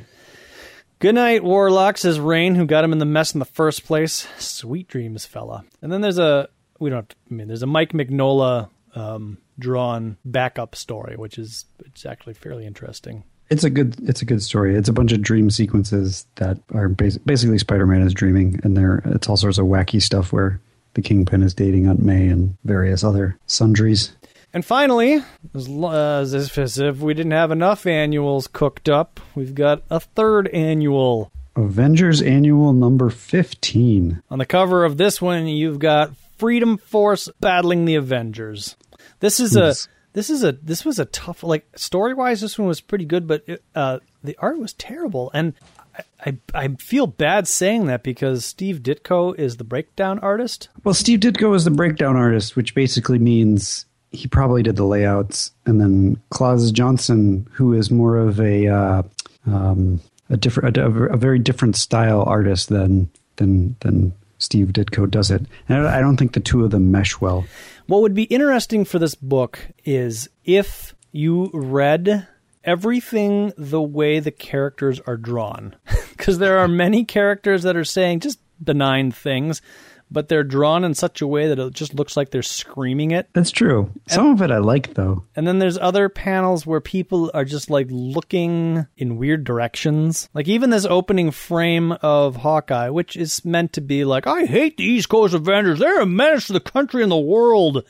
Good 0.99 1.14
night, 1.14 1.44
Warlock, 1.44 1.99
says 1.99 2.18
Rahne, 2.18 2.56
who 2.56 2.65
got 2.65 2.84
him 2.84 2.91
in 2.91 2.98
the 2.98 3.06
mess 3.06 3.34
in 3.36 3.40
the 3.40 3.45
first 3.45 3.86
place. 3.86 4.28
Sweet 4.40 4.88
dreams, 4.88 5.28
fella. 5.28 5.64
And 5.82 5.91
then 5.91 6.02
there's 6.02 6.18
a, 6.18 6.49
we 6.80 6.90
don't 6.90 7.07
to, 7.07 7.15
I 7.30 7.34
mean, 7.34 7.48
there's 7.48 7.61
a 7.61 7.68
Mike 7.68 7.91
Mignola 7.91 8.69
um, 8.95 9.38
drawn 9.60 10.18
backup 10.26 10.76
story, 10.76 11.15
which 11.15 11.38
is 11.38 11.65
it's 11.86 12.06
actually 12.06 12.34
fairly 12.34 12.65
interesting. 12.65 13.24
It's 13.49 13.64
a 13.64 13.69
good 13.69 13.95
it's 14.10 14.22
a 14.22 14.26
good 14.26 14.44
story. 14.44 14.76
It's 14.76 14.90
a 14.90 14.94
bunch 14.94 15.11
of 15.11 15.22
dream 15.22 15.49
sequences 15.49 16.26
that 16.36 16.57
are 16.74 16.90
basi- 16.90 17.24
basically 17.26 17.60
Spider-Man 17.60 18.02
is 18.02 18.14
dreaming, 18.14 18.60
and 18.64 18.76
there 18.76 19.02
it's 19.06 19.30
all 19.30 19.38
sorts 19.38 19.57
of 19.57 19.68
wacky 19.68 20.02
stuff 20.02 20.34
where 20.34 20.60
the 20.95 21.02
Kingpin 21.02 21.44
is 21.44 21.53
dating 21.53 21.88
Aunt 21.88 22.02
May 22.02 22.28
and 22.28 22.57
various 22.65 23.03
other 23.03 23.38
sundries. 23.45 24.16
And 24.53 24.65
finally, 24.65 25.22
as, 25.53 25.68
uh, 25.69 26.19
as 26.22 26.34
if, 26.34 26.57
as 26.57 26.80
if 26.80 26.99
we 26.99 27.14
didn't 27.14 27.34
have 27.34 27.52
enough 27.52 27.86
annuals 27.86 28.48
cooked 28.48 28.90
up, 28.90 29.19
we've 29.36 29.53
got 29.53 29.84
a 29.90 29.99
third 29.99 30.48
annual. 30.48 31.32
Avengers 31.56 32.22
Annual 32.22 32.74
number 32.74 33.10
fifteen. 33.10 34.22
On 34.30 34.38
the 34.38 34.45
cover 34.45 34.86
of 34.86 34.98
this 34.98 35.19
one, 35.19 35.48
you've 35.48 35.80
got 35.80 36.15
Freedom 36.38 36.78
Force 36.78 37.30
battling 37.40 37.86
the 37.86 37.95
Avengers. 37.95 38.76
This 39.22 39.40
is 39.40 39.56
a 39.56 39.74
this 40.14 40.30
is 40.30 40.44
a 40.44 40.52
this 40.52 40.86
was 40.86 40.99
a 40.99 41.06
tough 41.06 41.41
like 41.41 41.68
story 41.76 42.14
wise. 42.14 42.41
This 42.41 42.60
one 42.60 42.68
was 42.68 42.80
pretty 42.80 43.06
good, 43.06 43.26
but 43.26 43.44
it, 43.48 43.64
uh, 43.74 43.98
the 44.24 44.38
art 44.38 44.60
was 44.60 44.74
terrible, 44.74 45.32
and 45.34 45.56
I, 45.98 46.03
I 46.24 46.38
I 46.53 46.68
feel 46.76 47.07
bad 47.07 47.48
saying 47.48 47.88
that 47.88 48.03
because 48.03 48.45
Steve 48.45 48.84
Ditko 48.84 49.38
is 49.40 49.57
the 49.57 49.64
breakdown 49.64 50.19
artist. 50.19 50.69
Well, 50.84 50.94
Steve 50.94 51.22
Ditko 51.22 51.56
is 51.56 51.65
the 51.65 51.72
breakdown 51.72 52.15
artist, 52.15 52.56
which 52.56 52.76
basically 52.76 53.18
means 53.18 53.86
he 54.11 54.27
probably 54.27 54.63
did 54.63 54.75
the 54.75 54.85
layouts, 54.85 55.51
and 55.65 55.79
then 55.79 56.21
Klaus 56.29 56.71
Janson, 56.71 57.47
who 57.51 57.73
is 57.73 57.91
more 57.91 58.17
of 58.17 58.39
a 58.39 58.67
uh, 58.67 59.03
um, 59.45 59.99
a 60.29 60.38
different, 60.38 60.77
a, 60.77 60.85
a 60.85 61.17
very 61.17 61.39
different 61.39 61.75
style 61.75 62.23
artist 62.23 62.69
than 62.69 63.09
than 63.38 63.75
than 63.81 64.13
Steve 64.39 64.67
Ditko 64.67 65.09
does 65.09 65.31
it. 65.31 65.45
And 65.67 65.88
I 65.88 65.97
I 65.97 66.01
don't 66.01 66.17
think 66.17 66.34
the 66.34 66.39
two 66.39 66.63
of 66.63 66.71
them 66.71 66.91
mesh 66.91 67.19
well. 67.19 67.45
What 67.88 68.01
would 68.01 68.13
be 68.13 68.23
interesting 68.23 68.85
for 68.85 68.99
this 68.99 69.15
book 69.15 69.59
is 69.85 70.29
if 70.43 70.93
you 71.11 71.49
read 71.53 72.27
everything 72.67 73.53
the 73.57 73.81
way 73.81 74.19
the 74.19 74.31
characters 74.31 74.99
are 75.07 75.17
drawn. 75.17 75.75
Because 76.17 76.39
there 76.39 76.57
are 76.57 76.67
many 76.67 77.05
characters 77.05 77.61
that 77.61 77.75
are 77.75 77.84
saying 77.84 78.21
just 78.21 78.39
benign 78.61 79.11
things, 79.11 79.61
but 80.09 80.29
they're 80.29 80.43
drawn 80.43 80.84
in 80.84 80.93
such 80.93 81.21
a 81.21 81.27
way 81.27 81.47
that 81.47 81.59
it 81.59 81.73
just 81.73 81.93
looks 81.93 82.15
like 82.15 82.31
they're 82.31 82.41
screaming 82.41 83.11
it. 83.11 83.29
That's 83.34 83.51
true. 83.51 83.91
Some 84.07 84.27
of 84.31 84.41
it 84.41 84.51
I 84.51 84.59
like 84.59 84.93
though. 84.93 85.25
And 85.35 85.47
then 85.47 85.59
there's 85.59 85.77
other 85.77 86.09
panels 86.09 86.65
where 86.65 86.81
people 86.81 87.31
are 87.34 87.45
just 87.45 87.69
like 87.69 87.88
looking 87.89 88.88
in 88.97 89.17
weird 89.17 89.43
directions. 89.43 90.29
Like 90.34 90.47
even 90.47 90.69
this 90.69 90.85
opening 90.85 91.31
frame 91.31 91.91
of 91.93 92.38
Hawkeye, 92.38 92.89
which 92.89 93.15
is 93.15 93.43
meant 93.43 93.73
to 93.73 93.81
be 93.81 94.05
like, 94.05 94.27
I 94.27 94.45
hate 94.45 94.77
the 94.77 94.84
East 94.84 95.09
Coast 95.09 95.34
Avengers. 95.34 95.79
They're 95.79 96.01
a 96.01 96.05
menace 96.05 96.47
to 96.47 96.53
the 96.53 96.59
country 96.59 97.03
and 97.03 97.11
the 97.11 97.17
world. 97.17 97.84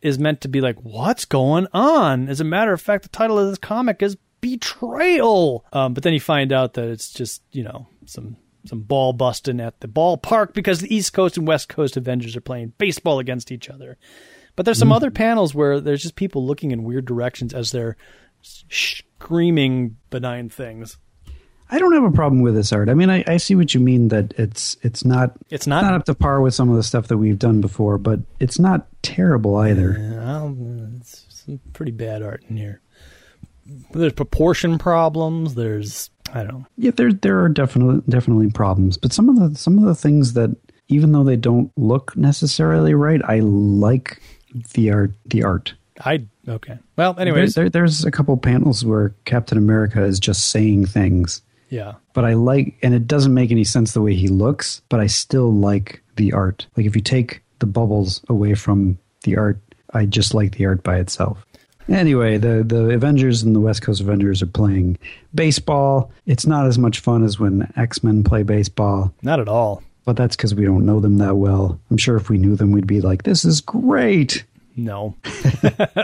Is 0.00 0.16
meant 0.16 0.42
to 0.42 0.48
be 0.48 0.60
like, 0.60 0.76
what's 0.84 1.24
going 1.24 1.66
on? 1.72 2.28
As 2.28 2.40
a 2.40 2.44
matter 2.44 2.72
of 2.72 2.80
fact, 2.80 3.02
the 3.02 3.08
title 3.08 3.36
of 3.36 3.48
this 3.48 3.58
comic 3.58 4.00
is 4.00 4.16
Betrayal. 4.40 5.64
Um, 5.72 5.92
but 5.92 6.04
then 6.04 6.12
you 6.12 6.20
find 6.20 6.52
out 6.52 6.74
that 6.74 6.84
it's 6.84 7.12
just, 7.12 7.42
you 7.50 7.64
know, 7.64 7.88
some 8.06 8.36
some 8.68 8.80
ball 8.80 9.12
busting 9.12 9.60
at 9.60 9.80
the 9.80 9.88
ballpark 9.88 10.52
because 10.54 10.80
the 10.80 10.94
East 10.94 11.12
Coast 11.12 11.36
and 11.36 11.46
West 11.46 11.68
Coast 11.68 11.96
Avengers 11.96 12.36
are 12.36 12.40
playing 12.40 12.72
baseball 12.78 13.18
against 13.18 13.50
each 13.50 13.68
other. 13.68 13.98
But 14.56 14.64
there's 14.64 14.78
some 14.78 14.88
mm. 14.88 14.96
other 14.96 15.10
panels 15.10 15.54
where 15.54 15.80
there's 15.80 16.02
just 16.02 16.16
people 16.16 16.44
looking 16.44 16.70
in 16.72 16.82
weird 16.82 17.04
directions 17.04 17.54
as 17.54 17.70
they're 17.70 17.96
screaming 18.42 19.96
benign 20.10 20.48
things. 20.48 20.98
I 21.70 21.78
don't 21.78 21.92
have 21.92 22.04
a 22.04 22.10
problem 22.10 22.40
with 22.40 22.54
this 22.54 22.72
art. 22.72 22.88
I 22.88 22.94
mean, 22.94 23.10
I, 23.10 23.22
I 23.26 23.36
see 23.36 23.54
what 23.54 23.74
you 23.74 23.80
mean 23.80 24.08
that 24.08 24.32
it's 24.38 24.76
it's 24.82 25.04
not 25.04 25.32
It's 25.50 25.66
not- 25.66 25.82
not 25.82 25.94
up 25.94 26.04
to 26.06 26.14
par 26.14 26.40
with 26.40 26.54
some 26.54 26.70
of 26.70 26.76
the 26.76 26.82
stuff 26.82 27.08
that 27.08 27.18
we've 27.18 27.38
done 27.38 27.60
before, 27.60 27.98
but 27.98 28.20
it's 28.40 28.58
not 28.58 28.86
terrible 29.02 29.56
either. 29.56 29.96
Well, 29.98 30.56
it's 30.96 31.26
some 31.28 31.60
pretty 31.72 31.92
bad 31.92 32.22
art 32.22 32.42
in 32.48 32.56
here. 32.56 32.80
There's 33.92 34.14
proportion 34.14 34.78
problems. 34.78 35.54
There's 35.54 36.10
I 36.34 36.42
don't 36.42 36.60
know. 36.60 36.66
Yeah, 36.76 36.90
there 36.92 37.12
there 37.12 37.42
are 37.42 37.48
definitely 37.48 38.02
definitely 38.08 38.50
problems, 38.50 38.96
but 38.96 39.12
some 39.12 39.28
of 39.28 39.38
the 39.38 39.58
some 39.58 39.78
of 39.78 39.84
the 39.84 39.94
things 39.94 40.34
that 40.34 40.54
even 40.88 41.12
though 41.12 41.24
they 41.24 41.36
don't 41.36 41.70
look 41.76 42.16
necessarily 42.16 42.94
right, 42.94 43.20
I 43.24 43.40
like 43.40 44.20
the 44.72 44.90
art. 44.90 45.12
The 45.26 45.44
art. 45.44 45.74
I 46.04 46.26
okay. 46.46 46.78
Well, 46.96 47.14
There, 47.14 47.22
anyways, 47.22 47.54
there, 47.54 47.68
there's 47.68 48.04
a 48.04 48.10
couple 48.10 48.36
panels 48.36 48.84
where 48.84 49.14
Captain 49.24 49.58
America 49.58 50.02
is 50.04 50.18
just 50.20 50.50
saying 50.50 50.86
things, 50.86 51.42
yeah. 51.70 51.94
but 52.14 52.24
I 52.24 52.34
like, 52.34 52.76
and 52.82 52.94
it 52.94 53.06
doesn't 53.06 53.34
make 53.34 53.50
any 53.50 53.64
sense 53.64 53.92
the 53.92 54.02
way 54.02 54.14
he 54.14 54.28
looks, 54.28 54.82
but 54.88 55.00
I 55.00 55.06
still 55.06 55.52
like 55.52 56.02
the 56.16 56.32
art. 56.32 56.66
Like 56.76 56.86
if 56.86 56.94
you 56.94 57.02
take 57.02 57.42
the 57.58 57.66
bubbles 57.66 58.22
away 58.28 58.54
from 58.54 58.98
the 59.24 59.36
art, 59.36 59.58
I 59.92 60.06
just 60.06 60.34
like 60.34 60.56
the 60.56 60.66
art 60.66 60.82
by 60.82 60.98
itself. 60.98 61.44
Anyway, 61.88 62.36
the 62.36 62.62
the 62.64 62.90
Avengers 62.90 63.42
and 63.42 63.54
the 63.56 63.60
West 63.60 63.82
Coast 63.82 64.00
Avengers 64.00 64.42
are 64.42 64.46
playing 64.46 64.98
baseball. 65.34 66.10
It's 66.26 66.46
not 66.46 66.66
as 66.66 66.78
much 66.78 67.00
fun 67.00 67.24
as 67.24 67.38
when 67.38 67.72
X 67.76 68.04
Men 68.04 68.24
play 68.24 68.42
baseball. 68.42 69.12
Not 69.22 69.40
at 69.40 69.48
all. 69.48 69.82
But 70.04 70.16
that's 70.16 70.36
because 70.36 70.54
we 70.54 70.64
don't 70.64 70.86
know 70.86 71.00
them 71.00 71.18
that 71.18 71.36
well. 71.36 71.78
I'm 71.90 71.98
sure 71.98 72.16
if 72.16 72.30
we 72.30 72.38
knew 72.38 72.56
them, 72.56 72.72
we'd 72.72 72.86
be 72.86 73.02
like, 73.02 73.24
this 73.24 73.44
is 73.44 73.60
great. 73.60 74.44
No. 74.74 75.16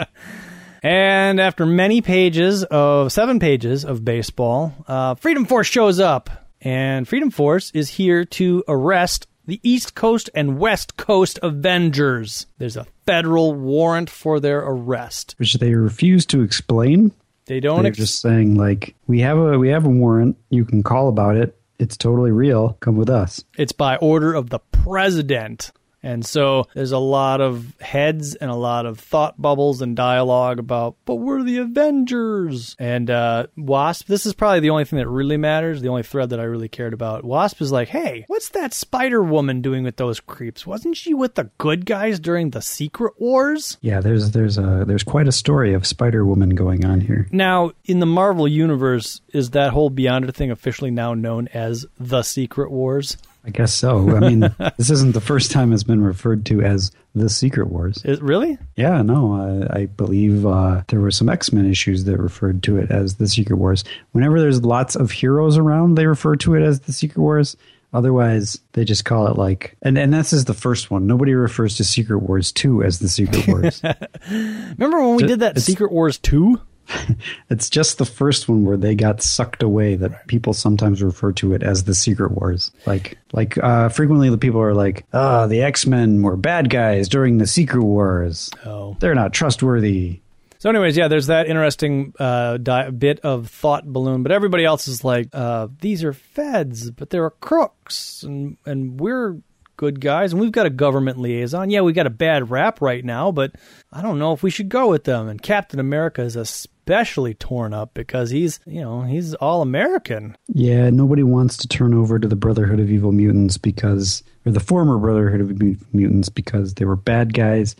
and 0.82 1.40
after 1.40 1.64
many 1.64 2.02
pages 2.02 2.64
of 2.64 3.12
seven 3.12 3.38
pages 3.38 3.84
of 3.84 4.04
baseball, 4.04 4.74
uh, 4.86 5.14
Freedom 5.14 5.46
Force 5.46 5.68
shows 5.68 6.00
up, 6.00 6.28
and 6.60 7.08
Freedom 7.08 7.30
Force 7.30 7.70
is 7.70 7.88
here 7.88 8.26
to 8.26 8.62
arrest 8.68 9.26
the 9.46 9.60
East 9.62 9.94
Coast 9.94 10.30
and 10.34 10.58
West 10.58 10.96
Coast 10.96 11.38
Avengers. 11.42 12.46
There's 12.58 12.76
a 12.76 12.86
federal 13.06 13.54
warrant 13.54 14.08
for 14.10 14.40
their 14.40 14.60
arrest. 14.60 15.34
Which 15.38 15.54
they 15.54 15.74
refuse 15.74 16.26
to 16.26 16.42
explain. 16.42 17.12
They 17.46 17.60
don't. 17.60 17.82
They're 17.82 17.90
ex- 17.90 17.98
just 17.98 18.20
saying 18.20 18.56
like, 18.56 18.94
we 19.06 19.20
have 19.20 19.38
a 19.38 19.58
we 19.58 19.68
have 19.68 19.84
a 19.84 19.90
warrant. 19.90 20.36
You 20.50 20.64
can 20.64 20.82
call 20.82 21.08
about 21.08 21.36
it. 21.36 21.58
It's 21.78 21.96
totally 21.96 22.30
real. 22.30 22.76
Come 22.80 22.96
with 22.96 23.10
us. 23.10 23.44
it's 23.58 23.72
by 23.72 23.96
order 23.96 24.32
of 24.32 24.50
the 24.50 24.60
president. 24.70 25.72
And 26.04 26.24
so 26.24 26.68
there's 26.74 26.92
a 26.92 26.98
lot 26.98 27.40
of 27.40 27.74
heads 27.80 28.34
and 28.34 28.50
a 28.50 28.54
lot 28.54 28.84
of 28.84 29.00
thought 29.00 29.40
bubbles 29.40 29.80
and 29.80 29.96
dialogue 29.96 30.58
about, 30.58 30.96
but 31.06 31.16
we're 31.16 31.42
the 31.42 31.56
Avengers. 31.58 32.76
And 32.78 33.10
uh, 33.10 33.46
Wasp, 33.56 34.06
this 34.06 34.26
is 34.26 34.34
probably 34.34 34.60
the 34.60 34.70
only 34.70 34.84
thing 34.84 34.98
that 34.98 35.08
really 35.08 35.38
matters, 35.38 35.80
the 35.80 35.88
only 35.88 36.02
thread 36.02 36.30
that 36.30 36.40
I 36.40 36.44
really 36.44 36.68
cared 36.68 36.92
about. 36.92 37.24
Wasp 37.24 37.60
is 37.62 37.72
like, 37.72 37.88
hey, 37.88 38.24
what's 38.28 38.50
that 38.50 38.74
Spider 38.74 39.22
Woman 39.22 39.62
doing 39.62 39.82
with 39.82 39.96
those 39.96 40.20
creeps? 40.20 40.66
Wasn't 40.66 40.96
she 40.96 41.14
with 41.14 41.36
the 41.36 41.50
good 41.56 41.86
guys 41.86 42.20
during 42.20 42.50
the 42.50 42.60
Secret 42.60 43.14
Wars? 43.18 43.78
Yeah, 43.80 44.00
there's 44.00 44.32
there's 44.32 44.58
a 44.58 44.84
there's 44.86 45.04
quite 45.04 45.26
a 45.26 45.32
story 45.32 45.72
of 45.72 45.86
Spider 45.86 46.26
Woman 46.26 46.50
going 46.50 46.84
on 46.84 47.00
here. 47.00 47.26
Now, 47.32 47.72
in 47.86 48.00
the 48.00 48.06
Marvel 48.06 48.46
Universe, 48.46 49.22
is 49.32 49.50
that 49.50 49.72
whole 49.72 49.90
Beyonder 49.90 50.34
thing 50.34 50.50
officially 50.50 50.90
now 50.90 51.14
known 51.14 51.48
as 51.54 51.86
the 51.98 52.22
Secret 52.22 52.70
Wars? 52.70 53.16
I 53.46 53.50
guess 53.50 53.74
so. 53.74 54.16
I 54.16 54.20
mean, 54.20 54.40
this 54.78 54.90
isn't 54.90 55.12
the 55.12 55.20
first 55.20 55.50
time 55.50 55.72
it's 55.72 55.82
been 55.82 56.02
referred 56.02 56.46
to 56.46 56.62
as 56.62 56.90
the 57.14 57.28
Secret 57.28 57.68
Wars. 57.68 58.02
Is, 58.04 58.20
really? 58.22 58.56
Yeah, 58.76 59.02
no, 59.02 59.68
I, 59.70 59.80
I 59.80 59.86
believe 59.86 60.46
uh, 60.46 60.82
there 60.88 61.00
were 61.00 61.10
some 61.10 61.28
X 61.28 61.52
Men 61.52 61.70
issues 61.70 62.04
that 62.04 62.18
referred 62.18 62.62
to 62.64 62.78
it 62.78 62.90
as 62.90 63.16
the 63.16 63.28
Secret 63.28 63.56
Wars. 63.56 63.84
Whenever 64.12 64.40
there's 64.40 64.62
lots 64.64 64.96
of 64.96 65.10
heroes 65.10 65.58
around, 65.58 65.96
they 65.96 66.06
refer 66.06 66.36
to 66.36 66.54
it 66.54 66.62
as 66.62 66.80
the 66.80 66.92
Secret 66.92 67.20
Wars. 67.20 67.56
Otherwise, 67.92 68.58
they 68.72 68.84
just 68.84 69.04
call 69.04 69.28
it 69.28 69.36
like, 69.36 69.76
and, 69.82 69.96
and 69.96 70.12
this 70.12 70.32
is 70.32 70.46
the 70.46 70.54
first 70.54 70.90
one. 70.90 71.06
Nobody 71.06 71.32
refers 71.34 71.76
to 71.76 71.84
Secret 71.84 72.18
Wars 72.18 72.50
2 72.50 72.82
as 72.82 72.98
the 72.98 73.08
Secret 73.08 73.46
Wars. 73.46 73.80
Remember 74.30 75.00
when 75.00 75.14
we 75.14 75.22
did 75.22 75.40
that 75.40 75.50
it's- 75.52 75.64
Secret 75.64 75.92
Wars 75.92 76.18
2? 76.18 76.60
it's 77.50 77.70
just 77.70 77.98
the 77.98 78.04
first 78.04 78.48
one 78.48 78.64
where 78.64 78.76
they 78.76 78.94
got 78.94 79.22
sucked 79.22 79.62
away 79.62 79.96
that 79.96 80.26
people 80.26 80.52
sometimes 80.52 81.02
refer 81.02 81.32
to 81.32 81.54
it 81.54 81.62
as 81.62 81.84
the 81.84 81.94
Secret 81.94 82.32
Wars. 82.32 82.70
Like, 82.86 83.18
like 83.32 83.58
uh, 83.58 83.88
frequently 83.88 84.30
the 84.30 84.38
people 84.38 84.60
are 84.60 84.74
like, 84.74 85.06
ah, 85.12 85.46
the 85.46 85.62
X 85.62 85.86
Men 85.86 86.22
were 86.22 86.36
bad 86.36 86.70
guys 86.70 87.08
during 87.08 87.38
the 87.38 87.46
Secret 87.46 87.82
Wars. 87.82 88.50
Oh. 88.64 88.96
They're 89.00 89.14
not 89.14 89.32
trustworthy. 89.32 90.20
So, 90.58 90.70
anyways, 90.70 90.96
yeah, 90.96 91.08
there's 91.08 91.26
that 91.26 91.46
interesting 91.46 92.14
uh, 92.18 92.56
di- 92.56 92.88
bit 92.88 93.20
of 93.20 93.50
thought 93.50 93.84
balloon, 93.84 94.22
but 94.22 94.32
everybody 94.32 94.64
else 94.64 94.88
is 94.88 95.04
like, 95.04 95.28
uh, 95.34 95.68
these 95.82 96.02
are 96.04 96.14
feds, 96.14 96.90
but 96.90 97.10
they're 97.10 97.28
crooks, 97.28 98.22
and 98.22 98.56
and 98.64 98.98
we're 98.98 99.36
good 99.76 100.00
guys, 100.00 100.32
and 100.32 100.40
we've 100.40 100.52
got 100.52 100.66
a 100.66 100.70
government 100.70 101.18
liaison. 101.18 101.70
Yeah, 101.70 101.80
we 101.82 101.92
got 101.92 102.06
a 102.06 102.10
bad 102.10 102.50
rap 102.50 102.80
right 102.80 103.04
now, 103.04 103.32
but 103.32 103.52
I 103.92 104.02
don't 104.02 104.18
know 104.18 104.32
if 104.32 104.42
we 104.42 104.50
should 104.50 104.68
go 104.68 104.88
with 104.88 105.04
them. 105.04 105.28
And 105.28 105.40
Captain 105.40 105.80
America 105.80 106.22
is 106.22 106.36
especially 106.36 107.34
torn 107.34 107.72
up 107.72 107.94
because 107.94 108.30
he's, 108.30 108.60
you 108.66 108.80
know, 108.80 109.02
he's 109.02 109.34
all 109.34 109.62
American. 109.62 110.36
Yeah, 110.48 110.90
nobody 110.90 111.22
wants 111.22 111.56
to 111.58 111.68
turn 111.68 111.94
over 111.94 112.18
to 112.18 112.28
the 112.28 112.36
Brotherhood 112.36 112.80
of 112.80 112.90
Evil 112.90 113.12
Mutants 113.12 113.58
because, 113.58 114.22
or 114.44 114.52
the 114.52 114.60
former 114.60 114.98
Brotherhood 114.98 115.40
of 115.40 115.94
Mutants 115.94 116.28
because 116.28 116.74
they 116.74 116.84
were 116.84 116.96
bad 116.96 117.34
guys. 117.34 117.76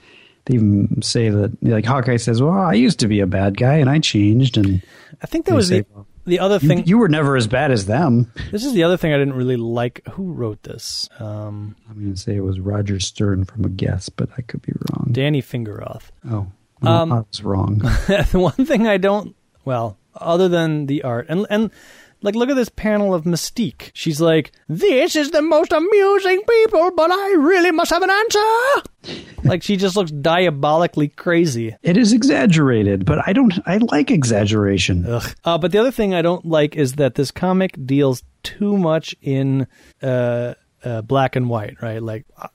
They 0.46 0.54
even 0.54 1.00
say 1.02 1.30
that, 1.30 1.62
like 1.62 1.86
Hawkeye 1.86 2.18
says, 2.18 2.42
"Well, 2.42 2.52
I 2.52 2.74
used 2.74 3.00
to 3.00 3.08
be 3.08 3.20
a 3.20 3.26
bad 3.26 3.56
guy 3.56 3.76
and 3.76 3.88
I 3.88 3.98
changed." 3.98 4.58
And 4.58 4.82
I 5.22 5.26
think 5.26 5.46
that 5.46 5.54
was 5.54 5.68
say, 5.68 5.80
the. 5.80 5.86
Well, 5.94 6.06
the 6.24 6.38
other 6.38 6.58
thing 6.58 6.78
you, 6.78 6.84
you, 6.86 6.98
were 6.98 7.08
never 7.08 7.36
as 7.36 7.46
bad 7.46 7.70
as 7.70 7.86
them. 7.86 8.32
This 8.50 8.64
is 8.64 8.72
the 8.72 8.82
other 8.82 8.96
thing 8.96 9.12
I 9.12 9.18
didn't 9.18 9.34
really 9.34 9.56
like. 9.56 10.06
Who 10.12 10.32
wrote 10.32 10.62
this? 10.62 11.08
Um, 11.18 11.76
I'm 11.88 11.96
going 11.96 12.14
to 12.14 12.20
say 12.20 12.36
it 12.36 12.40
was 12.40 12.60
Roger 12.60 13.00
Stern 13.00 13.44
from 13.44 13.64
a 13.64 13.68
guess, 13.68 14.08
but 14.08 14.28
I 14.36 14.42
could 14.42 14.62
be 14.62 14.72
wrong. 14.90 15.08
Danny 15.12 15.42
Fingeroth. 15.42 16.10
Oh, 16.30 16.46
no, 16.82 16.90
um, 16.90 17.12
I 17.12 17.20
was 17.20 17.42
wrong. 17.42 17.78
the 18.06 18.38
one 18.38 18.66
thing 18.66 18.86
I 18.86 18.96
don't 18.96 19.34
well, 19.64 19.96
other 20.14 20.48
than 20.48 20.86
the 20.86 21.02
art 21.02 21.26
and 21.28 21.46
and 21.50 21.70
like, 22.24 22.34
look 22.34 22.48
at 22.48 22.56
this 22.56 22.70
panel 22.70 23.12
of 23.14 23.24
Mystique. 23.24 23.90
She's 23.92 24.18
like, 24.18 24.50
This 24.66 25.14
is 25.14 25.30
the 25.30 25.42
most 25.42 25.72
amusing 25.72 26.42
people, 26.48 26.90
but 26.96 27.10
I 27.10 27.34
really 27.34 27.70
must 27.70 27.90
have 27.90 28.02
an 28.02 28.10
answer. 28.10 29.22
like, 29.44 29.62
she 29.62 29.76
just 29.76 29.94
looks 29.94 30.10
diabolically 30.10 31.08
crazy. 31.08 31.76
It 31.82 31.98
is 31.98 32.14
exaggerated, 32.14 33.04
but 33.04 33.18
I 33.26 33.34
don't, 33.34 33.52
I 33.66 33.76
like 33.76 34.10
exaggeration. 34.10 35.04
Uh, 35.06 35.58
but 35.58 35.70
the 35.70 35.78
other 35.78 35.90
thing 35.90 36.14
I 36.14 36.22
don't 36.22 36.46
like 36.46 36.76
is 36.76 36.94
that 36.94 37.14
this 37.14 37.30
comic 37.30 37.76
deals 37.84 38.22
too 38.42 38.78
much 38.78 39.14
in 39.20 39.66
uh, 40.02 40.54
uh, 40.82 41.02
black 41.02 41.36
and 41.36 41.50
white, 41.50 41.82
right? 41.82 42.02
Like, 42.02 42.24
uh, 42.38 42.48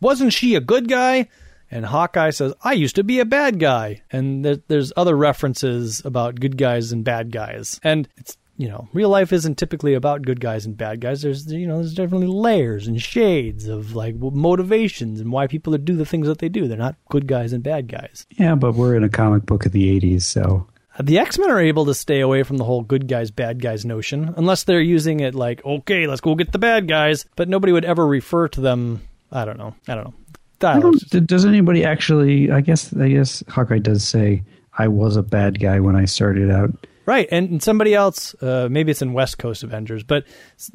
wasn't 0.00 0.32
she 0.32 0.54
a 0.54 0.60
good 0.60 0.88
guy? 0.88 1.28
And 1.68 1.84
Hawkeye 1.84 2.30
says, 2.30 2.54
I 2.62 2.74
used 2.74 2.94
to 2.94 3.02
be 3.02 3.18
a 3.18 3.24
bad 3.24 3.58
guy. 3.58 4.02
And 4.12 4.44
there, 4.44 4.58
there's 4.68 4.92
other 4.96 5.16
references 5.16 6.00
about 6.04 6.38
good 6.38 6.56
guys 6.56 6.92
and 6.92 7.04
bad 7.04 7.32
guys. 7.32 7.80
And 7.82 8.08
it's 8.16 8.36
you 8.58 8.68
know, 8.68 8.88
real 8.92 9.08
life 9.08 9.32
isn't 9.32 9.58
typically 9.58 9.94
about 9.94 10.22
good 10.22 10.40
guys 10.40 10.64
and 10.64 10.76
bad 10.76 11.00
guys. 11.00 11.22
There's, 11.22 11.52
you 11.52 11.66
know, 11.66 11.76
there's 11.76 11.94
definitely 11.94 12.28
layers 12.28 12.86
and 12.86 13.00
shades 13.00 13.68
of 13.68 13.94
like 13.94 14.16
motivations 14.16 15.20
and 15.20 15.30
why 15.30 15.46
people 15.46 15.76
do 15.76 15.96
the 15.96 16.06
things 16.06 16.26
that 16.26 16.38
they 16.38 16.48
do. 16.48 16.66
They're 16.66 16.78
not 16.78 16.96
good 17.10 17.26
guys 17.26 17.52
and 17.52 17.62
bad 17.62 17.88
guys. 17.88 18.26
Yeah, 18.30 18.54
but 18.54 18.74
we're 18.74 18.94
in 18.94 19.04
a 19.04 19.08
comic 19.08 19.44
book 19.44 19.66
of 19.66 19.72
the 19.72 20.00
80s, 20.00 20.22
so. 20.22 20.66
Uh, 20.98 21.02
the 21.02 21.18
X 21.18 21.38
Men 21.38 21.50
are 21.50 21.60
able 21.60 21.84
to 21.86 21.94
stay 21.94 22.20
away 22.20 22.42
from 22.42 22.56
the 22.56 22.64
whole 22.64 22.82
good 22.82 23.08
guys, 23.08 23.30
bad 23.30 23.60
guys 23.60 23.84
notion, 23.84 24.32
unless 24.36 24.64
they're 24.64 24.80
using 24.80 25.20
it 25.20 25.34
like, 25.34 25.64
okay, 25.64 26.06
let's 26.06 26.22
go 26.22 26.34
get 26.34 26.52
the 26.52 26.58
bad 26.58 26.88
guys. 26.88 27.26
But 27.36 27.48
nobody 27.48 27.72
would 27.72 27.84
ever 27.84 28.06
refer 28.06 28.48
to 28.48 28.60
them. 28.60 29.02
I 29.30 29.44
don't 29.44 29.58
know. 29.58 29.74
I 29.86 29.94
don't 29.94 30.04
know. 30.04 30.14
I 30.62 30.80
don't, 30.80 31.26
does 31.26 31.44
anybody 31.44 31.84
actually? 31.84 32.50
I 32.50 32.62
guess. 32.62 32.96
I 32.96 33.10
guess 33.10 33.44
Hawkeye 33.46 33.78
does 33.78 34.02
say, 34.02 34.42
"I 34.78 34.88
was 34.88 35.18
a 35.18 35.22
bad 35.22 35.60
guy 35.60 35.80
when 35.80 35.96
I 35.96 36.06
started 36.06 36.50
out." 36.50 36.86
Right, 37.06 37.28
and, 37.30 37.62
somebody 37.62 37.94
else, 37.94 38.34
uh, 38.42 38.68
maybe 38.68 38.90
it's 38.90 39.00
in 39.00 39.12
West 39.12 39.38
Coast 39.38 39.62
Avengers, 39.62 40.02
but 40.02 40.24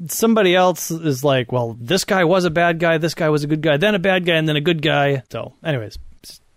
somebody 0.08 0.56
else 0.56 0.90
is 0.90 1.26
like, 1.26 1.52
well, 1.52 1.76
this 1.78 2.06
guy 2.06 2.24
was 2.24 2.46
a 2.46 2.50
bad 2.50 2.80
guy, 2.80 2.98
this 2.98 3.14
guy 3.14 3.28
was 3.28 3.44
a 3.44 3.48
good 3.48 3.62
guy, 3.62 3.76
then 3.76 3.96
a 3.96 4.00
bad 4.00 4.26
guy, 4.26 4.36
and 4.36 4.48
then 4.48 4.56
a 4.56 4.62
good 4.62 4.82
guy. 4.82 5.24
So, 5.30 5.54
anyways, 5.62 6.00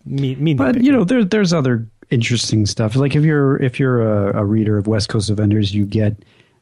me, 0.04 0.36
me. 0.36 0.54
But 0.54 0.80
you 0.80 0.92
know, 0.92 1.02
there, 1.02 1.24
there's 1.24 1.52
other 1.52 1.88
interesting 2.10 2.66
stuff. 2.66 2.94
Like 2.94 3.16
if 3.16 3.24
you're 3.24 3.60
if 3.62 3.80
you're 3.80 4.02
a, 4.02 4.42
a 4.42 4.44
reader 4.44 4.78
of 4.78 4.86
West 4.86 5.08
Coast 5.08 5.28
Avengers, 5.30 5.74
you 5.74 5.86
get 5.86 6.16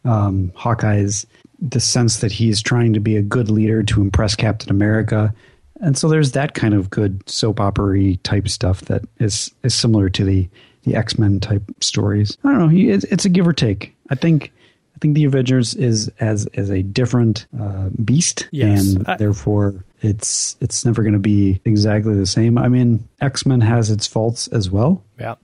um, 0.05 0.53
Hawkeye's 0.55 1.27
the 1.61 1.81
sense 1.81 2.19
that 2.19 2.33
he's 2.33 2.61
trying 2.61 2.93
to 2.93 3.01
be 3.01 3.17
a 3.17 3.23
good 3.23 3.51
leader 3.51 3.83
to 3.85 4.01
impress 4.01 4.35
Captain 4.35 4.71
America. 4.71 5.33
And 5.81 5.97
so 5.97 6.09
there's 6.09 6.33
that 6.33 6.55
kind 6.55 6.75
of 6.75 6.91
good 6.91 7.29
soap 7.29 7.61
opera 7.61 8.17
type 8.19 8.49
stuff 8.49 8.83
that 8.83 9.03
is 9.19 9.53
is 9.63 9.75
similar 9.75 10.09
to 10.11 10.25
the 10.25 10.49
the 10.85 10.97
X 10.97 11.19
Men 11.19 11.41
type 11.41 11.63
stories. 11.81 12.37
I 12.45 12.51
don't 12.53 12.59
know. 12.59 12.93
It's, 12.95 13.05
it's, 13.05 13.25
a 13.25 13.29
give 13.29 13.47
or 13.47 13.53
take. 13.53 13.95
I 14.11 14.15
think. 14.15 14.53
I 14.95 14.99
think 15.03 15.15
the 15.17 15.25
Avengers 15.25 15.75
is 15.75 16.09
as 16.21 16.47
as 16.55 16.71
a 16.71 16.83
different 16.83 17.47
uh, 17.61 17.89
beast, 18.05 18.49
yes. 18.53 18.95
and 18.95 19.09
I, 19.09 19.17
therefore 19.17 19.85
it's 20.01 20.57
it's 20.61 20.85
never 20.85 21.03
going 21.03 21.15
to 21.15 21.19
be 21.19 21.61
exactly 21.65 22.15
the 22.15 22.27
same. 22.27 22.57
I 22.57 22.69
mean, 22.69 23.09
X 23.21 23.45
Men 23.47 23.61
has 23.63 23.91
its 23.91 24.07
faults 24.07 24.47
as 24.49 24.71
well. 24.71 25.03
Yeah. 25.19 25.37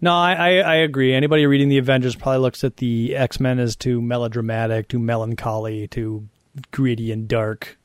No, 0.00 0.14
I, 0.14 0.32
I, 0.32 0.50
I, 0.58 0.74
agree. 0.74 1.14
Anybody 1.14 1.46
reading 1.46 1.68
the 1.68 1.78
Avengers 1.78 2.16
probably 2.16 2.40
looks 2.40 2.64
at 2.64 2.78
the 2.78 3.14
X 3.14 3.38
Men 3.38 3.60
as 3.60 3.76
too 3.76 4.02
melodramatic, 4.02 4.88
too 4.88 4.98
melancholy, 4.98 5.86
too 5.86 6.28
gritty 6.72 7.12
and 7.12 7.28
dark. 7.28 7.78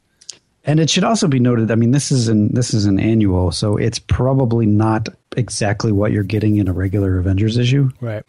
And 0.67 0.81
it 0.81 0.89
should 0.89 1.05
also 1.05 1.27
be 1.27 1.39
noted. 1.39 1.71
I 1.71 1.75
mean, 1.75 1.91
this 1.91 2.11
is 2.11 2.27
an 2.27 2.53
this 2.53 2.73
is 2.73 2.85
an 2.85 2.99
annual, 2.99 3.51
so 3.51 3.77
it's 3.77 3.99
probably 3.99 4.65
not 4.65 5.07
exactly 5.35 5.93
what 5.93 6.11
you're 6.11 6.23
getting 6.23 6.57
in 6.57 6.67
a 6.67 6.73
regular 6.73 7.17
Avengers 7.17 7.57
issue. 7.57 7.89
Right. 8.01 8.23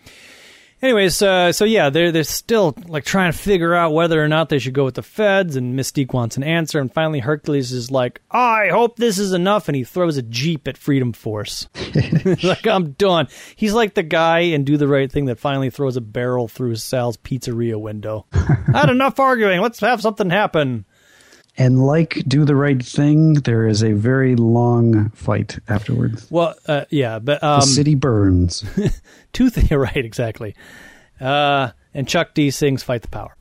Anyways, 0.80 1.20
uh, 1.22 1.50
so 1.50 1.64
yeah, 1.64 1.90
they're 1.90 2.12
they're 2.12 2.22
still 2.22 2.76
like 2.86 3.04
trying 3.04 3.32
to 3.32 3.36
figure 3.36 3.74
out 3.74 3.92
whether 3.92 4.22
or 4.22 4.28
not 4.28 4.48
they 4.48 4.60
should 4.60 4.74
go 4.74 4.84
with 4.84 4.94
the 4.94 5.02
feds, 5.02 5.56
and 5.56 5.76
Mystique 5.76 6.12
wants 6.12 6.36
an 6.36 6.44
answer, 6.44 6.78
and 6.78 6.92
finally 6.92 7.18
Hercules 7.18 7.72
is 7.72 7.90
like, 7.90 8.20
"I 8.30 8.68
hope 8.68 8.96
this 8.96 9.18
is 9.18 9.32
enough," 9.32 9.68
and 9.68 9.74
he 9.74 9.82
throws 9.82 10.16
a 10.16 10.22
jeep 10.22 10.68
at 10.68 10.78
Freedom 10.78 11.12
Force. 11.12 11.66
like 12.44 12.68
I'm 12.68 12.92
done. 12.92 13.26
He's 13.56 13.74
like 13.74 13.94
the 13.94 14.04
guy 14.04 14.40
in 14.40 14.62
Do 14.62 14.76
the 14.76 14.86
Right 14.86 15.10
Thing 15.10 15.24
that 15.24 15.40
finally 15.40 15.70
throws 15.70 15.96
a 15.96 16.00
barrel 16.00 16.46
through 16.46 16.76
Sal's 16.76 17.16
pizzeria 17.16 17.80
window. 17.80 18.26
Had 18.72 18.90
enough 18.90 19.18
arguing. 19.18 19.60
Let's 19.60 19.80
have 19.80 20.00
something 20.00 20.30
happen. 20.30 20.84
And 21.58 21.84
like 21.84 22.22
do 22.26 22.44
the 22.44 22.54
right 22.54 22.82
thing, 22.82 23.34
there 23.34 23.66
is 23.66 23.82
a 23.82 23.92
very 23.92 24.36
long 24.36 25.10
fight 25.10 25.58
afterwards. 25.68 26.30
Well, 26.30 26.54
uh, 26.66 26.84
yeah, 26.88 27.18
but 27.18 27.42
um, 27.42 27.60
the 27.60 27.66
city 27.66 27.96
burns. 27.96 28.64
two 29.32 29.50
things, 29.50 29.70
right? 29.72 29.96
Exactly. 29.96 30.54
Uh, 31.20 31.70
and 31.92 32.08
Chuck 32.08 32.32
D 32.34 32.52
sings 32.52 32.84
"Fight 32.84 33.02
the 33.02 33.08
Power." 33.08 33.36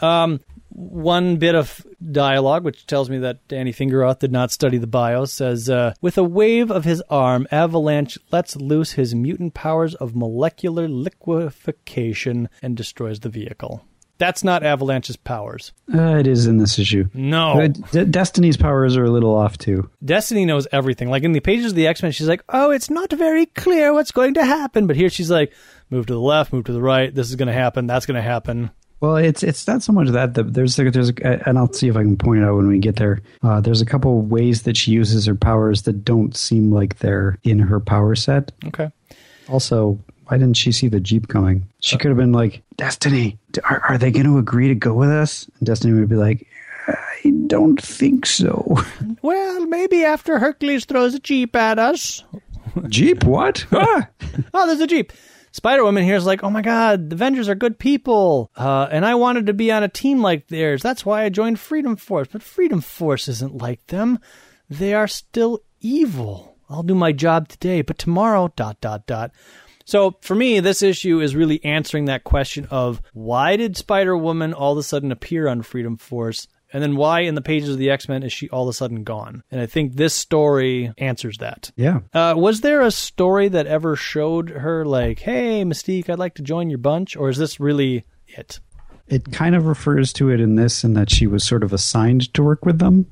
um, 0.00 0.40
one 0.76 1.38
bit 1.38 1.54
of 1.54 1.84
dialogue, 2.12 2.62
which 2.62 2.86
tells 2.86 3.08
me 3.08 3.18
that 3.18 3.48
Danny 3.48 3.72
Fingeroth 3.72 4.18
did 4.18 4.30
not 4.30 4.52
study 4.52 4.76
the 4.78 4.86
bios, 4.86 5.32
says, 5.32 5.70
uh, 5.70 5.94
With 6.00 6.18
a 6.18 6.22
wave 6.22 6.70
of 6.70 6.84
his 6.84 7.02
arm, 7.08 7.46
Avalanche 7.50 8.18
lets 8.30 8.56
loose 8.56 8.92
his 8.92 9.14
mutant 9.14 9.54
powers 9.54 9.94
of 9.94 10.14
molecular 10.14 10.86
liquefaction 10.86 12.48
and 12.60 12.76
destroys 12.76 13.20
the 13.20 13.30
vehicle. 13.30 13.84
That's 14.18 14.42
not 14.42 14.62
Avalanche's 14.62 15.16
powers. 15.16 15.72
Uh, 15.92 16.16
it 16.16 16.26
is 16.26 16.46
in 16.46 16.56
this 16.58 16.78
issue. 16.78 17.08
No. 17.12 17.68
D- 17.68 18.04
Destiny's 18.04 18.56
powers 18.56 18.96
are 18.96 19.04
a 19.04 19.10
little 19.10 19.34
off 19.34 19.58
too. 19.58 19.90
Destiny 20.04 20.44
knows 20.44 20.66
everything. 20.72 21.10
Like 21.10 21.22
in 21.22 21.32
the 21.32 21.40
pages 21.40 21.72
of 21.72 21.74
the 21.74 21.86
X 21.86 22.02
Men, 22.02 22.12
she's 22.12 22.28
like, 22.28 22.42
oh, 22.48 22.70
it's 22.70 22.88
not 22.88 23.12
very 23.12 23.46
clear 23.46 23.92
what's 23.92 24.12
going 24.12 24.34
to 24.34 24.44
happen. 24.44 24.86
But 24.86 24.96
here 24.96 25.10
she's 25.10 25.30
like, 25.30 25.52
move 25.90 26.06
to 26.06 26.14
the 26.14 26.20
left, 26.20 26.52
move 26.52 26.64
to 26.64 26.72
the 26.72 26.80
right. 26.80 27.14
This 27.14 27.28
is 27.28 27.36
going 27.36 27.48
to 27.48 27.52
happen. 27.52 27.86
That's 27.86 28.06
going 28.06 28.16
to 28.16 28.22
happen. 28.22 28.70
Well, 29.00 29.16
it's 29.16 29.42
it's 29.42 29.66
not 29.66 29.82
so 29.82 29.92
much 29.92 30.08
that 30.08 30.32
the, 30.32 30.42
there's 30.42 30.76
there's 30.76 31.10
a, 31.10 31.48
and 31.48 31.58
I'll 31.58 31.70
see 31.72 31.88
if 31.88 31.96
I 31.96 32.02
can 32.02 32.16
point 32.16 32.40
it 32.40 32.46
out 32.46 32.56
when 32.56 32.66
we 32.68 32.78
get 32.78 32.96
there. 32.96 33.20
Uh, 33.42 33.60
there's 33.60 33.82
a 33.82 33.86
couple 33.86 34.22
ways 34.22 34.62
that 34.62 34.78
she 34.78 34.92
uses 34.92 35.26
her 35.26 35.34
powers 35.34 35.82
that 35.82 36.02
don't 36.02 36.34
seem 36.34 36.72
like 36.72 36.98
they're 37.00 37.38
in 37.44 37.58
her 37.58 37.78
power 37.78 38.14
set. 38.14 38.52
Okay. 38.64 38.90
Also, 39.50 39.98
why 40.26 40.38
didn't 40.38 40.56
she 40.56 40.72
see 40.72 40.88
the 40.88 41.00
Jeep 41.00 41.28
coming? 41.28 41.68
She 41.80 41.96
could 41.96 42.08
have 42.08 42.16
been 42.16 42.32
like, 42.32 42.62
Destiny, 42.76 43.38
are, 43.64 43.80
are 43.88 43.98
they 43.98 44.10
going 44.10 44.26
to 44.26 44.38
agree 44.38 44.68
to 44.68 44.74
go 44.74 44.92
with 44.94 45.10
us? 45.10 45.48
And 45.58 45.66
Destiny 45.66 45.98
would 45.98 46.08
be 46.08 46.16
like, 46.16 46.46
I 46.88 47.32
don't 47.46 47.80
think 47.80 48.26
so. 48.26 48.76
Well, 49.22 49.66
maybe 49.66 50.04
after 50.04 50.38
Hercules 50.38 50.84
throws 50.84 51.14
a 51.14 51.18
Jeep 51.18 51.56
at 51.56 51.80
us. 51.80 52.22
Jeep? 52.88 53.24
What? 53.24 53.66
ah! 53.72 54.06
oh, 54.54 54.66
there's 54.66 54.80
a 54.80 54.86
Jeep. 54.86 55.12
Spider 55.50 55.82
Woman 55.82 56.04
here 56.04 56.14
is 56.14 56.26
like, 56.26 56.44
oh 56.44 56.50
my 56.50 56.62
god, 56.62 57.10
the 57.10 57.14
Avengers 57.14 57.48
are 57.48 57.54
good 57.54 57.78
people, 57.78 58.50
uh, 58.56 58.88
and 58.90 59.06
I 59.06 59.14
wanted 59.14 59.46
to 59.46 59.54
be 59.54 59.72
on 59.72 59.82
a 59.82 59.88
team 59.88 60.20
like 60.20 60.46
theirs. 60.46 60.82
That's 60.82 61.04
why 61.04 61.24
I 61.24 61.28
joined 61.28 61.58
Freedom 61.58 61.96
Force. 61.96 62.28
But 62.30 62.42
Freedom 62.42 62.80
Force 62.80 63.26
isn't 63.26 63.56
like 63.56 63.84
them. 63.86 64.18
They 64.68 64.92
are 64.94 65.08
still 65.08 65.60
evil. 65.80 66.56
I'll 66.68 66.82
do 66.82 66.94
my 66.94 67.12
job 67.12 67.48
today, 67.48 67.82
but 67.82 67.98
tomorrow, 67.98 68.52
dot 68.54 68.80
dot 68.80 69.06
dot. 69.06 69.32
So 69.86 70.16
for 70.20 70.34
me, 70.34 70.60
this 70.60 70.82
issue 70.82 71.20
is 71.20 71.36
really 71.36 71.64
answering 71.64 72.06
that 72.06 72.24
question 72.24 72.66
of 72.70 73.00
why 73.12 73.56
did 73.56 73.76
Spider 73.76 74.16
Woman 74.16 74.52
all 74.52 74.72
of 74.72 74.78
a 74.78 74.82
sudden 74.82 75.12
appear 75.12 75.48
on 75.48 75.62
Freedom 75.62 75.96
Force? 75.96 76.48
And 76.72 76.82
then 76.82 76.96
why 76.96 77.20
in 77.20 77.36
the 77.36 77.40
pages 77.40 77.70
of 77.70 77.78
the 77.78 77.90
X 77.90 78.08
Men 78.08 78.24
is 78.24 78.32
she 78.32 78.50
all 78.50 78.64
of 78.64 78.68
a 78.68 78.72
sudden 78.72 79.04
gone? 79.04 79.44
And 79.52 79.60
I 79.60 79.66
think 79.66 79.94
this 79.94 80.12
story 80.12 80.92
answers 80.98 81.38
that. 81.38 81.70
Yeah. 81.76 82.00
Uh, 82.12 82.34
was 82.36 82.60
there 82.60 82.82
a 82.82 82.90
story 82.90 83.48
that 83.48 83.68
ever 83.68 83.94
showed 83.94 84.50
her 84.50 84.84
like, 84.84 85.20
"Hey, 85.20 85.64
Mystique, 85.64 86.10
I'd 86.10 86.18
like 86.18 86.34
to 86.34 86.42
join 86.42 86.68
your 86.68 86.78
bunch," 86.78 87.16
or 87.16 87.28
is 87.28 87.38
this 87.38 87.60
really 87.60 88.04
it? 88.26 88.58
It 89.06 89.30
kind 89.30 89.54
of 89.54 89.66
refers 89.66 90.12
to 90.14 90.30
it 90.30 90.40
in 90.40 90.56
this, 90.56 90.82
in 90.82 90.94
that 90.94 91.10
she 91.10 91.28
was 91.28 91.44
sort 91.44 91.62
of 91.62 91.72
assigned 91.72 92.34
to 92.34 92.42
work 92.42 92.66
with 92.66 92.80
them. 92.80 93.06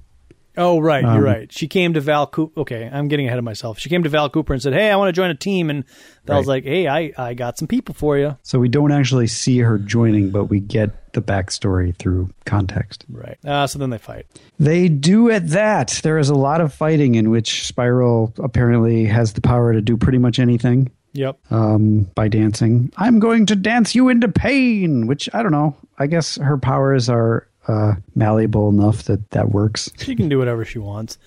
Oh, 0.57 0.79
right. 0.79 1.05
Um, 1.05 1.15
you're 1.17 1.25
right. 1.25 1.53
She 1.53 1.67
came 1.69 1.95
to 1.95 2.01
Val 2.01 2.27
Cooper. 2.27 2.61
Okay, 2.61 2.89
I'm 2.93 3.09
getting 3.09 3.27
ahead 3.27 3.39
of 3.39 3.45
myself. 3.45 3.79
She 3.79 3.89
came 3.89 4.03
to 4.05 4.09
Val 4.09 4.31
Cooper 4.31 4.53
and 4.53 4.63
said, 4.63 4.73
Hey, 4.73 4.91
I 4.91 4.97
want 4.97 5.09
to 5.09 5.13
join 5.13 5.31
a 5.31 5.35
team. 5.35 5.69
And 5.71 5.85
Val's 6.27 6.47
right. 6.47 6.55
like, 6.55 6.65
Hey, 6.65 6.87
I, 6.87 7.13
I 7.19 7.35
got 7.35 7.59
some 7.59 7.67
people 7.69 7.95
for 7.95 8.17
you. 8.17 8.37
So 8.43 8.59
we 8.59 8.69
don't 8.69 8.93
actually 8.93 9.27
see 9.27 9.59
her 9.59 9.79
joining, 9.79 10.31
but 10.31 10.45
we 10.45 10.61
get 10.61 11.13
the 11.13 11.23
backstory 11.23 11.97
through 11.97 12.31
context. 12.45 13.05
Right. 13.09 13.39
Uh, 13.45 13.67
so 13.67 13.79
then 13.79 13.91
they 13.91 13.99
fight. 13.99 14.27
They 14.59 14.89
do 14.89 15.31
at 15.31 15.49
that. 15.51 16.01
There 16.03 16.19
is 16.19 16.29
a 16.29 16.35
lot 16.35 16.61
of 16.61 16.73
fighting 16.73 17.15
in 17.17 17.31
which 17.31 17.65
Spiral 17.67 18.33
apparently 18.39 19.05
has 19.07 19.33
the 19.33 19.41
power 19.41 19.73
to 19.73 19.81
do 19.81 19.97
pretty 19.97 20.19
much 20.19 20.39
anything 20.39 20.91
Yep. 21.15 21.39
um, 21.53 22.03
by 22.17 22.27
dancing. 22.29 22.93
I'm 22.97 23.21
going 23.21 23.47
to 23.47 23.55
dance 23.57 23.95
you 23.95 24.09
into 24.09 24.29
pain, 24.29 25.07
which 25.07 25.29
I 25.33 25.43
don't 25.45 25.53
know. 25.53 25.77
I 25.99 26.09
guess 26.09 26.37
her 26.39 26.59
powers 26.59 27.09
are 27.09 27.47
uh, 27.69 27.95
malleable 28.15 28.69
enough 28.69 29.05
that 29.05 29.31
that 29.31 29.51
works. 29.51 29.91
She 29.99 30.17
can 30.17 30.29
do 30.29 30.39
whatever 30.39 30.65
she 30.65 30.79
wants. 30.79 31.19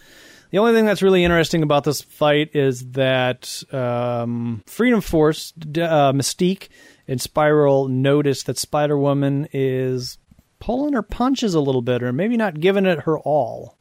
The 0.51 0.59
only 0.59 0.73
thing 0.73 0.85
that's 0.85 1.01
really 1.01 1.23
interesting 1.23 1.61
about 1.61 1.83
this 1.83 2.01
fight 2.01 2.55
is 2.55 2.91
that 2.91 3.63
um, 3.73 4.63
Freedom 4.65 5.01
Force, 5.01 5.53
uh, 5.59 6.13
Mystique, 6.13 6.69
and 7.07 7.19
Spiral 7.19 7.89
notice 7.89 8.43
that 8.43 8.57
Spider 8.57 8.97
Woman 8.97 9.47
is 9.51 10.17
pulling 10.59 10.93
her 10.93 11.03
punches 11.03 11.53
a 11.53 11.59
little 11.59 11.81
bit, 11.81 12.01
or 12.01 12.13
maybe 12.13 12.37
not 12.37 12.59
giving 12.59 12.85
it 12.85 13.01
her 13.01 13.19
all. 13.19 13.77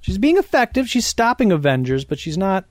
She's 0.00 0.18
being 0.18 0.38
effective. 0.38 0.88
She's 0.88 1.06
stopping 1.06 1.52
Avengers, 1.52 2.04
but 2.04 2.18
she's 2.18 2.38
not. 2.38 2.64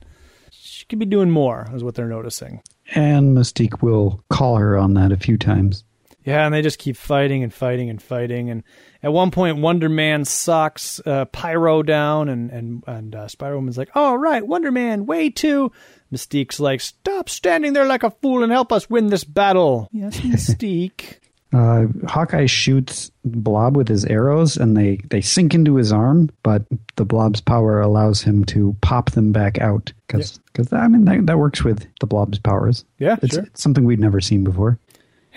She 0.50 0.84
could 0.86 0.98
be 0.98 1.06
doing 1.06 1.30
more, 1.30 1.68
is 1.72 1.84
what 1.84 1.94
they're 1.94 2.08
noticing. 2.08 2.62
And 2.94 3.36
Mystique 3.36 3.82
will 3.82 4.24
call 4.30 4.56
her 4.56 4.76
on 4.76 4.94
that 4.94 5.12
a 5.12 5.16
few 5.16 5.36
times. 5.36 5.84
Yeah, 6.24 6.44
and 6.44 6.52
they 6.52 6.60
just 6.62 6.78
keep 6.78 6.96
fighting 6.96 7.42
and 7.42 7.52
fighting 7.54 7.88
and 7.88 8.02
fighting. 8.02 8.50
And 8.50 8.62
at 9.02 9.12
one 9.12 9.30
point, 9.30 9.58
Wonder 9.58 9.88
Man 9.88 10.24
socks 10.24 11.00
uh, 11.06 11.24
Pyro 11.26 11.82
down, 11.82 12.28
and 12.28 12.50
and 12.50 12.84
and 12.86 13.14
uh, 13.14 13.28
Spider 13.28 13.54
Woman's 13.54 13.78
like, 13.78 13.90
"All 13.94 14.18
right, 14.18 14.46
Wonder 14.46 14.70
Man, 14.70 15.06
way 15.06 15.30
too." 15.30 15.72
Mystique's 16.12 16.60
like, 16.60 16.80
"Stop 16.80 17.28
standing 17.28 17.72
there 17.72 17.86
like 17.86 18.02
a 18.02 18.10
fool 18.10 18.42
and 18.42 18.52
help 18.52 18.72
us 18.72 18.90
win 18.90 19.06
this 19.08 19.24
battle." 19.24 19.88
Yes, 19.92 20.18
Mystique. 20.20 21.18
Uh, 21.50 21.86
Hawkeye 22.06 22.44
shoots 22.44 23.10
Blob 23.24 23.74
with 23.74 23.88
his 23.88 24.04
arrows, 24.04 24.58
and 24.58 24.76
they, 24.76 25.00
they 25.08 25.22
sink 25.22 25.54
into 25.54 25.76
his 25.76 25.92
arm. 25.92 26.28
But 26.42 26.64
the 26.96 27.06
Blob's 27.06 27.40
power 27.40 27.80
allows 27.80 28.20
him 28.20 28.44
to 28.46 28.76
pop 28.82 29.12
them 29.12 29.32
back 29.32 29.58
out. 29.58 29.90
Because 30.08 30.40
I 30.72 30.88
mean 30.88 31.06
that, 31.06 31.24
that 31.24 31.38
works 31.38 31.64
with 31.64 31.86
the 32.00 32.06
Blob's 32.06 32.38
powers. 32.38 32.84
Yeah, 32.98 33.16
It's, 33.22 33.34
sure. 33.34 33.44
it's 33.44 33.62
something 33.62 33.84
we'd 33.86 33.98
never 34.00 34.20
seen 34.20 34.44
before. 34.44 34.78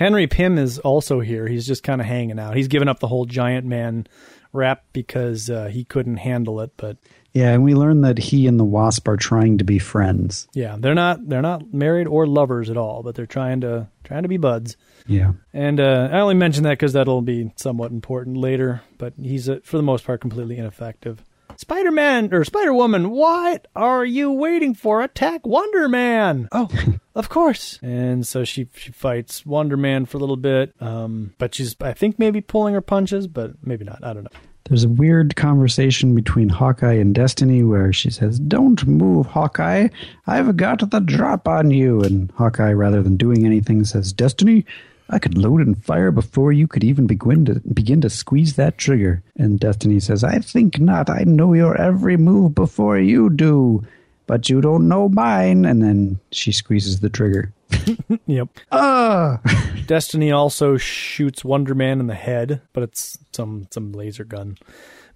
Henry 0.01 0.25
Pym 0.25 0.57
is 0.57 0.79
also 0.79 1.19
here. 1.19 1.47
He's 1.47 1.67
just 1.67 1.83
kind 1.83 2.01
of 2.01 2.07
hanging 2.07 2.39
out. 2.39 2.55
He's 2.55 2.67
given 2.67 2.87
up 2.87 2.99
the 2.99 3.07
whole 3.07 3.25
giant 3.25 3.67
man 3.67 4.07
rap 4.51 4.83
because 4.93 5.47
uh, 5.47 5.67
he 5.67 5.83
couldn't 5.83 6.17
handle 6.17 6.59
it. 6.61 6.71
But 6.75 6.97
Yeah, 7.33 7.51
and 7.51 7.63
we 7.63 7.75
learn 7.75 8.01
that 8.01 8.17
he 8.17 8.47
and 8.47 8.59
the 8.59 8.63
Wasp 8.63 9.07
are 9.07 9.15
trying 9.15 9.59
to 9.59 9.63
be 9.63 9.77
friends. 9.77 10.47
yeah, 10.55 10.75
they're 10.79 10.95
not 10.95 11.29
they're 11.29 11.43
not 11.43 11.71
married 11.71 12.07
or 12.07 12.25
lovers 12.25 12.71
at 12.71 12.77
all. 12.77 13.03
But 13.03 13.13
they're 13.13 13.27
trying 13.27 13.61
to 13.61 13.89
trying 14.03 14.23
to 14.23 14.29
be 14.29 14.37
buds. 14.37 14.75
Yeah. 15.05 15.33
And 15.53 15.79
uh, 15.79 16.09
I 16.11 16.19
only 16.19 16.33
mention 16.33 16.63
that 16.63 16.71
because 16.71 16.93
that'll 16.93 17.21
be 17.21 17.51
somewhat 17.57 17.91
important 17.91 18.37
later. 18.37 18.81
But 18.97 19.13
he's, 19.21 19.47
uh, 19.49 19.59
for 19.63 19.77
the 19.77 19.83
most 19.83 20.03
part, 20.03 20.19
completely 20.19 20.57
ineffective. 20.57 21.23
Spider 21.57 21.91
Man 21.91 22.33
or 22.33 22.43
Spider 22.43 22.73
Woman, 22.73 23.11
what 23.11 23.67
are 23.75 24.05
you 24.05 24.31
waiting 24.31 24.73
for? 24.73 25.01
Attack 25.01 25.45
Wonder 25.45 25.87
Man! 25.87 26.47
Oh, 26.51 26.69
of 27.15 27.29
course. 27.29 27.79
And 27.81 28.25
so 28.25 28.43
she 28.43 28.67
she 28.75 28.91
fights 28.91 29.45
Wonder 29.45 29.77
Man 29.77 30.05
for 30.05 30.17
a 30.17 30.19
little 30.19 30.37
bit. 30.37 30.73
Um, 30.81 31.33
but 31.37 31.55
she's 31.55 31.75
I 31.81 31.93
think 31.93 32.17
maybe 32.19 32.41
pulling 32.41 32.73
her 32.73 32.81
punches, 32.81 33.27
but 33.27 33.51
maybe 33.63 33.85
not. 33.85 34.03
I 34.03 34.13
don't 34.13 34.23
know. 34.23 34.39
There's 34.65 34.83
a 34.85 34.89
weird 34.89 35.35
conversation 35.35 36.15
between 36.15 36.47
Hawkeye 36.47 36.93
and 36.93 37.13
Destiny 37.13 37.63
where 37.63 37.91
she 37.91 38.09
says, 38.09 38.39
Don't 38.39 38.85
move, 38.87 39.25
Hawkeye. 39.25 39.89
I've 40.27 40.55
got 40.55 40.89
the 40.91 40.99
drop 41.01 41.47
on 41.47 41.71
you. 41.71 42.01
And 42.01 42.31
Hawkeye, 42.37 42.71
rather 42.71 43.03
than 43.03 43.17
doing 43.17 43.45
anything, 43.45 43.83
says, 43.83 44.13
Destiny, 44.13 44.65
I 45.11 45.19
could 45.19 45.37
load 45.37 45.61
and 45.61 45.83
fire 45.83 46.11
before 46.11 46.51
you 46.51 46.67
could 46.67 46.83
even 46.83 47.05
begin 47.05 47.45
to 47.45 47.59
begin 47.73 48.01
to 48.01 48.09
squeeze 48.09 48.55
that 48.55 48.77
trigger. 48.77 49.21
And 49.37 49.59
Destiny 49.59 49.99
says, 49.99 50.23
I 50.23 50.39
think 50.39 50.79
not. 50.79 51.09
I 51.09 51.23
know 51.25 51.53
your 51.53 51.79
every 51.79 52.17
move 52.17 52.55
before 52.55 52.97
you 52.97 53.29
do. 53.29 53.85
But 54.27 54.49
you 54.49 54.61
don't 54.61 54.87
know 54.87 55.09
mine. 55.09 55.65
And 55.65 55.83
then 55.83 56.19
she 56.31 56.51
squeezes 56.53 57.01
the 57.01 57.09
trigger. 57.09 57.51
Yep. 58.27 58.49
Ah! 58.71 59.41
Destiny 59.87 60.31
also 60.31 60.77
shoots 60.77 61.43
Wonder 61.43 61.75
Man 61.75 61.99
in 61.99 62.07
the 62.07 62.15
head, 62.15 62.61
but 62.71 62.83
it's 62.83 63.17
some 63.33 63.67
some 63.71 63.91
laser 63.91 64.23
gun. 64.23 64.57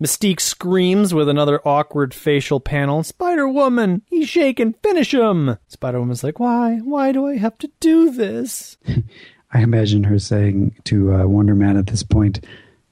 Mystique 0.01 0.41
screams 0.41 1.13
with 1.13 1.29
another 1.29 1.61
awkward 1.65 2.13
facial 2.13 2.59
panel. 2.59 3.03
Spider 3.03 3.47
Woman, 3.47 4.01
he's 4.09 4.27
shaking, 4.27 4.73
finish 4.83 5.13
him. 5.13 5.57
Spider 5.67 5.99
Woman's 5.99 6.23
like, 6.23 6.39
why? 6.39 6.79
Why 6.83 7.13
do 7.13 7.25
I 7.25 7.37
have 7.37 7.57
to 7.59 7.71
do 7.79 8.11
this? 8.11 8.77
I 9.55 9.61
imagine 9.61 10.03
her 10.03 10.19
saying 10.19 10.75
to 10.85 11.13
uh, 11.13 11.25
Wonder 11.25 11.55
Man 11.55 11.77
at 11.77 11.87
this 11.87 12.03
point, 12.03 12.43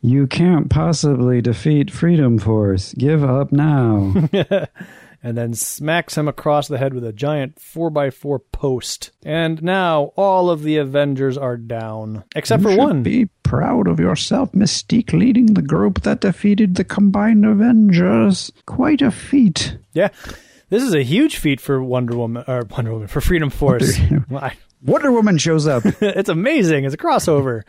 You 0.02 0.28
can't 0.28 0.70
possibly 0.70 1.42
defeat 1.42 1.92
Freedom 1.92 2.40
Force. 2.40 2.94
Give 2.94 3.24
up 3.24 3.52
now. 3.52 4.14
And 5.26 5.38
then 5.38 5.54
smacks 5.54 6.18
him 6.18 6.28
across 6.28 6.68
the 6.68 6.78
head 6.78 6.94
with 6.94 7.06
a 7.06 7.14
giant 7.14 7.56
4x4 7.56 8.42
post. 8.52 9.12
And 9.24 9.64
now 9.64 10.12
all 10.18 10.50
of 10.50 10.64
the 10.64 10.76
Avengers 10.76 11.38
are 11.38 11.56
down, 11.56 12.26
except 12.36 12.62
You 12.64 12.72
for 12.72 12.78
one. 12.78 13.04
Be 13.04 13.30
proud 13.42 13.88
of 13.88 14.02
yourself, 14.02 14.52
Mystique, 14.52 15.14
leading 15.14 15.54
the 15.54 15.62
group 15.62 16.02
that 16.02 16.20
defeated 16.20 16.76
the 16.76 16.84
combined 16.84 17.46
Avengers. 17.46 18.52
Quite 18.66 19.02
a 19.02 19.12
feat. 19.12 19.78
Yeah. 19.94 20.10
This 20.68 20.84
is 20.84 20.94
a 20.94 21.04
huge 21.04 21.38
feat 21.38 21.62
for 21.62 21.82
Wonder 21.82 22.18
Woman, 22.18 22.44
or 22.46 22.64
Wonder 22.70 22.92
Woman, 22.92 23.08
for 23.08 23.22
Freedom 23.22 23.50
Force. 23.50 23.98
I- 24.36 24.58
Wonder 24.84 25.12
Woman 25.12 25.38
shows 25.38 25.68
up. 25.68 25.84
it's 26.02 26.30
amazing. 26.30 26.86
It's 26.86 26.94
a 26.94 26.98
crossover 26.98 27.64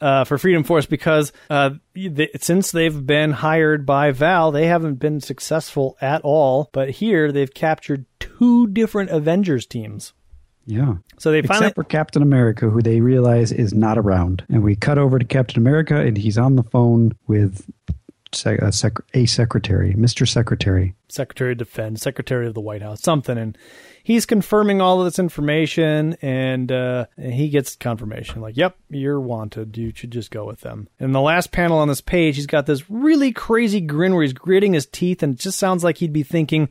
uh, 0.00 0.24
for 0.24 0.38
Freedom 0.38 0.64
Force 0.64 0.86
because 0.86 1.32
uh, 1.50 1.70
they, 1.94 2.28
since 2.40 2.72
they've 2.72 3.06
been 3.06 3.32
hired 3.32 3.86
by 3.86 4.10
Val, 4.10 4.50
they 4.50 4.66
haven't 4.66 4.96
been 4.96 5.20
successful 5.20 5.96
at 6.00 6.22
all. 6.22 6.68
But 6.72 6.90
here 6.90 7.32
they've 7.32 7.52
captured 7.52 8.06
two 8.20 8.66
different 8.68 9.10
Avengers 9.10 9.66
teams. 9.66 10.12
yeah. 10.66 10.96
So 11.18 11.32
they 11.32 11.42
finally 11.42 11.66
Except 11.66 11.74
for 11.74 11.84
Captain 11.84 12.22
America, 12.22 12.68
who 12.68 12.80
they 12.82 13.00
realize 13.00 13.50
is 13.50 13.74
not 13.74 13.98
around. 13.98 14.44
And 14.48 14.62
we 14.62 14.76
cut 14.76 14.98
over 14.98 15.18
to 15.18 15.24
Captain 15.24 15.58
America, 15.58 15.96
and 15.96 16.16
he's 16.16 16.38
on 16.38 16.56
the 16.56 16.62
phone 16.62 17.12
with 17.26 17.68
sec- 18.32 18.60
a, 18.60 18.72
sec- 18.72 19.00
a 19.14 19.26
secretary, 19.26 19.94
Mr. 19.94 20.26
Secretary. 20.26 20.94
Secretary 21.08 21.52
of 21.52 21.58
Defense, 21.58 22.02
Secretary 22.02 22.46
of 22.46 22.54
the 22.54 22.60
White 22.60 22.82
House, 22.82 23.02
something, 23.02 23.38
and 23.38 23.56
he's 24.02 24.26
confirming 24.26 24.80
all 24.80 25.00
of 25.00 25.06
this 25.06 25.18
information, 25.18 26.16
and, 26.22 26.70
uh, 26.70 27.06
and 27.16 27.32
he 27.34 27.48
gets 27.48 27.76
confirmation 27.76 28.40
like, 28.40 28.56
"Yep, 28.56 28.76
you're 28.90 29.20
wanted. 29.20 29.76
You 29.76 29.92
should 29.94 30.10
just 30.10 30.30
go 30.30 30.44
with 30.46 30.60
them." 30.60 30.88
And 31.00 31.14
the 31.14 31.20
last 31.20 31.52
panel 31.52 31.78
on 31.78 31.88
this 31.88 32.00
page, 32.00 32.36
he's 32.36 32.46
got 32.46 32.66
this 32.66 32.90
really 32.90 33.32
crazy 33.32 33.80
grin 33.80 34.14
where 34.14 34.22
he's 34.22 34.32
gritting 34.32 34.74
his 34.74 34.86
teeth, 34.86 35.22
and 35.22 35.34
it 35.34 35.40
just 35.40 35.58
sounds 35.58 35.82
like 35.84 35.98
he'd 35.98 36.12
be 36.12 36.22
thinking, 36.22 36.68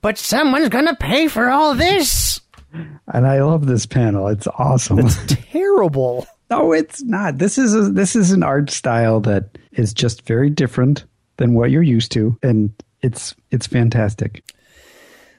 "But 0.00 0.18
someone's 0.18 0.68
gonna 0.68 0.96
pay 0.96 1.28
for 1.28 1.48
all 1.48 1.74
this." 1.74 2.40
And 2.72 3.26
I 3.26 3.42
love 3.42 3.66
this 3.66 3.86
panel. 3.86 4.28
It's 4.28 4.46
awesome. 4.46 4.98
It's 4.98 5.16
terrible. 5.26 6.26
No, 6.50 6.72
it's 6.72 7.02
not. 7.02 7.38
This 7.38 7.58
is 7.58 7.74
a, 7.74 7.82
this 7.90 8.14
is 8.14 8.30
an 8.30 8.42
art 8.42 8.70
style 8.70 9.20
that 9.20 9.58
is 9.72 9.92
just 9.92 10.26
very 10.26 10.50
different 10.50 11.04
than 11.38 11.54
what 11.54 11.70
you're 11.70 11.82
used 11.82 12.12
to, 12.12 12.38
and 12.42 12.72
it's 13.02 13.34
it's 13.50 13.66
fantastic. 13.66 14.44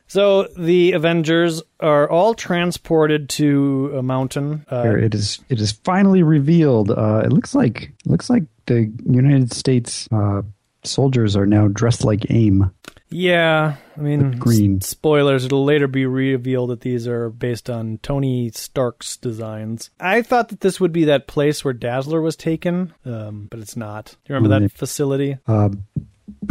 So 0.08 0.48
the 0.58 0.94
Avengers 0.94 1.62
are 1.82 2.10
all 2.10 2.34
transported 2.34 3.28
to 3.30 3.94
a 3.98 4.04
mountain. 4.04 4.66
Uh, 4.70 4.82
Where 4.84 4.98
it 4.98 5.14
is 5.14 5.40
it 5.50 5.60
is 5.60 5.72
finally 5.72 6.24
revealed. 6.24 6.92
Uh, 6.92 7.22
it 7.26 7.34
looks 7.34 7.54
like 7.54 7.92
it 8.06 8.08
looks 8.08 8.30
like 8.30 8.44
the 8.66 8.92
United 9.06 9.54
States 9.54 10.08
uh, 10.12 10.42
soldiers 10.84 11.36
are 11.36 11.46
now 11.46 11.68
dressed 11.68 12.04
like 12.04 12.30
AIM. 12.30 12.72
Yeah, 13.10 13.76
I 13.96 14.00
mean, 14.02 14.32
With 14.32 14.40
green. 14.40 14.78
s- 14.78 14.88
spoilers. 14.88 15.46
It'll 15.46 15.64
later 15.64 15.88
be 15.88 16.06
revealed 16.06 16.70
that 16.72 16.82
these 16.82 17.08
are 17.08 17.30
based 17.30 17.70
on 17.70 18.00
Tony 18.04 18.52
Stark's 18.54 19.16
designs. 19.18 19.90
I 20.00 20.22
thought 20.22 20.50
that 20.50 20.60
this 20.60 20.80
would 20.80 20.92
be 20.92 21.06
that 21.06 21.26
place 21.28 21.64
where 21.64 21.74
Dazzler 21.74 22.22
was 22.22 22.36
taken, 22.36 22.94
um, 23.06 23.48
but 23.50 23.60
it's 23.62 23.78
not. 23.78 24.16
Do 24.26 24.34
you 24.34 24.36
remember 24.36 24.60
that 24.60 24.72
facility? 24.74 25.38
Uh, 25.48 25.70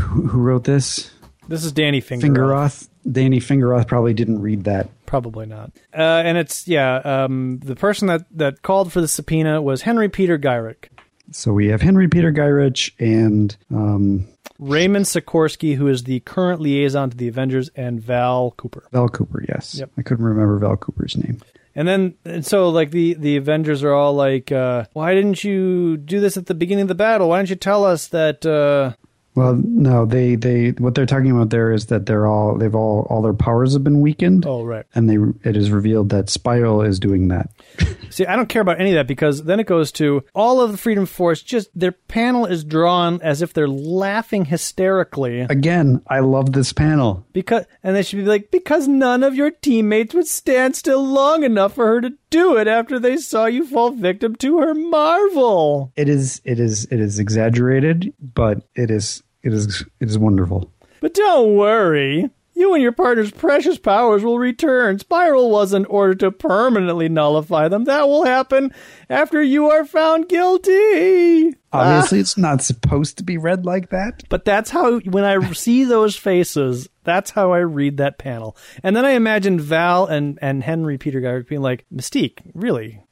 who, 0.01 0.29
who 0.29 0.39
wrote 0.41 0.65
this? 0.65 1.11
This 1.49 1.65
is 1.65 1.73
Danny 1.73 2.01
Fingeroth. 2.01 2.23
Fingeroth. 2.23 2.89
Danny 3.13 3.39
Fingeroth 3.39 3.87
probably 3.87 4.15
didn't 4.15 4.41
read 4.41 4.65
that. 4.65 4.89
Probably 5.07 5.47
not. 5.47 5.71
Uh, 5.97 6.01
and 6.25 6.37
it's 6.39 6.67
yeah. 6.67 6.97
Um, 6.97 7.61
the 7.63 7.77
person 7.77 8.09
that 8.09 8.23
that 8.33 8.63
called 8.63 8.93
for 8.93 9.01
the 9.01 9.07
subpoena 9.07 9.63
was 9.63 9.83
Henry 9.83 10.09
Peter 10.09 10.39
Gyrich. 10.39 10.87
So 11.33 11.53
we 11.53 11.69
have 11.69 11.81
Henry 11.83 12.09
Peter 12.09 12.33
Gyrich 12.33 12.93
and 12.99 13.57
um, 13.71 14.27
Raymond 14.59 15.05
Sikorsky, 15.07 15.77
who 15.77 15.89
is 15.89 16.05
the 16.05 16.21
current 16.21 16.61
liaison 16.61 17.11
to 17.11 17.17
the 17.17 17.29
Avengers, 17.29 17.71
and 17.77 18.01
Val 18.01 18.53
Cooper. 18.57 18.85
Val 18.93 19.09
Cooper. 19.09 19.45
Yes, 19.49 19.77
Yep. 19.79 19.91
I 19.99 20.03
couldn't 20.03 20.25
remember 20.25 20.59
Val 20.59 20.77
Cooper's 20.77 21.17
name. 21.17 21.41
And 21.75 21.87
then, 21.87 22.15
and 22.25 22.47
so 22.47 22.71
like 22.71 22.91
the 22.91 23.15
the 23.15 23.37
Avengers 23.37 23.83
are 23.85 23.93
all 23.93 24.15
like, 24.15 24.51
uh, 24.51 24.85
"Why 24.95 25.13
didn't 25.15 25.45
you 25.45 25.99
do 25.99 26.21
this 26.21 26.39
at 26.39 26.47
the 26.47 26.55
beginning 26.55 26.83
of 26.83 26.89
the 26.89 26.95
battle? 26.95 27.29
Why 27.29 27.39
didn't 27.39 27.51
you 27.51 27.57
tell 27.57 27.85
us 27.85 28.07
that?" 28.09 28.47
Uh, 28.47 28.95
Well, 29.35 29.61
no, 29.63 30.07
they 30.07 30.37
they 30.37 30.71
what 30.71 30.95
they're 30.95 31.05
talking 31.05 31.31
about 31.31 31.51
there 31.51 31.71
is 31.71 31.87
that 31.87 32.07
they're 32.07 32.27
all 32.27 32.57
they've 32.57 32.75
all 32.75 33.07
all 33.11 33.21
their 33.21 33.35
powers 33.35 33.75
have 33.75 33.85
been 33.85 34.01
weakened, 34.01 34.47
oh, 34.47 34.65
right. 34.65 34.87
and 34.95 35.11
they 35.11 35.19
it 35.47 35.55
is 35.55 35.71
revealed 35.71 36.09
that 36.09 36.31
Spiral 36.31 36.81
is 36.81 36.99
doing 36.99 37.29
that. 37.29 37.51
See, 38.17 38.25
I 38.25 38.35
don't 38.35 38.49
care 38.49 38.63
about 38.63 38.81
any 38.81 38.93
of 38.93 38.95
that 38.95 39.07
because 39.07 39.43
then 39.45 39.61
it 39.61 39.67
goes 39.67 39.93
to 39.93 40.25
all 40.35 40.63
of 40.63 40.73
the 40.73 40.79
Freedom 40.79 41.05
Force. 41.05 41.43
Just 41.43 41.69
their 41.79 41.93
panel 41.93 42.47
is 42.47 42.65
drawn 42.65 43.21
as 43.21 43.43
if 43.43 43.53
they're 43.53 43.69
laughing 43.69 44.47
hysterically 44.47 45.41
Again, 45.41 46.01
I 46.07 46.21
love 46.21 46.53
this 46.53 46.73
panel. 46.73 47.27
because, 47.35 47.67
and 47.83 47.95
they 47.95 48.03
should 48.03 48.21
be 48.21 48.25
like, 48.25 48.51
because 48.51 48.89
none 48.89 49.23
of 49.23 49.35
your 49.35 49.51
teammates 49.51 50.15
would 50.15 50.27
stand 50.27 50.77
still 50.77 51.05
long 51.05 51.45
enough 51.45 51.75
for 51.75 51.87
her 51.89 52.01
to 52.01 52.15
do 52.31 52.57
it 52.57 52.67
after 52.67 52.99
they 52.99 53.19
saw 53.19 53.45
you 53.45 53.67
fall 53.67 53.91
victim 53.91 54.35
to 54.37 54.61
her 54.61 54.73
marvel. 54.73 55.93
It 55.95 56.09
is 56.09 56.41
it 56.45 56.59
is 56.59 56.87
it 56.91 57.01
is 57.01 57.19
exaggerated, 57.19 58.15
but 58.35 58.63
it 58.75 58.91
is 58.91 59.23
it 59.43 59.53
is 59.53 59.85
it 60.01 60.09
is 60.09 60.19
wonderful. 60.19 60.73
But 61.01 61.13
don't 61.13 61.55
worry. 61.55 62.31
You 62.57 62.73
and 62.73 62.83
your 62.83 62.93
partner's 62.93 63.31
precious 63.31 63.77
powers 63.77 64.25
will 64.25 64.39
return. 64.39 64.99
Spiral 64.99 65.51
wasn't 65.51 65.91
ordered 65.91 66.21
to 66.21 66.33
permanently 66.33 67.07
nullify 67.07 67.69
them. 67.69 67.85
That 67.85 68.09
will 68.09 68.25
happen 68.25 68.73
after 69.11 69.43
you 69.43 69.69
are 69.69 69.85
found 69.85 70.31
guilty. 70.31 71.55
Obviously, 71.71 72.17
ah. 72.17 72.21
it's 72.23 72.39
not 72.39 72.63
supposed 72.63 73.19
to 73.19 73.25
be 73.25 73.37
read 73.37 73.67
like 73.67 73.91
that. 73.91 74.23
But 74.31 74.47
that's 74.47 74.71
how, 74.71 75.01
when 75.01 75.23
I 75.23 75.53
see 75.53 75.85
those 75.85 76.17
faces, 76.17 76.89
that's 77.05 77.31
how 77.31 77.53
I 77.53 77.59
read 77.59 77.99
that 77.99 78.17
panel. 78.17 78.57
And 78.83 78.97
then 78.97 79.05
I 79.05 79.11
imagine 79.11 79.61
Val 79.61 80.07
and, 80.07 80.39
and 80.41 80.63
Henry 80.63 80.97
Peter 80.97 81.21
Garrick 81.21 81.51
being 81.51 81.61
like, 81.61 81.85
Mystique, 81.95 82.39
really, 82.55 83.03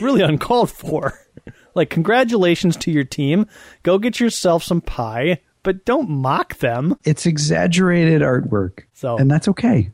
really 0.00 0.22
uncalled 0.22 0.70
for. 0.70 1.20
like, 1.74 1.90
congratulations 1.90 2.78
to 2.78 2.90
your 2.90 3.04
team. 3.04 3.46
Go 3.82 3.98
get 3.98 4.20
yourself 4.20 4.64
some 4.64 4.80
pie, 4.80 5.42
but 5.66 5.84
don't 5.84 6.08
mock 6.08 6.58
them. 6.58 6.96
It's 7.04 7.26
exaggerated 7.26 8.22
artwork, 8.22 8.84
So- 8.94 9.18
and 9.18 9.28
that's 9.28 9.48
okay. 9.48 9.90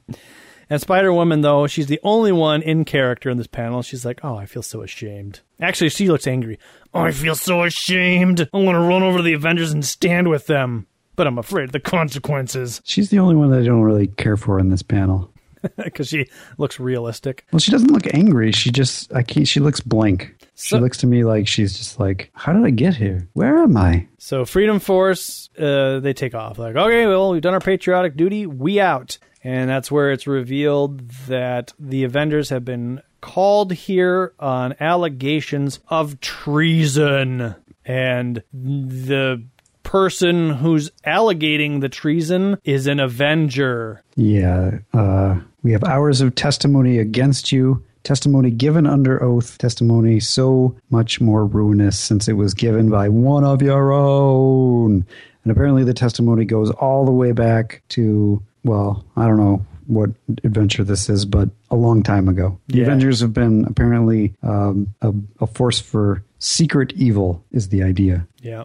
And 0.68 0.80
Spider 0.80 1.12
Woman, 1.12 1.40
though, 1.40 1.66
she's 1.66 1.86
the 1.86 1.98
only 2.02 2.30
one 2.30 2.60
in 2.62 2.84
character 2.84 3.30
in 3.30 3.38
this 3.38 3.46
panel. 3.46 3.82
She's 3.82 4.04
like, 4.04 4.20
"Oh, 4.22 4.36
I 4.36 4.44
feel 4.46 4.62
so 4.62 4.82
ashamed." 4.82 5.40
Actually, 5.60 5.88
she 5.90 6.08
looks 6.08 6.26
angry. 6.26 6.58
Oh, 6.94 7.00
I 7.00 7.10
feel 7.10 7.34
so 7.34 7.62
ashamed. 7.62 8.48
I'm 8.52 8.64
going 8.64 8.74
to 8.76 8.80
run 8.80 9.02
over 9.02 9.18
to 9.18 9.22
the 9.24 9.32
Avengers 9.32 9.72
and 9.72 9.82
stand 9.84 10.28
with 10.28 10.46
them, 10.46 10.86
but 11.16 11.26
I'm 11.26 11.38
afraid 11.38 11.64
of 11.64 11.72
the 11.72 11.80
consequences 11.80 12.80
She's 12.84 13.08
the 13.10 13.18
only 13.18 13.34
one 13.34 13.50
that 13.50 13.60
I 13.60 13.64
don't 13.64 13.80
really 13.82 14.08
care 14.08 14.36
for 14.36 14.58
in 14.58 14.68
this 14.68 14.82
panel. 14.82 15.31
because 15.76 16.08
she 16.08 16.26
looks 16.58 16.80
realistic. 16.80 17.46
Well, 17.52 17.60
she 17.60 17.70
doesn't 17.70 17.92
look 17.92 18.12
angry. 18.14 18.52
She 18.52 18.70
just 18.70 19.12
I 19.14 19.22
can't. 19.22 19.46
She 19.46 19.60
looks 19.60 19.80
blank. 19.80 20.34
She 20.54 20.76
looks 20.78 20.98
to 20.98 21.06
me 21.06 21.24
like 21.24 21.48
she's 21.48 21.76
just 21.76 21.98
like, 21.98 22.30
how 22.34 22.52
did 22.52 22.64
I 22.64 22.70
get 22.70 22.94
here? 22.94 23.28
Where 23.32 23.58
am 23.58 23.76
I? 23.76 24.06
So 24.18 24.44
Freedom 24.44 24.78
Force, 24.78 25.50
uh, 25.58 25.98
they 26.00 26.12
take 26.12 26.34
off. 26.34 26.58
Like, 26.58 26.76
okay, 26.76 27.06
well, 27.06 27.30
we've 27.30 27.42
done 27.42 27.54
our 27.54 27.60
patriotic 27.60 28.16
duty. 28.16 28.46
We 28.46 28.78
out. 28.78 29.18
And 29.42 29.68
that's 29.68 29.90
where 29.90 30.12
it's 30.12 30.26
revealed 30.26 31.08
that 31.26 31.72
the 31.78 32.04
Avengers 32.04 32.50
have 32.50 32.64
been 32.64 33.02
called 33.20 33.72
here 33.72 34.34
on 34.38 34.74
allegations 34.78 35.80
of 35.88 36.20
treason. 36.20 37.56
And 37.84 38.42
the 38.52 39.42
person 39.82 40.50
who's 40.50 40.90
allegating 41.04 41.80
the 41.80 41.88
treason 41.88 42.58
is 42.62 42.86
an 42.86 43.00
Avenger. 43.00 44.02
Yeah, 44.14 44.78
uh, 44.94 45.40
we 45.62 45.72
have 45.72 45.84
hours 45.84 46.20
of 46.20 46.34
testimony 46.34 46.98
against 46.98 47.52
you. 47.52 47.82
Testimony 48.04 48.50
given 48.50 48.86
under 48.86 49.22
oath. 49.22 49.58
Testimony 49.58 50.18
so 50.18 50.76
much 50.90 51.20
more 51.20 51.46
ruinous 51.46 51.98
since 51.98 52.26
it 52.26 52.32
was 52.32 52.52
given 52.52 52.90
by 52.90 53.08
one 53.08 53.44
of 53.44 53.62
your 53.62 53.92
own. 53.92 55.06
And 55.44 55.52
apparently, 55.52 55.84
the 55.84 55.94
testimony 55.94 56.44
goes 56.44 56.70
all 56.72 57.04
the 57.04 57.12
way 57.12 57.32
back 57.32 57.82
to, 57.90 58.42
well, 58.64 59.04
I 59.16 59.26
don't 59.26 59.36
know 59.36 59.64
what 59.86 60.10
adventure 60.44 60.84
this 60.84 61.08
is, 61.08 61.24
but 61.24 61.48
a 61.70 61.76
long 61.76 62.02
time 62.02 62.28
ago. 62.28 62.58
The 62.68 62.78
Yeah. 62.78 62.84
Avengers 62.84 63.20
have 63.20 63.32
been 63.32 63.64
apparently 63.66 64.34
um, 64.42 64.94
a, 65.02 65.12
a 65.40 65.46
force 65.46 65.80
for 65.80 66.24
secret 66.38 66.92
evil, 66.94 67.44
is 67.52 67.68
the 67.68 67.82
idea. 67.82 68.26
Yeah. 68.40 68.64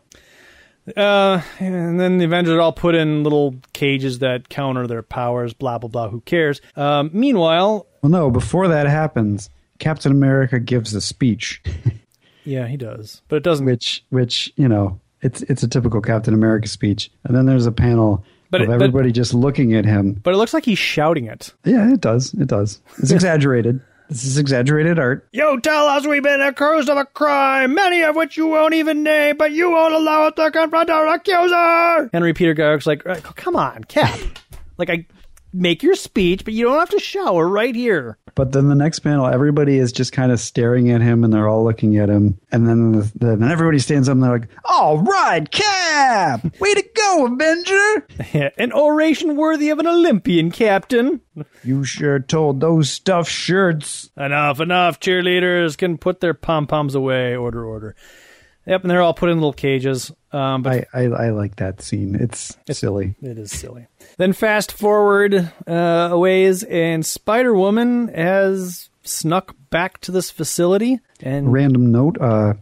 Uh, 0.95 1.41
and 1.59 1.99
then 1.99 2.18
the 2.18 2.26
Avengers 2.26 2.53
are 2.53 2.61
all 2.61 2.72
put 2.72 2.95
in 2.95 3.23
little 3.23 3.55
cages 3.73 4.19
that 4.19 4.47
counter 4.49 4.88
their 4.88 5.03
powers, 5.03 5.53
blah, 5.53 5.77
blah, 5.77 5.89
blah. 5.89 6.09
Who 6.09 6.22
cares? 6.22 6.61
Um, 6.76 7.09
meanwhile, 7.14 7.88
Well, 8.01 8.09
no, 8.09 8.31
before 8.31 8.68
that 8.69 8.88
happens, 8.88 9.49
Captain 9.80 10.11
America 10.11 10.59
gives 10.59 10.93
a 10.93 11.01
speech. 11.01 11.61
yeah, 12.45 12.68
he 12.68 12.77
does. 12.77 13.22
But 13.27 13.38
it 13.38 13.43
doesn't 13.43 13.65
which 13.65 14.03
which 14.09 14.51
you 14.55 14.68
know 14.68 14.99
it's 15.22 15.41
it's 15.43 15.64
a 15.64 15.68
typical 15.68 16.01
Captain 16.01 16.34
America 16.34 16.68
speech, 16.68 17.11
and 17.26 17.35
then 17.35 17.45
there's 17.45 17.65
a 17.65 17.72
panel 17.72 18.23
But 18.49 18.61
of 18.61 18.65
it- 18.65 18.68
but- 18.69 18.73
everybody 18.76 19.11
just 19.11 19.34
looking 19.34 19.73
at 19.73 19.84
him. 19.85 20.14
But 20.23 20.34
it 20.34 20.38
looks 20.38 20.53
like 20.53 20.64
he's 20.65 20.80
shouting 20.80 21.26
it. 21.26 21.53
Yeah, 21.65 21.91
it 21.93 21.99
does. 22.01 22.34
It 22.35 22.47
does. 22.47 22.80
It's 22.99 23.11
exaggerated. 23.18 23.81
This 24.09 24.23
is 24.23 24.38
exaggerated 24.38 24.99
art. 24.99 25.27
You 25.34 25.59
tell 25.59 25.88
us 25.88 26.07
we've 26.07 26.23
been 26.23 26.41
accused 26.41 26.89
of 26.89 26.97
a 26.97 27.05
crime, 27.05 27.73
many 27.73 28.03
of 28.03 28.15
which 28.15 28.38
you 28.38 28.47
won't 28.47 28.73
even 28.73 29.03
name, 29.03 29.35
but 29.38 29.51
you 29.51 29.69
won't 29.69 29.93
allow 29.93 30.27
us 30.27 30.34
to 30.38 30.49
confront 30.49 30.89
our 30.89 31.07
accuser. 31.07 32.09
Henry 32.13 32.34
Peter 32.34 32.53
Garrick's 32.53 32.88
like, 32.88 33.05
"Uh, 33.05 33.19
come 33.35 33.55
on, 33.57 33.84
Cap. 33.84 34.17
like, 34.77 34.89
I 34.89 35.05
make 35.53 35.83
your 35.83 35.95
speech, 35.95 36.45
but 36.45 36.53
you 36.53 36.65
don't 36.65 36.79
have 36.79 36.89
to 36.89 36.99
shower 36.99 37.47
right 37.47 37.75
here. 37.75 38.17
But 38.35 38.51
then 38.51 38.67
the 38.67 38.75
next 38.75 38.99
panel, 38.99 39.25
everybody 39.25 39.79
is 39.79 39.91
just 39.91 40.13
kind 40.13 40.31
of 40.31 40.39
staring 40.39 40.91
at 40.91 41.01
him, 41.01 41.23
and 41.23 41.33
they're 41.33 41.47
all 41.47 41.63
looking 41.63 41.97
at 41.97 42.09
him. 42.09 42.39
And 42.51 42.67
then 42.67 42.91
the, 42.91 43.11
the, 43.15 43.35
then 43.35 43.51
everybody 43.51 43.79
stands 43.79 44.07
up, 44.07 44.13
and 44.13 44.23
they're 44.23 44.39
like, 44.39 44.49
"All 44.65 44.99
right, 44.99 45.49
Cap, 45.49 46.59
way 46.59 46.73
to 46.73 46.83
go, 46.95 47.25
Avenger! 47.25 48.53
An 48.57 48.71
oration 48.73 49.35
worthy 49.35 49.69
of 49.69 49.79
an 49.79 49.87
Olympian, 49.87 50.51
Captain. 50.51 51.21
You 51.63 51.83
sure 51.83 52.19
told 52.19 52.59
those 52.59 52.91
stuffed 52.91 53.31
shirts." 53.31 54.11
Enough, 54.15 54.59
enough. 54.59 54.99
Cheerleaders 54.99 55.77
can 55.77 55.97
put 55.97 56.19
their 56.19 56.35
pom 56.35 56.67
poms 56.67 56.93
away. 56.93 57.35
Order, 57.35 57.65
order. 57.65 57.95
Yep, 58.67 58.81
and 58.81 58.91
they're 58.91 59.01
all 59.01 59.13
put 59.13 59.29
in 59.29 59.37
little 59.37 59.53
cages. 59.53 60.11
Um, 60.31 60.61
but 60.61 60.87
I, 60.93 61.03
I 61.03 61.27
I 61.27 61.29
like 61.29 61.55
that 61.55 61.81
scene. 61.81 62.15
It's 62.15 62.55
silly. 62.69 63.15
It 63.21 63.37
is 63.39 63.51
silly. 63.51 63.87
Then 64.18 64.34
fast 64.34 64.72
forward 64.72 65.52
uh, 65.68 66.10
a 66.11 66.18
ways, 66.18 66.64
and 66.64 67.06
Spider 67.06 67.53
Woman 67.53 68.07
has 68.10 68.89
snuck 69.03 69.56
back 69.69 69.99
to 70.02 70.11
this 70.11 70.31
facility, 70.31 70.99
and 71.22 71.52
random 71.52 71.91
note 71.91 72.19
uh 72.19 72.53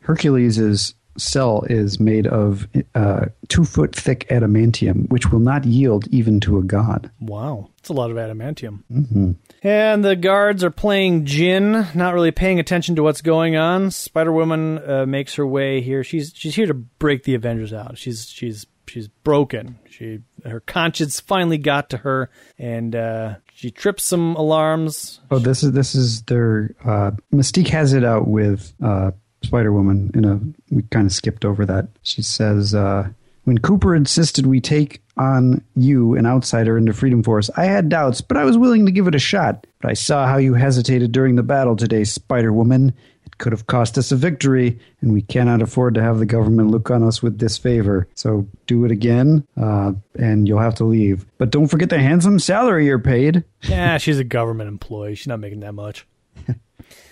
hercules' 0.00 0.94
cell 1.16 1.62
is 1.68 2.00
made 2.00 2.26
of 2.26 2.66
uh, 2.94 3.26
two 3.48 3.64
foot 3.64 3.94
thick 3.94 4.26
adamantium 4.30 5.08
which 5.10 5.30
will 5.30 5.40
not 5.40 5.64
yield 5.64 6.08
even 6.08 6.40
to 6.40 6.58
a 6.58 6.62
god 6.62 7.10
wow, 7.20 7.68
it's 7.78 7.90
a 7.90 7.92
lot 7.92 8.10
of 8.10 8.16
adamantium. 8.16 8.82
Mm-hmm. 8.90 9.32
And 9.62 10.04
the 10.04 10.16
guards 10.16 10.64
are 10.64 10.70
playing 10.70 11.26
gin, 11.26 11.86
not 11.94 12.14
really 12.14 12.30
paying 12.30 12.58
attention 12.58 12.96
to 12.96 13.02
what's 13.02 13.20
going 13.20 13.56
on. 13.56 13.90
Spider 13.90 14.32
Woman 14.32 14.78
uh, 14.78 15.06
makes 15.06 15.34
her 15.34 15.46
way 15.46 15.80
here. 15.80 16.02
She's 16.02 16.32
she's 16.34 16.54
here 16.54 16.66
to 16.66 16.74
break 16.74 17.24
the 17.24 17.34
Avengers 17.34 17.72
out. 17.72 17.98
She's 17.98 18.28
she's 18.28 18.66
she's 18.86 19.08
broken. 19.08 19.78
She 19.88 20.20
her 20.44 20.60
conscience 20.60 21.20
finally 21.20 21.58
got 21.58 21.90
to 21.90 21.98
her, 21.98 22.30
and 22.58 22.94
uh, 22.94 23.34
she 23.54 23.70
trips 23.70 24.04
some 24.04 24.34
alarms. 24.36 25.20
oh 25.30 25.38
this 25.38 25.62
is 25.62 25.72
this 25.72 25.94
is 25.94 26.22
their 26.22 26.74
uh 26.84 27.12
mystique 27.32 27.68
has 27.68 27.92
it 27.92 28.04
out 28.04 28.26
with 28.28 28.72
uh 28.82 29.10
spider-woman 29.42 30.10
in 30.14 30.24
a 30.24 30.40
we 30.74 30.82
kind 30.90 31.06
of 31.06 31.12
skipped 31.12 31.44
over 31.44 31.66
that. 31.66 31.88
She 32.02 32.22
says 32.22 32.74
uh 32.74 33.08
when 33.44 33.58
cooper 33.58 33.94
insisted 33.94 34.46
we 34.46 34.60
take 34.60 35.02
on 35.16 35.62
you 35.74 36.14
an 36.14 36.26
outsider 36.26 36.78
into 36.78 36.92
freedom 36.92 37.22
force 37.22 37.50
i 37.56 37.64
had 37.64 37.90
doubts 37.90 38.22
but 38.22 38.38
i 38.38 38.44
was 38.44 38.56
willing 38.56 38.86
to 38.86 38.92
give 38.92 39.06
it 39.06 39.14
a 39.14 39.18
shot. 39.18 39.66
But 39.80 39.90
i 39.90 39.94
saw 39.94 40.26
how 40.26 40.38
you 40.38 40.54
hesitated 40.54 41.12
during 41.12 41.36
the 41.36 41.42
battle 41.42 41.76
today 41.76 42.04
spider-woman. 42.04 42.90
it 42.90 42.94
could 43.42 43.52
have 43.52 43.66
cost 43.66 43.98
us 43.98 44.12
a 44.12 44.16
victory, 44.16 44.78
and 45.00 45.12
we 45.12 45.20
cannot 45.20 45.60
afford 45.60 45.94
to 45.94 46.02
have 46.02 46.20
the 46.20 46.24
government 46.24 46.70
look 46.70 46.92
on 46.92 47.02
us 47.02 47.20
with 47.22 47.36
disfavor. 47.36 48.06
So 48.14 48.46
do 48.68 48.84
it 48.84 48.92
again, 48.92 49.44
uh, 49.60 49.94
and 50.16 50.46
you'll 50.46 50.60
have 50.60 50.76
to 50.76 50.84
leave. 50.84 51.26
But 51.38 51.50
don't 51.50 51.66
forget 51.66 51.90
the 51.90 51.98
handsome 51.98 52.38
salary 52.38 52.86
you're 52.86 53.00
paid. 53.00 53.42
Yeah, 53.62 53.98
she's 53.98 54.20
a 54.20 54.24
government 54.24 54.68
employee. 54.68 55.16
She's 55.16 55.26
not 55.26 55.40
making 55.40 55.60
that 55.60 55.74
much. 55.74 56.06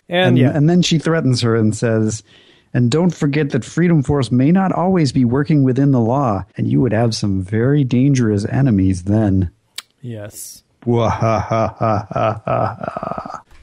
And, 0.09 0.31
And, 0.31 0.39
yeah, 0.39 0.51
and 0.57 0.69
then 0.69 0.83
she 0.83 0.99
threatens 0.99 1.41
her 1.43 1.55
and 1.55 1.77
says, 1.77 2.25
and 2.75 2.91
don't 2.91 3.15
forget 3.15 3.51
that 3.51 3.65
Freedom 3.65 4.03
Force 4.03 4.33
may 4.33 4.51
not 4.51 4.73
always 4.73 5.13
be 5.13 5.25
working 5.25 5.63
within 5.63 5.93
the 5.93 6.01
law, 6.01 6.45
and 6.57 6.69
you 6.69 6.81
would 6.81 6.93
have 6.93 7.15
some 7.15 7.43
very 7.43 7.85
dangerous 7.85 8.45
enemies 8.47 9.05
then. 9.05 9.53
yes. 10.01 10.65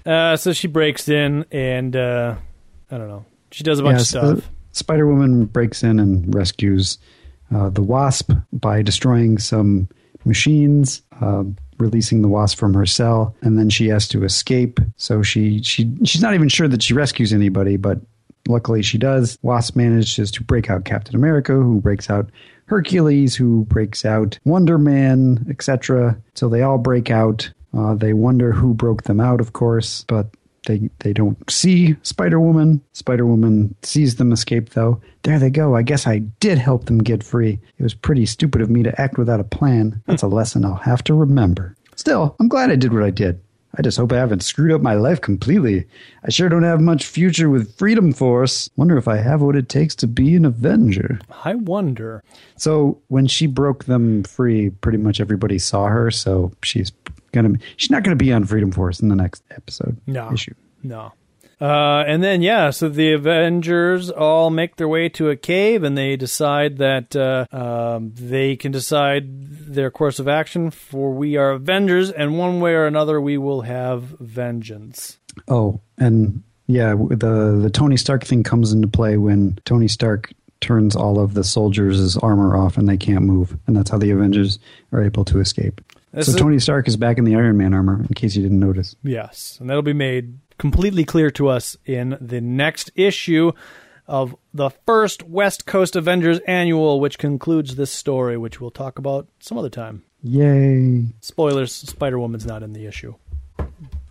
Uh, 0.05 0.37
so 0.37 0.53
she 0.53 0.67
breaks 0.67 1.09
in 1.09 1.45
and 1.51 1.93
uh, 1.93 2.35
I 2.91 2.97
don't 2.97 3.07
know. 3.09 3.25
She 3.51 3.63
does 3.63 3.79
a 3.79 3.83
bunch 3.83 3.99
Yes, 3.99 4.15
of 4.15 4.23
uh, 4.23 4.35
stuff. 4.37 4.49
Spider 4.71 5.07
Woman 5.07 5.45
breaks 5.45 5.83
in 5.83 5.99
and 5.99 6.33
rescues 6.33 6.97
uh, 7.53 7.69
the 7.69 7.81
Wasp 7.81 8.31
by 8.53 8.81
destroying 8.81 9.37
some 9.37 9.87
machines, 10.25 11.01
uh, 11.21 11.43
releasing 11.79 12.21
the 12.21 12.27
Wasp 12.27 12.57
from 12.57 12.73
her 12.73 12.85
cell, 12.85 13.35
and 13.41 13.57
then 13.57 13.69
she 13.69 13.87
has 13.87 14.07
to 14.09 14.23
escape. 14.23 14.79
So 14.97 15.23
she 15.23 15.61
she 15.63 15.89
she's 16.03 16.21
not 16.21 16.33
even 16.33 16.49
sure 16.49 16.67
that 16.67 16.83
she 16.83 16.93
rescues 16.93 17.33
anybody, 17.33 17.77
but 17.77 17.99
luckily 18.47 18.81
she 18.81 18.97
does. 18.97 19.37
Wasp 19.41 19.75
manages 19.75 20.29
to 20.31 20.43
break 20.43 20.69
out 20.69 20.85
Captain 20.85 21.15
America, 21.15 21.53
who 21.53 21.79
breaks 21.81 22.09
out 22.09 22.29
Hercules, 22.65 23.35
who 23.35 23.65
breaks 23.65 24.05
out 24.05 24.37
Wonder 24.43 24.77
Man, 24.77 25.45
etc. 25.49 26.17
So 26.35 26.49
they 26.49 26.61
all 26.61 26.77
break 26.77 27.09
out. 27.09 27.49
Uh, 27.77 27.95
they 27.95 28.13
wonder 28.13 28.51
who 28.51 28.73
broke 28.73 29.03
them 29.03 29.19
out, 29.19 29.39
of 29.39 29.53
course, 29.53 30.03
but 30.07 30.27
they 30.67 30.89
they 30.99 31.13
don't 31.13 31.37
see 31.49 31.95
Spider 32.03 32.39
Woman. 32.39 32.81
Spider 32.93 33.25
Woman 33.25 33.73
sees 33.81 34.15
them 34.15 34.31
escape 34.31 34.69
though. 34.69 35.01
There 35.23 35.39
they 35.39 35.49
go. 35.49 35.75
I 35.75 35.81
guess 35.81 36.05
I 36.05 36.19
did 36.39 36.57
help 36.57 36.85
them 36.85 36.99
get 36.99 37.23
free. 37.23 37.59
It 37.77 37.83
was 37.83 37.93
pretty 37.93 38.25
stupid 38.25 38.61
of 38.61 38.69
me 38.69 38.83
to 38.83 39.01
act 39.01 39.17
without 39.17 39.39
a 39.39 39.45
plan. 39.45 40.01
That's 40.05 40.23
a 40.23 40.27
lesson 40.27 40.63
I'll 40.63 40.75
have 40.75 41.03
to 41.05 41.13
remember. 41.13 41.75
Still, 41.95 42.35
I'm 42.39 42.47
glad 42.47 42.69
I 42.69 42.75
did 42.75 42.93
what 42.93 43.03
I 43.03 43.09
did. 43.09 43.41
I 43.77 43.81
just 43.83 43.97
hope 43.97 44.11
I 44.11 44.17
haven't 44.17 44.43
screwed 44.43 44.71
up 44.71 44.81
my 44.81 44.95
life 44.95 45.21
completely. 45.21 45.85
I 46.23 46.31
sure 46.31 46.49
don't 46.49 46.63
have 46.63 46.81
much 46.81 47.05
future 47.05 47.49
with 47.49 47.77
Freedom 47.77 48.11
Force. 48.11 48.69
Wonder 48.75 48.97
if 48.97 49.07
I 49.07 49.17
have 49.17 49.41
what 49.41 49.55
it 49.55 49.69
takes 49.69 49.95
to 49.97 50.07
be 50.07 50.35
an 50.35 50.45
Avenger. 50.45 51.19
I 51.43 51.55
wonder. 51.55 52.23
So 52.55 52.99
when 53.09 53.27
she 53.27 53.45
broke 53.45 53.85
them 53.85 54.23
free, 54.23 54.71
pretty 54.71 54.97
much 54.97 55.19
everybody 55.19 55.59
saw 55.59 55.85
her. 55.85 56.09
So 56.09 56.51
she's 56.63 56.91
gonna 57.31 57.55
she's 57.75 57.91
not 57.91 58.03
gonna 58.03 58.15
be 58.15 58.31
on 58.33 58.45
Freedom 58.45 58.71
Force 58.71 58.99
in 58.99 59.07
the 59.09 59.15
next 59.15 59.43
episode 59.51 59.97
No. 60.07 60.31
issue. 60.33 60.53
No. 60.83 61.13
Uh, 61.59 62.03
and 62.05 62.23
then, 62.23 62.43
yeah, 62.43 62.69
so 62.69 62.87
the 62.87 63.13
Avengers 63.13 64.11
all 64.11 64.51
make 64.51 64.75
their 64.75 64.87
way 64.87 65.09
to 65.09 65.31
a 65.31 65.35
cave 65.35 65.81
and 65.81 65.97
they 65.97 66.15
decide 66.15 66.77
that 66.77 67.15
uh, 67.15 67.47
um, 67.51 68.11
they 68.13 68.55
can 68.55 68.71
decide 68.71 69.25
their 69.73 69.89
course 69.89 70.19
of 70.19 70.27
action 70.27 70.69
for 70.69 71.11
we 71.11 71.35
are 71.35 71.49
Avengers, 71.49 72.11
and 72.11 72.37
one 72.37 72.59
way 72.59 72.73
or 72.73 72.85
another, 72.85 73.19
we 73.19 73.39
will 73.39 73.61
have 73.61 74.03
vengeance. 74.19 75.17
Oh, 75.47 75.81
and 75.97 76.43
yeah, 76.67 76.93
the 76.93 77.59
the 77.59 77.71
Tony 77.71 77.97
Stark 77.97 78.23
thing 78.23 78.43
comes 78.43 78.71
into 78.71 78.87
play 78.87 79.17
when 79.17 79.57
Tony 79.65 79.87
Stark 79.87 80.31
turns 80.61 80.95
all 80.95 81.19
of 81.19 81.33
the 81.33 81.43
soldiers' 81.43 82.17
armor 82.17 82.55
off 82.55 82.77
and 82.77 82.87
they 82.87 82.97
can't 82.97 83.23
move, 83.23 83.57
and 83.65 83.75
that's 83.75 83.89
how 83.89 83.97
the 83.97 84.11
Avengers 84.11 84.59
are 84.91 85.01
able 85.03 85.25
to 85.25 85.39
escape. 85.39 85.81
This 86.13 86.27
so 86.27 86.31
is- 86.33 86.35
Tony 86.37 86.59
Stark 86.59 86.87
is 86.87 86.97
back 86.97 87.17
in 87.17 87.25
the 87.25 87.35
Iron 87.35 87.57
Man 87.57 87.73
armor, 87.73 87.99
in 88.01 88.07
case 88.15 88.35
you 88.35 88.41
didn't 88.43 88.59
notice. 88.59 88.95
Yes, 89.03 89.57
and 89.59 89.69
that'll 89.69 89.81
be 89.83 89.93
made 89.93 90.37
completely 90.57 91.03
clear 91.05 91.29
to 91.31 91.47
us 91.49 91.77
in 91.85 92.17
the 92.21 92.41
next 92.41 92.91
issue 92.95 93.51
of 94.07 94.35
the 94.53 94.69
first 94.85 95.23
West 95.23 95.65
Coast 95.65 95.95
Avengers 95.95 96.39
annual, 96.47 96.99
which 96.99 97.17
concludes 97.19 97.75
this 97.75 97.91
story, 97.91 98.37
which 98.37 98.61
we'll 98.61 98.71
talk 98.71 98.97
about 98.97 99.27
some 99.39 99.57
other 99.57 99.69
time. 99.69 100.03
Yay! 100.23 101.05
Spoilers: 101.19 101.73
Spider 101.73 102.17
Woman's 102.17 102.45
not 102.45 102.63
in 102.63 102.73
the 102.73 102.85
issue. 102.85 103.13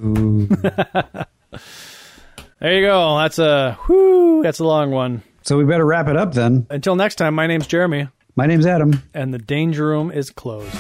Ooh. 0.05 0.49
There 2.59 2.73
you 2.73 2.87
go. 2.87 3.19
That's 3.19 3.39
a 3.39 3.79
whoo. 3.87 4.43
That's 4.43 4.61
a 4.61 4.65
long 4.65 4.91
one. 4.91 5.23
so 5.43 5.59
we 5.59 5.65
better 5.65 5.85
wrap 5.85 6.09
it 6.09 6.17
up 6.17 6.33
then. 6.33 6.67
Until 6.71 6.97
next 6.97 7.17
time, 7.17 7.35
my 7.35 7.47
name's 7.47 7.67
Jeremy, 7.67 8.09
My 8.35 8.47
name's 8.47 8.65
Adam. 8.67 9.03
and 9.13 9.33
the 9.35 9.39
Danger 9.39 9.87
Room 9.87 10.11
is 10.11 10.31
closed. 10.31 10.75